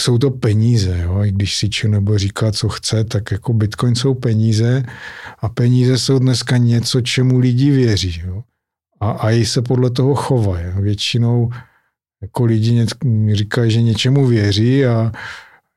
jsou 0.00 0.18
to 0.18 0.30
peníze, 0.30 0.98
jo? 1.02 1.24
i 1.24 1.32
když 1.32 1.56
si 1.56 1.68
či 1.68 1.88
nebo 1.88 2.18
říká, 2.18 2.52
co 2.52 2.68
chce, 2.68 3.04
tak 3.04 3.30
jako 3.30 3.52
Bitcoin 3.52 3.94
jsou 3.94 4.14
peníze 4.14 4.82
a 5.38 5.48
peníze 5.48 5.98
jsou 5.98 6.18
dneska 6.18 6.56
něco, 6.56 7.00
čemu 7.00 7.38
lidi 7.38 7.70
věří. 7.70 8.22
Jo? 8.26 8.42
A, 9.00 9.10
a 9.10 9.30
i 9.30 9.46
se 9.46 9.62
podle 9.62 9.90
toho 9.90 10.14
chovají. 10.14 10.66
Většinou 10.80 11.50
jako 12.22 12.44
lidi 12.44 12.72
ně, 12.72 12.86
říkají, 13.34 13.70
že 13.70 13.82
něčemu 13.82 14.26
věří 14.26 14.86
a 14.86 15.12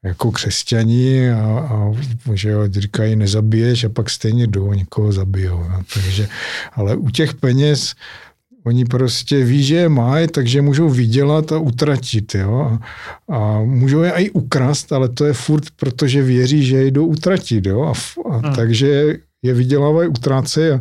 jako 0.03 0.31
křesťani 0.31 1.31
a, 1.31 1.59
a 1.59 1.93
že 2.33 2.49
jo, 2.49 2.67
říkají 2.71 3.15
nezabiješ 3.15 3.83
a 3.83 3.89
pak 3.89 4.09
stejně 4.09 4.47
jdou 4.47 4.73
někoho 4.73 5.11
zabijou. 5.11 5.59
Jo? 5.59 5.81
Takže, 5.93 6.27
ale 6.73 6.95
u 6.95 7.09
těch 7.09 7.33
peněz 7.33 7.95
Oni 8.65 8.85
prostě 8.85 9.43
ví, 9.43 9.63
že 9.63 9.75
je 9.75 9.89
mají, 9.89 10.27
takže 10.27 10.61
můžou 10.61 10.89
vydělat 10.89 11.51
a 11.51 11.57
utratit. 11.57 12.35
Jo? 12.35 12.79
A, 13.29 13.35
a 13.35 13.59
můžou 13.59 14.01
je 14.01 14.11
i 14.11 14.29
ukrast, 14.29 14.93
ale 14.93 15.09
to 15.09 15.25
je 15.25 15.33
furt, 15.33 15.63
protože 15.75 16.21
věří, 16.21 16.65
že 16.65 16.77
je 16.77 16.91
jdou 16.91 17.05
utratit. 17.05 17.65
Jo? 17.65 17.81
A, 17.81 17.93
a 18.29 18.37
hmm. 18.37 18.55
takže 18.55 19.17
je 19.41 19.53
vydělávají, 19.53 20.09
utrácejí. 20.09 20.71
A, 20.71 20.79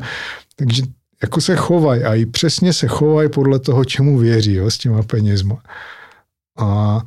takže 0.56 0.82
jako 1.22 1.40
se 1.40 1.56
chovají 1.56 2.02
a 2.02 2.14
i 2.14 2.26
přesně 2.26 2.72
se 2.72 2.86
chovají 2.86 3.28
podle 3.28 3.58
toho, 3.58 3.84
čemu 3.84 4.18
věří 4.18 4.54
jo, 4.54 4.70
s 4.70 4.78
těma 4.78 5.02
penězma. 5.02 5.62
A 6.58 7.00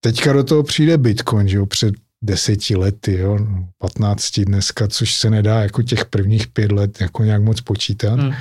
teďka 0.00 0.32
do 0.32 0.44
toho 0.44 0.62
přijde 0.62 0.98
Bitcoin, 0.98 1.48
že 1.48 1.56
jo, 1.56 1.66
před 1.66 1.94
deseti 2.22 2.76
lety, 2.76 3.18
jo, 3.18 3.38
patnácti 3.78 4.44
dneska, 4.44 4.88
což 4.88 5.14
se 5.14 5.30
nedá 5.30 5.62
jako 5.62 5.82
těch 5.82 6.04
prvních 6.04 6.46
pět 6.46 6.72
let 6.72 7.00
jako 7.00 7.24
nějak 7.24 7.42
moc 7.42 7.60
počítat. 7.60 8.20
Hmm. 8.20 8.32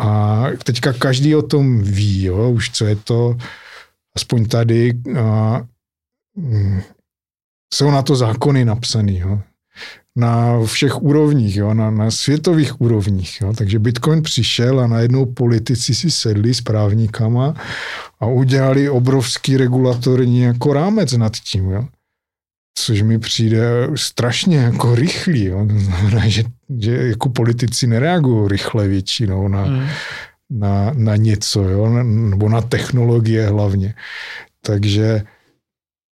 A 0.00 0.44
teďka 0.64 0.92
každý 0.92 1.36
o 1.36 1.42
tom 1.42 1.82
ví, 1.82 2.22
jo, 2.22 2.50
už 2.50 2.70
co 2.70 2.84
je 2.84 2.96
to, 2.96 3.36
aspoň 4.16 4.48
tady. 4.48 4.92
A, 5.20 5.60
mm, 6.36 6.80
jsou 7.74 7.90
na 7.90 8.02
to 8.02 8.16
zákony 8.16 8.64
napsané, 8.64 9.12
jo. 9.12 9.40
Na 10.16 10.64
všech 10.64 11.02
úrovních, 11.02 11.56
jo, 11.56 11.74
na, 11.74 11.90
na 11.90 12.10
světových 12.10 12.80
úrovních. 12.80 13.40
Jo. 13.40 13.52
Takže 13.52 13.78
Bitcoin 13.78 14.22
přišel 14.22 14.80
a 14.80 14.86
najednou 14.86 15.26
politici 15.26 15.94
si 15.94 16.10
sedli 16.10 16.54
s 16.54 16.60
právníkama 16.60 17.54
a 18.20 18.26
udělali 18.26 18.90
obrovský 18.90 19.56
regulatorní 19.56 20.40
jako 20.40 20.72
rámec 20.72 21.12
nad 21.12 21.32
tím. 21.36 21.70
Jo. 21.70 21.88
Což 22.74 23.02
mi 23.02 23.18
přijde 23.18 23.88
strašně 23.94 24.56
jako 24.56 24.94
rychlý. 24.94 25.44
Jo. 25.44 25.66
To 25.66 25.78
znamená, 25.78 26.28
že, 26.28 26.42
že 26.78 26.92
jako 27.08 27.28
politici 27.28 27.86
nereagují 27.86 28.48
rychle 28.48 28.88
většinou 28.88 29.48
na, 29.48 29.64
mm. 29.64 29.86
na, 30.50 30.92
na 30.94 31.16
něco, 31.16 31.62
jo, 31.62 32.02
nebo 32.02 32.48
na 32.48 32.60
technologie 32.60 33.46
hlavně. 33.46 33.94
Takže 34.60 35.22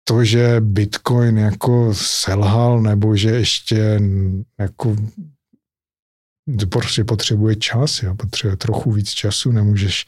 to, 0.04 0.24
že 0.24 0.56
Bitcoin 0.60 1.38
jako 1.38 1.94
selhal, 1.94 2.80
nebo 2.80 3.16
že 3.16 3.30
ještě 3.30 4.00
jako 4.58 4.96
prostě 6.68 7.04
potřebuje 7.04 7.56
čas, 7.56 8.02
jo, 8.02 8.14
potřebuje 8.14 8.56
trochu 8.56 8.92
víc 8.92 9.10
času, 9.10 9.52
nemůžeš 9.52 10.06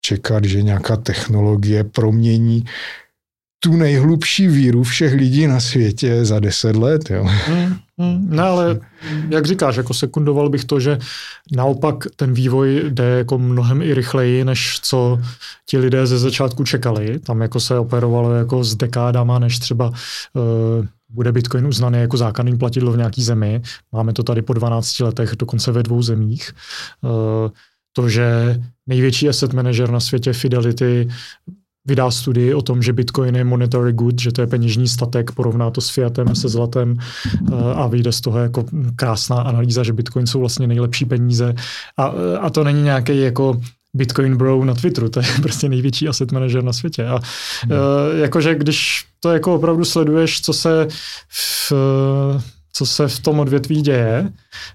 čekat, 0.00 0.44
že 0.44 0.62
nějaká 0.62 0.96
technologie 0.96 1.84
promění 1.84 2.64
tu 3.60 3.76
nejhlubší 3.76 4.46
víru 4.46 4.82
všech 4.82 5.14
lidí 5.14 5.46
na 5.46 5.60
světě 5.60 6.24
za 6.24 6.40
deset 6.40 6.76
let. 6.76 7.10
Jo. 7.10 7.24
Hmm, 7.24 7.76
hmm, 7.98 8.30
ne, 8.30 8.42
ale 8.42 8.80
jak 9.28 9.46
říkáš, 9.46 9.76
jako 9.76 9.94
sekundoval 9.94 10.48
bych 10.48 10.64
to, 10.64 10.80
že 10.80 10.98
naopak 11.56 11.94
ten 12.16 12.32
vývoj 12.34 12.82
jde 12.88 13.04
jako 13.04 13.38
mnohem 13.38 13.82
i 13.82 13.94
rychleji, 13.94 14.44
než 14.44 14.80
co 14.82 15.20
ti 15.66 15.78
lidé 15.78 16.06
ze 16.06 16.18
začátku 16.18 16.64
čekali. 16.64 17.18
Tam 17.18 17.40
jako 17.40 17.60
se 17.60 17.78
operovalo 17.78 18.34
jako 18.34 18.64
s 18.64 18.74
dekádama, 18.74 19.38
než 19.38 19.58
třeba 19.58 19.88
uh, 19.88 19.94
bude 21.08 21.32
Bitcoin 21.32 21.66
uznaný 21.66 21.98
jako 21.98 22.16
základní 22.16 22.58
platidlo 22.58 22.92
v 22.92 22.96
nějaký 22.96 23.22
zemi. 23.22 23.62
Máme 23.92 24.12
to 24.12 24.22
tady 24.22 24.42
po 24.42 24.52
12 24.52 25.00
letech, 25.00 25.36
dokonce 25.38 25.72
ve 25.72 25.82
dvou 25.82 26.02
zemích. 26.02 26.50
Uh, 27.02 27.50
to, 27.92 28.08
že 28.08 28.56
největší 28.86 29.28
asset 29.28 29.52
manager 29.52 29.90
na 29.90 30.00
světě 30.00 30.32
Fidelity 30.32 31.08
vydá 31.86 32.10
studii 32.10 32.54
o 32.54 32.62
tom, 32.62 32.82
že 32.82 32.92
Bitcoin 32.92 33.36
je 33.36 33.44
monetary 33.44 33.92
good, 33.92 34.20
že 34.20 34.32
to 34.32 34.40
je 34.40 34.46
peněžní 34.46 34.88
statek, 34.88 35.32
porovná 35.32 35.70
to 35.70 35.80
s 35.80 35.90
fiatem, 35.90 36.34
se 36.34 36.48
zlatem 36.48 36.96
eh, 36.98 37.54
a 37.74 37.86
vyjde 37.86 38.12
z 38.12 38.20
toho 38.20 38.38
jako 38.38 38.64
krásná 38.96 39.36
analýza, 39.36 39.82
že 39.82 39.92
Bitcoin 39.92 40.26
jsou 40.26 40.40
vlastně 40.40 40.66
nejlepší 40.66 41.04
peníze 41.04 41.54
a, 41.96 42.12
a 42.40 42.50
to 42.50 42.64
není 42.64 42.82
nějaký 42.82 43.20
jako 43.20 43.60
Bitcoin 43.94 44.36
bro 44.36 44.64
na 44.64 44.74
Twitteru, 44.74 45.08
to 45.08 45.20
je 45.20 45.26
prostě 45.42 45.68
největší 45.68 46.08
asset 46.08 46.32
manager 46.32 46.64
na 46.64 46.72
světě. 46.72 47.06
A 47.06 47.20
hmm. 47.62 47.72
uh, 47.72 48.18
jakože 48.18 48.54
když 48.54 49.04
to 49.20 49.32
jako 49.32 49.54
opravdu 49.54 49.84
sleduješ, 49.84 50.40
co 50.40 50.52
se 50.52 50.88
v, 51.28 51.72
co 52.76 52.86
se 52.86 53.08
v 53.08 53.20
tom 53.20 53.40
odvětví 53.40 53.82
děje, 53.82 54.32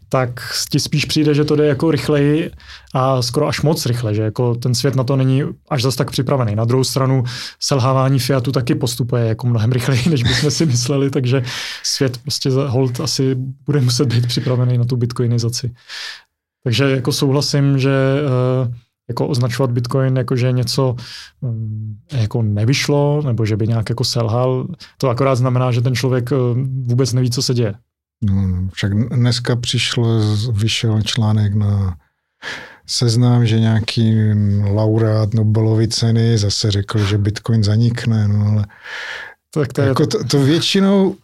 tak 0.10 0.30
ti 0.72 0.80
spíš 0.80 1.06
přijde, 1.06 1.34
že 1.34 1.46
to 1.46 1.56
jde 1.56 1.66
jako 1.66 1.92
rychleji 1.92 2.52
a 2.94 3.22
skoro 3.22 3.48
až 3.48 3.62
moc 3.62 3.86
rychle, 3.86 4.16
že 4.16 4.22
jako 4.22 4.56
ten 4.56 4.76
svět 4.76 4.96
na 4.96 5.04
to 5.04 5.16
není 5.16 5.44
až 5.70 5.82
zas 5.82 5.96
tak 5.96 6.12
připravený. 6.12 6.56
Na 6.56 6.66
druhou 6.66 6.84
stranu 6.84 7.24
selhávání 7.60 8.20
Fiatu 8.20 8.52
taky 8.52 8.76
postupuje 8.76 9.26
jako 9.26 9.48
mnohem 9.48 9.72
rychleji, 9.72 10.02
než 10.10 10.24
bychom 10.24 10.52
si 10.52 10.66
mysleli, 10.66 11.10
takže 11.10 11.44
svět 11.84 12.18
prostě 12.18 12.50
hold 12.50 13.00
asi 13.00 13.36
bude 13.66 13.82
muset 13.82 14.14
být 14.14 14.28
připravený 14.28 14.78
na 14.78 14.86
tu 14.86 14.96
bitcoinizaci. 14.96 15.72
Takže 16.64 16.84
jako 16.84 17.12
souhlasím, 17.12 17.80
že 17.80 17.92
uh, 18.66 18.74
jako 19.10 19.28
označovat 19.28 19.72
Bitcoin 19.72 20.18
jako, 20.18 20.36
že 20.36 20.52
něco 20.52 20.96
um, 21.42 21.98
jako 22.14 22.42
nevyšlo, 22.42 23.22
nebo 23.26 23.46
že 23.46 23.58
by 23.58 23.68
nějak 23.68 23.90
jako 23.90 24.04
selhal, 24.04 24.68
to 24.98 25.10
akorát 25.10 25.36
znamená, 25.36 25.72
že 25.72 25.82
ten 25.82 25.96
člověk 25.96 26.32
uh, 26.32 26.38
vůbec 26.88 27.14
neví, 27.14 27.32
co 27.32 27.42
se 27.42 27.54
děje. 27.54 27.74
No, 28.22 28.70
však 28.74 28.94
dneska 28.94 29.56
přišlo, 29.56 30.06
vyšel 30.52 31.02
článek 31.02 31.54
na 31.54 31.98
seznám, 32.88 33.46
že 33.46 33.60
nějaký 33.60 34.14
laureát 34.64 35.34
Nobelovy 35.34 35.88
ceny 35.88 36.38
zase 36.38 36.72
řekl, 36.72 37.06
že 37.06 37.18
Bitcoin 37.18 37.64
zanikne, 37.64 38.28
no 38.28 38.48
ale 38.48 38.66
tak 39.54 39.74
to, 39.74 39.82
jako 39.82 40.08
to, 40.08 40.24
to 40.24 40.44
většinou 40.44 41.16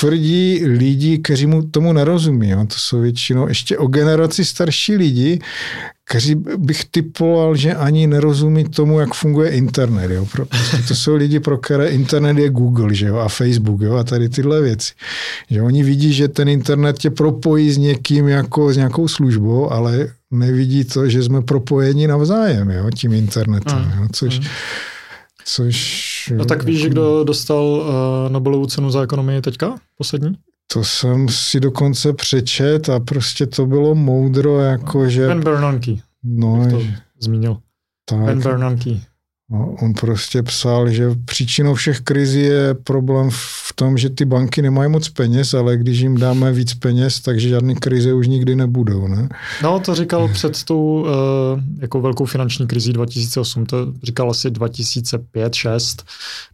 tvrdí 0.00 0.60
lidi, 0.66 1.18
kteří 1.18 1.46
mu 1.46 1.62
tomu 1.62 1.92
nerozumí. 1.92 2.48
Jo. 2.50 2.66
To 2.66 2.74
jsou 2.76 3.00
většinou 3.00 3.48
ještě 3.48 3.78
o 3.78 3.86
generaci 3.86 4.44
starší 4.44 4.96
lidi, 4.96 5.40
kteří 6.04 6.34
bych 6.56 6.84
typoval, 6.84 7.56
že 7.56 7.74
ani 7.74 8.06
nerozumí 8.06 8.64
tomu, 8.64 9.00
jak 9.00 9.14
funguje 9.14 9.50
internet. 9.50 10.10
Jo. 10.10 10.26
Prostě 10.32 10.76
to 10.88 10.94
jsou 10.94 11.14
lidi, 11.14 11.40
pro 11.40 11.58
které 11.58 11.88
internet 11.88 12.38
je 12.38 12.50
Google 12.50 12.94
že 12.94 13.06
jo, 13.06 13.16
a 13.16 13.28
Facebook 13.28 13.80
jo, 13.80 13.94
a 13.96 14.04
tady 14.04 14.28
tyhle 14.28 14.62
věci. 14.62 14.92
Že 15.50 15.62
oni 15.62 15.82
vidí, 15.82 16.12
že 16.12 16.28
ten 16.28 16.48
internet 16.48 16.98
tě 16.98 17.10
propojí 17.10 17.70
s 17.70 17.78
někým 17.78 18.28
jako 18.28 18.72
s 18.72 18.76
nějakou 18.76 19.08
službou, 19.08 19.72
ale 19.72 20.08
nevidí 20.30 20.84
to, 20.84 21.08
že 21.08 21.22
jsme 21.22 21.42
propojeni 21.42 22.06
navzájem 22.06 22.70
jo, 22.70 22.90
tím 22.90 23.12
internetem. 23.12 23.78
Mm. 23.78 24.02
Jo, 24.02 24.08
což, 24.12 24.38
mm. 24.38 24.46
Což... 26.24 26.38
No 26.38 26.44
tak 26.44 26.64
víš, 26.64 26.80
jako... 26.80 26.92
kdo 26.92 27.24
dostal 27.24 27.64
uh, 27.64 28.32
Nobelovu 28.32 28.66
cenu 28.66 28.90
za 28.90 29.02
ekonomii 29.02 29.40
teďka, 29.40 29.74
poslední? 29.98 30.34
To 30.72 30.84
jsem 30.84 31.28
si 31.28 31.60
dokonce 31.60 32.12
přečet 32.12 32.88
a 32.88 33.00
prostě 33.00 33.46
to 33.46 33.66
bylo 33.66 33.94
moudro, 33.94 34.60
jako 34.60 35.08
že... 35.08 35.26
Ben 35.26 35.40
Bernanke, 35.40 35.92
no, 36.22 36.66
to 36.70 36.80
zmínil. 37.20 37.56
Tak, 38.04 38.18
ben 38.18 38.40
Bernanke. 38.40 38.90
No, 39.50 39.76
on 39.82 39.92
prostě 39.92 40.42
psal, 40.42 40.90
že 40.90 41.10
příčinou 41.24 41.74
všech 41.74 42.00
krizí 42.00 42.40
je 42.40 42.74
problém 42.74 43.28
v 43.32 43.72
tom, 43.74 43.98
že 43.98 44.10
ty 44.10 44.24
banky 44.24 44.62
nemají 44.62 44.90
moc 44.90 45.08
peněz, 45.08 45.54
ale 45.54 45.76
když 45.76 45.98
jim 45.98 46.18
dáme 46.18 46.52
víc 46.52 46.74
peněz, 46.74 47.20
takže 47.20 47.48
žádné 47.48 47.74
krize 47.74 48.12
už 48.12 48.28
nikdy 48.28 48.56
nebudou. 48.56 49.08
Ne? 49.08 49.28
No, 49.62 49.80
to 49.80 49.94
říkal 49.94 50.28
před 50.28 50.64
tou 50.64 51.02
uh, 51.02 51.08
jako 51.80 52.00
velkou 52.00 52.24
finanční 52.24 52.66
krizí 52.66 52.92
2008, 52.92 53.66
to 53.66 53.92
říkal 54.02 54.30
asi 54.30 54.50
2005-2006. 54.50 56.04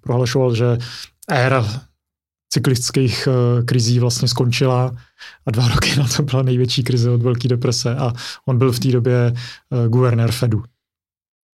Prohlašoval, 0.01 0.55
že 0.55 0.79
éra 1.29 1.83
cyklických 2.53 3.29
uh, 3.29 3.65
krizí 3.65 3.99
vlastně 3.99 4.29
skončila 4.29 4.97
a 5.47 5.51
dva 5.51 5.69
roky 5.75 5.97
na 5.97 6.09
to 6.17 6.23
byla 6.23 6.43
největší 6.43 6.83
krize 6.83 7.11
od 7.11 7.23
Velké 7.23 7.49
deprese 7.49 7.97
a 7.97 8.12
on 8.47 8.59
byl 8.59 8.73
v 8.73 8.79
té 8.79 8.89
době 8.89 9.33
uh, 9.33 9.87
guvernér 9.87 10.33
Fedu 10.33 10.62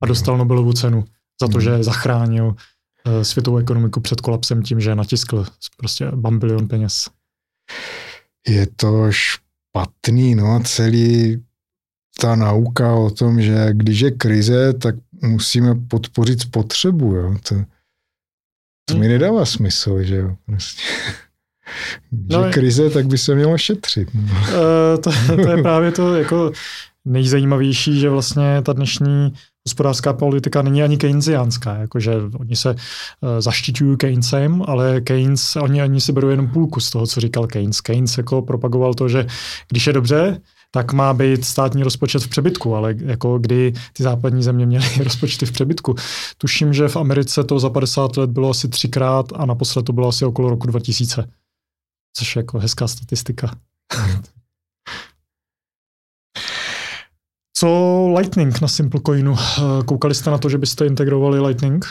a 0.03 0.07
dostal 0.07 0.39
Nobelovu 0.39 0.73
cenu 0.73 1.05
za 1.43 1.49
to, 1.49 1.59
hmm. 1.59 1.61
že 1.61 1.83
zachránil 1.83 2.47
uh, 2.47 3.23
světovou 3.23 3.59
ekonomiku 3.59 4.01
před 4.01 4.21
kolapsem 4.21 4.63
tím, 4.63 4.81
že 4.81 4.95
natiskl 4.95 5.45
prostě 5.77 6.11
bambilion 6.15 6.69
peněz. 6.69 7.09
Je 8.49 8.67
to 8.77 9.09
špatný, 9.11 10.35
no, 10.35 10.61
celý 10.65 11.43
ta 12.21 12.37
nauka 12.37 12.95
o 12.95 13.11
tom, 13.11 13.43
že 13.43 13.69
když 13.73 14.01
je 14.01 14.11
krize, 14.11 14.73
tak 14.73 14.95
musíme 15.23 15.75
podpořit 15.75 16.41
spotřebu, 16.41 17.15
jo. 17.15 17.37
To, 17.49 17.55
to 18.85 18.95
mi 18.95 19.01
hmm. 19.01 19.09
nedává 19.09 19.45
smysl, 19.45 20.03
že 20.03 20.17
jo. 20.17 20.37
Prostě. 20.47 20.83
Když 22.11 22.37
no, 22.37 22.45
je 22.45 22.53
krize, 22.53 22.91
tak 22.91 23.07
by 23.07 23.19
se 23.19 23.35
mělo 23.35 23.59
šetřit. 23.59 24.09
No. 24.15 24.23
Uh, 24.23 25.03
to, 25.03 25.11
to 25.43 25.51
je 25.51 25.63
právě 25.63 25.93
to 25.93 26.15
jako 26.15 26.53
nejzajímavější, 27.05 28.01
že 28.01 28.11
vlastně 28.11 28.63
ta 28.63 28.73
dnešní 28.73 29.33
hospodářská 29.67 30.13
politika 30.13 30.63
není 30.63 30.83
ani 30.83 30.97
keynesiánská, 30.97 31.75
jakože 31.75 32.13
oni 32.39 32.57
se 32.57 32.71
uh, 32.71 32.77
zaštiťují 33.39 33.97
Keynesem, 33.97 34.63
ale 34.67 35.01
Keynes, 35.01 35.57
oni, 35.57 35.83
oni 35.83 36.01
si 36.01 36.13
berou 36.13 36.29
jenom 36.29 36.49
půlku 36.49 36.81
z 36.81 36.91
toho, 36.91 37.07
co 37.07 37.21
říkal 37.21 37.47
Keynes. 37.47 37.81
Keynes 37.81 38.19
jako 38.19 38.43
propagoval 38.43 38.95
to, 38.95 39.09
že 39.09 39.27
když 39.69 39.87
je 39.87 39.93
dobře, 39.93 40.41
tak 40.71 40.93
má 40.93 41.15
být 41.15 41.45
státní 41.45 41.83
rozpočet 41.83 42.23
v 42.23 42.29
přebytku, 42.29 42.75
ale 42.77 42.95
jako 42.99 43.39
kdy 43.39 43.73
ty 43.93 44.03
západní 44.03 44.43
země 44.43 44.67
měly 44.67 44.87
rozpočty 45.05 45.47
v 45.47 45.53
přebytku. 45.53 45.95
Tuším, 46.39 46.73
že 46.73 46.89
v 46.89 46.97
Americe 46.97 47.45
to 47.45 47.59
za 47.59 47.71
50 47.71 48.17
let 48.17 48.31
bylo 48.31 48.51
asi 48.51 48.69
třikrát 48.69 49.27
a 49.35 49.47
naposled 49.47 49.83
to 49.83 49.93
bylo 49.93 50.09
asi 50.09 50.25
okolo 50.25 50.51
roku 50.51 50.67
2000, 50.67 51.29
což 52.17 52.37
je 52.37 52.41
jako 52.41 52.59
hezká 52.59 52.89
statistika. 52.89 53.57
Co 57.59 57.69
Lightning 58.19 58.61
na 58.61 58.69
Simplecoinu? 58.69 59.37
Koukali 59.87 60.15
jste 60.15 60.31
na 60.31 60.39
to, 60.39 60.49
že 60.49 60.59
byste 60.59 60.87
integrovali 60.87 61.41
Lightning? 61.41 61.87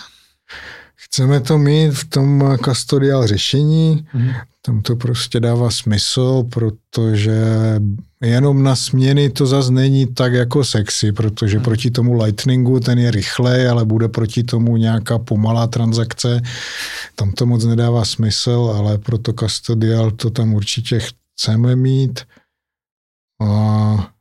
Chceme 0.96 1.40
to 1.40 1.58
mít 1.58 1.92
v 1.92 2.10
tom 2.10 2.58
custodial 2.66 3.28
řešení, 3.28 4.08
mm-hmm. 4.16 4.34
tam 4.62 4.82
to 4.82 4.96
prostě 4.96 5.40
dává 5.40 5.70
smysl, 5.70 6.44
protože 6.50 7.42
jenom 8.22 8.64
na 8.64 8.76
směny 8.76 9.30
to 9.30 9.46
zase 9.46 9.72
není 9.72 10.08
tak 10.08 10.34
jako 10.34 10.64
sexy, 10.64 11.12
protože 11.12 11.60
mm-hmm. 11.60 11.64
proti 11.64 11.92
tomu 11.92 12.24
Lightningu 12.24 12.80
ten 12.80 13.00
je 13.00 13.12
rychlej, 13.12 13.70
ale 13.70 13.86
bude 13.86 14.08
proti 14.08 14.44
tomu 14.44 14.78
nějaká 14.78 15.20
pomalá 15.20 15.68
transakce, 15.68 16.42
tam 17.16 17.32
to 17.32 17.46
moc 17.46 17.66
nedává 17.66 18.06
smysl, 18.06 18.74
ale 18.78 18.98
pro 18.98 19.18
to 19.18 19.34
custodial 19.34 20.12
to 20.12 20.30
tam 20.30 20.54
určitě 20.54 21.00
chceme 21.00 21.76
mít. 21.76 22.20
A 23.42 24.15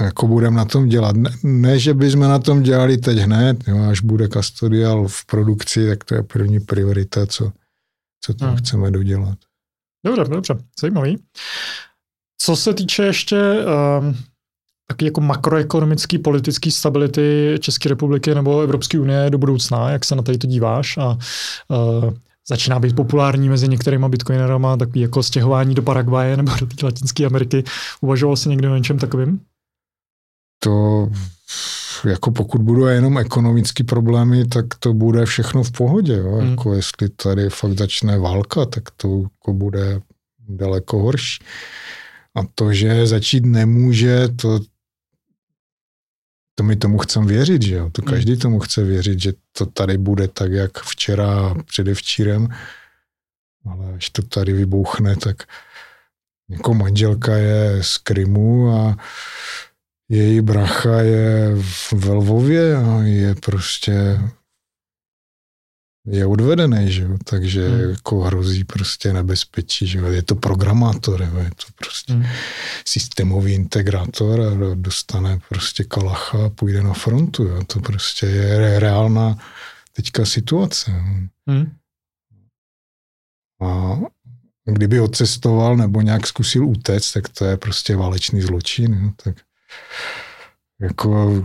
jako 0.00 0.26
budeme 0.26 0.56
na 0.56 0.64
tom 0.64 0.88
dělat. 0.88 1.16
Ne, 1.16 1.30
ne, 1.42 1.78
že 1.78 1.94
bychom 1.94 2.20
na 2.20 2.38
tom 2.38 2.62
dělali 2.62 2.98
teď 2.98 3.18
hned, 3.18 3.68
jo, 3.68 3.78
až 3.88 4.00
bude 4.00 4.28
custodial 4.28 5.08
v 5.08 5.26
produkci, 5.26 5.88
tak 5.88 6.04
to 6.04 6.14
je 6.14 6.22
první 6.22 6.60
priorita, 6.60 7.26
co, 7.26 7.52
co 8.24 8.34
tam 8.34 8.48
hmm. 8.48 8.58
chceme 8.58 8.90
dodělat. 8.90 9.38
Dobře, 10.06 10.24
dobře, 10.24 10.54
zajímavý. 10.80 11.18
Co 12.38 12.56
se 12.56 12.74
týče 12.74 13.02
ještě 13.02 13.36
um, 14.00 14.16
taky 14.88 15.04
jako 15.04 15.20
makroekonomický 15.20 16.18
politický 16.18 16.70
stability 16.70 17.56
České 17.60 17.88
republiky 17.88 18.34
nebo 18.34 18.60
Evropské 18.60 19.00
unie 19.00 19.30
do 19.30 19.38
budoucna, 19.38 19.90
jak 19.90 20.04
se 20.04 20.16
na 20.16 20.22
tady 20.22 20.38
to 20.38 20.46
díváš 20.46 20.96
a 20.96 21.18
uh, 21.68 22.14
začíná 22.48 22.78
být 22.78 22.96
populární 22.96 23.48
mezi 23.48 23.68
některýma 23.68 24.08
bitcoinerama, 24.08 24.76
takový 24.76 25.00
jako 25.00 25.22
stěhování 25.22 25.74
do 25.74 25.82
Paraguaje 25.82 26.36
nebo 26.36 26.52
do 26.60 26.66
té 26.66 26.86
Latinské 26.86 27.26
Ameriky. 27.26 27.64
Uvažoval 28.00 28.36
jsi 28.36 28.48
někdy 28.48 28.68
o 28.68 28.76
něčem 28.76 28.98
takovým? 28.98 29.40
To 30.66 31.08
jako 32.04 32.30
pokud 32.30 32.62
budou 32.62 32.86
jenom 32.86 33.18
ekonomické 33.18 33.84
problémy, 33.84 34.44
tak 34.44 34.66
to 34.78 34.92
bude 34.92 35.26
všechno 35.26 35.62
v 35.62 35.70
pohodě. 35.70 36.16
Jo? 36.16 36.32
Hmm. 36.32 36.50
Jako 36.50 36.74
jestli 36.74 37.08
tady 37.08 37.50
fakt 37.50 37.78
začne 37.78 38.18
válka, 38.18 38.64
tak 38.64 38.90
to 38.96 39.22
jako 39.22 39.52
bude 39.52 40.00
daleko 40.48 40.98
horší. 40.98 41.44
A 42.34 42.40
to, 42.54 42.72
že 42.72 43.06
začít 43.06 43.46
nemůže, 43.46 44.28
to, 44.28 44.60
to 46.54 46.62
my 46.62 46.76
tomu 46.76 46.98
chcem 46.98 47.26
věřit, 47.26 47.62
že 47.62 47.74
jo? 47.74 47.90
To 47.90 48.02
hmm. 48.02 48.10
každý 48.10 48.36
tomu 48.36 48.60
chce 48.60 48.84
věřit, 48.84 49.20
že 49.22 49.32
to 49.52 49.66
tady 49.66 49.98
bude 49.98 50.28
tak, 50.28 50.52
jak 50.52 50.78
včera, 50.78 51.54
předevčírem, 51.64 52.48
ale 53.66 53.94
až 53.94 54.10
to 54.10 54.22
tady 54.22 54.52
vybouchne, 54.52 55.16
tak 55.16 55.36
jako 56.48 56.74
manželka 56.74 57.36
je 57.36 57.82
z 57.82 57.98
Krymu 57.98 58.70
a 58.70 58.96
její 60.08 60.40
bracha 60.40 61.00
je 61.00 61.56
v 61.92 62.04
Lvově 62.04 62.76
a 62.76 63.02
je 63.02 63.34
prostě 63.34 64.20
je 66.06 66.26
odvedený, 66.26 66.92
že 66.92 67.02
jo, 67.02 67.16
takže 67.24 67.68
hmm. 67.68 67.90
jako 67.90 68.20
hrozí 68.20 68.64
prostě 68.64 69.12
nebezpečí, 69.12 69.86
že 69.86 69.98
jo, 69.98 70.06
je 70.06 70.22
to 70.22 70.34
programátor, 70.34 71.22
jo? 71.22 71.38
je 71.38 71.50
to 71.50 71.66
prostě 71.74 72.12
hmm. 72.12 72.24
systémový 72.88 73.52
integrátor 73.52 74.40
a 74.40 74.74
dostane 74.74 75.40
prostě 75.48 75.84
kalacha 75.84 76.46
a 76.46 76.48
půjde 76.48 76.82
na 76.82 76.92
frontu, 76.92 77.44
jo? 77.44 77.64
to 77.64 77.80
prostě 77.80 78.26
je 78.26 78.80
reálná 78.80 79.38
teďka 79.92 80.24
situace. 80.24 80.90
Hmm. 81.46 81.70
A 83.62 83.98
kdyby 84.64 85.00
odcestoval 85.00 85.76
nebo 85.76 86.00
nějak 86.00 86.26
zkusil 86.26 86.66
utéct, 86.66 87.12
tak 87.12 87.28
to 87.28 87.44
je 87.44 87.56
prostě 87.56 87.96
válečný 87.96 88.40
zločin, 88.40 88.94
jo? 88.94 89.10
tak 89.24 89.36
jako 90.80 91.42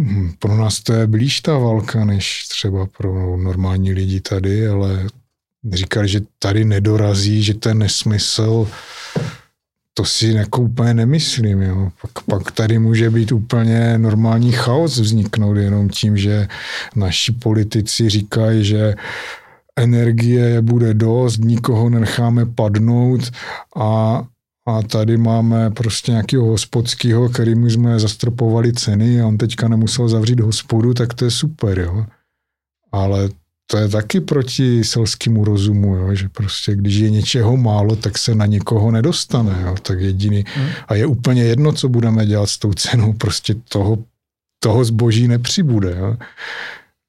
hm, 0.00 0.32
pro 0.38 0.56
nás 0.56 0.80
to 0.80 0.92
je 0.92 1.06
blíž 1.06 1.40
ta 1.40 1.58
válka, 1.58 2.04
než 2.04 2.48
třeba 2.48 2.86
pro 2.86 3.36
normální 3.36 3.92
lidi 3.92 4.20
tady, 4.20 4.68
ale 4.68 5.06
říkali, 5.72 6.08
že 6.08 6.20
tady 6.38 6.64
nedorazí, 6.64 7.42
že 7.42 7.54
to 7.54 7.68
je 7.68 7.74
nesmysl, 7.74 8.68
to 9.94 10.04
si 10.04 10.26
jako 10.26 10.62
úplně 10.62 10.94
nemyslím. 10.94 11.62
Jo. 11.62 11.92
Pak, 12.02 12.24
pak 12.24 12.52
tady 12.52 12.78
může 12.78 13.10
být 13.10 13.32
úplně 13.32 13.98
normální 13.98 14.52
chaos 14.52 14.98
vzniknout 14.98 15.56
jenom 15.56 15.88
tím, 15.88 16.16
že 16.16 16.48
naši 16.96 17.32
politici 17.32 18.10
říkají, 18.10 18.64
že 18.64 18.94
energie 19.76 20.62
bude 20.62 20.94
dost, 20.94 21.38
nikoho 21.38 21.90
necháme 21.90 22.46
padnout 22.46 23.20
a 23.76 24.22
a 24.68 24.82
tady 24.82 25.16
máme 25.16 25.70
prostě 25.70 26.12
nějakého 26.12 26.44
hospodského, 26.44 27.28
kterýmu 27.28 27.70
jsme 27.70 28.00
zastropovali 28.00 28.72
ceny 28.72 29.20
a 29.20 29.26
on 29.26 29.38
teďka 29.38 29.68
nemusel 29.68 30.08
zavřít 30.08 30.40
hospodu, 30.40 30.94
tak 30.94 31.14
to 31.14 31.24
je 31.24 31.30
super, 31.30 31.78
jo. 31.78 32.06
Ale 32.92 33.28
to 33.70 33.76
je 33.76 33.88
taky 33.88 34.20
proti 34.20 34.84
selskému 34.84 35.44
rozumu, 35.44 35.94
jo, 35.94 36.14
že 36.14 36.28
prostě 36.28 36.76
když 36.76 36.94
je 36.94 37.10
něčeho 37.10 37.56
málo, 37.56 37.96
tak 37.96 38.18
se 38.18 38.34
na 38.34 38.46
někoho 38.46 38.90
nedostane, 38.90 39.62
jo, 39.62 39.74
tak 39.82 40.00
jediný. 40.00 40.44
Hmm. 40.54 40.68
A 40.88 40.94
je 40.94 41.06
úplně 41.06 41.42
jedno, 41.42 41.72
co 41.72 41.88
budeme 41.88 42.26
dělat 42.26 42.46
s 42.46 42.58
tou 42.58 42.72
cenou, 42.72 43.12
prostě 43.12 43.54
toho, 43.68 43.98
toho 44.62 44.84
zboží 44.84 45.28
nepřibude, 45.28 45.96
jo. 45.98 46.16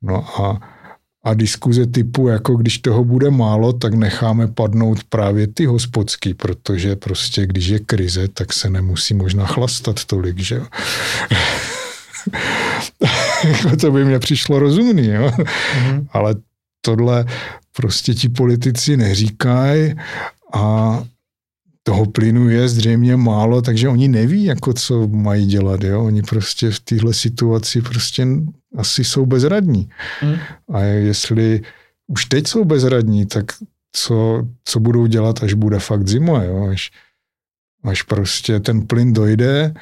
No 0.02 0.42
a 0.42 0.79
a 1.24 1.34
diskuze 1.34 1.86
typu, 1.86 2.28
jako 2.28 2.56
když 2.56 2.78
toho 2.78 3.04
bude 3.04 3.30
málo, 3.30 3.74
tak 3.74 3.94
necháme 3.94 4.48
padnout 4.48 5.04
právě 5.04 5.48
ty 5.48 5.66
hospodský, 5.66 6.34
protože 6.34 6.96
prostě 6.96 7.48
když 7.48 7.68
je 7.68 7.80
krize, 7.80 8.28
tak 8.28 8.54
se 8.54 8.70
nemusí 8.70 9.14
možná 9.14 9.46
chlastat 9.46 10.06
tolik, 10.06 10.40
že 10.40 10.56
jo. 10.56 10.66
Jako 13.44 13.78
to 13.78 13.92
by 13.92 14.06
mě 14.06 14.20
přišlo 14.20 14.60
rozumný, 14.60 15.08
jo. 15.08 15.32
Mm-hmm. 15.38 16.08
Ale 16.12 16.36
tohle 16.82 17.26
prostě 17.76 18.14
ti 18.14 18.30
politici 18.30 18.98
neříkají 18.98 19.94
a 20.54 21.04
toho 21.84 22.06
plynu 22.06 22.50
je 22.50 22.70
zřejmě 22.70 23.16
málo, 23.16 23.62
takže 23.62 23.90
oni 23.90 24.08
neví, 24.08 24.44
jako 24.44 24.74
co 24.74 25.08
mají 25.08 25.46
dělat. 25.46 25.84
Jo? 25.84 26.04
Oni 26.04 26.22
prostě 26.22 26.72
v 26.72 26.80
téhle 26.80 27.14
situaci 27.14 27.82
prostě 27.82 28.28
asi 28.78 29.04
jsou 29.04 29.26
bezradní. 29.26 29.90
Hmm. 30.20 30.36
A 30.74 30.80
jestli 30.82 31.62
už 32.08 32.26
teď 32.26 32.48
jsou 32.48 32.66
bezradní, 32.66 33.26
tak 33.26 33.46
co, 33.92 34.48
co 34.64 34.80
budou 34.80 35.06
dělat, 35.06 35.44
až 35.44 35.54
bude 35.54 35.80
fakt 35.80 36.08
zima, 36.08 36.44
jo? 36.44 36.68
Až, 36.72 36.92
až 37.84 38.02
prostě 38.02 38.60
ten 38.60 38.88
plyn 38.88 39.14
dojde, 39.14 39.74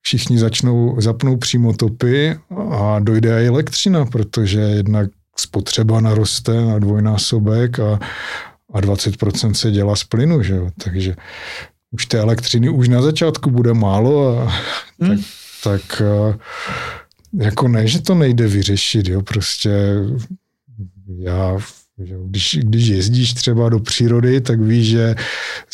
všichni 0.00 0.38
začnou, 0.38 1.00
zapnou 1.00 1.36
přímo 1.36 1.72
topy 1.72 2.38
a 2.70 2.98
dojde 2.98 3.44
i 3.44 3.46
elektřina, 3.46 4.06
protože 4.06 4.60
jednak 4.60 5.10
spotřeba 5.36 6.00
naroste 6.00 6.64
na 6.64 6.78
dvojnásobek 6.78 7.78
a, 7.78 7.98
a 8.72 8.80
20% 8.80 9.52
se 9.52 9.70
dělá 9.70 9.96
z 9.96 10.04
plynu, 10.04 10.42
že 10.42 10.54
jo? 10.54 10.70
takže 10.84 11.16
už 11.90 12.06
té 12.06 12.18
elektřiny 12.18 12.68
už 12.68 12.88
na 12.88 13.02
začátku 13.02 13.50
bude 13.50 13.74
málo 13.74 14.38
a 14.38 14.52
hmm. 15.00 15.16
tak, 15.16 15.22
tak 15.62 16.02
jako 17.32 17.68
ne, 17.68 17.86
že 17.86 18.02
to 18.02 18.14
nejde 18.14 18.48
vyřešit, 18.48 19.08
jo, 19.08 19.22
prostě 19.22 19.70
já 21.18 21.58
když, 21.98 22.58
když 22.62 22.86
jezdíš 22.86 23.34
třeba 23.34 23.68
do 23.68 23.78
přírody, 23.78 24.40
tak 24.40 24.60
víš, 24.60 24.88
že 24.88 25.14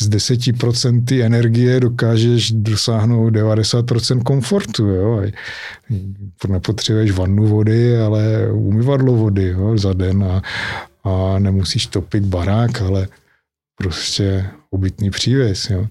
z 0.01 0.09
10% 0.09 1.25
energie 1.25 1.79
dokážeš 1.79 2.51
dosáhnout 2.51 3.29
90% 3.29 4.23
komfortu. 4.23 4.85
Jo? 4.87 5.23
Nepotřebuješ 6.47 7.11
vannu 7.11 7.47
vody, 7.47 7.97
ale 7.97 8.51
umyvadlo 8.51 9.15
vody 9.15 9.47
jo? 9.47 9.77
za 9.77 9.93
den 9.93 10.23
a, 10.23 10.41
a 11.03 11.39
nemusíš 11.39 11.87
topit 11.87 12.23
barák, 12.23 12.81
ale 12.81 13.07
prostě 13.75 14.45
obytný 14.69 15.09
přívěs. 15.09 15.69
Jo? 15.69 15.87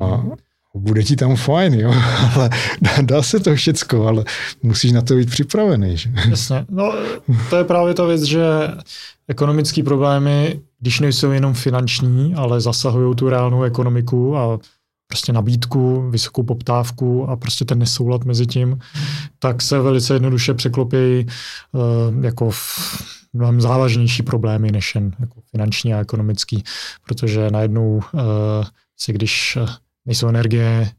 A 0.00 0.24
bude 0.74 1.02
ti 1.02 1.16
tam 1.16 1.36
fajn, 1.36 1.74
jo, 1.74 1.94
ale 2.34 2.50
dá, 2.80 2.90
dá 3.02 3.22
se 3.22 3.40
to 3.40 3.54
všecko, 3.54 4.06
ale 4.06 4.24
musíš 4.62 4.92
na 4.92 5.02
to 5.02 5.14
být 5.14 5.30
připravený. 5.30 5.96
Že? 5.96 6.10
Jasně, 6.28 6.66
no 6.70 6.94
to 7.50 7.56
je 7.56 7.64
právě 7.64 7.94
ta 7.94 8.04
věc, 8.04 8.22
že 8.22 8.42
ekonomické 9.28 9.82
problémy, 9.82 10.60
když 10.80 11.00
nejsou 11.00 11.30
jenom 11.30 11.54
finanční, 11.54 12.34
ale 12.34 12.60
zasahují 12.60 13.16
tu 13.16 13.28
reálnou 13.28 13.62
ekonomiku 13.62 14.36
a 14.36 14.58
prostě 15.06 15.32
nabídku, 15.32 16.10
vysokou 16.10 16.42
poptávku 16.42 17.30
a 17.30 17.36
prostě 17.36 17.64
ten 17.64 17.78
nesoulad 17.78 18.24
mezi 18.24 18.46
tím, 18.46 18.78
tak 19.38 19.62
se 19.62 19.78
velice 19.78 20.14
jednoduše 20.14 20.54
překlopí 20.54 21.26
uh, 21.72 22.24
jako 22.24 22.50
v 22.50 22.78
mnohem 23.32 23.60
závažnější 23.60 24.22
problémy 24.22 24.72
než 24.72 24.94
jen 24.94 25.12
jako 25.20 25.40
finanční 25.50 25.94
a 25.94 26.00
ekonomický, 26.00 26.64
protože 27.06 27.50
najednou 27.50 27.96
uh, 27.96 28.00
si 28.96 29.12
když 29.12 29.58
nejsou 30.06 30.28
energie, 30.28 30.90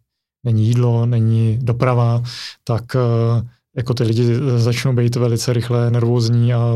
není 0.43 0.67
jídlo, 0.67 1.05
není 1.05 1.59
doprava, 1.61 2.23
tak 2.63 2.95
uh, 2.95 3.47
jako 3.75 3.93
ty 3.93 4.03
lidi 4.03 4.23
začnou 4.57 4.93
být 4.93 5.15
velice 5.15 5.53
rychle 5.53 5.91
nervózní 5.91 6.53
a 6.53 6.73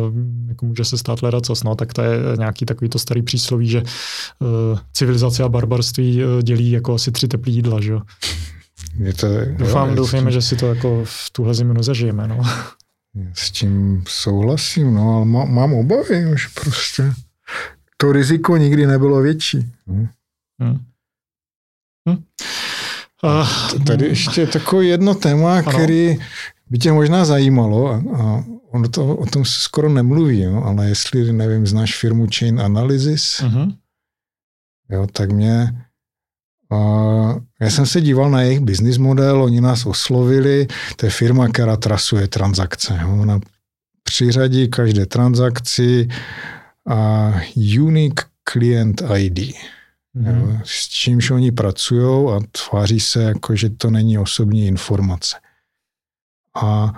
jako 0.47 0.65
může 0.65 0.85
se 0.85 0.97
stát 0.97 1.21
ledacos. 1.21 1.63
No, 1.63 1.75
tak 1.75 1.93
to 1.93 2.01
je 2.01 2.19
nějaký 2.37 2.65
takový 2.65 2.89
to 2.89 2.99
starý 2.99 3.21
přísloví, 3.21 3.67
že 3.67 3.81
uh, 3.81 4.79
civilizace 4.93 5.43
a 5.43 5.49
barbarství 5.49 6.21
dělí 6.41 6.71
jako 6.71 6.93
asi 6.93 7.11
tři 7.11 7.27
teplý 7.27 7.53
jídla, 7.53 7.81
že 7.81 7.91
jo. 7.91 8.01
Je 8.97 9.13
to, 9.13 9.27
Doufám, 9.57 9.89
jo, 9.89 9.95
doufejme, 9.95 10.31
že 10.31 10.41
si 10.41 10.55
to 10.55 10.67
jako 10.67 11.01
v 11.03 11.29
tuhle 11.31 11.53
zimu 11.53 11.73
nezažijeme, 11.73 12.27
no. 12.27 12.41
S 13.33 13.51
tím 13.51 14.03
souhlasím, 14.07 14.93
no, 14.93 15.15
ale 15.15 15.25
má, 15.25 15.45
mám 15.45 15.73
obavy, 15.73 16.25
že 16.37 16.47
prostě 16.53 17.13
to 17.97 18.11
riziko 18.11 18.57
nikdy 18.57 18.87
nebylo 18.87 19.21
větší. 19.21 19.71
No. 19.87 20.07
Hmm. 20.61 20.79
Hmm. 22.07 22.23
Uh, 23.23 23.83
Tady 23.85 24.05
ještě 24.05 24.47
takové 24.47 24.85
jedno 24.85 25.15
téma, 25.15 25.57
ano. 25.57 25.71
který 25.71 26.17
by 26.69 26.77
tě 26.77 26.91
možná 26.91 27.25
zajímalo, 27.25 27.87
a, 27.87 27.95
a 27.95 28.43
ono 28.71 28.89
to, 28.89 29.15
o 29.15 29.25
tom 29.25 29.45
se 29.45 29.59
skoro 29.61 29.89
nemluví, 29.89 30.41
jo, 30.41 30.63
ale 30.65 30.89
jestli, 30.89 31.33
nevím, 31.33 31.67
znáš 31.67 31.97
firmu 31.97 32.27
Chain 32.37 32.61
Analysis, 32.61 33.41
uh-huh. 33.43 33.75
jo, 34.89 35.07
tak 35.11 35.31
mě 35.31 35.85
a 36.71 36.77
já 37.61 37.69
jsem 37.69 37.85
se 37.85 38.01
díval 38.01 38.29
na 38.29 38.41
jejich 38.41 38.59
business 38.59 38.97
model, 38.97 39.43
oni 39.43 39.61
nás 39.61 39.85
oslovili, 39.85 40.67
to 40.95 41.05
je 41.05 41.09
firma, 41.09 41.47
která 41.47 41.77
trasuje 41.77 42.27
transakce. 42.27 42.99
Jo. 43.01 43.17
Ona 43.21 43.39
přiřadí 44.03 44.67
každé 44.67 45.05
transakci 45.05 46.07
a 46.87 47.31
unique 47.79 48.25
client 48.49 49.01
ID. 49.17 49.55
Mm. 50.15 50.25
Jo, 50.27 50.59
s 50.63 50.87
čímž 50.87 51.31
oni 51.31 51.51
pracují 51.51 52.31
a 52.31 52.39
tváří 52.51 52.99
se 52.99 53.23
jako, 53.23 53.55
že 53.55 53.69
to 53.69 53.89
není 53.89 54.17
osobní 54.17 54.67
informace. 54.67 55.35
A, 56.55 56.63
a 56.63 56.93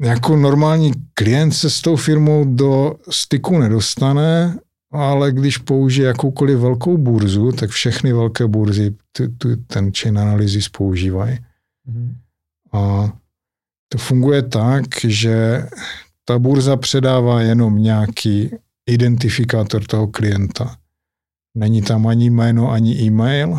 jako 0.00 0.36
normální 0.36 0.92
klient 1.14 1.52
se 1.52 1.70
s 1.70 1.80
tou 1.80 1.96
firmou 1.96 2.44
do 2.54 2.94
styku 3.10 3.58
nedostane, 3.58 4.58
ale 4.92 5.32
když 5.32 5.58
použije 5.58 6.08
jakoukoliv 6.08 6.58
velkou 6.58 6.96
burzu, 6.96 7.52
tak 7.52 7.70
všechny 7.70 8.12
velké 8.12 8.46
burzy 8.46 8.94
t- 9.12 9.28
t- 9.28 9.56
ten 9.56 9.92
chain 9.92 10.18
analysis 10.18 10.68
používají. 10.68 11.38
Mm-hmm. 11.88 12.14
A 12.72 13.12
to 13.88 13.98
funguje 13.98 14.42
tak, 14.42 14.84
že 15.04 15.66
ta 16.24 16.38
burza 16.38 16.76
předává 16.76 17.42
jenom 17.42 17.82
nějaký 17.82 18.50
identifikátor 18.86 19.84
toho 19.84 20.06
klienta. 20.06 20.76
Není 21.56 21.82
tam 21.82 22.06
ani 22.06 22.30
jméno, 22.30 22.70
ani 22.70 22.94
e-mail. 23.02 23.58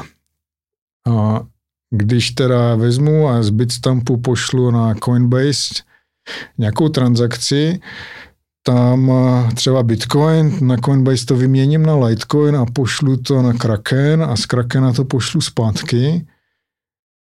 A 1.07 1.45
když 1.90 2.32
teda 2.32 2.76
vezmu 2.76 3.28
a 3.28 3.44
z 3.44 3.49
Bitstampu 3.49 4.18
pošlu 4.18 4.72
na 4.72 4.95
Coinbase 4.95 5.74
nějakou 6.57 6.90
transakci, 6.90 7.80
tam 8.64 9.11
třeba 9.56 9.84
Bitcoin, 9.84 10.68
na 10.68 10.78
Coinbase 10.78 11.26
to 11.26 11.36
vyměním 11.36 11.86
na 11.86 11.95
Litecoin 11.95 12.56
a 12.56 12.65
pošlu 12.65 13.18
to 13.18 13.41
na 13.41 13.53
Kraken 13.53 14.24
a 14.24 14.36
z 14.36 14.45
Krakena 14.45 14.94
to 14.94 15.06
pošlu 15.06 15.41
zpátky, 15.41 16.28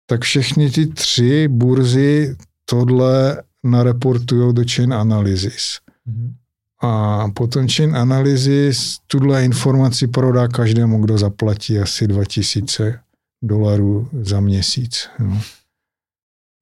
tak 0.05 0.21
všechny 0.21 0.71
ty 0.71 0.87
tři 0.87 1.47
burzy 1.47 2.35
tohle 2.65 3.43
nareportují 3.63 4.53
do 4.53 4.63
chain 4.75 4.93
analysis. 4.93 5.79
Mm-hmm. 6.07 6.33
A 6.81 7.25
potom 7.33 7.67
chain 7.67 7.95
analysis 7.95 8.97
tuhle 9.07 9.45
informaci 9.45 10.07
prodá 10.07 10.47
každému, 10.47 11.01
kdo 11.01 11.17
zaplatí 11.17 11.79
asi 11.79 12.07
2000 12.07 12.99
dolarů 13.43 14.09
za 14.21 14.39
měsíc. 14.39 15.09
No. 15.19 15.41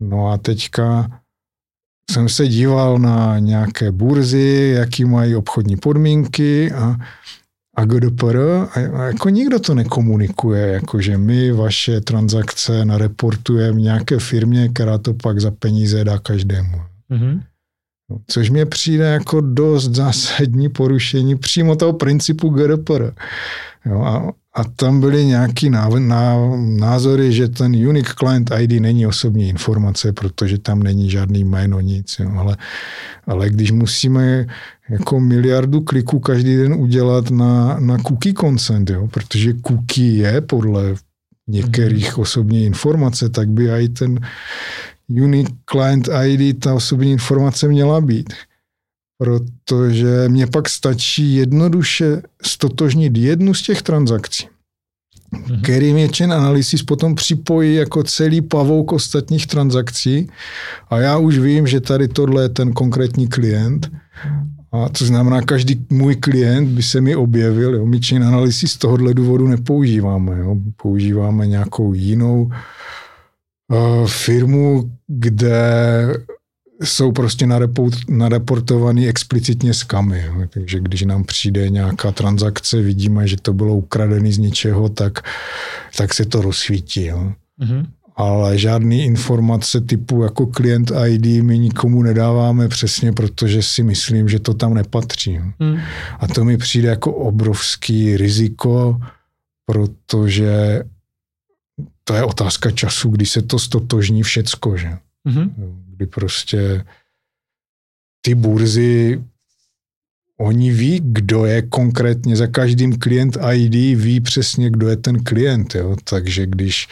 no 0.02 0.28
a 0.28 0.38
teďka 0.38 1.20
jsem 2.12 2.30
se 2.30 2.48
díval 2.48 3.00
na 3.00 3.40
nějaké 3.40 3.92
burzy, 3.92 4.74
jaký 4.78 5.06
mají 5.06 5.36
obchodní 5.36 5.78
podmínky 5.78 6.72
a, 6.72 6.96
a 7.76 7.86
GDPR 7.86 8.38
jako 9.08 9.30
nikdo 9.30 9.60
to 9.60 9.76
nekomunikuje, 9.76 10.68
jako 10.68 11.02
že 11.02 11.18
my 11.18 11.52
vaše 11.52 12.02
transakce 12.02 12.86
nareportujeme 12.86 13.82
nějaké 13.82 14.20
firmě, 14.20 14.70
která 14.70 14.98
to 14.98 15.14
pak 15.14 15.40
za 15.40 15.52
peníze 15.52 16.04
dá 16.04 16.20
každému. 16.20 16.82
Mm-hmm. 17.12 17.42
Což 18.28 18.50
mě 18.50 18.66
přijde 18.66 19.06
jako 19.06 19.42
dost 19.42 19.96
zásadní 19.96 20.70
porušení 20.70 21.36
přímo 21.36 21.76
toho 21.76 21.94
principu 21.94 22.50
GDPR. 22.50 23.14
Jo, 23.86 24.02
a, 24.02 24.32
a 24.56 24.64
tam 24.64 25.00
byly 25.00 25.26
nějaký 25.26 25.70
názory, 26.80 27.34
že 27.34 27.48
ten 27.48 27.88
Unique 27.88 28.14
Client 28.20 28.52
ID 28.60 28.82
není 28.82 29.08
osobní 29.08 29.50
informace, 29.50 30.14
protože 30.14 30.58
tam 30.58 30.84
není 30.84 31.10
žádný 31.10 31.44
jméno, 31.44 31.80
nic. 31.80 32.16
Jo, 32.20 32.32
ale, 32.38 32.58
ale 33.28 33.50
když 33.50 33.72
musíme 33.72 34.46
jako 34.90 35.20
miliardu 35.20 35.82
kliků 35.82 36.20
každý 36.20 36.56
den 36.56 36.74
udělat 36.74 37.32
na, 37.32 37.80
na 37.80 37.98
cookie 37.98 38.34
consent, 38.34 38.90
jo, 38.90 39.08
protože 39.08 39.54
cookie 39.54 40.24
je 40.24 40.42
podle 40.42 40.96
některých 41.48 42.14
mm-hmm. 42.14 42.22
osobní 42.22 42.66
informace, 42.66 43.30
tak 43.30 43.50
by 43.50 43.72
i 43.72 43.90
ten 43.90 44.20
Unique 45.10 45.54
Client 45.66 46.10
ID, 46.26 46.60
ta 46.60 46.74
osobní 46.74 47.12
informace 47.12 47.68
měla 47.68 48.02
být. 48.02 48.34
Protože 49.18 50.26
mě 50.28 50.48
pak 50.48 50.70
stačí 50.70 51.36
jednoduše 51.36 52.22
stotožnit 52.42 53.18
jednu 53.18 53.54
z 53.54 53.62
těch 53.62 53.82
transakcí, 53.82 54.48
mm-hmm. 55.34 55.62
který 55.62 55.94
mě 55.94 56.08
Chain 56.08 56.34
Analysis 56.34 56.84
potom 56.84 57.16
připojí 57.16 57.76
jako 57.76 58.04
celý 58.04 58.42
pavouk 58.42 58.92
ostatních 58.92 59.48
transakcí 59.48 60.30
a 60.90 61.00
já 61.00 61.18
už 61.18 61.38
vím, 61.38 61.68
že 61.68 61.82
tady 61.82 62.08
tohle 62.08 62.44
je 62.44 62.50
ten 62.50 62.74
konkrétní 62.74 63.28
klient 63.28 63.92
a 64.74 64.90
to 64.90 65.06
znamená, 65.06 65.42
každý 65.42 65.86
můj 65.90 66.16
klient 66.16 66.70
by 66.70 66.84
se 66.84 67.02
mi 67.02 67.16
objevil. 67.16 67.76
Jo. 67.76 67.86
My 67.86 68.00
chain 68.02 68.24
analysis 68.24 68.72
z 68.72 68.78
tohohle 68.78 69.14
důvodu 69.14 69.48
nepoužíváme. 69.48 70.40
Jo. 70.40 70.56
Používáme 70.82 71.48
nějakou 71.48 71.94
jinou 71.94 72.52
firmu, 74.08 74.92
kde 75.08 75.64
jsou 76.84 77.12
prostě 77.12 77.48
nareportovaný 78.10 79.08
explicitně 79.08 79.74
skamy. 79.74 80.26
Takže 80.50 80.80
když 80.80 81.02
nám 81.02 81.24
přijde 81.24 81.70
nějaká 81.70 82.12
transakce, 82.12 82.82
vidíme, 82.82 83.28
že 83.28 83.38
to 83.42 83.54
bylo 83.54 83.76
ukradené 83.76 84.32
z 84.32 84.38
něčeho, 84.38 84.90
tak, 84.90 85.30
tak 85.98 86.14
se 86.14 86.26
to 86.26 86.42
rozsvítí. 86.42 87.06
Jo. 87.06 87.34
Mm-hmm. 87.62 87.86
Ale 88.16 88.58
žádný 88.58 89.06
informace 89.06 89.82
typu 89.82 90.24
jako 90.24 90.48
klient 90.48 90.92
ID 91.08 91.44
my 91.44 91.60
nikomu 91.60 92.04
nedáváme 92.04 92.68
přesně, 92.68 93.12
protože 93.14 93.64
si 93.64 93.84
myslím, 93.84 94.30
že 94.30 94.40
to 94.40 94.54
tam 94.54 94.74
nepatří. 94.74 95.40
Mm. 95.60 95.78
A 96.20 96.28
to 96.28 96.46
mi 96.46 96.58
přijde 96.58 96.90
jako 96.90 97.14
obrovský 97.14 98.18
riziko, 98.18 98.98
protože 99.66 100.84
to 102.04 102.14
je 102.14 102.24
otázka 102.24 102.72
času, 102.72 103.10
kdy 103.10 103.26
se 103.26 103.42
to 103.42 103.60
stotožní 103.60 104.24
všecko, 104.24 104.78
že? 104.78 104.98
Mm-hmm. 105.28 105.52
Kdy 105.96 106.06
prostě 106.06 106.86
ty 108.22 108.36
burzy, 108.36 109.24
oni 110.38 110.72
ví, 110.72 111.00
kdo 111.04 111.46
je 111.46 111.62
konkrétně 111.62 112.36
za 112.36 112.48
každým 112.48 113.00
klient 113.00 113.38
ID, 113.54 114.00
ví 114.00 114.20
přesně, 114.20 114.70
kdo 114.70 114.90
je 114.90 114.98
ten 114.98 115.24
klient, 115.24 115.76
jo? 115.76 115.96
takže 116.04 116.46
když, 116.46 116.88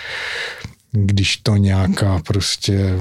když 0.92 1.38
to 1.38 1.56
nějaká 1.56 2.20
prostě 2.20 2.98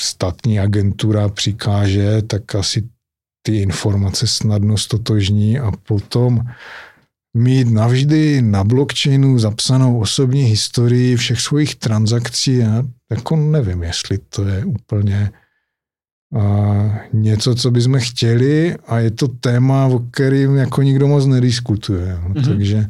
statní 0.00 0.60
agentura 0.60 1.28
přikáže, 1.28 2.22
tak 2.22 2.54
asi 2.54 2.88
ty 3.42 3.56
informace 3.56 4.26
snadno 4.26 4.78
stotožní 4.78 5.58
a 5.58 5.70
potom 5.70 6.40
mít 7.38 7.70
navždy 7.70 8.42
na 8.42 8.64
blockchainu 8.64 9.38
zapsanou 9.38 10.00
osobní 10.00 10.42
historii 10.42 11.16
všech 11.16 11.40
svých 11.40 11.74
transakcí. 11.74 12.56
Já 12.56 12.84
jako 13.10 13.36
nevím, 13.36 13.82
jestli 13.82 14.18
to 14.18 14.44
je 14.44 14.64
úplně 14.64 15.30
a 16.34 17.00
něco, 17.12 17.54
co 17.54 17.70
bychom 17.70 17.98
chtěli 17.98 18.76
a 18.86 18.98
je 18.98 19.10
to 19.10 19.28
téma, 19.28 19.86
o 19.86 19.98
kterým 19.98 20.56
jako 20.56 20.82
nikdo 20.82 21.08
moc 21.08 21.26
nediskutuje. 21.26 22.18
Mm-hmm. 22.22 22.44
Takže, 22.44 22.86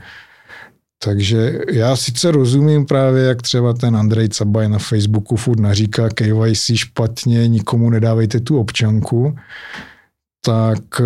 takže 1.05 1.59
já 1.73 1.97
sice 1.97 2.31
rozumím 2.31 2.87
právě, 2.87 3.25
jak 3.25 3.43
třeba 3.43 3.73
ten 3.73 3.97
Andrej 3.97 4.29
Cabaj 4.29 4.69
na 4.69 4.79
Facebooku 4.79 5.37
furt 5.37 5.61
naříká 5.61 6.09
KYC 6.09 6.71
špatně, 6.75 7.49
nikomu 7.49 7.91
nedávejte 7.91 8.41
tu 8.41 8.59
občanku, 8.59 9.37
tak 10.45 11.03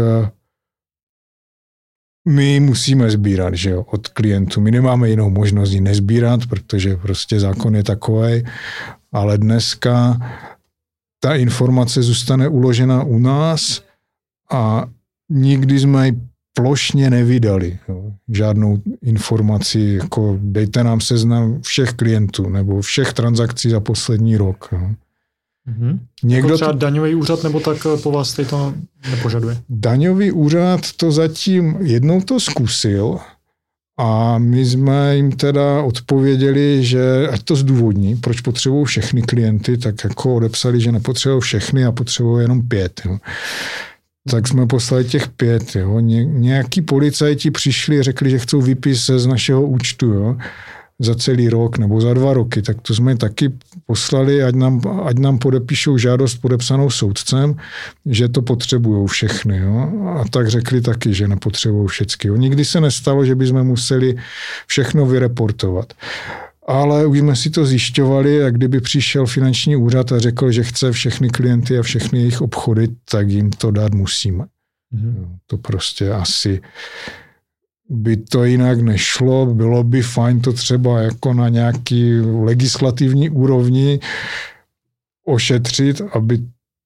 my 2.28 2.60
musíme 2.60 3.10
sbírat, 3.10 3.54
že 3.54 3.70
jo, 3.70 3.82
od 3.82 4.08
klientů. 4.08 4.60
My 4.60 4.70
nemáme 4.70 5.10
jinou 5.10 5.30
možnost 5.30 5.72
ji 5.72 5.80
nezbírat, 5.80 6.46
protože 6.46 6.96
prostě 6.96 7.40
zákon 7.40 7.76
je 7.76 7.82
takový, 7.84 8.44
ale 9.12 9.38
dneska 9.38 10.18
ta 11.20 11.34
informace 11.34 12.02
zůstane 12.02 12.48
uložena 12.48 13.02
u 13.02 13.18
nás 13.18 13.82
a 14.52 14.86
nikdy 15.30 15.80
jsme 15.80 16.06
ji 16.06 16.20
plošně 16.54 17.10
nevydali. 17.10 17.78
Jo. 17.88 18.12
Žádnou 18.28 18.78
informaci, 19.02 19.98
jako 20.02 20.38
dejte 20.42 20.84
nám 20.84 21.00
seznam 21.00 21.62
všech 21.62 21.92
klientů 21.92 22.48
nebo 22.48 22.80
všech 22.80 23.12
transakcí 23.12 23.70
za 23.70 23.80
poslední 23.80 24.36
rok. 24.36 24.68
Jo. 24.72 24.90
Mm-hmm. 25.68 25.98
Někdo 26.22 26.48
jako 26.48 26.56
třeba 26.56 26.72
daňový 26.72 27.14
úřad 27.14 27.42
nebo 27.42 27.60
tak 27.60 27.76
eh, 27.94 28.02
po 28.02 28.10
vás 28.10 28.40
to 28.50 28.74
nepožaduje? 29.10 29.56
Daňový 29.68 30.32
úřad 30.32 30.80
to 30.96 31.12
zatím 31.12 31.76
jednou 31.80 32.20
to 32.20 32.40
zkusil 32.40 33.18
a 33.98 34.38
my 34.38 34.66
jsme 34.66 35.16
jim 35.16 35.32
teda 35.32 35.82
odpověděli, 35.82 36.84
že 36.84 37.28
ať 37.28 37.42
to 37.42 37.56
zdůvodní, 37.56 38.16
proč 38.16 38.40
potřebují 38.40 38.84
všechny 38.84 39.22
klienty, 39.22 39.78
tak 39.78 40.04
jako 40.04 40.34
odepsali, 40.34 40.80
že 40.80 40.92
nepotřebují 40.92 41.40
všechny 41.40 41.84
a 41.84 41.92
potřebují 41.92 42.42
jenom 42.42 42.68
pět. 42.68 43.00
Jo. 43.04 43.18
Tak 44.30 44.48
jsme 44.48 44.66
poslali 44.66 45.04
těch 45.04 45.28
pět. 45.28 45.76
Jo. 45.76 46.00
Ně, 46.00 46.24
nějaký 46.24 46.82
policajti 46.82 47.50
přišli 47.50 47.98
a 47.98 48.02
řekli, 48.02 48.30
že 48.30 48.38
chcou 48.38 48.60
výpis 48.60 49.06
z 49.06 49.26
našeho 49.26 49.62
účtu. 49.62 50.06
Jo 50.06 50.36
za 51.04 51.14
celý 51.14 51.48
rok 51.48 51.78
nebo 51.78 52.00
za 52.00 52.14
dva 52.14 52.34
roky, 52.34 52.62
tak 52.62 52.80
to 52.82 52.94
jsme 52.94 53.16
taky 53.16 53.52
poslali, 53.86 54.42
ať 54.42 54.54
nám, 54.54 54.80
ať 55.04 55.18
nám 55.18 55.38
podepíšou 55.38 55.98
žádost 55.98 56.34
podepsanou 56.34 56.90
soudcem, 56.90 57.56
že 58.06 58.28
to 58.28 58.42
potřebují 58.42 59.08
všechny. 59.08 59.58
Jo? 59.58 59.92
A 60.20 60.24
tak 60.30 60.48
řekli 60.48 60.80
taky, 60.80 61.14
že 61.14 61.28
nepotřebují 61.28 61.88
všechny. 61.88 62.30
Nikdy 62.36 62.64
se 62.64 62.80
nestalo, 62.80 63.24
že 63.24 63.34
bychom 63.34 63.64
museli 63.64 64.16
všechno 64.66 65.06
vyreportovat. 65.06 65.92
Ale 66.66 67.06
už 67.06 67.18
jsme 67.18 67.36
si 67.36 67.50
to 67.50 67.66
zjišťovali 67.66 68.44
a 68.44 68.50
kdyby 68.50 68.80
přišel 68.80 69.26
finanční 69.26 69.76
úřad 69.76 70.12
a 70.12 70.18
řekl, 70.18 70.50
že 70.50 70.62
chce 70.62 70.92
všechny 70.92 71.30
klienty 71.30 71.78
a 71.78 71.82
všechny 71.82 72.18
jejich 72.18 72.40
obchody, 72.40 72.88
tak 73.10 73.28
jim 73.28 73.50
to 73.50 73.70
dát 73.70 73.94
musíme. 73.94 74.44
Mm-hmm. 74.94 75.26
To 75.46 75.58
prostě 75.58 76.10
asi 76.10 76.60
by 77.92 78.16
to 78.16 78.44
jinak 78.44 78.80
nešlo. 78.80 79.46
Bylo 79.46 79.84
by 79.84 80.02
fajn 80.02 80.40
to 80.40 80.52
třeba 80.52 81.00
jako 81.00 81.34
na 81.34 81.48
nějaký 81.48 82.20
legislativní 82.20 83.30
úrovni 83.30 84.00
ošetřit, 85.26 86.00
aby 86.12 86.38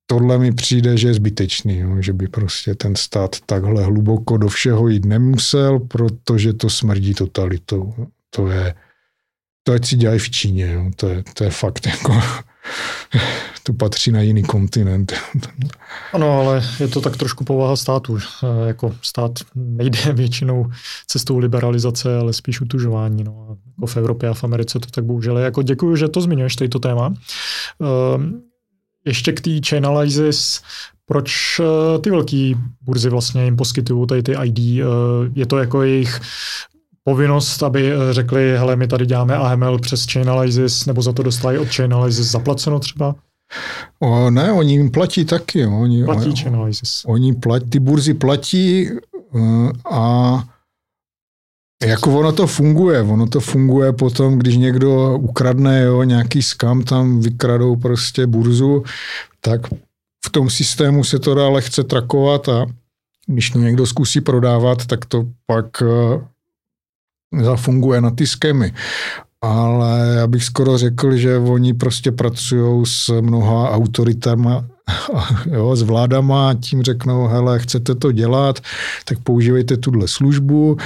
tohle 0.07 0.39
mi 0.39 0.53
přijde, 0.53 0.97
že 0.97 1.09
je 1.09 1.15
zbytečný, 1.15 1.79
jo, 1.79 2.03
že 2.03 2.13
by 2.13 2.29
prostě 2.29 2.75
ten 2.75 2.97
stát 2.97 3.37
takhle 3.47 3.85
hluboko 3.85 4.37
do 4.37 4.49
všeho 4.49 4.89
jít 4.89 5.05
nemusel, 5.05 5.79
protože 5.79 6.53
to 6.53 6.71
smrdí 6.71 7.15
totalitou. 7.15 7.95
To 8.31 8.49
je, 8.49 8.75
to 9.63 9.73
ať 9.73 9.87
si 9.87 9.97
dělají 9.97 10.19
v 10.19 10.31
Číně, 10.31 10.73
jo, 10.73 10.91
to, 10.97 11.09
je, 11.09 11.25
to 11.35 11.45
je 11.45 11.51
fakt 11.51 11.87
jako, 11.87 12.13
to 13.63 13.73
patří 13.73 14.13
na 14.13 14.21
jiný 14.21 14.43
kontinent. 14.43 15.13
Ano, 16.13 16.41
ale 16.41 16.63
je 16.81 16.89
to 16.89 17.01
tak 17.01 17.17
trošku 17.17 17.45
povaha 17.45 17.77
státu. 17.77 18.19
E, 18.19 18.67
jako 18.67 18.95
stát 19.03 19.33
nejde 19.55 19.99
většinou 20.13 20.71
cestou 21.07 21.39
liberalizace, 21.39 22.19
ale 22.19 22.33
spíš 22.33 22.61
utužování. 22.61 23.25
No. 23.25 23.57
Jako 23.77 23.87
v 23.87 23.97
Evropě 23.97 24.29
a 24.29 24.35
v 24.35 24.45
Americe 24.45 24.79
to 24.79 24.87
tak 24.91 25.05
bohužel. 25.05 25.39
Jako 25.39 25.63
děkuji, 25.63 25.97
že 25.97 26.09
to 26.09 26.21
zmiňuješ, 26.21 26.57
to 26.57 26.79
téma. 26.79 27.15
E, 27.83 28.47
ještě 29.07 29.33
k 29.33 29.41
té 29.41 29.51
Chainalysis, 29.69 30.63
proč 31.07 31.61
eh, 31.61 31.99
ty 31.99 32.11
velké 32.11 32.53
burzy 32.81 33.11
vlastně 33.11 33.45
jim 33.45 33.57
poskytují 33.57 34.07
tady 34.07 34.23
ty 34.23 34.37
ID? 34.45 34.59
Eh, 34.59 34.85
je 35.35 35.47
to 35.47 35.59
jako 35.59 35.83
jejich 35.83 36.21
povinnost, 37.07 37.63
aby 37.63 37.93
eh, 37.93 38.13
řekli, 38.13 38.59
hele, 38.59 38.77
my 38.77 38.89
tady 38.89 39.07
děláme 39.07 39.37
AML 39.37 39.79
přes 39.79 40.07
Chainalysis, 40.13 40.87
nebo 40.87 41.03
za 41.03 41.13
to 41.13 41.23
dostali 41.23 41.59
od 41.59 41.69
Chainalysis 41.69 42.31
zaplaceno 42.31 42.79
třeba? 42.79 43.15
O, 43.99 44.31
ne, 44.31 44.53
oni 44.53 44.73
jim 44.73 44.91
platí 44.91 45.25
taky. 45.25 45.67
Oni, 45.67 46.05
platí 46.05 46.37
Chainalysis. 46.37 47.03
Oni 47.07 47.35
platí, 47.35 47.71
ty 47.71 47.79
burzy 47.79 48.15
platí 48.15 48.89
a 49.91 50.43
jako 51.85 52.19
ono 52.19 52.33
to 52.33 52.47
funguje, 52.47 53.03
ono 53.03 53.27
to 53.27 53.41
funguje 53.41 53.93
potom, 53.93 54.39
když 54.39 54.57
někdo 54.57 55.19
ukradne 55.19 55.83
jo, 55.83 56.03
nějaký 56.03 56.43
skam, 56.43 56.83
tam 56.83 57.21
vykradou 57.21 57.77
prostě 57.77 58.27
burzu, 58.27 58.85
tak 59.41 59.61
v 60.27 60.31
tom 60.31 60.51
systému 60.51 61.05
se 61.05 61.19
to 61.19 61.35
dá 61.35 61.49
lehce 61.49 61.85
trakovat 61.85 62.49
a 62.49 62.67
když 63.27 63.51
to 63.51 63.59
někdo 63.59 63.87
zkusí 63.87 64.21
prodávat, 64.21 64.87
tak 64.87 65.05
to 65.05 65.25
pak 65.47 65.83
uh, 65.83 66.23
zafunguje 67.43 68.01
na 68.01 68.11
ty 68.11 68.27
skemy. 68.27 68.73
Ale 69.43 70.15
já 70.17 70.27
bych 70.27 70.45
skoro 70.45 70.79
řekl, 70.79 71.17
že 71.17 71.39
oni 71.39 71.75
prostě 71.75 72.13
pracují 72.13 72.87
s 72.87 73.21
mnoha 73.21 73.71
autoritama, 73.71 74.65
jo, 75.51 75.77
s 75.77 75.83
vládama 75.83 76.55
tím 76.55 76.83
řeknou, 76.83 77.27
hele, 77.27 77.59
chcete 77.59 77.95
to 77.95 78.13
dělat, 78.13 78.61
tak 79.05 79.19
používejte 79.19 79.77
tuhle 79.77 80.09
službu, 80.09 80.77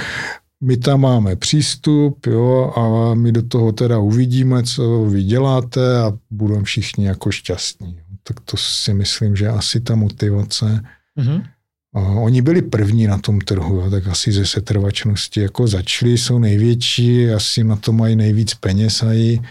my 0.63 0.77
tam 0.77 1.01
máme 1.01 1.35
přístup, 1.35 2.25
jo, 2.27 2.73
a 2.75 3.13
my 3.15 3.31
do 3.31 3.41
toho 3.41 3.71
teda 3.71 3.99
uvidíme, 3.99 4.63
co 4.63 5.05
vy 5.05 5.23
děláte 5.23 6.01
a 6.01 6.11
budeme 6.31 6.63
všichni 6.63 7.05
jako 7.05 7.31
šťastní. 7.31 7.99
Tak 8.23 8.39
to 8.39 8.57
si 8.57 8.93
myslím, 8.93 9.35
že 9.35 9.47
asi 9.47 9.79
ta 9.79 9.95
motivace. 9.95 10.83
Mm-hmm. 11.19 11.43
Oni 11.93 12.41
byli 12.41 12.61
první 12.61 13.07
na 13.07 13.17
tom 13.17 13.39
trhu, 13.39 13.89
tak 13.89 14.07
asi 14.07 14.31
ze 14.31 14.45
setrvačnosti 14.45 15.41
jako 15.41 15.67
začali, 15.67 16.17
jsou 16.17 16.39
největší, 16.39 17.29
asi 17.29 17.63
na 17.63 17.75
to 17.75 17.91
mají 17.91 18.15
nejvíc 18.15 18.53
peněz 18.53 19.03
a 19.03 19.13
i 19.13 19.41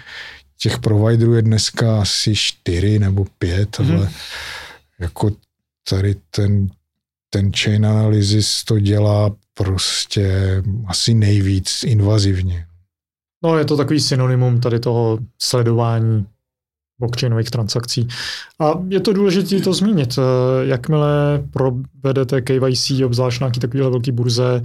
těch 0.59 0.79
providerů 0.79 1.35
je 1.35 1.43
dneska 1.43 2.01
asi 2.01 2.37
čtyři 2.37 2.99
nebo 2.99 3.27
pět, 3.39 3.79
mm-hmm. 3.79 3.97
ale 3.97 4.11
jako 4.99 5.31
tady 5.89 6.15
ten, 6.31 6.69
ten 7.31 7.53
chain 7.53 7.87
analysis 7.87 8.65
to 8.65 8.81
dělá 8.81 9.31
prostě 9.55 10.63
asi 10.87 11.15
nejvíc 11.15 11.83
invazivně. 11.83 12.67
No 13.45 13.59
je 13.59 13.65
to 13.65 13.77
takový 13.77 14.01
synonymum 14.01 14.61
tady 14.61 14.81
toho 14.81 15.19
sledování 15.39 16.27
blockchainových 17.01 17.51
transakcí. 17.51 18.09
A 18.61 18.75
je 18.89 19.01
to 19.01 19.13
důležité 19.13 19.61
to 19.61 19.73
zmínit. 19.73 20.19
Eh, 20.19 20.67
jakmile 20.67 21.43
provedete 21.51 22.41
KYC, 22.41 23.05
obzvlášť 23.05 23.41
nějaký 23.41 23.61
takovýhle 23.61 23.91
velký 23.91 24.13
burze, 24.13 24.63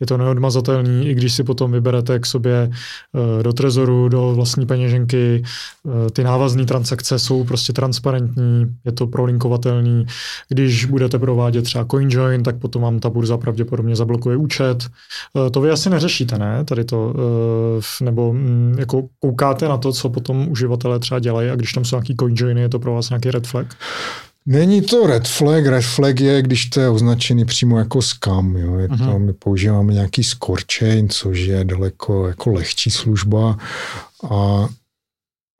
je 0.00 0.06
to 0.06 0.16
neodmazatelný, 0.16 1.08
i 1.08 1.14
když 1.14 1.32
si 1.32 1.44
potom 1.44 1.72
vyberete 1.72 2.18
k 2.18 2.26
sobě 2.26 2.70
eh, 2.70 3.42
do 3.42 3.52
trezoru, 3.52 4.08
do 4.08 4.32
vlastní 4.34 4.66
peněženky. 4.66 5.42
Eh, 5.42 6.10
ty 6.10 6.24
návazné 6.24 6.64
transakce 6.64 7.18
jsou 7.18 7.44
prostě 7.44 7.72
transparentní, 7.72 8.66
je 8.84 8.92
to 8.92 9.06
prolinkovatelný. 9.06 10.06
Když 10.48 10.84
budete 10.84 11.18
provádět 11.18 11.62
třeba 11.62 11.84
CoinJoin, 11.84 12.42
tak 12.42 12.58
potom 12.58 12.82
vám 12.82 12.98
ta 12.98 13.10
burza 13.10 13.36
pravděpodobně 13.36 13.96
zablokuje 13.96 14.36
účet. 14.36 14.86
To 15.50 15.60
vy 15.60 15.70
asi 15.70 15.90
neřešíte, 15.90 16.38
ne? 16.38 16.64
Tady 16.64 16.84
to, 16.84 17.14
nebo 18.02 18.32
mm, 18.32 18.74
jako 18.78 19.02
koukáte 19.20 19.68
na 19.68 19.76
to, 19.76 19.92
co 19.92 20.08
potom 20.08 20.48
uživatelé 20.48 20.98
třeba 20.98 21.20
dělají 21.20 21.50
a 21.50 21.56
když 21.56 21.75
tam 21.76 21.84
jsou 21.84 21.96
nějaký 21.96 22.16
CoinJoiny, 22.16 22.60
je 22.60 22.68
to 22.68 22.78
pro 22.78 22.94
vás 22.94 23.10
nějaký 23.10 23.30
red 23.30 23.46
flag? 23.46 23.76
Není 24.46 24.82
to 24.82 25.06
red 25.06 25.28
flag, 25.28 25.66
red 25.66 25.84
flag 25.84 26.20
je, 26.20 26.42
když 26.42 26.66
to 26.66 26.80
je 26.80 26.88
označený 26.88 27.44
přímo 27.44 27.78
jako 27.78 28.02
scam. 28.02 28.56
Jo. 28.56 28.78
Je 28.78 28.88
to, 28.88 28.94
uh-huh. 28.94 29.18
My 29.18 29.32
používáme 29.32 29.92
nějaký 29.92 30.24
score 30.24 30.62
chain, 30.78 31.08
což 31.08 31.38
je 31.38 31.64
daleko 31.64 32.28
jako 32.28 32.50
lehčí 32.52 32.90
služba 32.90 33.58
a, 34.30 34.68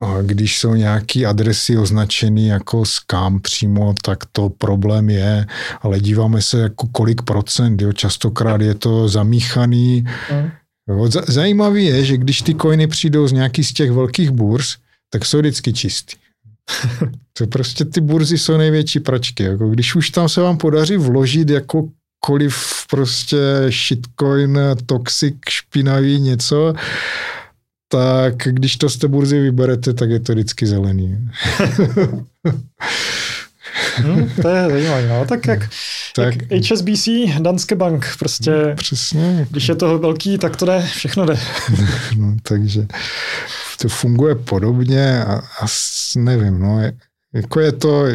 a 0.01 0.21
když 0.21 0.59
jsou 0.59 0.73
nějaké 0.73 1.25
adresy 1.25 1.77
označené 1.77 2.41
jako 2.41 2.85
scam 2.85 3.39
přímo, 3.39 3.93
tak 4.01 4.25
to 4.31 4.49
problém 4.49 5.09
je, 5.09 5.45
ale 5.81 5.99
díváme 5.99 6.41
se 6.41 6.59
jako 6.59 6.87
kolik 6.91 7.21
procent, 7.21 7.81
jo. 7.81 7.93
častokrát 7.93 8.61
je 8.61 8.75
to 8.75 9.09
zamíchaný. 9.09 10.03
Uh-huh. 10.03 10.51
Jo. 10.89 11.09
Zajímavý 11.27 11.85
je, 11.85 12.05
že 12.05 12.17
když 12.17 12.41
ty 12.41 12.55
coiny 12.55 12.87
přijdou 12.87 13.27
z 13.27 13.31
nějaký 13.31 13.63
z 13.63 13.73
těch 13.73 13.91
velkých 13.91 14.31
burz, 14.31 14.77
tak 15.09 15.25
jsou 15.25 15.39
vždycky 15.39 15.73
čistý. 15.73 16.15
to 17.33 17.47
prostě 17.47 17.85
ty 17.85 18.01
burzy 18.01 18.37
jsou 18.37 18.57
největší 18.57 18.99
pračky. 18.99 19.43
Jako 19.43 19.69
když 19.69 19.95
už 19.95 20.09
tam 20.09 20.29
se 20.29 20.41
vám 20.41 20.57
podaří 20.57 20.97
vložit 20.97 21.49
jakokoliv 21.49 22.85
prostě 22.89 23.37
shitcoin, 23.69 24.59
toxic, 24.85 25.35
špinavý 25.49 26.19
něco, 26.19 26.73
tak 27.89 28.35
když 28.37 28.75
to 28.75 28.89
z 28.89 28.97
té 28.97 29.07
burzy 29.07 29.39
vyberete, 29.39 29.93
tak 29.93 30.09
je 30.09 30.19
to 30.19 30.33
vždycky 30.33 30.67
zelený. 30.67 31.17
Hmm, 33.95 34.29
to 34.41 34.49
je 34.49 34.69
zajímavé. 34.69 35.07
No. 35.07 35.25
Tak 35.25 35.47
jak, 35.47 35.69
tak, 36.15 36.35
jak 36.51 36.63
HSBC, 36.71 37.07
Danske 37.39 37.75
Bank, 37.75 38.05
prostě, 38.19 38.51
no, 38.51 38.75
přesně. 38.75 39.47
když 39.49 39.69
je 39.69 39.75
toho 39.75 39.99
velký, 39.99 40.37
tak 40.37 40.55
to 40.55 40.65
jde, 40.65 40.81
všechno 40.81 41.25
jde. 41.25 41.39
no, 42.17 42.35
takže 42.43 42.87
to 43.81 43.89
funguje 43.89 44.35
podobně 44.35 45.23
a, 45.23 45.33
a 45.33 45.65
nevím, 46.15 46.59
no, 46.59 46.81
jako 47.33 47.59
je 47.59 47.71
to, 47.71 48.05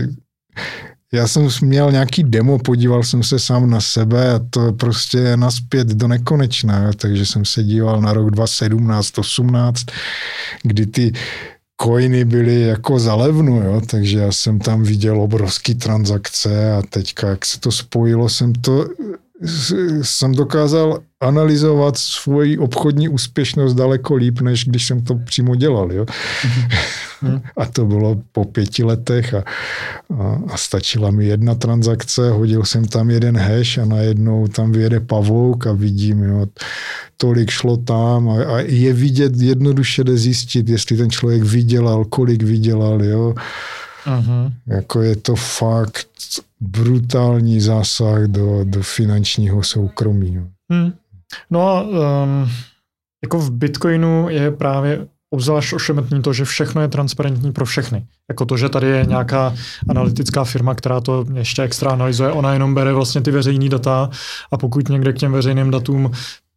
já 1.12 1.28
jsem 1.28 1.48
měl 1.62 1.92
nějaký 1.92 2.24
demo, 2.24 2.58
podíval 2.58 3.02
jsem 3.02 3.22
se 3.22 3.38
sám 3.38 3.70
na 3.70 3.80
sebe 3.80 4.34
a 4.34 4.40
to 4.50 4.72
prostě 4.72 5.18
je 5.18 5.36
naspět 5.36 5.88
do 5.88 6.08
nekonečna, 6.08 6.92
takže 6.92 7.26
jsem 7.26 7.44
se 7.44 7.62
díval 7.62 8.00
na 8.00 8.12
rok 8.12 8.30
2017, 8.30 9.18
18, 9.18 9.86
kdy 10.62 10.86
ty 10.86 11.12
coiny 11.82 12.24
byly 12.24 12.60
jako 12.60 12.98
za 12.98 13.14
levnu, 13.14 13.62
jo, 13.62 13.80
takže 13.86 14.18
já 14.18 14.32
jsem 14.32 14.58
tam 14.58 14.82
viděl 14.82 15.20
obrovský 15.20 15.74
transakce 15.74 16.72
a 16.72 16.82
teďka, 16.88 17.28
jak 17.28 17.46
se 17.46 17.60
to 17.60 17.72
spojilo, 17.72 18.28
jsem 18.28 18.52
to 18.52 18.86
jsem 20.02 20.34
dokázal 20.34 20.98
analyzovat 21.20 21.96
svoji 21.96 22.58
obchodní 22.58 23.08
úspěšnost 23.08 23.74
daleko 23.74 24.14
líp, 24.14 24.40
než 24.40 24.64
když 24.64 24.86
jsem 24.86 25.02
to 25.02 25.14
přímo 25.14 25.54
dělal. 25.54 25.92
Jo? 25.92 26.06
Mhm. 27.22 27.40
a 27.56 27.66
to 27.66 27.86
bylo 27.86 28.16
po 28.32 28.44
pěti 28.44 28.84
letech 28.84 29.34
a, 29.34 29.44
a, 30.18 30.38
a 30.48 30.56
stačila 30.56 31.10
mi 31.10 31.26
jedna 31.26 31.54
transakce, 31.54 32.30
hodil 32.30 32.64
jsem 32.64 32.84
tam 32.84 33.10
jeden 33.10 33.36
hash 33.36 33.78
a 33.78 33.84
najednou 33.84 34.48
tam 34.48 34.72
vyjede 34.72 35.00
pavouk 35.00 35.66
a 35.66 35.72
vidím, 35.72 36.22
jo, 36.22 36.46
tolik 37.16 37.50
šlo 37.50 37.76
tam 37.76 38.28
a, 38.28 38.44
a 38.44 38.58
je 38.58 38.92
vidět, 38.92 39.32
jednoduše 39.36 40.04
jde 40.04 40.16
zjistit, 40.16 40.68
jestli 40.68 40.96
ten 40.96 41.10
člověk 41.10 41.42
vydělal, 41.42 42.04
kolik 42.04 42.42
vydělal, 42.42 43.04
jo. 43.04 43.34
Uh-huh. 44.06 44.52
Jako 44.66 45.02
je 45.02 45.16
to 45.16 45.36
fakt 45.36 46.06
brutální 46.60 47.60
zásah 47.60 48.22
do, 48.22 48.64
do 48.64 48.82
finančního 48.82 49.62
soukromí. 49.62 50.46
Hmm. 50.72 50.92
No 51.50 51.68
a 51.68 51.82
um, 51.82 52.50
jako 53.24 53.38
v 53.38 53.50
Bitcoinu 53.50 54.28
je 54.28 54.50
právě 54.50 55.06
obzvlášť 55.30 55.72
ošemetný 55.72 56.22
to, 56.22 56.32
že 56.32 56.44
všechno 56.44 56.80
je 56.80 56.88
transparentní 56.88 57.52
pro 57.52 57.64
všechny. 57.64 58.06
Jako 58.28 58.44
to, 58.44 58.56
že 58.56 58.68
tady 58.68 58.86
je 58.86 59.06
nějaká 59.06 59.54
analytická 59.88 60.44
firma, 60.44 60.74
která 60.74 61.00
to 61.00 61.26
ještě 61.34 61.62
extra 61.62 61.90
analyzuje, 61.90 62.32
ona 62.32 62.52
jenom 62.52 62.74
bere 62.74 62.92
vlastně 62.92 63.20
ty 63.20 63.30
veřejné 63.30 63.68
data 63.68 64.10
a 64.50 64.56
pokud 64.56 64.88
někde 64.88 65.12
k 65.12 65.18
těm 65.18 65.32
veřejným 65.32 65.70
datům 65.70 66.10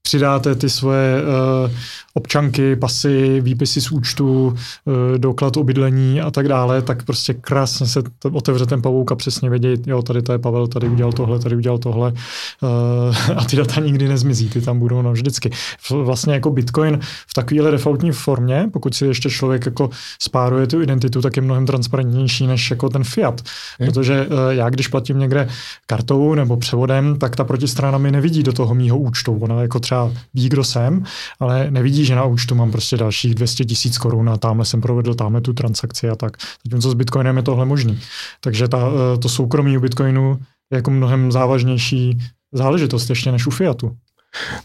přidáte 0.05 0.55
ty 0.55 0.69
svoje 0.69 1.21
uh, 1.21 1.71
občanky, 2.13 2.75
pasy, 2.75 3.41
výpisy 3.41 3.81
z 3.81 3.91
účtu, 3.91 4.47
uh, 4.47 5.17
doklad 5.17 5.57
o 5.57 5.63
bydlení 5.63 6.21
a 6.21 6.31
tak 6.31 6.47
dále, 6.47 6.81
tak 6.81 7.03
prostě 7.03 7.33
krásně 7.33 7.87
se 7.87 8.03
to 8.19 8.29
otevře 8.29 8.65
ten 8.65 8.81
pavouk 8.81 9.11
a 9.11 9.15
přesně 9.15 9.49
vědět, 9.49 9.87
jo, 9.87 10.01
tady 10.01 10.21
to 10.21 10.31
je 10.31 10.39
Pavel, 10.39 10.67
tady 10.67 10.89
udělal 10.89 11.13
tohle, 11.13 11.39
tady 11.39 11.55
udělal 11.55 11.77
tohle 11.77 12.11
uh, 12.11 13.37
a 13.37 13.43
ty 13.45 13.55
data 13.55 13.81
nikdy 13.81 14.07
nezmizí, 14.07 14.49
ty 14.49 14.61
tam 14.61 14.79
budou 14.79 15.01
no 15.01 15.11
vždycky. 15.11 15.51
Vlastně 15.89 16.33
jako 16.33 16.51
Bitcoin 16.51 16.99
v 17.27 17.33
takovéhle 17.33 17.71
defaultní 17.71 18.11
formě, 18.11 18.69
pokud 18.73 18.95
si 18.95 19.05
ještě 19.05 19.29
člověk 19.29 19.65
jako 19.65 19.89
spáruje 20.19 20.67
tu 20.67 20.81
identitu, 20.81 21.21
tak 21.21 21.35
je 21.35 21.41
mnohem 21.41 21.65
transparentnější 21.65 22.47
než 22.47 22.71
jako 22.71 22.89
ten 22.89 23.03
fiat. 23.03 23.41
Je. 23.79 23.85
Protože 23.85 24.27
uh, 24.27 24.37
já, 24.49 24.69
když 24.69 24.87
platím 24.87 25.19
někde 25.19 25.47
kartou 25.85 26.33
nebo 26.35 26.57
převodem, 26.57 27.19
tak 27.19 27.35
ta 27.35 27.43
protistrana 27.43 27.97
mi 27.97 28.11
nevidí 28.11 28.43
do 28.43 28.53
toho 28.53 28.75
mýho 28.75 28.97
účtu. 28.97 29.37
Ona 29.41 29.61
jako 29.61 29.79
třeba 29.79 29.94
ví, 30.33 30.49
kdo 30.49 30.63
jsem, 30.63 31.03
ale 31.39 31.71
nevidí, 31.71 32.05
že 32.05 32.15
na 32.15 32.23
účtu 32.23 32.55
mám 32.55 32.71
prostě 32.71 32.97
dalších 32.97 33.35
200 33.35 33.65
tisíc 33.65 33.97
korun 33.97 34.29
a 34.29 34.37
tamhle 34.37 34.65
jsem 34.65 34.81
provedl 34.81 35.13
tamhle 35.13 35.41
tu 35.41 35.53
transakci 35.53 36.09
a 36.09 36.15
tak. 36.15 36.37
Zatímco 36.65 36.91
s 36.91 36.93
Bitcoinem 36.93 37.37
je 37.37 37.43
tohle 37.43 37.65
možný. 37.65 37.99
Takže 38.41 38.67
ta, 38.67 38.79
eh, 38.87 39.17
to 39.17 39.29
soukromí 39.29 39.77
u 39.77 39.81
Bitcoinu 39.81 40.39
je 40.71 40.75
jako 40.75 40.91
mnohem 40.91 41.31
závažnější 41.31 42.19
záležitost 42.53 43.09
ještě 43.09 43.31
než 43.31 43.47
u 43.47 43.51
Fiatu. 43.51 43.95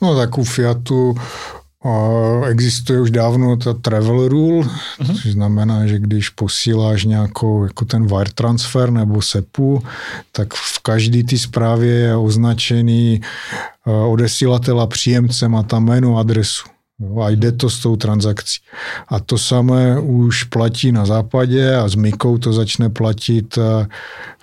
No 0.02 0.16
tak 0.16 0.38
u 0.38 0.44
Fiatu 0.44 1.14
Existuje 2.48 3.00
už 3.00 3.10
dávno 3.10 3.56
ta 3.56 3.72
travel 3.72 4.28
rule, 4.28 4.66
uh-huh. 4.66 5.06
což 5.06 5.32
znamená, 5.32 5.86
že 5.86 5.98
když 5.98 6.28
posíláš 6.28 7.04
nějakou 7.04 7.64
jako 7.64 7.84
ten 7.84 8.06
wire 8.06 8.30
transfer 8.34 8.90
nebo 8.90 9.22
SEPu, 9.22 9.82
tak 10.32 10.54
v 10.54 10.78
každé 10.82 11.22
té 11.22 11.38
zprávě 11.38 11.94
je 11.94 12.16
označený 12.16 13.20
odesílatel 13.86 14.80
a 14.80 14.86
příjemce, 14.86 15.48
má 15.48 15.62
tam 15.62 15.84
jméno, 15.84 16.18
adresu. 16.18 16.68
Jo, 17.00 17.20
a 17.20 17.30
jde 17.30 17.52
to 17.52 17.70
s 17.70 17.78
tou 17.78 17.96
transakcí. 17.96 18.60
A 19.08 19.20
to 19.20 19.38
samé 19.38 20.00
už 20.00 20.44
platí 20.44 20.92
na 20.92 21.06
západě 21.06 21.76
a 21.76 21.88
s 21.88 21.94
Mikou 21.94 22.38
to 22.38 22.52
začne 22.52 22.88
platit, 22.88 23.58
eh, 23.58 23.86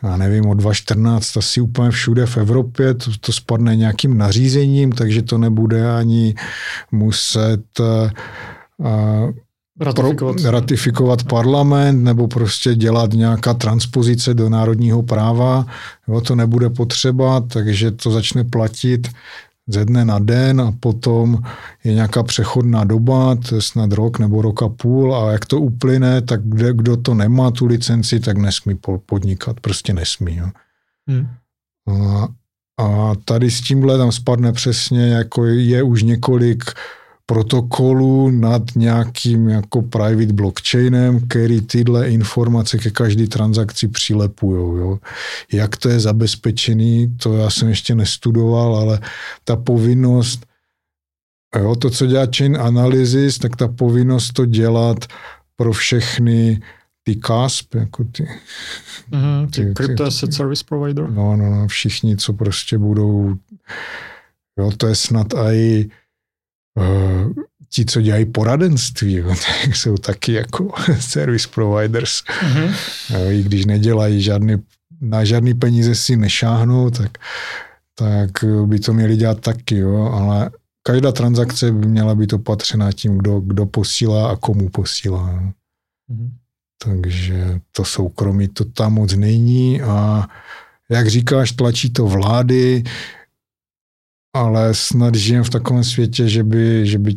já 0.03 0.17
nevím, 0.17 0.45
od 0.45 0.53
2014 0.53 1.37
asi 1.37 1.61
úplně 1.61 1.91
všude 1.91 2.25
v 2.25 2.37
Evropě. 2.37 2.93
To, 2.93 3.11
to 3.21 3.31
spadne 3.31 3.75
nějakým 3.75 4.17
nařízením, 4.17 4.91
takže 4.91 5.21
to 5.21 5.37
nebude 5.37 5.95
ani 5.95 6.35
muset 6.91 7.63
uh, 7.79 9.31
ratifikovat. 9.79 10.35
Pro, 10.41 10.51
ratifikovat 10.51 11.23
parlament 11.23 12.03
nebo 12.03 12.27
prostě 12.27 12.75
dělat 12.75 13.13
nějaká 13.13 13.53
transpozice 13.53 14.33
do 14.33 14.49
národního 14.49 15.03
práva. 15.03 15.65
Jo, 16.07 16.21
to 16.21 16.35
nebude 16.35 16.69
potřeba, 16.69 17.39
takže 17.39 17.91
to 17.91 18.11
začne 18.11 18.43
platit 18.43 19.07
ze 19.67 19.85
dne 19.85 20.05
na 20.05 20.19
den 20.19 20.61
a 20.61 20.73
potom 20.79 21.43
je 21.83 21.93
nějaká 21.93 22.23
přechodná 22.23 22.83
doba, 22.83 23.35
to 23.35 23.55
je 23.55 23.61
snad 23.61 23.91
rok 23.91 24.19
nebo 24.19 24.41
rok 24.41 24.63
a 24.63 24.69
půl 24.69 25.15
a 25.15 25.31
jak 25.31 25.45
to 25.45 25.61
uplyne, 25.61 26.21
tak 26.21 26.41
kde, 26.43 26.73
kdo 26.73 26.97
to 26.97 27.13
nemá 27.13 27.51
tu 27.51 27.65
licenci, 27.65 28.19
tak 28.19 28.37
nesmí 28.37 28.79
podnikat, 29.05 29.59
prostě 29.59 29.93
nesmí. 29.93 30.35
Jo. 30.35 30.49
Hmm. 31.07 31.27
A, 31.87 32.27
a 32.77 33.15
tady 33.25 33.51
s 33.51 33.61
tímhle 33.61 33.97
tam 33.97 34.11
spadne 34.11 34.51
přesně, 34.51 35.07
jako 35.07 35.45
je 35.45 35.83
už 35.83 36.03
několik 36.03 36.63
protokolu 37.29 38.29
nad 38.29 38.63
nějakým 38.75 39.49
jako 39.49 39.81
private 39.81 40.33
blockchainem, 40.33 41.27
který 41.27 41.61
tyhle 41.61 42.09
informace 42.09 42.77
ke 42.77 42.89
každé 42.91 43.27
transakci 43.27 43.87
přilepují. 43.87 44.79
Jo. 44.79 44.99
Jak 45.51 45.77
to 45.77 45.89
je 45.89 45.99
zabezpečený, 45.99 47.17
to 47.17 47.33
já 47.33 47.49
jsem 47.49 47.69
ještě 47.69 47.95
nestudoval, 47.95 48.75
ale 48.75 48.99
ta 49.43 49.55
povinnost, 49.55 50.45
jo, 51.59 51.75
to, 51.75 51.89
co 51.89 52.05
dělá 52.05 52.27
chain 52.37 52.57
analysis, 52.57 53.37
tak 53.37 53.55
ta 53.55 53.67
povinnost 53.67 54.33
to 54.33 54.45
dělat 54.45 54.97
pro 55.55 55.73
všechny 55.73 56.61
ty 57.03 57.15
CASP, 57.15 57.75
jako 57.75 58.03
ty... 58.03 58.27
Mm-hmm, 59.11 59.49
ty, 59.49 59.65
ty 59.65 59.73
Crypto 59.73 60.03
Asset 60.03 60.33
Service 60.33 60.63
Provider. 60.69 61.09
No, 61.09 61.35
no, 61.35 61.49
no, 61.49 61.67
všichni, 61.67 62.17
co 62.17 62.33
prostě 62.33 62.77
budou... 62.77 63.35
Jo, 64.59 64.71
to 64.77 64.87
je 64.87 64.95
snad 64.95 65.27
i 65.33 65.89
uh, 66.77 67.33
ti, 67.69 67.85
co 67.85 68.01
dělají 68.01 68.25
poradenství, 68.25 69.13
jo, 69.13 69.29
tak 69.65 69.75
jsou 69.75 69.97
taky 69.97 70.33
jako 70.33 70.71
service 70.99 71.47
providers. 71.53 72.23
Mm-hmm. 72.23 72.73
I 73.31 73.43
když 73.43 73.65
nedělají 73.65 74.21
žádný, 74.21 74.55
na 75.01 75.23
žádný 75.23 75.53
peníze 75.53 75.95
si 75.95 76.17
nešáhnou, 76.17 76.89
tak, 76.89 77.17
tak 77.95 78.29
by 78.65 78.79
to 78.79 78.93
měli 78.93 79.15
dělat 79.17 79.39
taky, 79.39 79.77
jo, 79.77 80.11
ale 80.13 80.49
každá 80.83 81.11
transakce 81.11 81.71
by 81.71 81.87
měla 81.87 82.15
být 82.15 82.33
opatřená 82.33 82.91
tím, 82.91 83.17
kdo, 83.17 83.39
kdo 83.39 83.65
posílá 83.65 84.31
a 84.31 84.35
komu 84.35 84.69
posílá. 84.69 85.31
Jo. 85.31 85.51
Mm-hmm. 86.11 86.29
Takže 86.83 87.59
to 87.71 87.85
soukromí 87.85 88.47
to 88.47 88.65
tam 88.65 88.93
moc 88.93 89.13
není 89.13 89.81
a 89.81 90.27
jak 90.89 91.07
říkáš, 91.07 91.51
tlačí 91.51 91.89
to 91.89 92.07
vlády, 92.07 92.83
ale 94.37 94.73
snad 94.73 95.15
žijem 95.15 95.43
v 95.43 95.49
takovém 95.49 95.83
světě, 95.83 96.29
že 96.29 96.43
by, 96.43 96.87
že 96.87 96.99
by, 96.99 97.15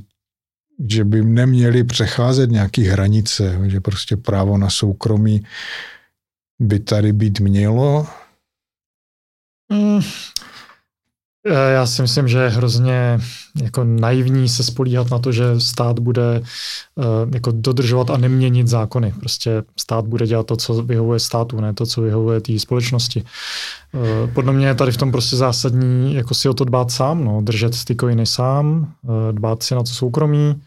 že 0.88 1.04
by 1.04 1.24
neměli 1.24 1.84
přecházet 1.84 2.50
nějaké 2.50 2.82
hranice, 2.82 3.60
že 3.66 3.80
prostě 3.80 4.16
právo 4.16 4.58
na 4.58 4.70
soukromí 4.70 5.42
by 6.60 6.80
tady 6.80 7.12
být 7.12 7.40
mělo. 7.40 8.06
Mm, 9.72 10.00
já 11.46 11.86
si 11.86 12.02
myslím, 12.02 12.28
že 12.28 12.38
je 12.38 12.48
hrozně 12.48 13.18
jako 13.62 13.84
naivní 13.84 14.48
se 14.48 14.64
spolíhat 14.64 15.10
na 15.10 15.18
to, 15.18 15.32
že 15.32 15.60
stát 15.60 15.98
bude 15.98 16.40
uh, 16.40 17.04
jako 17.34 17.52
dodržovat 17.54 18.10
a 18.10 18.16
neměnit 18.16 18.68
zákony. 18.68 19.14
Prostě 19.20 19.62
stát 19.80 20.06
bude 20.06 20.26
dělat 20.26 20.46
to, 20.46 20.56
co 20.56 20.82
vyhovuje 20.82 21.20
státu, 21.20 21.60
ne 21.60 21.72
to, 21.72 21.86
co 21.86 22.02
vyhovuje 22.02 22.40
té 22.40 22.58
společnosti. 22.58 23.24
Uh, 23.92 24.30
podle 24.34 24.52
mě 24.52 24.66
je 24.66 24.74
tady 24.74 24.92
v 24.92 24.96
tom 24.96 25.12
prostě 25.12 25.36
zásadní 25.36 26.14
jako 26.14 26.34
si 26.34 26.48
o 26.48 26.54
to 26.54 26.64
dbát 26.64 26.90
sám, 26.90 27.24
no, 27.24 27.40
držet 27.40 27.84
ty 27.84 27.96
coiny 27.96 28.26
sám, 28.26 28.92
dbát 29.32 29.62
si 29.62 29.74
na 29.74 29.82
to 29.82 29.90
soukromí, 29.90 30.62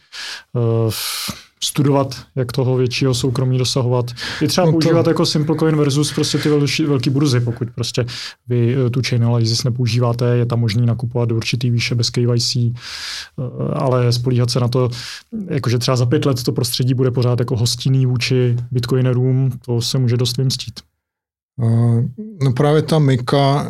studovat, 1.63 2.15
jak 2.35 2.51
toho 2.51 2.77
většího 2.77 3.13
soukromí 3.13 3.57
dosahovat. 3.57 4.11
Je 4.41 4.47
třeba 4.47 4.65
no 4.65 4.71
to... 4.71 4.73
používat 4.73 5.07
jako 5.07 5.25
simple 5.25 5.55
coin 5.55 5.75
versus 5.75 6.13
prostě 6.13 6.37
ty 6.37 6.49
velký, 6.49 6.83
velký 6.83 7.09
burzy, 7.09 7.39
pokud 7.39 7.67
prostě 7.75 8.05
vy 8.47 8.75
eh, 8.75 8.89
tu 8.89 9.01
chain 9.07 9.23
analysis 9.23 9.63
nepoužíváte, 9.63 10.25
je 10.37 10.45
tam 10.45 10.59
možný 10.59 10.85
nakupovat 10.85 11.29
do 11.29 11.35
určitý 11.35 11.69
výše 11.69 11.95
bez 11.95 12.09
KYC, 12.09 12.55
eh, 12.55 12.71
ale 13.73 14.11
spolíhat 14.11 14.49
se 14.49 14.59
na 14.59 14.67
to, 14.67 14.89
jakože 15.49 15.77
třeba 15.77 15.97
za 15.97 16.05
pět 16.05 16.25
let 16.25 16.43
to 16.43 16.51
prostředí 16.51 16.93
bude 16.93 17.11
pořád 17.11 17.39
jako 17.39 17.57
hostinný 17.57 18.05
vůči 18.05 18.55
bitcoinerům, 18.71 19.51
to 19.65 19.81
se 19.81 19.97
může 19.97 20.17
dost 20.17 20.37
vymstít. 20.37 20.79
Uh, 21.57 22.03
no 22.43 22.53
právě 22.53 22.81
ta 22.81 22.99
Mika 22.99 23.67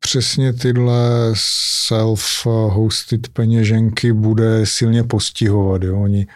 přesně 0.00 0.52
tyhle 0.52 1.32
self-hosted 1.88 3.20
peněženky 3.32 4.12
bude 4.12 4.66
silně 4.66 5.04
postihovat. 5.04 5.82
Jo? 5.82 6.00
Oni 6.00 6.26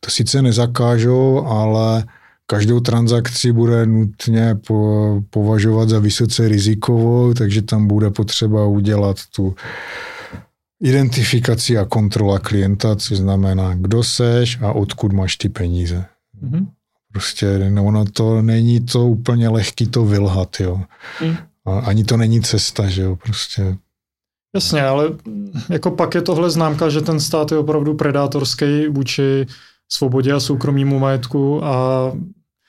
to 0.00 0.10
sice 0.10 0.42
nezakážou, 0.42 1.46
ale 1.46 2.04
každou 2.46 2.80
transakci 2.80 3.52
bude 3.52 3.86
nutně 3.86 4.54
po, 4.66 5.22
považovat 5.30 5.88
za 5.88 5.98
vysoce 5.98 6.48
rizikovou, 6.48 7.34
takže 7.34 7.62
tam 7.62 7.86
bude 7.86 8.10
potřeba 8.10 8.66
udělat 8.66 9.16
tu 9.36 9.54
identifikaci 10.82 11.78
a 11.78 11.84
kontrola 11.84 12.38
klienta, 12.38 12.96
což 12.96 13.18
znamená, 13.18 13.74
kdo 13.74 14.02
seš 14.02 14.58
a 14.62 14.72
odkud 14.72 15.12
máš 15.12 15.36
ty 15.36 15.48
peníze. 15.48 16.04
Mm-hmm. 16.42 16.66
Prostě 17.12 17.70
no, 17.70 17.84
ono 17.84 18.04
to 18.04 18.42
není 18.42 18.80
to 18.80 19.06
úplně 19.06 19.48
lehký 19.48 19.86
to 19.86 20.04
vylhat, 20.04 20.60
jo. 20.60 20.80
Mm. 21.24 21.36
A 21.64 21.78
ani 21.78 22.04
to 22.04 22.16
není 22.16 22.42
cesta, 22.42 22.88
že 22.88 23.02
jo, 23.02 23.16
prostě. 23.16 23.76
Jasně, 24.54 24.82
ale 24.82 25.04
jako 25.68 25.90
pak 25.90 26.14
je 26.14 26.22
tohle 26.22 26.50
známka, 26.50 26.88
že 26.88 27.00
ten 27.00 27.20
stát 27.20 27.52
je 27.52 27.58
opravdu 27.58 27.94
predátorský 27.94 28.88
vůči 28.88 29.46
svobodě 29.88 30.32
a 30.32 30.40
soukromímu 30.40 30.98
majetku 30.98 31.64
a 31.64 32.12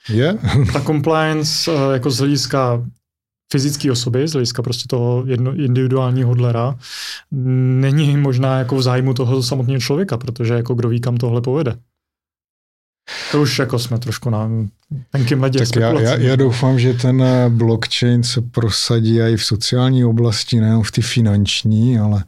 yeah. 0.08 0.36
ta 0.72 0.80
compliance 0.80 1.72
eh, 1.72 1.92
jako 1.92 2.10
z 2.10 2.18
hlediska 2.18 2.82
fyzické 3.52 3.92
osoby, 3.92 4.28
z 4.28 4.32
hlediska 4.32 4.62
prostě 4.62 4.84
toho 4.88 5.24
jedno, 5.26 5.54
individuálního 5.54 6.28
hodlera, 6.28 6.78
není 7.80 8.16
možná 8.16 8.58
jako 8.58 8.76
v 8.76 8.82
zájmu 8.82 9.14
toho 9.14 9.42
samotného 9.42 9.80
člověka, 9.80 10.16
protože 10.16 10.54
jako 10.54 10.74
kdo 10.74 10.88
ví, 10.88 11.00
kam 11.00 11.16
tohle 11.16 11.40
povede. 11.40 11.76
To 13.32 13.42
už 13.42 13.58
jako 13.58 13.78
jsme 13.78 13.98
trošku 13.98 14.30
na 14.30 14.50
tenkým 15.10 15.42
ledě 15.42 15.58
tak 15.58 15.76
já, 15.76 16.00
já, 16.00 16.16
já 16.16 16.36
doufám, 16.36 16.78
že 16.78 16.94
ten 16.94 17.22
eh, 17.22 17.48
blockchain 17.48 18.22
se 18.22 18.40
prosadí 18.40 19.20
i 19.20 19.36
v 19.36 19.44
sociální 19.44 20.04
oblasti, 20.04 20.60
nejen 20.60 20.82
v 20.82 20.92
ty 20.92 21.02
finanční, 21.02 21.98
ale 21.98 22.24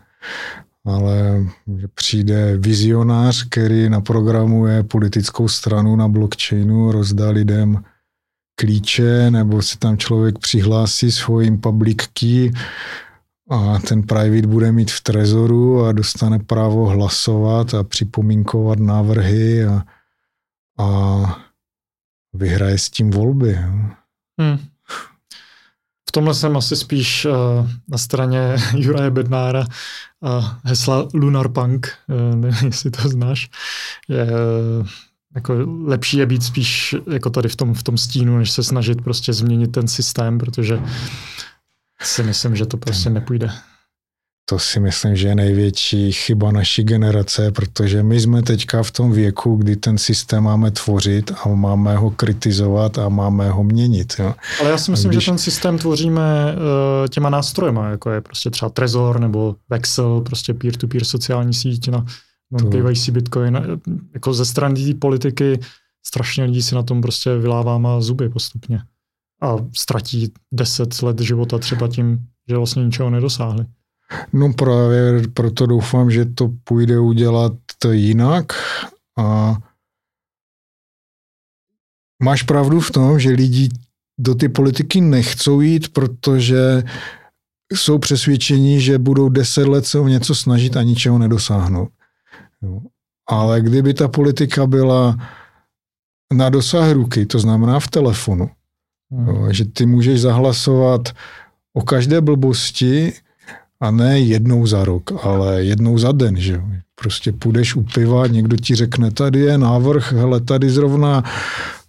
ale 0.84 1.46
že 1.78 1.88
přijde 1.88 2.56
vizionář, 2.56 3.48
který 3.48 3.88
naprogramuje 3.88 4.82
politickou 4.82 5.48
stranu 5.48 5.96
na 5.96 6.08
blockchainu, 6.08 6.92
rozdá 6.92 7.30
lidem 7.30 7.84
klíče, 8.54 9.30
nebo 9.30 9.62
si 9.62 9.78
tam 9.78 9.98
člověk 9.98 10.38
přihlásí 10.38 11.12
svým 11.12 11.60
public 11.60 12.06
key 12.12 12.52
a 13.50 13.78
ten 13.78 14.02
private 14.02 14.46
bude 14.46 14.72
mít 14.72 14.90
v 14.90 15.00
trezoru 15.00 15.84
a 15.84 15.92
dostane 15.92 16.38
právo 16.38 16.86
hlasovat 16.86 17.74
a 17.74 17.84
připomínkovat 17.84 18.78
návrhy 18.78 19.64
a, 19.64 19.84
a 20.78 21.22
vyhraje 22.32 22.78
s 22.78 22.90
tím 22.90 23.10
volby. 23.10 23.58
Hmm. 24.40 24.58
V 26.12 26.18
tomhle 26.20 26.34
jsem 26.34 26.56
asi 26.56 26.76
spíš 26.76 27.24
uh, 27.24 27.68
na 27.88 27.98
straně 27.98 28.56
Juraje 28.76 29.10
Bednára 29.10 29.64
a 30.22 30.60
hesla 30.64 31.08
Lunar 31.14 31.48
Punk, 31.48 31.92
uh, 32.08 32.36
nevím, 32.36 32.64
jestli 32.66 32.90
to 32.90 33.08
znáš. 33.08 33.50
Je, 34.08 34.24
uh, 34.24 34.86
jako 35.34 35.54
lepší 35.84 36.16
je 36.16 36.26
být 36.26 36.42
spíš 36.42 36.96
jako 37.12 37.30
tady 37.30 37.48
v 37.48 37.56
tom, 37.56 37.74
v 37.74 37.82
tom 37.82 37.98
stínu, 37.98 38.38
než 38.38 38.50
se 38.50 38.62
snažit 38.62 39.02
prostě 39.02 39.32
změnit 39.32 39.72
ten 39.72 39.88
systém, 39.88 40.38
protože 40.38 40.80
si 42.02 42.22
myslím, 42.22 42.56
že 42.56 42.66
to 42.66 42.76
prostě 42.76 43.10
nepůjde. 43.10 43.50
To 44.44 44.58
si 44.58 44.80
myslím, 44.80 45.16
že 45.16 45.28
je 45.28 45.34
největší 45.34 46.12
chyba 46.12 46.52
naší 46.52 46.84
generace, 46.84 47.52
protože 47.52 48.02
my 48.02 48.20
jsme 48.20 48.42
teďka 48.42 48.82
v 48.82 48.90
tom 48.90 49.12
věku, 49.12 49.56
kdy 49.56 49.76
ten 49.76 49.98
systém 49.98 50.44
máme 50.44 50.70
tvořit 50.70 51.32
a 51.44 51.48
máme 51.48 51.96
ho 51.96 52.10
kritizovat 52.10 52.98
a 52.98 53.08
máme 53.08 53.50
ho 53.50 53.64
měnit. 53.64 54.14
Jo. 54.18 54.34
Ale 54.60 54.70
já 54.70 54.78
si 54.78 54.90
myslím, 54.90 55.10
když... 55.10 55.24
že 55.24 55.30
ten 55.30 55.38
systém 55.38 55.78
tvoříme 55.78 56.54
uh, 56.54 57.08
těma 57.08 57.30
nástrojema, 57.30 57.88
jako 57.88 58.10
je 58.10 58.20
prostě 58.20 58.50
třeba 58.50 58.68
Trezor 58.68 59.20
nebo 59.20 59.56
Vexel, 59.70 60.20
prostě 60.20 60.54
peer-to-peer 60.54 61.04
sociální 61.04 61.54
síť 61.54 61.88
na 61.88 62.06
non-KYC 62.50 63.06
to... 63.06 63.12
Bitcoin. 63.12 63.60
Jako 64.14 64.34
ze 64.34 64.44
strany 64.44 64.92
té 64.92 64.98
politiky 64.98 65.60
strašně 66.06 66.44
lidí 66.44 66.62
si 66.62 66.74
na 66.74 66.82
tom 66.82 67.00
prostě 67.00 67.36
vylává 67.36 67.78
má 67.78 68.00
zuby 68.00 68.28
postupně 68.28 68.82
a 69.42 69.56
ztratí 69.76 70.32
deset 70.52 71.02
let 71.02 71.20
života 71.20 71.58
třeba 71.58 71.88
tím, 71.88 72.18
že 72.48 72.56
vlastně 72.56 72.84
ničeho 72.84 73.10
nedosáhli. 73.10 73.66
No 74.32 74.52
právě 74.52 75.28
proto 75.34 75.66
doufám, 75.66 76.10
že 76.10 76.24
to 76.24 76.50
půjde 76.64 76.98
udělat 76.98 77.52
jinak 77.90 78.52
a 79.18 79.56
máš 82.22 82.42
pravdu 82.42 82.80
v 82.80 82.90
tom, 82.90 83.20
že 83.20 83.30
lidi 83.30 83.68
do 84.18 84.34
ty 84.34 84.48
politiky 84.48 85.00
nechcou 85.00 85.60
jít, 85.60 85.92
protože 85.92 86.82
jsou 87.72 87.98
přesvědčeni, 87.98 88.80
že 88.80 88.98
budou 88.98 89.28
deset 89.28 89.66
let 89.66 89.86
se 89.86 89.98
o 89.98 90.08
něco 90.08 90.34
snažit 90.34 90.76
a 90.76 90.82
ničeho 90.82 91.18
nedosáhnout. 91.18 91.90
Ale 93.28 93.60
kdyby 93.60 93.94
ta 93.94 94.08
politika 94.08 94.66
byla 94.66 95.16
na 96.34 96.50
dosah 96.50 96.92
ruky, 96.92 97.26
to 97.26 97.38
znamená 97.38 97.80
v 97.80 97.88
telefonu, 97.88 98.50
Hmm. 99.12 99.28
Jo, 99.28 99.52
že 99.52 99.64
ty 99.64 99.86
můžeš 99.86 100.20
zahlasovat 100.20 101.08
o 101.72 101.82
každé 101.82 102.20
blbosti 102.20 103.12
a 103.82 103.90
ne 103.90 104.20
jednou 104.20 104.66
za 104.66 104.84
rok, 104.84 105.12
ale 105.22 105.64
jednou 105.64 105.98
za 105.98 106.12
den, 106.12 106.36
že 106.36 106.60
Prostě 106.94 107.32
půjdeš 107.32 107.76
u 107.76 107.82
piva, 107.82 108.26
někdo 108.26 108.56
ti 108.56 108.74
řekne, 108.74 109.10
tady 109.10 109.40
je 109.40 109.58
návrh, 109.58 110.12
hele, 110.12 110.40
tady 110.40 110.70
zrovna 110.70 111.22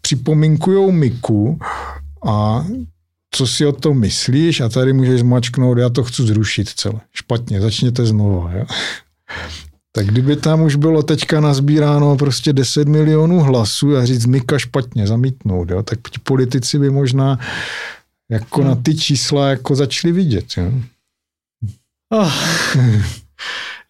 připomínkujou 0.02 0.92
Miku 0.92 1.60
a 2.28 2.66
co 3.32 3.48
si 3.48 3.66
o 3.66 3.72
tom 3.72 4.00
myslíš 4.00 4.62
a 4.62 4.70
tady 4.70 4.94
můžeš 4.94 5.20
zmačknout, 5.20 5.78
já 5.78 5.90
to 5.90 6.04
chci 6.04 6.24
zrušit 6.24 6.70
celé. 6.70 7.00
Špatně, 7.12 7.62
začněte 7.62 8.06
znova. 8.06 8.52
Jo? 8.54 8.66
Tak 9.92 10.06
kdyby 10.06 10.36
tam 10.36 10.62
už 10.62 10.76
bylo 10.76 11.04
teďka 11.04 11.42
nazbíráno 11.42 12.18
prostě 12.18 12.54
10 12.54 12.88
milionů 12.88 13.40
hlasů 13.40 13.98
a 13.98 14.06
říct 14.06 14.26
Mika 14.26 14.60
špatně 14.60 15.08
zamítnout, 15.08 15.70
jo, 15.70 15.84
tak 15.84 16.00
ti 16.12 16.20
politici 16.24 16.80
by 16.80 16.90
možná 16.90 17.40
jako 18.30 18.64
na 18.64 18.76
ty 18.76 18.96
čísla 18.96 19.50
jako 19.50 19.76
začali 19.76 20.12
vidět. 20.12 20.46
Jo. 20.58 20.72
Oh. 22.14 22.32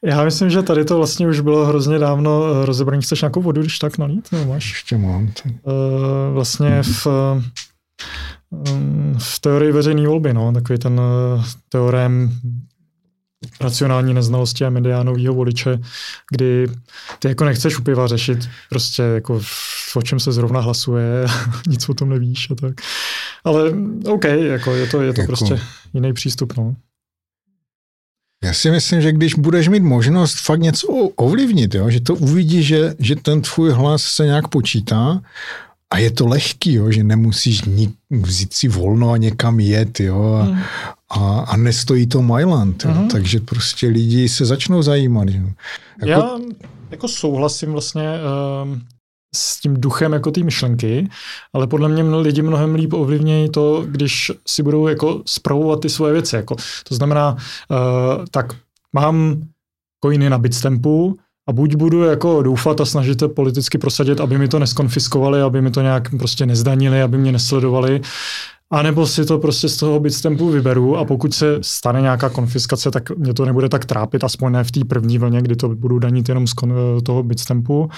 Já 0.05 0.23
myslím, 0.23 0.49
že 0.49 0.61
tady 0.61 0.85
to 0.85 0.97
vlastně 0.97 1.27
už 1.27 1.39
bylo 1.39 1.65
hrozně 1.65 1.99
dávno 1.99 2.43
eh, 2.45 2.65
rozebraný. 2.65 3.01
Chceš 3.01 3.21
nějakou 3.21 3.41
vodu, 3.41 3.61
když 3.61 3.79
tak 3.79 3.97
nalít? 3.97 4.27
No, 4.31 4.45
máš? 4.45 4.69
Ještě 4.69 4.97
mám. 4.97 5.27
Tak. 5.27 5.51
Uh, 5.63 6.33
vlastně 6.33 6.83
v, 6.83 7.07
v 9.17 9.39
teorii 9.39 9.71
veřejné 9.71 10.07
volby, 10.07 10.33
no, 10.33 10.51
takový 10.53 10.79
ten 10.79 11.01
teorem 11.69 12.39
racionální 13.61 14.13
neznalosti 14.13 14.65
a 14.65 14.69
mediánového 14.69 15.33
voliče, 15.33 15.79
kdy 16.31 16.67
ty 17.19 17.27
jako 17.27 17.45
nechceš 17.45 17.79
u 17.79 17.83
piva 17.83 18.07
řešit 18.07 18.49
prostě 18.69 19.01
jako 19.03 19.41
o 19.95 20.01
čem 20.01 20.19
se 20.19 20.31
zrovna 20.31 20.59
hlasuje, 20.59 21.25
nic 21.67 21.89
o 21.89 21.93
tom 21.93 22.09
nevíš 22.09 22.51
a 22.51 22.55
tak. 22.55 22.73
Ale 23.43 23.73
OK, 24.05 24.23
jako 24.23 24.75
je 24.75 24.87
to, 24.87 25.01
je 25.01 25.13
to 25.13 25.21
jako, 25.21 25.29
prostě 25.29 25.59
jiný 25.93 26.13
přístup, 26.13 26.57
no. 26.57 26.75
Já 28.43 28.53
si 28.53 28.71
myslím, 28.71 29.01
že 29.01 29.11
když 29.11 29.33
budeš 29.33 29.67
mít 29.67 29.83
možnost 29.83 30.45
fakt 30.45 30.59
něco 30.59 30.87
ovlivnit, 31.15 31.75
jo, 31.75 31.89
že 31.89 31.99
to 31.99 32.15
uvidí, 32.15 32.63
že, 32.63 32.95
že 32.99 33.15
ten 33.15 33.41
tvůj 33.41 33.71
hlas 33.71 34.03
se 34.03 34.25
nějak 34.25 34.47
počítá 34.47 35.21
a 35.91 35.97
je 35.97 36.11
to 36.11 36.27
lehký, 36.27 36.73
jo, 36.73 36.91
že 36.91 37.03
nemusíš 37.03 37.61
ní, 37.61 37.93
vzít 38.09 38.53
si 38.53 38.67
volno 38.67 39.11
a 39.11 39.17
někam 39.17 39.59
jet, 39.59 39.99
jo, 39.99 40.33
a, 40.33 40.43
hmm. 40.43 40.59
a, 41.09 41.39
a 41.39 41.57
nestojí 41.57 42.07
to 42.07 42.21
Mailand, 42.21 42.85
hmm. 42.85 43.07
takže 43.07 43.39
prostě 43.39 43.87
lidi 43.87 44.29
se 44.29 44.45
začnou 44.45 44.81
zajímat. 44.81 45.27
Jo. 45.29 45.49
Jako, 46.01 46.11
Já 46.11 46.39
jako 46.91 47.07
souhlasím 47.07 47.71
vlastně 47.71 48.03
uh, 48.03 48.77
s 49.35 49.59
tím 49.59 49.73
duchem 49.73 50.13
jako 50.13 50.31
té 50.31 50.43
myšlenky, 50.43 51.09
ale 51.53 51.67
podle 51.67 51.89
mě 51.89 52.03
lidi 52.03 52.41
mnohem 52.41 52.75
líp 52.75 52.93
ovlivnějí 52.93 53.49
to, 53.49 53.85
když 53.87 54.31
si 54.47 54.63
budou 54.63 54.87
jako 54.87 55.21
spravovat 55.25 55.79
ty 55.79 55.89
svoje 55.89 56.13
věci. 56.13 56.35
Jako, 56.35 56.55
to 56.89 56.95
znamená, 56.95 57.31
uh, 57.31 58.25
tak 58.31 58.45
mám 58.93 59.41
coiny 60.03 60.29
na 60.29 60.37
Bitstampu, 60.37 61.15
a 61.49 61.53
buď 61.53 61.75
budu 61.75 62.03
jako 62.03 62.43
doufat 62.43 62.81
a 62.81 62.85
snažit 62.85 63.19
se 63.19 63.27
politicky 63.27 63.77
prosadit, 63.77 64.19
aby 64.21 64.37
mi 64.37 64.47
to 64.47 64.59
neskonfiskovali, 64.59 65.41
aby 65.41 65.61
mi 65.61 65.71
to 65.71 65.81
nějak 65.81 66.09
prostě 66.17 66.45
nezdanili, 66.45 67.01
aby 67.01 67.17
mě 67.17 67.31
nesledovali, 67.31 68.01
a 68.73 68.81
nebo 68.81 69.07
si 69.07 69.25
to 69.25 69.39
prostě 69.39 69.69
z 69.69 69.77
toho 69.77 69.99
bitstampu 69.99 70.49
vyberu 70.49 70.97
a 70.97 71.05
pokud 71.05 71.33
se 71.33 71.57
stane 71.61 72.01
nějaká 72.01 72.29
konfiskace, 72.29 72.91
tak 72.91 73.09
mě 73.17 73.33
to 73.33 73.45
nebude 73.45 73.69
tak 73.69 73.85
trápit, 73.85 74.23
aspoň 74.23 74.51
ne 74.51 74.63
v 74.63 74.71
té 74.71 74.85
první 74.85 75.17
vlně, 75.17 75.41
kdy 75.41 75.55
to 75.55 75.69
budu 75.69 75.99
danit 75.99 76.29
jenom 76.29 76.47
z 76.47 76.53
toho 77.03 77.23
bitstampu 77.23 77.89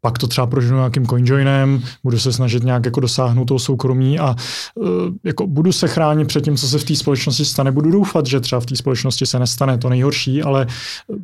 pak 0.00 0.18
to 0.18 0.26
třeba 0.26 0.46
proženu 0.46 0.76
nějakým 0.76 1.06
coinjoinem, 1.06 1.82
budu 2.04 2.18
se 2.18 2.32
snažit 2.32 2.64
nějak 2.64 2.84
jako 2.84 3.00
dosáhnout 3.00 3.44
toho 3.44 3.58
soukromí 3.58 4.18
a 4.18 4.36
uh, 4.74 4.88
jako 5.24 5.46
budu 5.46 5.72
se 5.72 5.88
chránit 5.88 6.28
před 6.28 6.44
tím, 6.44 6.56
co 6.56 6.68
se 6.68 6.78
v 6.78 6.84
té 6.84 6.96
společnosti 6.96 7.44
stane. 7.44 7.72
Budu 7.72 7.90
doufat, 7.90 8.26
že 8.26 8.40
třeba 8.40 8.60
v 8.60 8.66
té 8.66 8.76
společnosti 8.76 9.26
se 9.26 9.38
nestane 9.38 9.78
to 9.78 9.88
nejhorší, 9.88 10.42
ale 10.42 10.66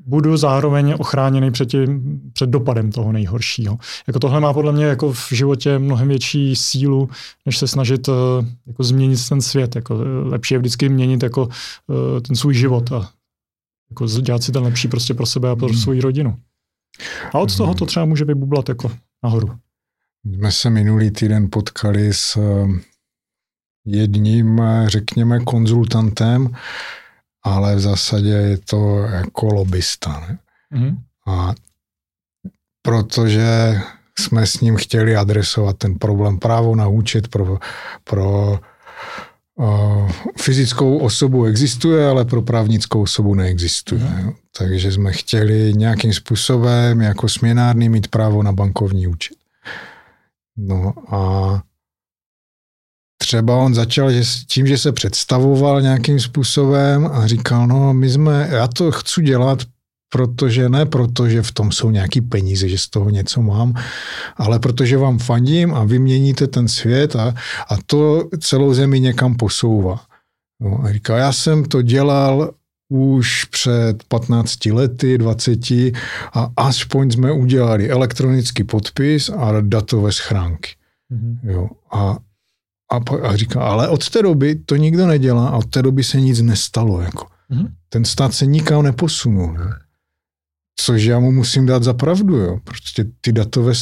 budu 0.06 0.36
zároveň 0.36 0.94
ochráněný 0.98 1.50
před, 1.50 1.66
tím, 1.66 2.20
před 2.32 2.50
dopadem 2.50 2.92
toho 2.92 3.12
nejhoršího. 3.12 3.78
Jako 4.06 4.18
tohle 4.18 4.40
má 4.40 4.52
podle 4.52 4.72
mě 4.72 4.84
jako 4.84 5.12
v 5.12 5.32
životě 5.32 5.78
mnohem 5.78 6.08
větší 6.08 6.56
sílu, 6.56 7.08
než 7.46 7.58
se 7.58 7.68
snažit 7.68 8.08
uh, 8.08 8.14
jako 8.66 8.82
změnit 8.82 9.28
ten 9.28 9.40
svět. 9.40 9.76
Jako 9.76 9.98
lepší 10.24 10.54
je 10.54 10.58
vždycky 10.58 10.88
měnit 10.88 11.22
jako 11.22 11.42
uh, 11.42 12.20
ten 12.20 12.36
svůj 12.36 12.54
život 12.54 12.92
a 12.92 13.10
jako 13.90 14.06
dělat 14.06 14.42
si 14.42 14.52
ten 14.52 14.62
lepší 14.62 14.88
prostě 14.88 15.14
pro 15.14 15.26
sebe 15.26 15.50
a 15.50 15.56
pro 15.56 15.68
hmm. 15.68 15.76
svou 15.76 16.00
rodinu. 16.00 16.36
A 17.34 17.38
od 17.38 17.56
toho 17.56 17.74
to 17.74 17.86
třeba 17.86 18.04
může 18.04 18.24
vybublat 18.24 18.68
jako 18.68 18.92
nahoru. 19.22 19.58
Jsme 20.24 20.52
se 20.52 20.70
minulý 20.70 21.10
týden 21.10 21.48
potkali 21.50 22.14
s 22.14 22.36
eh, 22.36 22.68
jedním, 23.84 24.60
eh, 24.60 24.90
řekněme, 24.90 25.40
konzultantem, 25.40 26.56
ale 27.42 27.76
v 27.76 27.80
zásadě 27.80 28.28
je 28.28 28.58
to 28.58 28.98
jako 28.98 29.46
lobbysta. 29.46 30.20
Ne? 30.20 30.38
Mm-hmm. 30.72 30.96
A 31.26 31.54
protože 32.82 33.80
jsme 34.18 34.46
s 34.46 34.60
ním 34.60 34.76
chtěli 34.76 35.16
adresovat 35.16 35.76
ten 35.78 35.98
problém 35.98 36.38
právo 36.38 36.76
na 36.76 36.88
účet 36.88 37.28
pro, 37.28 37.58
pro 38.04 38.60
fyzickou 40.38 40.98
osobu 40.98 41.44
existuje, 41.44 42.06
ale 42.06 42.24
pro 42.24 42.42
právnickou 42.42 43.02
osobu 43.02 43.34
neexistuje. 43.34 44.00
Mm. 44.00 44.32
Takže 44.58 44.92
jsme 44.92 45.12
chtěli 45.12 45.72
nějakým 45.76 46.12
způsobem 46.12 47.00
jako 47.00 47.28
směnárny 47.28 47.88
mít 47.88 48.08
právo 48.08 48.42
na 48.42 48.52
bankovní 48.52 49.06
účet. 49.06 49.36
No 50.56 50.92
a 51.14 51.62
třeba 53.18 53.56
on 53.56 53.74
začal 53.74 54.12
že 54.12 54.22
tím, 54.46 54.66
že 54.66 54.78
se 54.78 54.92
představoval 54.92 55.82
nějakým 55.82 56.20
způsobem 56.20 57.06
a 57.12 57.26
říkal, 57.26 57.66
no 57.66 57.94
my 57.94 58.10
jsme, 58.10 58.48
já 58.50 58.68
to 58.68 58.92
chci 58.92 59.22
dělat 59.22 59.58
protože 60.12 60.68
ne 60.68 60.86
proto, 60.86 61.28
že 61.28 61.42
v 61.42 61.52
tom 61.52 61.72
jsou 61.72 61.90
nějaký 61.90 62.20
peníze, 62.20 62.68
že 62.68 62.78
z 62.78 62.88
toho 62.88 63.10
něco 63.10 63.42
mám, 63.42 63.74
ale 64.36 64.58
protože 64.58 64.96
vám 64.96 65.18
fandím 65.18 65.74
a 65.74 65.84
vyměníte 65.84 66.46
ten 66.46 66.68
svět 66.68 67.16
a, 67.16 67.34
a 67.68 67.76
to 67.86 68.28
celou 68.40 68.74
zemi 68.74 69.00
někam 69.00 69.34
posouvá. 69.34 70.00
No, 70.60 70.80
a 70.84 70.92
říká, 70.92 71.16
já 71.16 71.32
jsem 71.32 71.64
to 71.64 71.82
dělal 71.82 72.54
už 72.88 73.44
před 73.44 74.04
15 74.08 74.66
lety, 74.66 75.18
20 75.18 75.70
a 76.32 76.50
aspoň 76.56 77.10
jsme 77.10 77.32
udělali 77.32 77.90
elektronický 77.90 78.64
podpis 78.64 79.30
a 79.36 79.60
datové 79.60 80.12
schránky. 80.12 80.70
Mm-hmm. 81.12 81.38
Jo, 81.42 81.68
a, 81.90 82.16
a, 82.92 82.96
a 83.22 83.36
říká, 83.36 83.62
ale 83.62 83.88
od 83.88 84.10
té 84.10 84.22
doby 84.22 84.54
to 84.54 84.76
nikdo 84.76 85.06
nedělá 85.06 85.48
a 85.48 85.56
od 85.56 85.70
té 85.70 85.82
doby 85.82 86.04
se 86.04 86.20
nic 86.20 86.40
nestalo. 86.40 87.00
Jako. 87.00 87.26
Mm-hmm. 87.50 87.68
Ten 87.88 88.04
stát 88.04 88.34
se 88.34 88.46
nikam 88.46 88.82
neposunul. 88.82 89.52
Ne? 89.52 89.70
Což 90.80 91.02
já 91.02 91.18
mu 91.18 91.32
musím 91.32 91.66
dát 91.66 91.82
za 91.82 91.94
pravdu. 91.94 92.36
Jo. 92.36 92.58
Prostě 92.64 93.04
ty 93.20 93.32
datové 93.32 93.72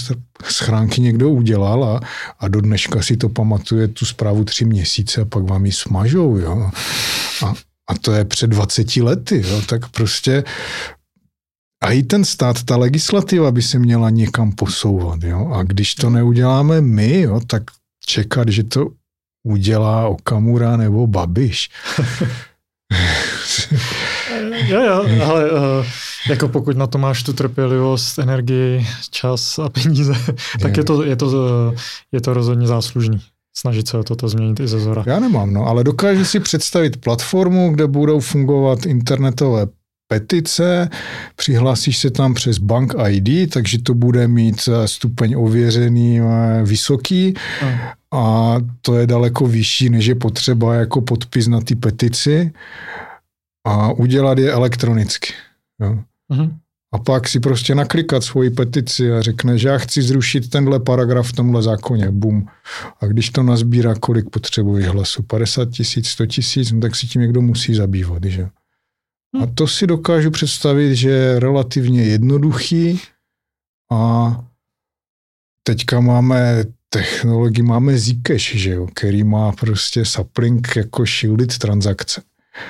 schránky 0.44 1.00
někdo 1.00 1.30
udělal 1.30 1.84
a, 1.84 2.00
a 2.38 2.48
do 2.48 2.60
dneška 2.60 3.02
si 3.02 3.16
to 3.16 3.28
pamatuje 3.28 3.88
tu 3.88 4.06
zprávu 4.06 4.44
tři 4.44 4.64
měsíce 4.64 5.20
a 5.20 5.24
pak 5.24 5.44
vám 5.44 5.66
ji 5.66 5.72
smažou. 5.72 6.36
Jo. 6.36 6.70
A, 7.44 7.54
a 7.90 7.98
to 8.00 8.12
je 8.12 8.24
před 8.24 8.46
20 8.46 8.96
lety. 8.96 9.42
Jo. 9.46 9.62
Tak 9.62 9.88
prostě 9.88 10.44
a 11.82 11.90
i 11.90 12.02
ten 12.02 12.24
stát, 12.24 12.62
ta 12.62 12.76
legislativa 12.76 13.50
by 13.50 13.62
se 13.62 13.78
měla 13.78 14.10
někam 14.10 14.52
posouvat. 14.52 15.22
Jo? 15.22 15.50
A 15.54 15.62
když 15.62 15.94
to 15.94 16.10
neuděláme 16.10 16.80
my, 16.80 17.20
jo, 17.20 17.40
tak 17.46 17.62
čekat, 18.06 18.48
že 18.48 18.64
to 18.64 18.86
udělá 19.46 20.08
Okamura 20.08 20.76
nebo 20.76 21.06
Babiš. 21.06 21.70
jo, 24.68 24.82
jo, 24.82 25.06
ale 25.24 25.50
uh, 25.50 25.86
jako 26.28 26.48
pokud 26.48 26.76
na 26.76 26.86
to 26.86 26.98
máš 26.98 27.22
tu 27.22 27.32
trpělivost, 27.32 28.18
energii, 28.18 28.86
čas 29.10 29.58
a 29.58 29.68
peníze, 29.68 30.14
tak 30.60 30.76
je 30.76 30.84
to, 30.84 31.04
je 31.04 31.16
to, 31.16 31.74
je 32.12 32.20
to 32.20 32.34
rozhodně 32.34 32.66
záslužný 32.66 33.20
snažit 33.56 33.88
se 33.88 33.98
o 33.98 34.04
toto 34.04 34.28
změnit 34.28 34.60
i 34.60 34.68
ze 34.68 34.80
zora. 34.80 35.04
Já 35.06 35.20
nemám, 35.20 35.52
no, 35.52 35.66
ale 35.66 35.84
dokážu 35.84 36.24
si 36.24 36.40
představit 36.40 36.96
platformu, 36.96 37.70
kde 37.70 37.86
budou 37.86 38.20
fungovat 38.20 38.86
internetové 38.86 39.66
petice, 40.08 40.88
přihlásíš 41.36 41.98
se 41.98 42.10
tam 42.10 42.34
přes 42.34 42.58
Bank 42.58 42.94
ID, 43.08 43.52
takže 43.52 43.78
to 43.78 43.94
bude 43.94 44.28
mít 44.28 44.68
eh, 44.68 44.88
stupeň 44.88 45.34
ověřený 45.38 46.20
eh, 46.20 46.24
vysoký 46.62 47.34
a 48.12 48.56
to 48.82 48.98
je 48.98 49.06
daleko 49.06 49.46
vyšší, 49.46 49.90
než 49.90 50.06
je 50.06 50.14
potřeba 50.14 50.74
jako 50.74 51.00
podpis 51.00 51.48
na 51.48 51.60
ty 51.60 51.74
petici 51.74 52.52
a 53.66 53.92
udělat 53.92 54.38
je 54.38 54.52
elektronicky. 54.52 55.32
Jo. 55.80 55.98
Uh-huh. 56.30 56.56
A 56.92 56.98
pak 56.98 57.28
si 57.28 57.40
prostě 57.40 57.74
naklikat 57.74 58.24
svoji 58.24 58.50
petici 58.50 59.12
a 59.12 59.22
řekne, 59.22 59.58
že 59.58 59.68
já 59.68 59.78
chci 59.78 60.02
zrušit 60.02 60.50
tenhle 60.50 60.80
paragraf 60.80 61.28
v 61.28 61.32
tomhle 61.32 61.62
zákoně. 61.62 62.10
Bum. 62.10 62.46
A 63.00 63.06
když 63.06 63.30
to 63.30 63.42
nazbírá, 63.42 63.94
kolik 63.94 64.30
potřebuješ 64.30 64.86
hlasů, 64.86 65.22
50 65.22 65.70
tisíc, 65.70 66.08
100 66.08 66.26
tisíc, 66.26 66.72
no 66.72 66.80
tak 66.80 66.96
si 66.96 67.06
tím 67.06 67.22
někdo 67.22 67.40
musí 67.40 67.74
zabývat. 67.74 68.24
Že? 68.24 68.48
A 69.42 69.46
to 69.54 69.66
si 69.66 69.86
dokážu 69.86 70.30
představit, 70.30 70.96
že 70.96 71.10
je 71.10 71.40
relativně 71.40 72.02
jednoduchý 72.02 73.00
a 73.92 74.44
teďka 75.62 76.00
máme 76.00 76.64
technologii, 76.88 77.62
máme 77.62 77.98
Zcash, 77.98 78.54
že 78.54 78.70
jo, 78.70 78.86
který 78.86 79.24
má 79.24 79.52
prostě 79.52 80.04
saplink 80.04 80.76
jako 80.76 81.04
shielded 81.06 81.58
transakce. 81.58 82.22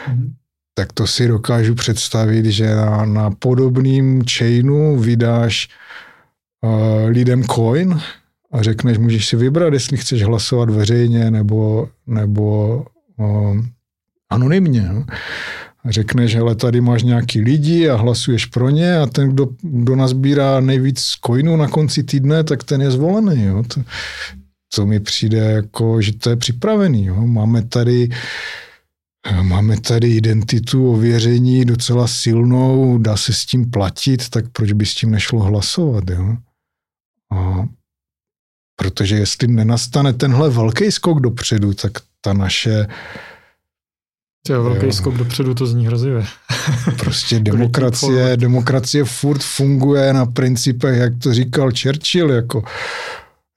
Mm-hmm. 0.09 0.33
Tak 0.81 0.93
to 0.93 1.07
si 1.07 1.29
dokážu 1.29 1.75
představit, 1.75 2.45
že 2.47 2.75
na, 2.75 3.05
na 3.05 3.31
podobným 3.31 4.25
chainu 4.25 4.99
vydáš 4.99 5.69
uh, 6.65 7.09
lidem 7.09 7.45
coin 7.45 8.01
a 8.53 8.63
řekneš, 8.63 8.99
můžeš 8.99 9.27
si 9.27 9.37
vybrat, 9.37 9.73
jestli 9.73 9.97
chceš 9.97 10.23
hlasovat 10.23 10.71
veřejně 10.71 11.31
nebo, 11.31 11.89
nebo 12.07 12.77
uh, 13.17 13.61
anonymně. 14.31 14.89
No 14.93 15.05
řekneš, 15.85 16.35
hele, 16.35 16.55
tady 16.55 16.81
máš 16.81 17.03
nějaký 17.03 17.41
lidi 17.41 17.89
a 17.89 17.97
hlasuješ 17.97 18.47
pro 18.47 18.71
ně 18.71 18.97
a 18.97 19.07
ten, 19.07 19.29
kdo, 19.29 19.49
kdo 19.63 19.97
nazbírá 19.97 20.61
nejvíc 20.61 21.05
coinů 21.27 21.57
na 21.57 21.69
konci 21.69 22.03
týdne, 22.03 22.45
tak 22.45 22.65
ten 22.65 22.83
je 22.83 22.91
zvolený. 22.91 23.45
Jo. 23.45 23.63
To, 23.75 23.83
to 24.75 24.87
mi 24.87 25.01
přijde 25.01 25.39
jako, 25.39 26.03
že 26.03 26.13
to 26.13 26.31
je 26.31 26.37
připravený. 26.37 27.07
Jo. 27.07 27.27
Máme 27.27 27.63
tady 27.63 28.09
Máme 29.43 29.81
tady 29.81 30.09
identitu 30.09 30.93
ověření 30.93 31.65
docela 31.65 32.09
silnou, 32.09 32.99
dá 32.99 33.17
se 33.17 33.33
s 33.33 33.47
tím 33.47 33.71
platit, 33.71 34.29
tak 34.29 34.45
proč 34.53 34.73
by 34.73 34.87
s 34.87 34.95
tím 34.95 35.11
nešlo 35.11 35.41
hlasovat? 35.41 36.05
Jo? 36.11 36.37
A 37.33 37.69
protože 38.77 39.17
jestli 39.17 39.49
nenastane 39.49 40.13
tenhle 40.13 40.51
velký 40.51 40.93
skok 40.93 41.21
dopředu, 41.21 41.75
tak 41.75 41.93
ta 42.21 42.33
naše 42.33 42.87
je 44.49 44.59
velký 44.59 44.87
jo. 44.87 44.93
skok 44.93 45.15
dopředu, 45.15 45.55
to 45.55 45.67
zní 45.67 45.87
hrozivě. 45.87 46.27
Prostě 46.99 47.41
demokracie, 47.41 48.37
demokracie 48.37 49.05
furt 49.05 49.43
funguje 49.43 50.13
na 50.13 50.27
principech, 50.27 50.99
jak 50.99 51.13
to 51.23 51.35
říkal 51.35 51.71
Churchill, 51.83 52.31
jako 52.31 52.63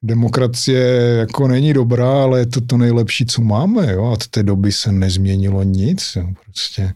demokracie 0.04 0.84
jako 1.20 1.48
není 1.48 1.74
dobrá, 1.74 2.24
ale 2.24 2.40
je 2.40 2.46
to 2.46 2.62
to 2.62 2.78
nejlepší, 2.78 3.26
co 3.26 3.42
máme, 3.42 3.94
jo, 3.94 4.04
a 4.04 4.12
od 4.12 4.28
té 4.28 4.44
doby 4.44 4.72
se 4.72 4.92
nezměnilo 4.92 5.64
nic, 5.64 6.16
jo, 6.16 6.30
prostě. 6.46 6.94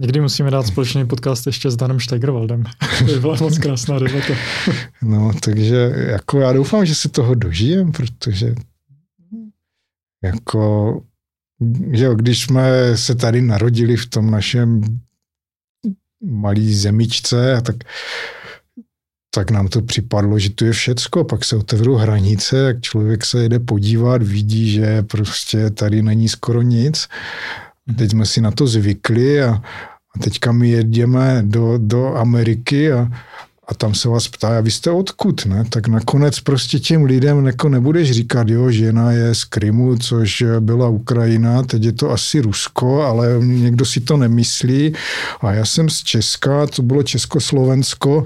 Někdy 0.00 0.20
musíme 0.20 0.50
dát 0.50 0.66
společný 0.66 1.06
podcast 1.06 1.46
ještě 1.46 1.70
s 1.70 1.76
Danem 1.76 2.00
Steigerwaldem. 2.00 2.64
to 2.98 3.20
byla 3.20 3.36
moc 3.40 3.58
krásná 3.58 3.98
debata. 3.98 4.34
no, 5.02 5.32
takže 5.42 5.92
jako 5.96 6.40
já 6.40 6.52
doufám, 6.52 6.86
že 6.86 6.94
se 6.94 7.08
toho 7.08 7.34
dožijem, 7.34 7.92
protože 7.92 8.54
jako 10.24 11.02
že 11.92 12.04
jo, 12.04 12.14
když 12.14 12.42
jsme 12.42 12.96
se 12.96 13.14
tady 13.14 13.42
narodili 13.42 13.96
v 13.96 14.06
tom 14.06 14.30
našem 14.30 14.80
malý 16.24 16.74
zemičce, 16.74 17.62
tak, 17.66 17.76
tak 19.30 19.50
nám 19.50 19.68
to 19.68 19.82
připadlo, 19.82 20.38
že 20.38 20.50
tu 20.50 20.64
je 20.64 20.72
všecko. 20.72 21.24
Pak 21.24 21.44
se 21.44 21.56
otevřou 21.56 21.94
hranice, 21.94 22.58
jak 22.58 22.80
člověk 22.80 23.24
se 23.24 23.44
jde 23.44 23.58
podívat, 23.58 24.22
vidí, 24.22 24.70
že 24.70 25.02
prostě 25.02 25.70
tady 25.70 26.02
není 26.02 26.28
skoro 26.28 26.62
nic. 26.62 27.08
Teď 27.98 28.10
jsme 28.10 28.26
si 28.26 28.40
na 28.40 28.50
to 28.50 28.66
zvykli 28.66 29.42
a, 29.42 29.62
a 30.16 30.18
teďka 30.22 30.52
my 30.52 30.68
jedeme 30.68 31.42
do, 31.46 31.78
do 31.78 32.14
Ameriky 32.14 32.92
a, 32.92 33.08
a 33.68 33.74
tam 33.74 33.94
se 33.94 34.08
vás 34.08 34.28
ptá, 34.28 34.58
a 34.58 34.60
vy 34.60 34.70
jste 34.70 34.90
odkud, 34.90 35.46
ne? 35.46 35.64
Tak 35.68 35.88
nakonec 35.88 36.40
prostě 36.40 36.78
těm 36.78 37.04
lidem 37.04 37.46
jako 37.46 37.68
nebudeš 37.68 38.10
říkat, 38.10 38.48
jo, 38.48 38.70
žena 38.70 39.12
je 39.12 39.34
z 39.34 39.44
Krymu, 39.44 39.96
což 39.96 40.44
byla 40.60 40.88
Ukrajina, 40.88 41.62
teď 41.62 41.84
je 41.84 41.92
to 41.92 42.10
asi 42.10 42.40
Rusko, 42.40 43.02
ale 43.02 43.28
někdo 43.40 43.84
si 43.84 44.00
to 44.00 44.16
nemyslí. 44.16 44.92
A 45.40 45.52
já 45.52 45.64
jsem 45.64 45.90
z 45.90 46.02
Česka, 46.02 46.66
to 46.66 46.82
bylo 46.82 47.02
Československo, 47.02 48.24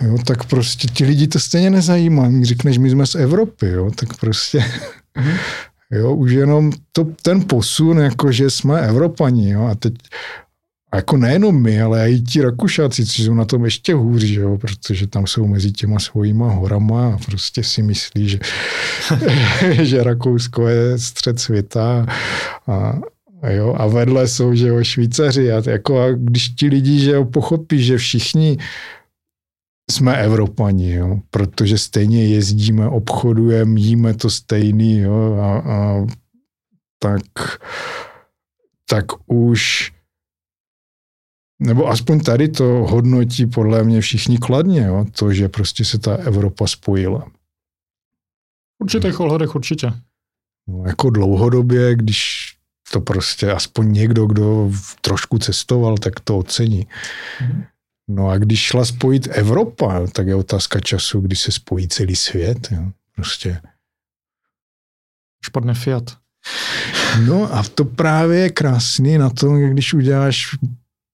jo, 0.00 0.18
tak 0.26 0.44
prostě 0.44 0.88
ti 0.88 1.04
lidi 1.04 1.26
to 1.26 1.40
stejně 1.40 1.70
nezajímá. 1.70 2.28
Když 2.28 2.48
řekneš, 2.48 2.78
my 2.78 2.90
jsme 2.90 3.06
z 3.06 3.14
Evropy, 3.14 3.68
jo, 3.68 3.90
tak 3.96 4.16
prostě... 4.16 4.58
Mm-hmm. 4.58 5.36
Jo, 5.94 6.14
už 6.14 6.32
jenom 6.32 6.72
to, 6.92 7.06
ten 7.22 7.44
posun, 7.44 7.98
jako 7.98 8.32
že 8.32 8.50
jsme 8.50 8.80
Evropani, 8.80 9.50
jo, 9.50 9.66
a 9.66 9.74
teď 9.74 9.94
a 10.92 10.96
jako 10.96 11.16
nejenom 11.16 11.62
my, 11.62 11.82
ale 11.82 12.10
i 12.10 12.20
ti 12.20 12.42
Rakušáci, 12.42 13.06
co 13.06 13.22
jsou 13.22 13.34
na 13.34 13.44
tom 13.44 13.64
ještě 13.64 13.94
hůř, 13.94 14.22
že 14.22 14.40
jo, 14.40 14.58
protože 14.58 15.06
tam 15.06 15.26
jsou 15.26 15.46
mezi 15.46 15.72
těma 15.72 15.98
svojima 15.98 16.50
horama 16.50 17.14
a 17.14 17.18
prostě 17.26 17.64
si 17.64 17.82
myslí, 17.82 18.28
že, 18.28 18.38
že 19.82 20.04
Rakousko 20.04 20.68
je 20.68 20.98
střed 20.98 21.40
světa 21.40 22.06
a, 22.66 22.98
a, 23.42 23.50
jo, 23.50 23.74
a 23.78 23.86
vedle 23.86 24.28
jsou, 24.28 24.54
že 24.54 24.68
jo, 24.68 24.84
Švýcaři. 24.84 25.52
A, 25.52 25.62
jako, 25.70 26.00
a 26.00 26.12
když 26.12 26.48
ti 26.48 26.68
lidi, 26.68 26.98
že 26.98 27.10
jo, 27.10 27.24
pochopí, 27.24 27.82
že 27.82 27.98
všichni 27.98 28.58
jsme 29.90 30.16
Evropani, 30.16 30.94
jo, 30.94 31.20
protože 31.30 31.78
stejně 31.78 32.26
jezdíme, 32.26 32.88
obchodujeme, 32.88 33.80
jíme 33.80 34.14
to 34.14 34.30
stejný, 34.30 34.98
jo, 34.98 35.38
a, 35.40 35.58
a 35.58 36.06
tak, 36.98 37.22
tak 38.88 39.04
už 39.26 39.92
nebo 41.62 41.88
aspoň 41.88 42.20
tady 42.20 42.48
to 42.48 42.64
hodnotí 42.64 43.46
podle 43.46 43.84
mě 43.84 44.00
všichni 44.00 44.38
kladně, 44.38 44.80
jo? 44.80 45.06
to, 45.18 45.32
že 45.32 45.48
prostě 45.48 45.84
se 45.84 45.98
ta 45.98 46.14
Evropa 46.14 46.66
spojila. 46.66 47.26
Určitě 48.78 49.12
ohledech 49.12 49.54
určitě. 49.54 49.92
No, 50.68 50.84
jako 50.86 51.10
dlouhodobě, 51.10 51.96
když 51.96 52.52
to 52.92 53.00
prostě 53.00 53.52
aspoň 53.52 53.92
někdo, 53.92 54.26
kdo 54.26 54.70
trošku 55.00 55.38
cestoval, 55.38 55.98
tak 55.98 56.20
to 56.20 56.38
ocení. 56.38 56.86
Mm. 57.40 57.64
No 58.08 58.28
a 58.28 58.38
když 58.38 58.60
šla 58.60 58.84
spojit 58.84 59.28
Evropa, 59.30 60.06
tak 60.12 60.26
je 60.26 60.34
otázka 60.34 60.80
času, 60.80 61.20
kdy 61.20 61.36
se 61.36 61.52
spojí 61.52 61.88
celý 61.88 62.16
svět. 62.16 62.68
Jo? 62.70 62.82
Prostě. 63.16 63.60
Špadne 65.44 65.74
Fiat. 65.74 66.16
No 67.26 67.54
a 67.54 67.62
to 67.62 67.84
právě 67.84 68.38
je 68.38 68.50
krásný 68.50 69.18
na 69.18 69.30
tom, 69.30 69.70
když 69.70 69.94
uděláš 69.94 70.56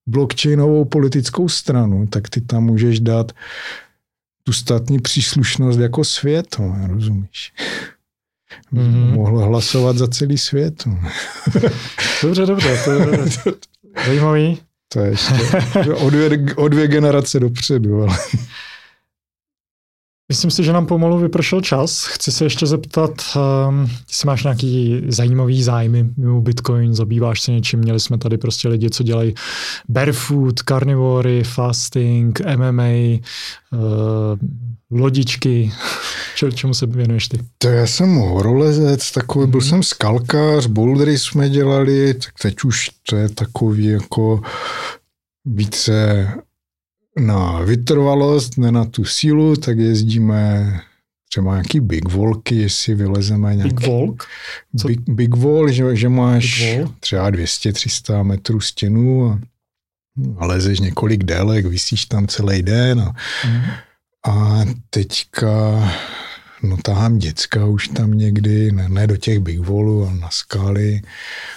blockchainovou 0.09 0.85
politickou 0.85 1.49
stranu, 1.49 2.07
tak 2.07 2.29
ty 2.29 2.41
tam 2.41 2.65
můžeš 2.65 3.01
dát 3.01 3.33
tu 4.45 4.53
státní 4.53 4.99
příslušnost 4.99 5.79
jako 5.79 6.05
svět, 6.05 6.57
rozumíš? 6.87 7.53
Mm-hmm. 8.73 9.15
Mohl 9.15 9.39
hlasovat 9.39 9.97
za 9.97 10.09
celý 10.09 10.39
svět. 10.39 10.85
Dobře, 12.23 12.47
dobře, 12.47 12.81
to 12.85 12.93
je 12.93 13.09
zajímavý. 14.07 14.59
To 14.89 15.01
je 15.01 15.11
ještě 15.11 15.35
o 15.95 16.11
dvě, 16.11 16.55
o 16.57 16.69
dvě 16.69 16.89
generace 16.89 17.41
dopředu. 17.41 18.03
Ale... 18.03 18.17
Myslím 20.33 20.51
si, 20.51 20.65
že 20.65 20.73
nám 20.73 20.87
pomalu 20.87 21.19
vypršel 21.19 21.61
čas. 21.61 22.05
Chci 22.05 22.33
se 22.33 22.45
ještě 22.45 22.67
zeptat, 22.67 23.11
um, 23.69 23.91
jestli 24.09 24.27
máš 24.27 24.43
nějaký 24.43 25.03
zajímavý 25.09 25.63
zájmy 25.63 26.11
mimo 26.17 26.41
Bitcoin, 26.41 26.95
zabýváš 26.95 27.41
se 27.41 27.53
něčím, 27.53 27.81
měli 27.81 28.01
jsme 28.01 28.19
tady 28.19 28.39
prostě 28.39 28.69
lidi, 28.69 28.91
co 28.91 29.03
dělají 29.03 29.35
barefoot, 29.89 30.61
carnivory, 30.69 31.45
fasting, 31.45 32.41
MMA, 32.57 33.19
uh, 33.73 33.79
lodičky. 34.91 35.73
Č- 36.37 36.53
čemu 36.53 36.75
se 36.75 36.87
věnuješ 36.87 37.29
ty? 37.29 37.39
To 37.59 37.69
já 37.69 37.87
jsem 37.87 38.15
horolezec, 38.15 39.13
takový, 39.13 39.47
mm-hmm. 39.47 39.51
byl 39.51 39.61
mhm. 39.61 39.69
jsem 39.69 39.83
skalkař, 39.83 40.67
bouldery 40.67 41.19
jsme 41.19 41.49
dělali, 41.49 42.15
tak 42.15 42.33
teď 42.43 42.65
už 42.65 42.91
to 43.09 43.17
je 43.17 43.29
takový 43.29 43.85
jako 43.85 44.41
více 45.45 46.27
na 47.19 47.61
vytrvalost, 47.61 48.59
ne 48.59 48.73
na 48.73 48.85
tu 48.85 49.05
sílu, 49.05 49.57
tak 49.57 49.79
jezdíme 49.79 50.73
třeba 51.29 51.53
nějaký 51.53 51.81
big 51.81 52.09
volky, 52.09 52.55
jestli 52.55 52.95
vylezeme 52.95 53.57
nějaký... 53.57 53.75
Big 53.75 53.87
volk? 53.87 54.27
Big, 54.87 55.01
big 55.09 55.37
wall, 55.37 55.69
že, 55.69 55.97
že 55.97 56.09
máš 56.09 56.77
wall? 56.77 56.95
třeba 57.01 57.31
200-300 57.31 58.25
metrů 58.25 58.61
stěnu 58.61 59.31
a, 59.31 59.39
a 60.39 60.47
lezeš 60.47 60.81
několik 60.81 61.25
délek, 61.25 61.67
vysíš 61.67 62.05
tam 62.05 62.27
celý 62.27 62.63
den 62.63 63.01
a, 63.01 63.15
mm. 63.47 63.63
a 64.27 64.65
teďka 64.91 65.49
no 66.63 66.77
tahám 66.77 67.19
děcka 67.19 67.67
už 67.67 67.89
tam 67.89 68.11
někdy, 68.11 68.73
ne, 68.73 68.89
ne 68.89 69.07
do 69.07 69.17
těch 69.17 69.39
big 69.39 69.61
wallů, 69.61 70.07
ale 70.07 70.15
na 70.15 70.31
skály. 70.31 71.03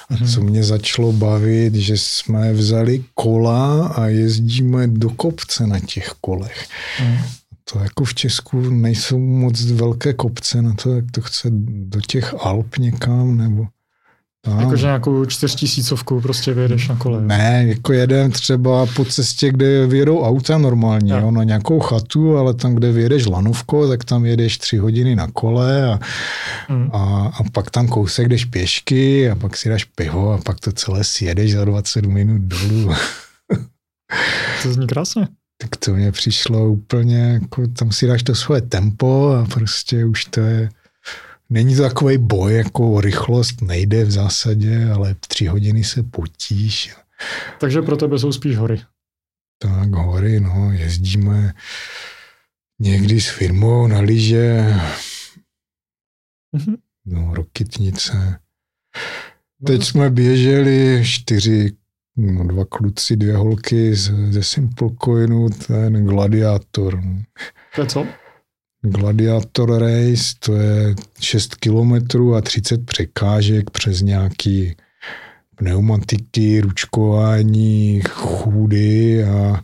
A 0.10 0.14
mm-hmm. 0.14 0.34
co 0.34 0.42
mě 0.42 0.64
začalo 0.64 1.12
bavit, 1.12 1.76
že 1.76 1.98
jsme 1.98 2.54
vzali 2.54 3.04
kola 3.14 3.88
a 3.88 4.06
jezdíme 4.06 4.88
do 4.88 5.10
kopce 5.10 5.68
na 5.68 5.80
těch 5.80 6.14
kolech. 6.22 6.68
Mm. 7.04 7.18
To 7.74 7.80
jako 7.80 8.04
v 8.04 8.14
Česku 8.14 8.70
nejsou 8.70 9.20
moc 9.20 9.62
velké 9.62 10.14
kopce 10.14 10.62
na 10.62 10.74
to, 10.74 10.96
jak 10.96 11.12
to 11.12 11.22
chce 11.22 11.50
do 11.86 12.02
těch 12.02 12.34
Alp 12.40 12.78
někam, 12.78 13.38
nebo 13.38 13.68
Jakože 14.48 14.86
nějakou 14.86 15.26
čtyřtisícovku 15.26 16.22
prostě 16.22 16.54
vyjedeš 16.54 16.88
na 16.88 16.96
kole. 16.96 17.22
Ne, 17.22 17.66
jako 17.68 17.94
jedem 17.94 18.32
třeba 18.32 18.86
po 18.86 19.06
cestě, 19.06 19.52
kde 19.52 19.88
vyjedou 19.88 20.22
auta 20.22 20.58
normálně, 20.58 21.14
jo, 21.14 21.32
na 21.32 21.44
nějakou 21.44 21.80
chatu, 21.80 22.38
ale 22.38 22.54
tam, 22.54 22.76
kde 22.76 22.92
vyjedeš 22.92 23.26
lanovko, 23.26 23.88
tak 23.88 24.04
tam 24.04 24.26
jedeš 24.26 24.58
tři 24.58 24.78
hodiny 24.78 25.16
na 25.16 25.28
kole 25.28 25.94
a, 25.94 26.00
hmm. 26.68 26.90
a, 26.94 27.32
a 27.40 27.44
pak 27.52 27.72
tam 27.72 27.88
kousek 27.88 28.28
jdeš 28.28 28.46
pěšky 28.46 29.30
a 29.30 29.36
pak 29.36 29.58
si 29.58 29.70
dáš 29.70 29.84
pivo 29.84 30.34
a 30.34 30.38
pak 30.38 30.60
to 30.60 30.72
celé 30.72 31.04
sjedeš 31.04 31.54
za 31.54 31.66
20 31.66 32.06
minut 32.06 32.42
dolů. 32.42 32.94
to 34.64 34.74
zní 34.74 34.88
krásně. 34.88 35.28
Tak 35.58 35.76
to 35.76 35.94
mě 35.94 36.12
přišlo 36.12 36.70
úplně, 36.70 37.40
jako 37.42 37.68
tam 37.68 37.92
si 37.92 38.08
dáš 38.08 38.24
to 38.24 38.36
svoje 38.36 38.62
tempo 38.62 39.30
a 39.30 39.46
prostě 39.54 40.06
už 40.06 40.26
to 40.26 40.40
je 40.40 40.70
Není 41.52 41.76
to 41.76 41.82
takový 41.82 42.18
boj, 42.18 42.56
jako 42.56 43.02
rychlost 43.02 43.62
nejde 43.62 44.06
v 44.06 44.12
zásadě, 44.12 44.86
ale 44.86 45.16
tři 45.16 45.46
hodiny 45.46 45.84
se 45.84 46.04
potíš. 46.04 46.96
Takže 47.60 47.82
pro 47.82 47.98
tebe 47.98 48.20
jsou 48.20 48.32
spíš 48.32 48.58
hory. 48.58 48.82
Tak 49.60 49.90
hory, 49.90 50.40
no, 50.40 50.72
jezdíme 50.72 51.54
někdy 52.80 53.22
s 53.22 53.30
firmou 53.30 53.88
na 53.88 54.00
lyže, 54.00 54.76
mm-hmm. 56.58 56.78
no, 57.06 57.34
rokitnice. 57.34 58.40
Teď 59.66 59.80
no. 59.80 59.86
jsme 59.86 60.10
běželi 60.10 61.04
čtyři, 61.06 61.76
no, 62.18 62.48
dva 62.48 62.66
kluci, 62.66 63.16
dvě 63.16 63.36
holky 63.36 63.96
ze 64.30 64.44
Simple 64.44 64.90
Coinu, 65.04 65.50
ten 65.50 66.06
gladiátor. 66.06 67.04
To 67.76 67.82
je 67.82 67.88
co? 67.88 68.21
Gladiator 68.84 69.80
Race, 69.80 70.34
to 70.40 70.56
je 70.56 70.96
6 71.20 71.56
kilometrů 71.56 72.36
a 72.36 72.42
30 72.42 72.86
překážek 72.86 73.70
přes 73.70 74.02
nějaký 74.02 74.76
pneumatiky, 75.56 76.62
ručkování, 76.62 78.02
chůdy 78.10 79.24
a, 79.24 79.64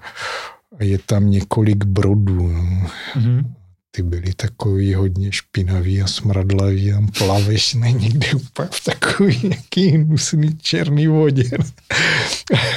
a 0.79 0.83
je 0.83 0.97
tam 1.05 1.31
několik 1.31 1.85
brodů. 1.85 2.47
No. 2.47 2.89
Mm-hmm. 3.15 3.43
Ty 3.91 4.03
byly 4.03 4.33
takový 4.33 4.93
hodně 4.93 5.31
špinavý 5.31 6.01
a 6.01 6.07
smradlavý 6.07 6.93
a 6.93 7.01
plaveš 7.17 7.73
ne 7.73 7.91
někde 7.91 8.27
úplně 8.33 8.69
v 8.71 8.83
takový 8.83 9.39
nějaký 9.43 9.87
hnusný 9.87 10.57
černý 10.57 11.07
vodě. 11.07 11.49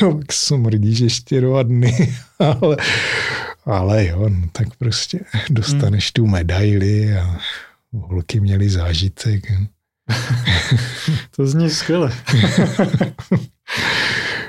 Pak 0.00 0.32
smrdíš 0.32 0.98
ještě 0.98 1.40
dva 1.40 1.62
dny, 1.62 2.14
ale 2.38 2.76
ale 3.70 4.06
jo, 4.06 4.28
no, 4.28 4.48
tak 4.52 4.76
prostě 4.76 5.20
dostaneš 5.50 6.04
hmm. 6.04 6.12
tu 6.12 6.26
medaili 6.26 7.16
a 7.16 7.38
holky 7.92 8.40
měly 8.40 8.70
zážitek. 8.70 9.52
to 11.36 11.46
zní 11.46 11.70
skvěle. 11.70 12.10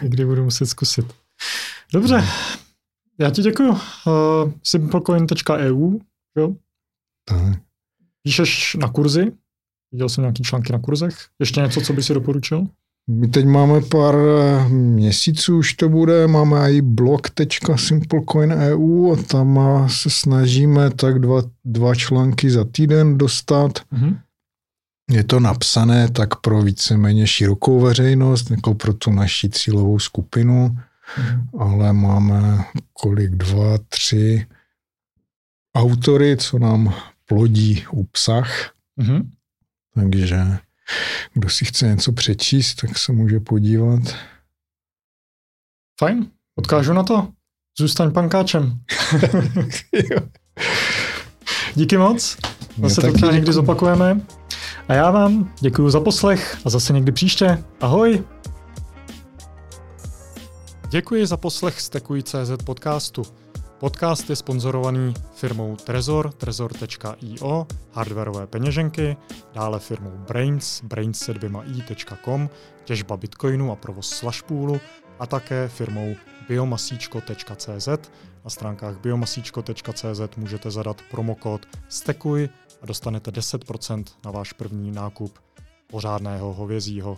Někdy 0.02 0.26
budu 0.26 0.44
muset 0.44 0.66
zkusit. 0.66 1.14
Dobře, 1.94 2.24
já 3.20 3.30
ti 3.30 3.42
děkuji. 3.42 3.72
Uh, 3.72 4.52
simplecoin.eu, 4.64 6.00
jo? 6.38 6.56
Tak. 7.26 7.60
Píšeš 8.24 8.76
na 8.80 8.88
kurzy? 8.88 9.32
Viděl 9.92 10.10
jsem 10.10 10.22
nějaký 10.22 10.44
články 10.44 10.74
na 10.74 10.80
kurzech? 10.80 11.18
Ještě 11.40 11.62
něco, 11.62 11.82
co 11.82 11.94
by 11.94 12.04
si 12.04 12.14
doporučil? 12.14 12.68
My 13.10 13.28
teď 13.28 13.46
máme 13.46 13.82
pár 13.82 14.16
eh, 14.16 14.70
měsíců, 14.70 15.58
už 15.58 15.74
to 15.74 15.90
bude, 15.90 16.28
máme 16.28 16.74
i 16.74 16.82
blog.simplecoin.eu 16.82 19.12
a 19.12 19.16
tam 19.16 19.60
se 19.90 20.10
snažíme 20.10 20.90
tak 20.90 21.20
dva, 21.20 21.42
dva 21.66 21.96
články 21.96 22.52
za 22.52 22.66
týden 22.72 23.18
dostat. 23.18 23.80
Mm-hmm. 23.94 24.18
Je 25.12 25.24
to 25.24 25.40
napsané 25.40 26.10
tak 26.10 26.36
pro 26.36 26.62
víceméně 26.62 27.28
širokou 27.28 27.80
veřejnost, 27.80 28.52
jako 28.52 28.74
pro 28.74 28.94
tu 28.94 29.12
naši 29.12 29.50
cílovou 29.50 30.00
skupinu, 30.00 30.68
mm-hmm. 30.68 31.48
ale 31.60 31.94
máme 31.94 32.66
kolik, 32.94 33.32
dva, 33.32 33.78
tři 33.90 34.48
autory, 35.76 36.38
co 36.38 36.60
nám 36.60 36.94
plodí 37.26 37.86
obsah. 37.88 38.72
Mm-hmm. 39.00 39.30
Takže 39.96 40.38
kdo 41.34 41.50
si 41.50 41.66
chce 41.66 41.88
něco 41.88 42.12
přečíst, 42.12 42.76
tak 42.76 42.98
se 42.98 43.12
může 43.12 43.40
podívat. 43.40 44.00
Fajn, 46.00 46.28
odkážu 46.56 46.94
na 46.94 47.04
to. 47.04 47.28
Zůstaň 47.80 48.12
pankáčem. 48.12 48.74
Díky 51.76 51.98
moc. 51.98 52.38
Zase 52.82 53.02
to 53.02 53.14
třeba 53.14 53.32
někdy 53.32 53.54
zopakujeme. 53.54 54.22
A 54.88 54.94
já 54.94 55.12
vám 55.12 55.54
děkuji 55.60 55.90
za 55.90 56.00
poslech 56.00 56.58
a 56.66 56.70
zase 56.70 56.94
někdy 56.94 57.12
příště. 57.12 57.64
Ahoj! 57.82 58.24
Děkuji 60.90 61.26
za 61.26 61.38
poslech 61.38 61.82
Stekuj.cz 61.82 62.64
podcastu. 62.66 63.24
Podcast 63.82 64.30
je 64.30 64.36
sponzorovaný 64.36 65.14
firmou 65.34 65.76
Trezor, 65.76 66.34
trezor.io, 66.34 67.68
hardwareové 67.92 68.48
peněženky, 68.48 69.18
dále 69.54 69.80
firmou 69.80 70.12
Brains, 70.28 70.82
brains 70.84 71.20
se 71.20 71.34
dvěma 71.34 71.64
i.com, 71.64 72.50
těžba 72.84 73.18
bitcoinu 73.18 73.72
a 73.72 73.76
provoz 73.76 74.10
slashpoolu 74.10 74.80
a 75.20 75.26
také 75.26 75.68
firmou 75.68 76.16
biomasíčko.cz. 76.50 77.88
Na 78.44 78.50
stránkách 78.50 79.00
biomasíčko.cz 79.00 80.38
můžete 80.38 80.72
zadat 80.72 81.02
promokód 81.12 81.66
STEKUJ 81.90 82.50
a 82.82 82.86
dostanete 82.86 83.32
10% 83.32 84.04
na 84.26 84.32
váš 84.32 84.54
první 84.54 84.92
nákup 84.92 85.40
pořádného 85.88 86.54
hovězího. 86.54 87.18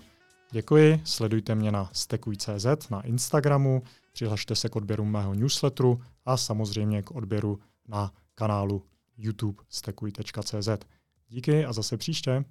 Děkuji, 0.52 1.02
sledujte 1.04 1.56
mě 1.56 1.72
na 1.72 1.90
stekuj.cz 1.94 2.90
na 2.90 3.02
Instagramu, 3.02 3.84
přihlašte 4.14 4.56
se 4.56 4.70
k 4.70 4.76
odběru 4.76 5.06
mého 5.06 5.34
newsletteru 5.34 6.02
a 6.26 6.38
samozřejmě 6.38 7.02
k 7.02 7.12
odběru 7.12 7.60
na 7.88 8.14
kanálu 8.36 8.86
youtube 9.18 9.64
stekuj.cz. 9.70 10.70
Díky 11.28 11.66
a 11.66 11.74
zase 11.74 11.98
příště. 11.98 12.46